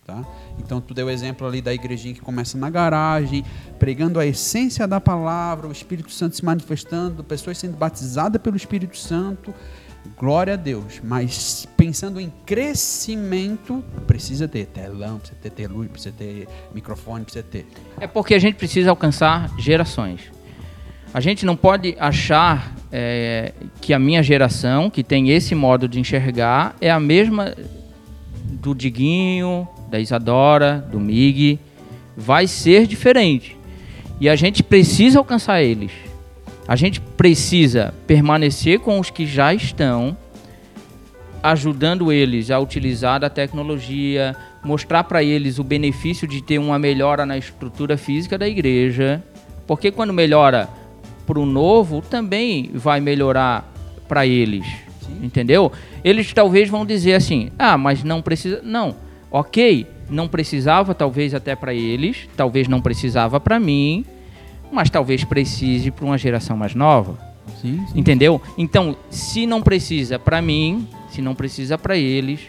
Tá? 0.05 0.25
Então 0.59 0.81
tu 0.81 0.95
deu 0.95 1.07
o 1.07 1.11
exemplo 1.11 1.49
ali 1.49 1.61
da 1.61 1.75
igrejinha 1.75 2.15
que 2.15 2.21
começa 2.21 2.57
na 2.57 2.71
garagem, 2.71 3.45
pregando 3.77 4.21
a 4.21 4.27
essência 4.27 4.87
da 4.87 5.01
palavra, 5.01 5.67
o 5.67 5.73
Espírito 5.73 6.13
Santo 6.13 6.37
se 6.37 6.45
manifestando, 6.45 7.25
pessoas 7.25 7.59
sendo 7.59 7.77
batizadas 7.77 8.41
pelo 8.41 8.57
Espírito 8.57 8.97
Santo. 8.97 9.53
Glória 10.19 10.55
a 10.55 10.57
Deus. 10.57 11.01
Mas 11.03 11.67
pensando 11.77 12.21
em 12.21 12.33
crescimento, 12.45 13.85
precisa 14.07 14.47
ter 14.47 14.67
telão, 14.67 15.19
precisa 15.19 15.39
ter, 15.43 15.51
ter 15.51 15.67
luz, 15.69 15.89
precisa 15.91 16.15
ter 16.17 16.49
microfone, 16.75 17.25
precisa 17.25 17.45
ter. 17.45 17.67
É 18.01 18.07
porque 18.07 18.35
a 18.35 18.39
gente 18.39 18.57
precisa 18.57 18.91
alcançar 18.91 19.51
gerações. 19.59 20.33
A 21.13 21.21
gente 21.21 21.47
não 21.47 21.57
pode 21.57 21.97
achar 21.99 22.75
é, 22.93 23.53
que 23.81 23.95
a 23.95 23.99
minha 23.99 24.23
geração, 24.23 24.91
que 24.91 25.03
tem 25.03 25.31
esse 25.31 25.55
modo 25.55 25.89
de 25.89 25.99
enxergar, 25.99 26.77
é 26.81 26.91
a 26.91 27.01
mesma 27.01 27.55
do 28.45 28.75
Diguinho, 28.75 29.67
da 29.91 29.99
Isadora, 29.99 30.87
do 30.91 31.01
Mig. 31.01 31.59
Vai 32.17 32.47
ser 32.47 32.87
diferente. 32.87 33.57
E 34.21 34.29
a 34.29 34.37
gente 34.37 34.63
precisa 34.63 35.19
alcançar 35.19 35.63
eles. 35.63 36.06
A 36.69 36.75
gente 36.75 37.01
precisa 37.01 37.95
permanecer 38.07 38.81
com 38.81 38.99
os 38.99 39.09
que 39.09 39.27
já 39.27 39.55
estão, 39.55 40.17
ajudando 41.43 42.11
eles 42.11 42.51
a 42.51 42.59
utilizar 42.59 43.25
a 43.25 43.31
tecnologia, 43.31 44.35
mostrar 44.65 45.05
para 45.05 45.23
eles 45.23 45.61
o 45.61 45.65
benefício 45.65 46.27
de 46.27 46.43
ter 46.43 46.59
uma 46.59 46.79
melhora 46.79 47.25
na 47.25 47.39
estrutura 47.39 47.97
física 47.97 48.37
da 48.37 48.49
igreja, 48.49 49.23
porque 49.65 49.93
quando 49.93 50.13
melhora 50.13 50.69
para 51.25 51.39
o 51.39 51.47
novo, 51.47 52.03
também 52.03 52.71
vai 52.75 53.01
melhorar 53.01 53.73
para 54.09 54.27
eles, 54.27 54.67
entendeu? 55.23 55.71
Eles 56.03 56.33
talvez 56.33 56.69
vão 56.69 56.85
dizer 56.85 57.15
assim: 57.15 57.51
ah, 57.59 57.79
mas 57.79 58.03
não 58.03 58.21
precisa. 58.21 58.61
Não, 58.63 58.97
ok, 59.31 59.87
não 60.11 60.27
precisava 60.27 60.95
talvez 60.95 61.33
até 61.33 61.55
para 61.55 61.75
eles, 61.75 62.29
talvez 62.37 62.67
não 62.67 62.81
precisava 62.81 63.39
para 63.39 63.59
mim, 63.61 64.05
mas 64.71 64.91
talvez 64.91 65.25
precise 65.25 65.91
para 65.91 66.05
uma 66.05 66.19
geração 66.19 66.57
mais 66.57 66.75
nova. 66.75 67.19
Sim, 67.61 67.85
sim. 67.87 67.99
Entendeu? 67.99 68.41
Então, 68.59 68.97
se 69.11 69.47
não 69.47 69.63
precisa 69.63 70.19
para 70.19 70.43
mim, 70.43 70.89
se 71.11 71.23
não 71.23 71.35
precisa 71.35 71.79
para 71.79 71.97
eles, 71.97 72.41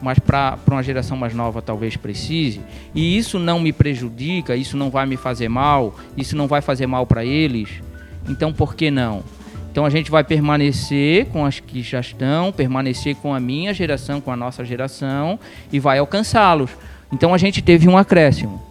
mas 0.00 0.18
para 0.18 0.58
uma 0.68 0.82
geração 0.82 1.16
mais 1.16 1.32
nova 1.34 1.62
talvez 1.62 1.96
precise, 1.96 2.60
e 2.94 3.16
isso 3.16 3.38
não 3.38 3.60
me 3.60 3.72
prejudica, 3.72 4.56
isso 4.56 4.76
não 4.76 4.90
vai 4.90 5.06
me 5.06 5.16
fazer 5.16 5.48
mal, 5.48 5.94
isso 6.16 6.36
não 6.36 6.46
vai 6.48 6.60
fazer 6.60 6.86
mal 6.86 7.06
para 7.06 7.24
eles, 7.24 7.68
então 8.28 8.52
por 8.52 8.74
que 8.74 8.90
não? 8.90 9.22
Então 9.70 9.86
a 9.86 9.90
gente 9.90 10.10
vai 10.10 10.22
permanecer 10.22 11.26
com 11.26 11.46
as 11.46 11.58
que 11.58 11.82
já 11.82 12.00
estão, 12.00 12.52
permanecer 12.52 13.16
com 13.16 13.32
a 13.32 13.40
minha 13.40 13.72
geração, 13.72 14.20
com 14.20 14.30
a 14.30 14.36
nossa 14.36 14.64
geração 14.66 15.38
e 15.72 15.80
vai 15.80 15.98
alcançá-los. 15.98 16.70
Então 17.10 17.32
a 17.32 17.38
gente 17.38 17.62
teve 17.62 17.88
um 17.88 17.96
acréscimo. 17.96 18.62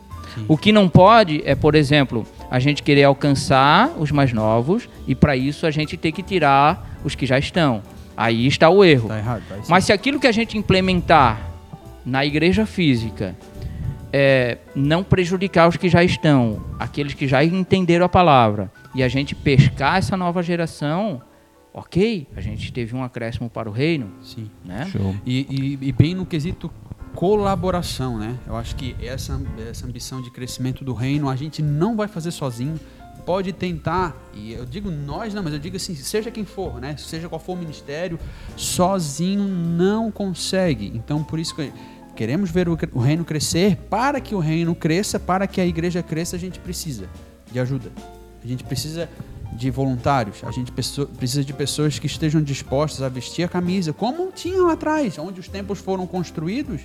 O 0.48 0.56
que 0.56 0.72
não 0.72 0.88
pode 0.88 1.42
é, 1.44 1.56
por 1.56 1.74
exemplo, 1.74 2.26
a 2.52 2.60
gente 2.60 2.84
querer 2.84 3.06
alcançar 3.06 3.94
os 3.98 4.12
mais 4.12 4.34
novos 4.34 4.90
e 5.08 5.16
para 5.16 5.38
isso 5.38 5.66
a 5.66 5.72
gente 5.72 5.96
ter 5.96 6.12
que 6.12 6.22
tirar 6.22 7.00
os 7.04 7.16
que 7.16 7.26
já 7.26 7.40
estão. 7.40 7.82
Aí 8.16 8.46
está 8.46 8.70
o 8.70 8.84
erro. 8.84 9.08
Tá 9.08 9.18
errado. 9.18 9.44
Tá 9.48 9.56
Mas 9.70 9.86
se 9.86 9.94
aquilo 9.94 10.20
que 10.20 10.28
a 10.28 10.32
gente 10.34 10.58
implementar 10.58 11.40
na 12.06 12.26
igreja 12.26 12.66
física 12.66 13.36
é 14.12 14.58
não 14.76 15.02
prejudicar 15.02 15.70
os 15.70 15.78
que 15.78 15.88
já 15.88 16.04
estão, 16.04 16.62
aqueles 16.78 17.14
que 17.14 17.26
já 17.26 17.42
entenderam 17.42 18.06
a 18.06 18.10
palavra, 18.10 18.70
e 18.94 19.02
a 19.02 19.08
gente 19.08 19.34
pescar 19.34 19.98
essa 19.98 20.18
nova 20.18 20.44
geração, 20.44 21.22
ok, 21.74 22.28
a 22.36 22.42
gente 22.42 22.74
teve 22.74 22.94
um 22.94 23.02
acréscimo 23.02 23.50
para 23.50 23.70
o 23.70 23.72
reino, 23.72 24.12
sim. 24.22 24.52
né? 24.66 24.90
Show. 24.92 25.16
E, 25.26 25.78
e- 25.82 25.88
e 25.88 25.92
bem 25.94 26.14
no 26.14 26.26
quesito 26.26 26.70
colaboração, 27.16 28.18
né? 28.18 28.38
Eu 28.48 28.56
acho 28.56 28.76
que 28.76 28.96
essa, 29.02 29.40
essa 29.70 29.86
ambição 29.86 30.22
de 30.22 30.32
crescimento 30.32 30.84
do 30.84 30.94
reino 30.94 31.30
a 31.30 31.36
gente 31.36 31.62
não 31.62 31.96
vai 31.96 32.08
fazer 32.08 32.32
sozinho. 32.32 32.80
Pode 33.26 33.54
tentar, 33.54 34.16
e 34.34 34.54
eu 34.54 34.66
digo 34.66 34.90
nós 34.90 35.32
não, 35.32 35.44
mas 35.44 35.54
eu 35.54 35.60
digo 35.60 35.78
assim, 35.78 35.94
seja 35.94 36.32
quem 36.32 36.44
for, 36.44 36.82
né? 36.82 36.96
Seja 36.98 37.30
qual 37.30 37.40
for 37.40 37.54
o 37.54 37.56
ministério, 37.56 38.20
sozinho 38.58 39.44
não 39.44 40.10
consegue. 40.10 40.92
Então, 40.96 41.24
por 41.24 41.38
isso 41.38 41.56
que, 41.56 41.72
queremos 42.16 42.50
ver 42.50 42.68
o, 42.68 42.78
o 42.94 43.00
reino 43.00 43.24
crescer. 43.24 43.76
Para 43.90 44.20
que 44.20 44.34
o 44.34 44.40
reino 44.40 44.74
cresça, 44.74 45.20
para 45.20 45.46
que 45.46 45.62
a 45.62 45.66
igreja 45.66 46.02
cresça, 46.02 46.36
a 46.36 46.40
gente 46.40 46.60
precisa 46.60 47.08
de 47.52 47.60
ajuda. 47.60 47.92
A 48.44 48.48
gente 48.48 48.64
precisa 48.64 49.10
de 49.52 49.70
voluntários, 49.70 50.44
a 50.44 50.52
gente 50.52 50.72
precisa 50.72 51.44
de 51.44 51.54
pessoas 51.54 52.00
que 52.00 52.08
estejam 52.08 52.42
dispostas 52.42 53.02
a 53.02 53.10
vestir 53.10 53.44
a 53.44 53.48
camisa, 53.48 53.94
como 53.94 54.32
tinham 54.32 54.70
atrás, 54.70 55.18
onde 55.18 55.40
os 55.40 55.48
templos 55.48 55.80
foram 55.80 56.08
construídos 56.08 56.82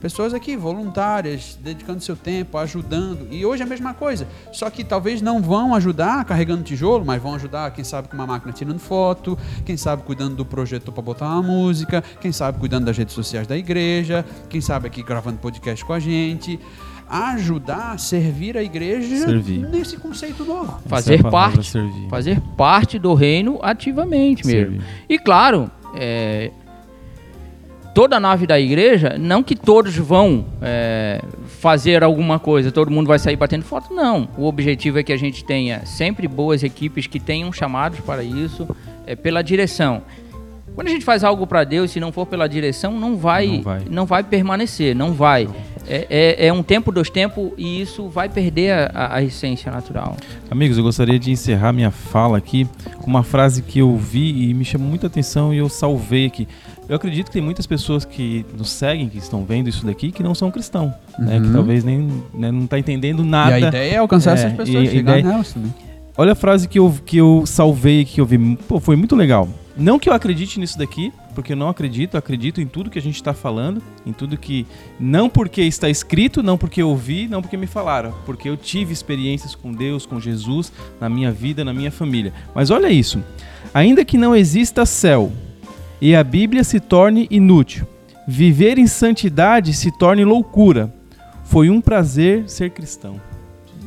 Pessoas 0.00 0.34
aqui 0.34 0.56
voluntárias, 0.56 1.58
dedicando 1.60 2.02
seu 2.02 2.14
tempo, 2.14 2.58
ajudando. 2.58 3.26
E 3.30 3.46
hoje 3.46 3.62
é 3.62 3.66
a 3.66 3.68
mesma 3.68 3.94
coisa. 3.94 4.28
Só 4.52 4.68
que 4.68 4.84
talvez 4.84 5.22
não 5.22 5.40
vão 5.40 5.74
ajudar 5.74 6.24
carregando 6.24 6.62
tijolo, 6.62 7.04
mas 7.04 7.22
vão 7.22 7.34
ajudar, 7.34 7.70
quem 7.70 7.82
sabe, 7.82 8.08
com 8.08 8.14
uma 8.14 8.26
máquina 8.26 8.52
tirando 8.52 8.78
foto, 8.78 9.38
quem 9.64 9.76
sabe 9.76 10.02
cuidando 10.02 10.36
do 10.36 10.44
projeto 10.44 10.92
para 10.92 11.02
botar 11.02 11.26
uma 11.26 11.42
música, 11.42 12.04
quem 12.20 12.30
sabe 12.30 12.58
cuidando 12.58 12.84
das 12.84 12.96
redes 12.96 13.14
sociais 13.14 13.46
da 13.46 13.56
igreja, 13.56 14.24
quem 14.50 14.60
sabe 14.60 14.86
aqui 14.86 15.02
gravando 15.02 15.38
podcast 15.38 15.82
com 15.84 15.94
a 15.94 15.98
gente. 15.98 16.60
Ajudar, 17.08 17.98
servir 17.98 18.56
a 18.56 18.62
igreja 18.62 19.16
servir. 19.16 19.60
nesse 19.68 19.96
conceito 19.96 20.44
novo. 20.44 20.80
Fazer 20.86 21.20
é 21.20 21.30
parte, 21.30 21.70
servir. 21.70 22.08
fazer 22.08 22.40
parte 22.56 22.98
do 22.98 23.14
reino 23.14 23.58
ativamente 23.62 24.44
mesmo. 24.46 24.72
Servir. 24.72 24.84
E 25.08 25.18
claro, 25.18 25.70
é, 25.94 26.50
toda 27.96 28.16
a 28.16 28.20
nave 28.20 28.46
da 28.46 28.60
igreja, 28.60 29.16
não 29.18 29.42
que 29.42 29.56
todos 29.56 29.96
vão 29.96 30.44
é, 30.60 31.22
fazer 31.46 32.04
alguma 32.04 32.38
coisa, 32.38 32.70
todo 32.70 32.90
mundo 32.90 33.06
vai 33.06 33.18
sair 33.18 33.36
batendo 33.36 33.64
foto, 33.64 33.94
não. 33.94 34.28
O 34.36 34.44
objetivo 34.44 34.98
é 34.98 35.02
que 35.02 35.14
a 35.14 35.16
gente 35.16 35.42
tenha 35.42 35.86
sempre 35.86 36.28
boas 36.28 36.62
equipes 36.62 37.06
que 37.06 37.18
tenham 37.18 37.50
chamados 37.50 38.00
para 38.00 38.22
isso, 38.22 38.68
é, 39.06 39.16
pela 39.16 39.40
direção. 39.40 40.02
Quando 40.74 40.88
a 40.88 40.90
gente 40.90 41.06
faz 41.06 41.24
algo 41.24 41.46
para 41.46 41.64
Deus, 41.64 41.90
se 41.90 41.98
não 41.98 42.12
for 42.12 42.26
pela 42.26 42.46
direção, 42.46 42.92
não 42.92 43.16
vai, 43.16 43.46
não 43.46 43.62
vai, 43.62 43.82
não 43.88 44.04
vai 44.04 44.22
permanecer, 44.22 44.94
não 44.94 45.14
vai. 45.14 45.48
É, 45.88 46.06
é, 46.10 46.46
é, 46.48 46.52
um 46.52 46.62
tempo, 46.62 46.90
dois 46.90 47.08
tempos, 47.08 47.52
e 47.56 47.80
isso 47.80 48.08
vai 48.08 48.28
perder 48.28 48.90
a, 48.92 49.16
a, 49.16 49.22
essência 49.22 49.70
natural. 49.70 50.16
Amigos, 50.50 50.76
eu 50.76 50.82
gostaria 50.82 51.18
de 51.18 51.30
encerrar 51.30 51.72
minha 51.72 51.90
fala 51.90 52.38
aqui 52.38 52.68
com 52.98 53.06
uma 53.06 53.22
frase 53.22 53.62
que 53.62 53.78
eu 53.78 53.96
vi 53.96 54.50
e 54.50 54.54
me 54.54 54.64
chamou 54.64 54.88
muita 54.88 55.06
atenção 55.06 55.54
e 55.54 55.58
eu 55.58 55.68
salvei 55.68 56.26
aqui. 56.26 56.48
Eu 56.88 56.96
acredito 56.96 57.26
que 57.26 57.32
tem 57.32 57.42
muitas 57.42 57.66
pessoas 57.66 58.04
que 58.04 58.44
nos 58.56 58.70
seguem, 58.70 59.08
que 59.08 59.18
estão 59.18 59.44
vendo 59.44 59.68
isso 59.68 59.84
daqui, 59.84 60.12
que 60.12 60.22
não 60.22 60.34
são 60.34 60.50
cristãos, 60.50 60.92
uhum. 61.18 61.24
né? 61.24 61.40
Que 61.40 61.46
uhum. 61.46 61.52
talvez 61.52 61.84
nem 61.84 61.98
né, 62.34 62.50
não 62.50 62.64
está 62.64 62.78
entendendo 62.78 63.24
nada. 63.24 63.58
E 63.58 63.64
a 63.64 63.68
ideia 63.68 63.94
é 63.94 63.96
alcançar 63.98 64.32
é, 64.32 64.34
essas 64.34 64.52
pessoas, 64.52 64.88
e, 64.88 64.90
chegar 64.90 65.18
ideia... 65.18 65.32
nelas 65.32 65.52
também. 65.52 65.74
Olha 66.18 66.32
a 66.32 66.36
frase 66.36 66.66
que 66.66 66.78
eu, 66.78 66.94
que 67.04 67.18
eu 67.18 67.44
salvei, 67.44 68.04
que 68.04 68.20
eu 68.20 68.24
vi. 68.24 68.56
Pô, 68.68 68.80
foi 68.80 68.96
muito 68.96 69.14
legal. 69.14 69.48
Não 69.76 69.98
que 69.98 70.08
eu 70.08 70.14
acredite 70.14 70.58
nisso 70.58 70.78
daqui, 70.78 71.12
porque 71.36 71.52
eu 71.52 71.56
não 71.56 71.68
acredito, 71.68 72.16
acredito 72.16 72.62
em 72.62 72.66
tudo 72.66 72.88
que 72.88 72.98
a 72.98 73.02
gente 73.02 73.16
está 73.16 73.34
falando, 73.34 73.82
em 74.06 74.12
tudo 74.12 74.38
que. 74.38 74.66
Não 74.98 75.28
porque 75.28 75.60
está 75.60 75.86
escrito, 75.86 76.42
não 76.42 76.56
porque 76.56 76.80
eu 76.80 76.88
ouvi, 76.88 77.28
não 77.28 77.42
porque 77.42 77.58
me 77.58 77.66
falaram, 77.66 78.14
porque 78.24 78.48
eu 78.48 78.56
tive 78.56 78.94
experiências 78.94 79.54
com 79.54 79.70
Deus, 79.70 80.06
com 80.06 80.18
Jesus, 80.18 80.72
na 80.98 81.10
minha 81.10 81.30
vida, 81.30 81.62
na 81.62 81.74
minha 81.74 81.90
família. 81.90 82.32
Mas 82.54 82.70
olha 82.70 82.88
isso. 82.88 83.22
Ainda 83.74 84.02
que 84.02 84.16
não 84.16 84.34
exista 84.34 84.86
céu, 84.86 85.30
e 86.00 86.16
a 86.16 86.24
Bíblia 86.24 86.64
se 86.64 86.80
torne 86.80 87.28
inútil. 87.30 87.86
Viver 88.26 88.78
em 88.78 88.86
santidade 88.86 89.74
se 89.74 89.90
torne 89.90 90.24
loucura. 90.24 90.90
Foi 91.44 91.68
um 91.68 91.82
prazer 91.82 92.48
ser 92.48 92.70
cristão. 92.70 93.20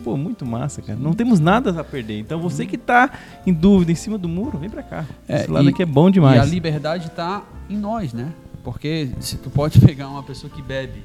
Pô, 0.04 0.16
muito 0.16 0.46
massa, 0.46 0.82
cara. 0.82 0.98
Não 1.00 1.14
temos 1.14 1.40
nada 1.40 1.80
a 1.80 1.84
perder. 1.84 2.20
Então 2.20 2.40
você 2.40 2.66
que 2.66 2.76
está 2.76 3.12
em 3.46 3.54
dúvida 3.54 3.92
em 3.92 3.96
cima 3.96 4.18
do 4.18 4.28
muro, 4.28 4.58
vem 4.58 4.70
para 4.70 4.84
cá. 4.84 5.06
É, 5.28 5.42
Esse 5.42 5.52
lado 5.52 5.66
e, 5.66 5.70
aqui 5.70 5.84
é 5.84 5.86
bom 5.86 6.10
demais. 6.10 6.38
E 6.38 6.40
a 6.40 6.46
liberdade 6.46 7.08
está 7.08 7.44
em 7.70 7.78
nós, 7.78 8.14
né? 8.14 8.32
Porque 8.64 9.10
se 9.20 9.38
tu 9.38 9.50
pode 9.50 9.80
pegar 9.86 10.08
uma 10.08 10.24
pessoa 10.24 10.52
que 10.52 10.62
bebe 10.62 11.04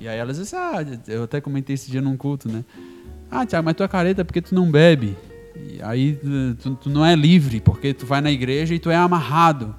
e 0.00 0.08
aí 0.08 0.18
ela 0.18 0.32
diz 0.32 0.40
assim, 0.40 0.56
ah, 0.56 0.98
eu 1.06 1.24
até 1.24 1.42
comentei 1.42 1.74
esse 1.74 1.90
dia 1.90 2.00
num 2.00 2.16
culto, 2.16 2.48
né? 2.48 2.64
Ah, 3.30 3.44
Tiago, 3.44 3.66
mas 3.66 3.74
tu 3.76 3.82
é 3.82 3.88
careta 3.88 4.24
porque 4.24 4.40
tu 4.40 4.54
não 4.54 4.70
bebe. 4.70 5.14
E 5.54 5.78
aí 5.82 6.18
tu, 6.58 6.74
tu 6.76 6.88
não 6.88 7.04
é 7.04 7.14
livre 7.14 7.60
porque 7.60 7.92
tu 7.92 8.06
vai 8.06 8.22
na 8.22 8.30
igreja 8.30 8.74
e 8.74 8.78
tu 8.78 8.90
é 8.90 8.96
amarrado. 8.96 9.76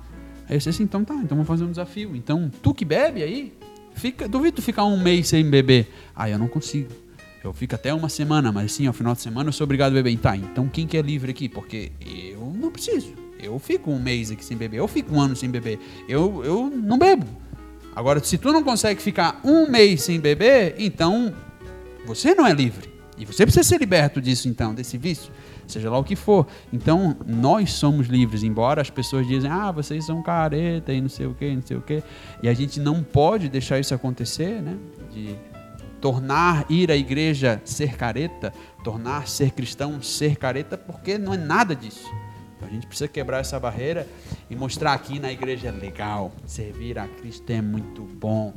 Aí 0.48 0.54
eu 0.54 0.58
disse 0.60 0.70
assim, 0.70 0.84
então 0.84 1.04
tá, 1.04 1.16
então 1.16 1.30
vamos 1.30 1.48
fazer 1.48 1.64
um 1.64 1.72
desafio. 1.72 2.16
Então, 2.16 2.52
tu 2.62 2.72
que 2.72 2.86
bebe 2.86 3.24
aí, 3.24 3.58
fica, 3.96 4.28
duvido 4.28 4.58
tu 4.58 4.62
ficar 4.62 4.86
um 4.86 5.02
mês 5.02 5.28
sem 5.28 5.44
beber. 5.50 5.92
Ah, 6.16 6.30
eu 6.30 6.38
não 6.38 6.48
consigo. 6.48 6.90
Eu 7.44 7.52
fico 7.54 7.74
até 7.74 7.94
uma 7.94 8.10
semana, 8.10 8.52
mas 8.52 8.72
assim, 8.72 8.86
ao 8.86 8.94
final 8.94 9.16
de 9.16 9.22
semana 9.22 9.50
eu 9.50 9.54
sou 9.54 9.66
obrigado 9.66 9.92
a 9.92 9.96
beber. 9.96 10.18
Tá, 10.18 10.36
então 10.36 10.68
quem 10.68 10.86
que 10.86 10.96
é 10.96 11.02
livre 11.02 11.32
aqui? 11.32 11.50
Porque 11.50 11.92
eu 12.00 12.54
não 12.56 12.72
preciso. 12.72 13.14
Eu 13.40 13.58
fico 13.58 13.90
um 13.90 14.00
mês 14.00 14.30
aqui 14.30 14.46
sem 14.46 14.56
beber, 14.56 14.78
eu 14.78 14.88
fico 14.88 15.16
um 15.16 15.20
ano 15.20 15.36
sem 15.36 15.50
beber. 15.50 15.80
Eu, 16.08 16.44
eu 16.46 16.70
não 16.70 16.98
bebo. 16.98 17.26
Agora, 17.96 18.24
se 18.24 18.38
tu 18.38 18.54
não 18.54 18.64
consegue 18.64 19.02
ficar 19.02 19.42
um 19.44 19.70
mês 19.70 20.04
sem 20.04 20.20
beber, 20.20 20.76
então 20.78 21.34
você 22.06 22.36
não 22.36 22.46
é 22.46 22.54
livre. 22.54 22.90
E 23.18 23.26
você 23.26 23.44
precisa 23.44 23.68
ser 23.68 23.80
liberto 23.80 24.22
disso, 24.22 24.48
então, 24.48 24.74
desse 24.74 24.98
vício 24.98 25.32
seja 25.72 25.90
lá 25.90 25.98
o 25.98 26.04
que 26.04 26.16
for. 26.16 26.46
Então, 26.72 27.16
nós 27.26 27.74
somos 27.74 28.08
livres, 28.08 28.44
embora 28.44 28.82
as 28.82 28.90
pessoas 28.90 29.28
dizem, 29.28 29.50
ah, 29.50 29.72
vocês 29.72 30.06
são 30.06 30.22
careta 30.22 30.92
e 30.94 31.02
não 31.02 31.10
sei 31.10 31.26
o 31.26 31.34
que, 31.34 31.56
não 31.56 31.62
sei 31.62 31.78
o 31.78 31.82
que. 31.82 32.04
E 32.44 32.50
a 32.50 32.54
gente 32.54 32.80
não 32.80 33.02
pode 33.02 33.50
deixar 33.50 33.80
isso 33.80 33.94
acontecer, 33.94 34.62
né? 34.62 34.78
De 35.12 35.36
tornar 36.02 36.66
ir 36.70 36.92
à 36.92 36.96
igreja 36.98 37.62
ser 37.64 37.96
careta, 37.96 38.52
tornar 38.84 39.28
ser 39.28 39.52
cristão 39.52 40.02
ser 40.02 40.36
careta, 40.36 40.78
porque 40.78 41.18
não 41.18 41.34
é 41.34 41.38
nada 41.38 41.76
disso. 41.76 42.12
Então, 42.58 42.68
a 42.68 42.72
gente 42.72 42.88
precisa 42.88 43.08
quebrar 43.08 43.40
essa 43.40 43.60
barreira 43.60 44.08
e 44.50 44.56
mostrar 44.56 44.94
aqui 44.94 45.20
na 45.20 45.32
igreja 45.32 45.70
é 45.70 45.72
legal, 45.72 46.32
servir 46.46 46.98
a 46.98 47.08
Cristo 47.08 47.50
é 47.52 47.62
muito 47.62 48.02
bom, 48.02 48.54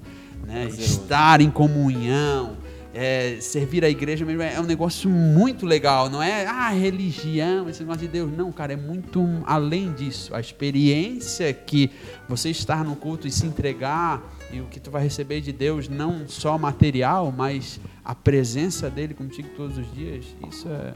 né? 0.46 0.66
estar 0.66 1.40
em 1.40 1.50
comunhão, 1.50 2.56
é, 2.94 3.38
servir 3.40 3.84
a 3.84 3.90
igreja 3.90 4.24
mesmo 4.24 4.42
é 4.42 4.60
um 4.60 4.64
negócio 4.64 5.10
muito 5.10 5.66
legal, 5.66 6.08
não 6.08 6.22
é 6.22 6.46
ah, 6.46 6.70
religião, 6.70 7.68
esse 7.68 7.80
negócio 7.80 8.02
de 8.02 8.08
Deus. 8.08 8.30
Não, 8.30 8.52
cara, 8.52 8.74
é 8.74 8.76
muito 8.76 9.26
além 9.46 9.92
disso. 9.92 10.34
A 10.34 10.40
experiência 10.40 11.52
que 11.52 11.90
você 12.28 12.50
estar 12.50 12.84
no 12.84 12.94
culto 12.94 13.26
e 13.26 13.32
se 13.32 13.46
entregar 13.46 14.22
e 14.52 14.60
o 14.60 14.64
que 14.66 14.78
tu 14.78 14.90
vai 14.90 15.02
receber 15.02 15.40
de 15.40 15.52
Deus, 15.52 15.88
não 15.88 16.28
só 16.28 16.56
material, 16.56 17.32
mas 17.36 17.80
a 18.04 18.14
presença 18.14 18.88
dele 18.88 19.14
contigo 19.14 19.48
todos 19.56 19.78
os 19.78 19.92
dias, 19.94 20.24
isso 20.48 20.68
é. 20.68 20.92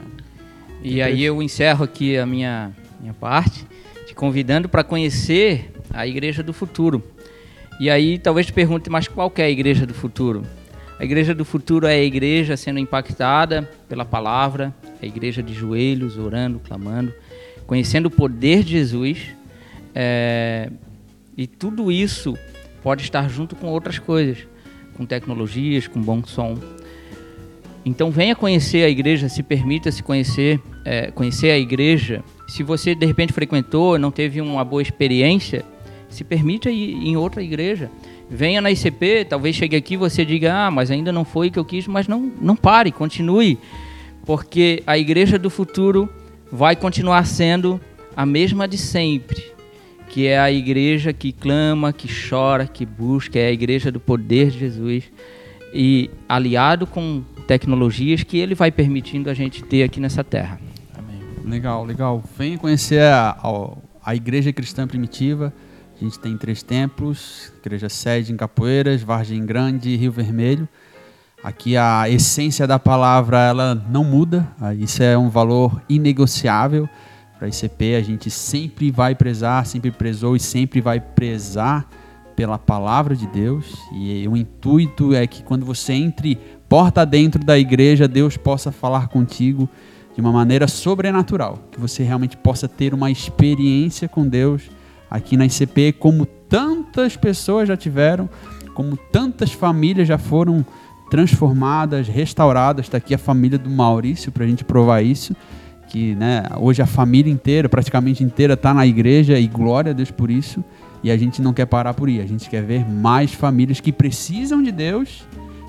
E 0.81 1.01
aí 1.01 1.23
eu 1.23 1.41
encerro 1.41 1.83
aqui 1.83 2.17
a 2.17 2.25
minha, 2.25 2.71
minha 3.01 3.13
parte, 3.13 3.67
te 4.07 4.15
convidando 4.15 4.69
para 4.69 4.83
conhecer 4.83 5.71
a 5.89 6.07
igreja 6.07 6.41
do 6.41 6.53
futuro. 6.53 7.03
E 7.79 7.89
aí 7.89 8.17
talvez 8.17 8.45
te 8.45 8.53
pergunte, 8.53 8.89
mas 8.89 9.07
qual 9.07 9.31
é 9.35 9.43
a 9.43 9.49
igreja 9.49 9.85
do 9.85 9.93
futuro? 9.93 10.43
A 10.99 11.03
igreja 11.05 11.33
do 11.33 11.45
futuro 11.45 11.87
é 11.87 11.93
a 11.93 12.03
igreja 12.03 12.57
sendo 12.57 12.77
impactada 12.77 13.69
pela 13.87 14.03
palavra, 14.03 14.73
a 15.01 15.05
igreja 15.05 15.41
de 15.41 15.53
joelhos, 15.53 16.17
orando, 16.17 16.59
clamando, 16.59 17.13
conhecendo 17.65 18.07
o 18.07 18.11
poder 18.11 18.63
de 18.63 18.71
Jesus. 18.71 19.27
É, 19.95 20.69
e 21.37 21.47
tudo 21.47 21.89
isso 21.89 22.37
pode 22.81 23.03
estar 23.03 23.29
junto 23.29 23.55
com 23.55 23.67
outras 23.67 23.99
coisas, 23.99 24.47
com 24.95 25.05
tecnologias, 25.05 25.87
com 25.87 26.01
bom 26.01 26.23
som. 26.23 26.57
Então 27.85 28.11
venha 28.11 28.35
conhecer 28.35 28.83
a 28.83 28.89
igreja, 28.89 29.29
se 29.29 29.41
permita 29.41 29.91
se 29.91 30.03
conhecer, 30.03 30.59
é, 30.85 31.11
conhecer 31.11 31.51
a 31.51 31.57
igreja. 31.57 32.23
Se 32.47 32.63
você 32.63 32.93
de 32.93 33.05
repente 33.05 33.33
frequentou, 33.33 33.97
não 33.97 34.11
teve 34.11 34.41
uma 34.41 34.63
boa 34.63 34.81
experiência, 34.81 35.63
se 36.09 36.23
permita 36.23 36.69
ir 36.69 36.95
em 37.07 37.15
outra 37.15 37.41
igreja 37.41 37.89
venha 38.29 38.61
na 38.61 38.69
ICP, 38.69 39.25
talvez 39.25 39.55
chegue 39.55 39.75
aqui 39.75 39.95
e 39.95 39.97
você 39.97 40.23
diga, 40.23 40.53
ah, 40.53 40.71
mas 40.71 40.91
ainda 40.91 41.11
não 41.11 41.25
foi 41.25 41.47
o 41.47 41.51
que 41.51 41.57
eu 41.57 41.65
quis, 41.65 41.87
mas 41.87 42.07
não, 42.07 42.31
não 42.39 42.55
pare, 42.55 42.91
continue, 42.91 43.57
porque 44.25 44.83
a 44.85 44.97
igreja 44.97 45.39
do 45.39 45.49
futuro 45.49 46.07
vai 46.51 46.75
continuar 46.75 47.25
sendo 47.25 47.81
a 48.15 48.25
mesma 48.25 48.67
de 48.67 48.77
sempre, 48.77 49.51
que 50.09 50.25
é 50.25 50.39
a 50.39 50.51
igreja 50.51 51.13
que 51.13 51.31
clama, 51.31 51.93
que 51.93 52.07
chora, 52.07 52.65
que 52.65 52.85
busca, 52.85 53.37
é 53.37 53.47
a 53.47 53.51
igreja 53.51 53.91
do 53.91 53.99
poder 53.99 54.49
de 54.49 54.59
Jesus 54.59 55.03
e 55.71 56.09
aliado 56.27 56.87
com 56.87 57.23
tecnologias 57.47 58.23
que 58.23 58.37
ele 58.37 58.55
vai 58.55 58.71
permitindo 58.71 59.29
a 59.29 59.33
gente 59.35 59.63
ter 59.63 59.83
aqui 59.83 59.99
nessa 59.99 60.23
terra. 60.23 60.59
Amém. 60.97 61.19
Legal, 61.45 61.85
legal. 61.85 62.23
Venha 62.37 62.57
conhecer 62.57 63.03
a, 63.03 63.37
a, 63.41 63.77
a 64.03 64.15
igreja 64.15 64.51
cristã 64.51 64.87
primitiva. 64.87 65.53
A 65.95 66.03
gente 66.03 66.17
tem 66.17 66.35
três 66.37 66.63
templos, 66.63 67.53
igreja 67.59 67.87
sede 67.87 68.33
em 68.33 68.37
Capoeiras, 68.37 69.03
Vargem 69.03 69.45
Grande 69.45 69.89
e 69.89 69.95
Rio 69.95 70.11
Vermelho. 70.11 70.67
Aqui 71.43 71.77
a 71.77 72.09
essência 72.09 72.65
da 72.65 72.79
palavra 72.79 73.39
ela 73.39 73.75
não 73.89 74.03
muda, 74.03 74.45
isso 74.77 75.01
é 75.01 75.17
um 75.17 75.29
valor 75.29 75.81
inegociável 75.87 76.89
para 77.39 77.47
a 77.47 77.49
ICP. 77.49 77.95
A 77.95 78.01
gente 78.01 78.29
sempre 78.29 78.91
vai 78.91 79.15
prezar, 79.15 79.65
sempre 79.65 79.89
prezou 79.89 80.35
e 80.35 80.39
sempre 80.39 80.81
vai 80.81 80.99
prezar 80.99 81.89
pela 82.35 82.59
palavra 82.59 83.15
de 83.15 83.25
Deus. 83.27 83.73
E 83.93 84.27
o 84.27 84.35
intuito 84.35 85.15
é 85.15 85.25
que 85.25 85.41
quando 85.41 85.65
você 85.65 85.93
entre 85.93 86.37
porta 86.67 87.05
dentro 87.05 87.43
da 87.43 87.57
igreja, 87.57 88.07
Deus 88.07 88.35
possa 88.37 88.71
falar 88.71 89.07
contigo 89.07 89.67
de 90.13 90.21
uma 90.21 90.31
maneira 90.31 90.67
sobrenatural, 90.67 91.59
que 91.71 91.79
você 91.79 92.03
realmente 92.03 92.35
possa 92.35 92.67
ter 92.67 92.93
uma 92.93 93.09
experiência 93.09 94.07
com 94.07 94.27
Deus 94.27 94.63
aqui 95.09 95.37
na 95.37 95.45
ICP, 95.45 95.93
como 95.93 96.25
tantas 96.25 97.15
pessoas 97.15 97.67
já 97.67 97.77
tiveram, 97.77 98.29
como 98.73 98.97
tantas 98.97 99.51
famílias 99.51 100.07
já 100.07 100.17
foram 100.17 100.65
transformadas, 101.09 102.07
restauradas. 102.07 102.85
Está 102.85 102.97
aqui 102.97 103.13
a 103.13 103.17
família 103.17 103.57
do 103.57 103.69
Maurício 103.69 104.31
para 104.31 104.43
a 104.43 104.47
gente 104.47 104.63
provar 104.63 105.01
isso. 105.01 105.35
Que 105.89 106.15
né, 106.15 106.43
hoje 106.57 106.81
a 106.81 106.85
família 106.85 107.31
inteira, 107.31 107.67
praticamente 107.67 108.23
inteira, 108.23 108.53
está 108.53 108.73
na 108.73 108.85
igreja 108.85 109.39
e 109.39 109.47
glória 109.47 109.91
a 109.91 109.93
Deus 109.93 110.11
por 110.11 110.29
isso. 110.29 110.63
E 111.03 111.09
a 111.09 111.17
gente 111.17 111.41
não 111.41 111.53
quer 111.53 111.65
parar 111.65 111.93
por 111.93 112.07
aí. 112.07 112.21
A 112.21 112.25
gente 112.25 112.49
quer 112.49 112.63
ver 112.63 112.87
mais 112.87 113.33
famílias 113.33 113.79
que 113.79 113.91
precisam 113.91 114.61
de 114.61 114.71
Deus. 114.71 115.23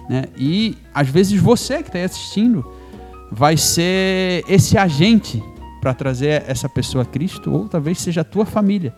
Né? 0.09 0.25
E 0.37 0.77
às 0.95 1.09
vezes 1.09 1.41
você 1.41 1.83
que 1.83 1.89
está 1.89 1.99
aí 1.99 2.05
assistindo 2.05 2.65
vai 3.31 3.57
ser 3.57 4.45
esse 4.49 4.77
agente 4.77 5.43
para 5.81 5.95
trazer 5.95 6.45
essa 6.47 6.69
pessoa 6.69 7.03
a 7.03 7.07
Cristo, 7.07 7.51
ou 7.51 7.69
talvez 7.69 7.99
seja 7.99 8.21
a 8.21 8.25
tua 8.25 8.45
família. 8.45 8.93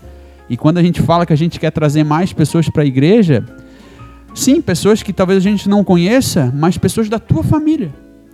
E 0.49 0.57
quando 0.57 0.79
a 0.79 0.83
gente 0.83 1.01
fala 1.01 1.25
que 1.25 1.33
a 1.33 1.37
gente 1.37 1.61
quer 1.61 1.71
trazer 1.71 2.03
mais 2.03 2.33
pessoas 2.33 2.69
para 2.69 2.83
a 2.83 2.87
igreja, 2.87 3.45
sim, 4.35 4.61
pessoas 4.61 5.03
que 5.03 5.13
talvez 5.13 5.39
a 5.39 5.49
gente 5.49 5.69
não 5.69 5.85
conheça, 5.85 6.53
mas 6.55 6.77
pessoas 6.77 7.09
da 7.09 7.19
tua 7.19 7.45
família. 7.45 7.93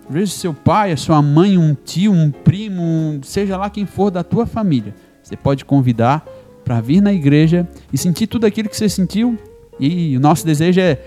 Às 0.08 0.14
vezes 0.14 0.34
seu 0.34 0.54
pai, 0.54 0.92
a 0.92 0.96
sua 0.96 1.20
mãe, 1.20 1.58
um 1.58 1.74
tio, 1.74 2.12
um 2.12 2.30
primo, 2.30 3.20
seja 3.22 3.56
lá 3.56 3.68
quem 3.68 3.84
for 3.84 4.10
da 4.10 4.24
tua 4.24 4.46
família. 4.46 4.94
Você 5.22 5.36
pode 5.36 5.64
convidar 5.64 6.26
para 6.64 6.80
vir 6.80 7.02
na 7.02 7.12
igreja 7.12 7.68
e 7.92 7.98
sentir 7.98 8.26
tudo 8.26 8.46
aquilo 8.46 8.68
que 8.68 8.76
você 8.76 8.88
sentiu. 8.88 9.38
E 9.78 10.16
o 10.16 10.20
nosso 10.20 10.46
desejo 10.46 10.80
é 10.80 10.98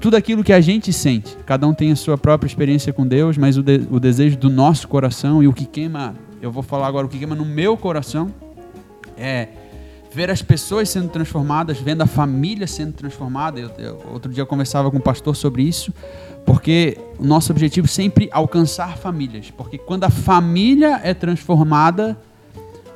tudo 0.00 0.16
aquilo 0.16 0.44
que 0.44 0.52
a 0.52 0.60
gente 0.60 0.92
sente. 0.92 1.36
Cada 1.44 1.66
um 1.66 1.74
tem 1.74 1.90
a 1.90 1.96
sua 1.96 2.16
própria 2.16 2.46
experiência 2.46 2.92
com 2.92 3.06
Deus, 3.06 3.36
mas 3.36 3.56
o, 3.56 3.62
de, 3.62 3.82
o 3.90 3.98
desejo 3.98 4.36
do 4.36 4.48
nosso 4.48 4.86
coração 4.86 5.42
e 5.42 5.48
o 5.48 5.52
que 5.52 5.66
queima, 5.66 6.14
eu 6.40 6.52
vou 6.52 6.62
falar 6.62 6.86
agora 6.86 7.06
o 7.06 7.08
que 7.08 7.18
queima 7.18 7.34
no 7.34 7.44
meu 7.44 7.76
coração 7.76 8.32
é 9.16 9.48
ver 10.14 10.30
as 10.30 10.40
pessoas 10.40 10.88
sendo 10.88 11.08
transformadas, 11.08 11.78
vendo 11.78 12.02
a 12.02 12.06
família 12.06 12.68
sendo 12.68 12.92
transformada. 12.92 13.58
Eu, 13.58 13.70
eu, 13.78 14.02
outro 14.12 14.30
dia 14.30 14.42
eu 14.42 14.46
conversava 14.46 14.88
com 14.88 14.98
um 14.98 15.00
pastor 15.00 15.34
sobre 15.34 15.64
isso, 15.64 15.92
porque 16.46 16.96
o 17.18 17.26
nosso 17.26 17.50
objetivo 17.50 17.86
é 17.86 17.90
sempre 17.90 18.28
alcançar 18.30 18.96
famílias, 18.96 19.50
porque 19.50 19.76
quando 19.76 20.04
a 20.04 20.10
família 20.10 21.00
é 21.02 21.12
transformada, 21.12 22.16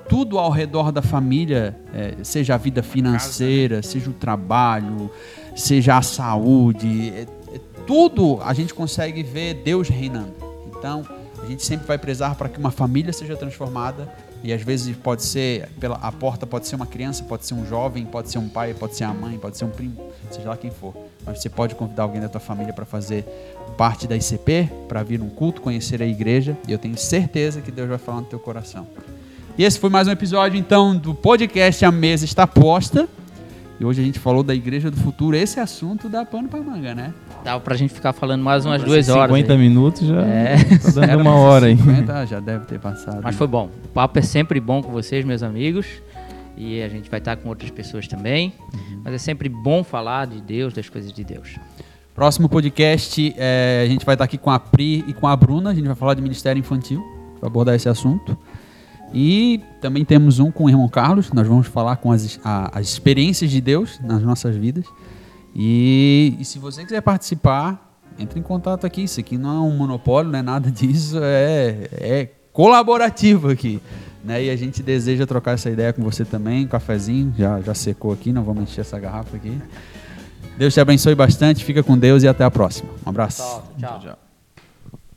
tudo 0.09 0.39
ao 0.39 0.51
redor 0.51 0.93
da 0.93 1.03
família, 1.03 1.77
é, 1.93 2.15
seja 2.23 2.55
a 2.55 2.57
vida 2.57 2.85
financeira, 2.85 3.83
seja 3.83 4.09
o 4.11 4.15
trabalho, 4.15 5.11
seja 5.57 5.99
a 5.99 6.03
saúde, 6.03 7.13
é, 7.15 7.27
é, 7.53 7.61
tudo 7.85 8.39
a 8.43 8.55
gente 8.55 8.73
consegue 8.73 9.25
ver 9.25 9.55
Deus 9.55 9.89
reinando. 9.89 10.35
Então, 10.79 11.05
a 11.43 11.47
gente 11.47 11.65
sempre 11.65 11.87
vai 11.87 11.99
prezar 11.99 12.37
para 12.37 12.49
que 12.49 12.59
uma 12.59 12.71
família 12.71 13.13
seja 13.13 13.37
transformada 13.37 14.09
e 14.43 14.53
às 14.53 14.63
vezes 14.63 14.97
pode 14.97 15.25
ser 15.25 15.69
pela 15.81 15.97
a 15.97 16.13
porta 16.13 16.47
pode 16.47 16.67
ser 16.67 16.77
uma 16.77 16.87
criança, 16.87 17.25
pode 17.25 17.45
ser 17.45 17.55
um 17.55 17.67
jovem, 17.67 18.05
pode 18.07 18.31
ser 18.31 18.39
um 18.39 18.49
pai, 18.49 18.75
pode 18.75 18.95
ser 18.95 19.05
a 19.05 19.13
mãe, 19.13 19.39
pode 19.39 19.57
ser 19.57 19.65
um 19.65 19.71
primo, 19.71 20.11
seja 20.31 20.49
lá 20.49 20.57
quem 20.57 20.71
for. 20.71 20.95
Mas 21.25 21.43
você 21.43 21.49
pode 21.49 21.75
convidar 21.75 22.05
alguém 22.05 22.21
da 22.21 22.29
tua 22.29 22.41
família 22.41 22.73
para 22.73 22.85
fazer 22.85 23.25
parte 23.77 24.07
da 24.07 24.17
ICP, 24.17 24.71
para 24.89 25.03
vir 25.03 25.19
num 25.19 25.29
culto, 25.29 25.61
conhecer 25.61 26.03
a 26.03 26.07
igreja, 26.07 26.57
e 26.67 26.73
eu 26.73 26.79
tenho 26.79 26.97
certeza 26.97 27.61
que 27.61 27.71
Deus 27.71 27.89
vai 27.89 27.99
falar 27.99 28.21
no 28.21 28.27
teu 28.27 28.39
coração. 28.39 28.87
E 29.57 29.65
esse 29.65 29.79
foi 29.79 29.91
mais 29.91 30.07
um 30.07 30.13
episódio 30.13 30.59
então 30.59 30.97
do 30.97 31.15
podcast 31.15 31.85
A 31.85 31.91
Mesa 31.91 32.25
está 32.25 32.47
posta. 32.47 33.09
E 33.81 33.85
hoje 33.85 34.03
a 34.03 34.05
gente 34.05 34.19
falou 34.19 34.43
da 34.43 34.55
Igreja 34.55 34.91
do 34.91 34.97
Futuro. 34.97 35.37
Esse 35.37 35.61
assunto 35.61 36.09
dá 36.09 36.25
pano 36.25 36.49
para 36.49 36.61
manga, 36.61 36.95
né? 36.95 37.15
Dá 37.45 37.61
pra 37.61 37.77
gente 37.77 37.95
ficar 37.95 38.13
falando 38.13 38.43
mais 38.43 38.67
umas 38.67 38.83
duas 38.83 39.09
horas. 39.09 39.37
50 39.37 39.53
aí. 39.53 39.59
minutos 39.59 40.07
já. 40.07 40.21
É, 40.23 40.57
tá 40.57 40.91
dando 41.07 41.21
uma 41.23 41.37
hora 41.37 41.67
aí. 41.67 41.77
50 41.77 42.27
já 42.27 42.41
deve 42.41 42.65
ter 42.65 42.81
passado. 42.81 43.21
Mas 43.23 43.37
foi 43.37 43.47
bom. 43.47 43.71
O 43.85 43.89
papo 43.89 44.19
é 44.19 44.23
sempre 44.23 44.59
bom 44.59 44.83
com 44.83 44.91
vocês, 44.91 45.25
meus 45.25 45.45
amigos. 45.45 45.87
E 46.57 46.83
a 46.83 46.89
gente 46.89 47.09
vai 47.09 47.21
estar 47.21 47.37
com 47.37 47.49
outras 47.49 47.71
pessoas 47.71 48.09
também. 48.09 48.53
Uhum. 48.75 49.03
Mas 49.05 49.15
é 49.15 49.19
sempre 49.19 49.49
bom 49.49 49.85
falar 49.85 50.27
de 50.27 50.41
Deus, 50.41 50.75
das 50.75 50.89
coisas 50.89 51.13
de 51.13 51.23
Deus. 51.23 51.55
Próximo 52.17 52.49
podcast, 52.49 53.33
é, 53.39 53.85
a 53.87 53.89
gente 53.89 54.05
vai 54.05 54.17
estar 54.17 54.25
aqui 54.25 54.37
com 54.37 54.51
a 54.51 54.59
Pri 54.59 55.05
e 55.07 55.15
com 55.15 55.29
a 55.29 55.37
Bruna. 55.37 55.71
A 55.71 55.75
gente 55.75 55.87
vai 55.87 55.95
falar 55.95 56.15
de 56.15 56.21
Ministério 56.21 56.59
Infantil, 56.59 57.01
para 57.39 57.49
abordar 57.49 57.77
esse 57.77 57.89
assunto. 57.89 58.37
E 59.13 59.63
também 59.81 60.05
temos 60.05 60.39
um 60.39 60.51
com 60.51 60.65
o 60.65 60.69
irmão 60.69 60.89
Carlos. 60.89 61.33
Nós 61.33 61.47
vamos 61.47 61.67
falar 61.67 61.97
com 61.97 62.13
as, 62.13 62.39
a, 62.45 62.79
as 62.79 62.89
experiências 62.89 63.51
de 63.51 63.61
Deus 63.61 63.99
nas 64.03 64.23
nossas 64.23 64.57
vidas. 64.57 64.85
E, 65.55 66.37
e, 66.39 66.45
se 66.45 66.59
você 66.59 66.85
quiser 66.85 67.01
participar, 67.01 67.89
entre 68.19 68.39
em 68.39 68.43
contato 68.43 68.87
aqui. 68.87 69.05
Isso 69.05 69.21
aqui 69.21 69.39
não 69.39 69.51
é 69.51 69.61
um 69.61 69.77
monopólio, 69.77 70.31
não 70.31 70.39
é 70.39 70.43
nada 70.43 70.71
disso, 70.73 71.19
é, 71.23 71.89
é 71.93 72.29
colaborativo 72.53 73.51
aqui. 73.51 73.81
Né? 74.25 74.45
E 74.45 74.51
a 74.51 74.57
gente 74.57 74.83
deseja 74.83 75.27
trocar 75.27 75.53
essa 75.53 75.71
ideia 75.71 75.93
com 75.93 76.03
você 76.03 76.25
também. 76.25 76.65
Um 76.65 76.69
cafezinho 76.69 77.33
já, 77.39 77.61
já 77.61 77.75
secou 77.75 78.13
aqui, 78.13 78.33
não 78.33 78.43
vamos 78.43 78.65
encher 78.65 78.81
essa 78.81 78.99
garrafa 78.99 79.37
aqui. 79.37 79.57
Deus 80.57 80.75
te 80.75 80.81
abençoe 80.81 81.15
bastante, 81.15 81.65
fica 81.65 81.85
com 81.85 81.97
Deus 81.97 82.25
e 82.25 82.29
até 82.29 82.43
a 82.43 82.51
próxima. 82.51 82.91
Um 83.07 83.11
abraço. 83.11 83.43
tchau. 83.43 83.65
tchau. 83.79 84.01
tchau. 84.01 84.28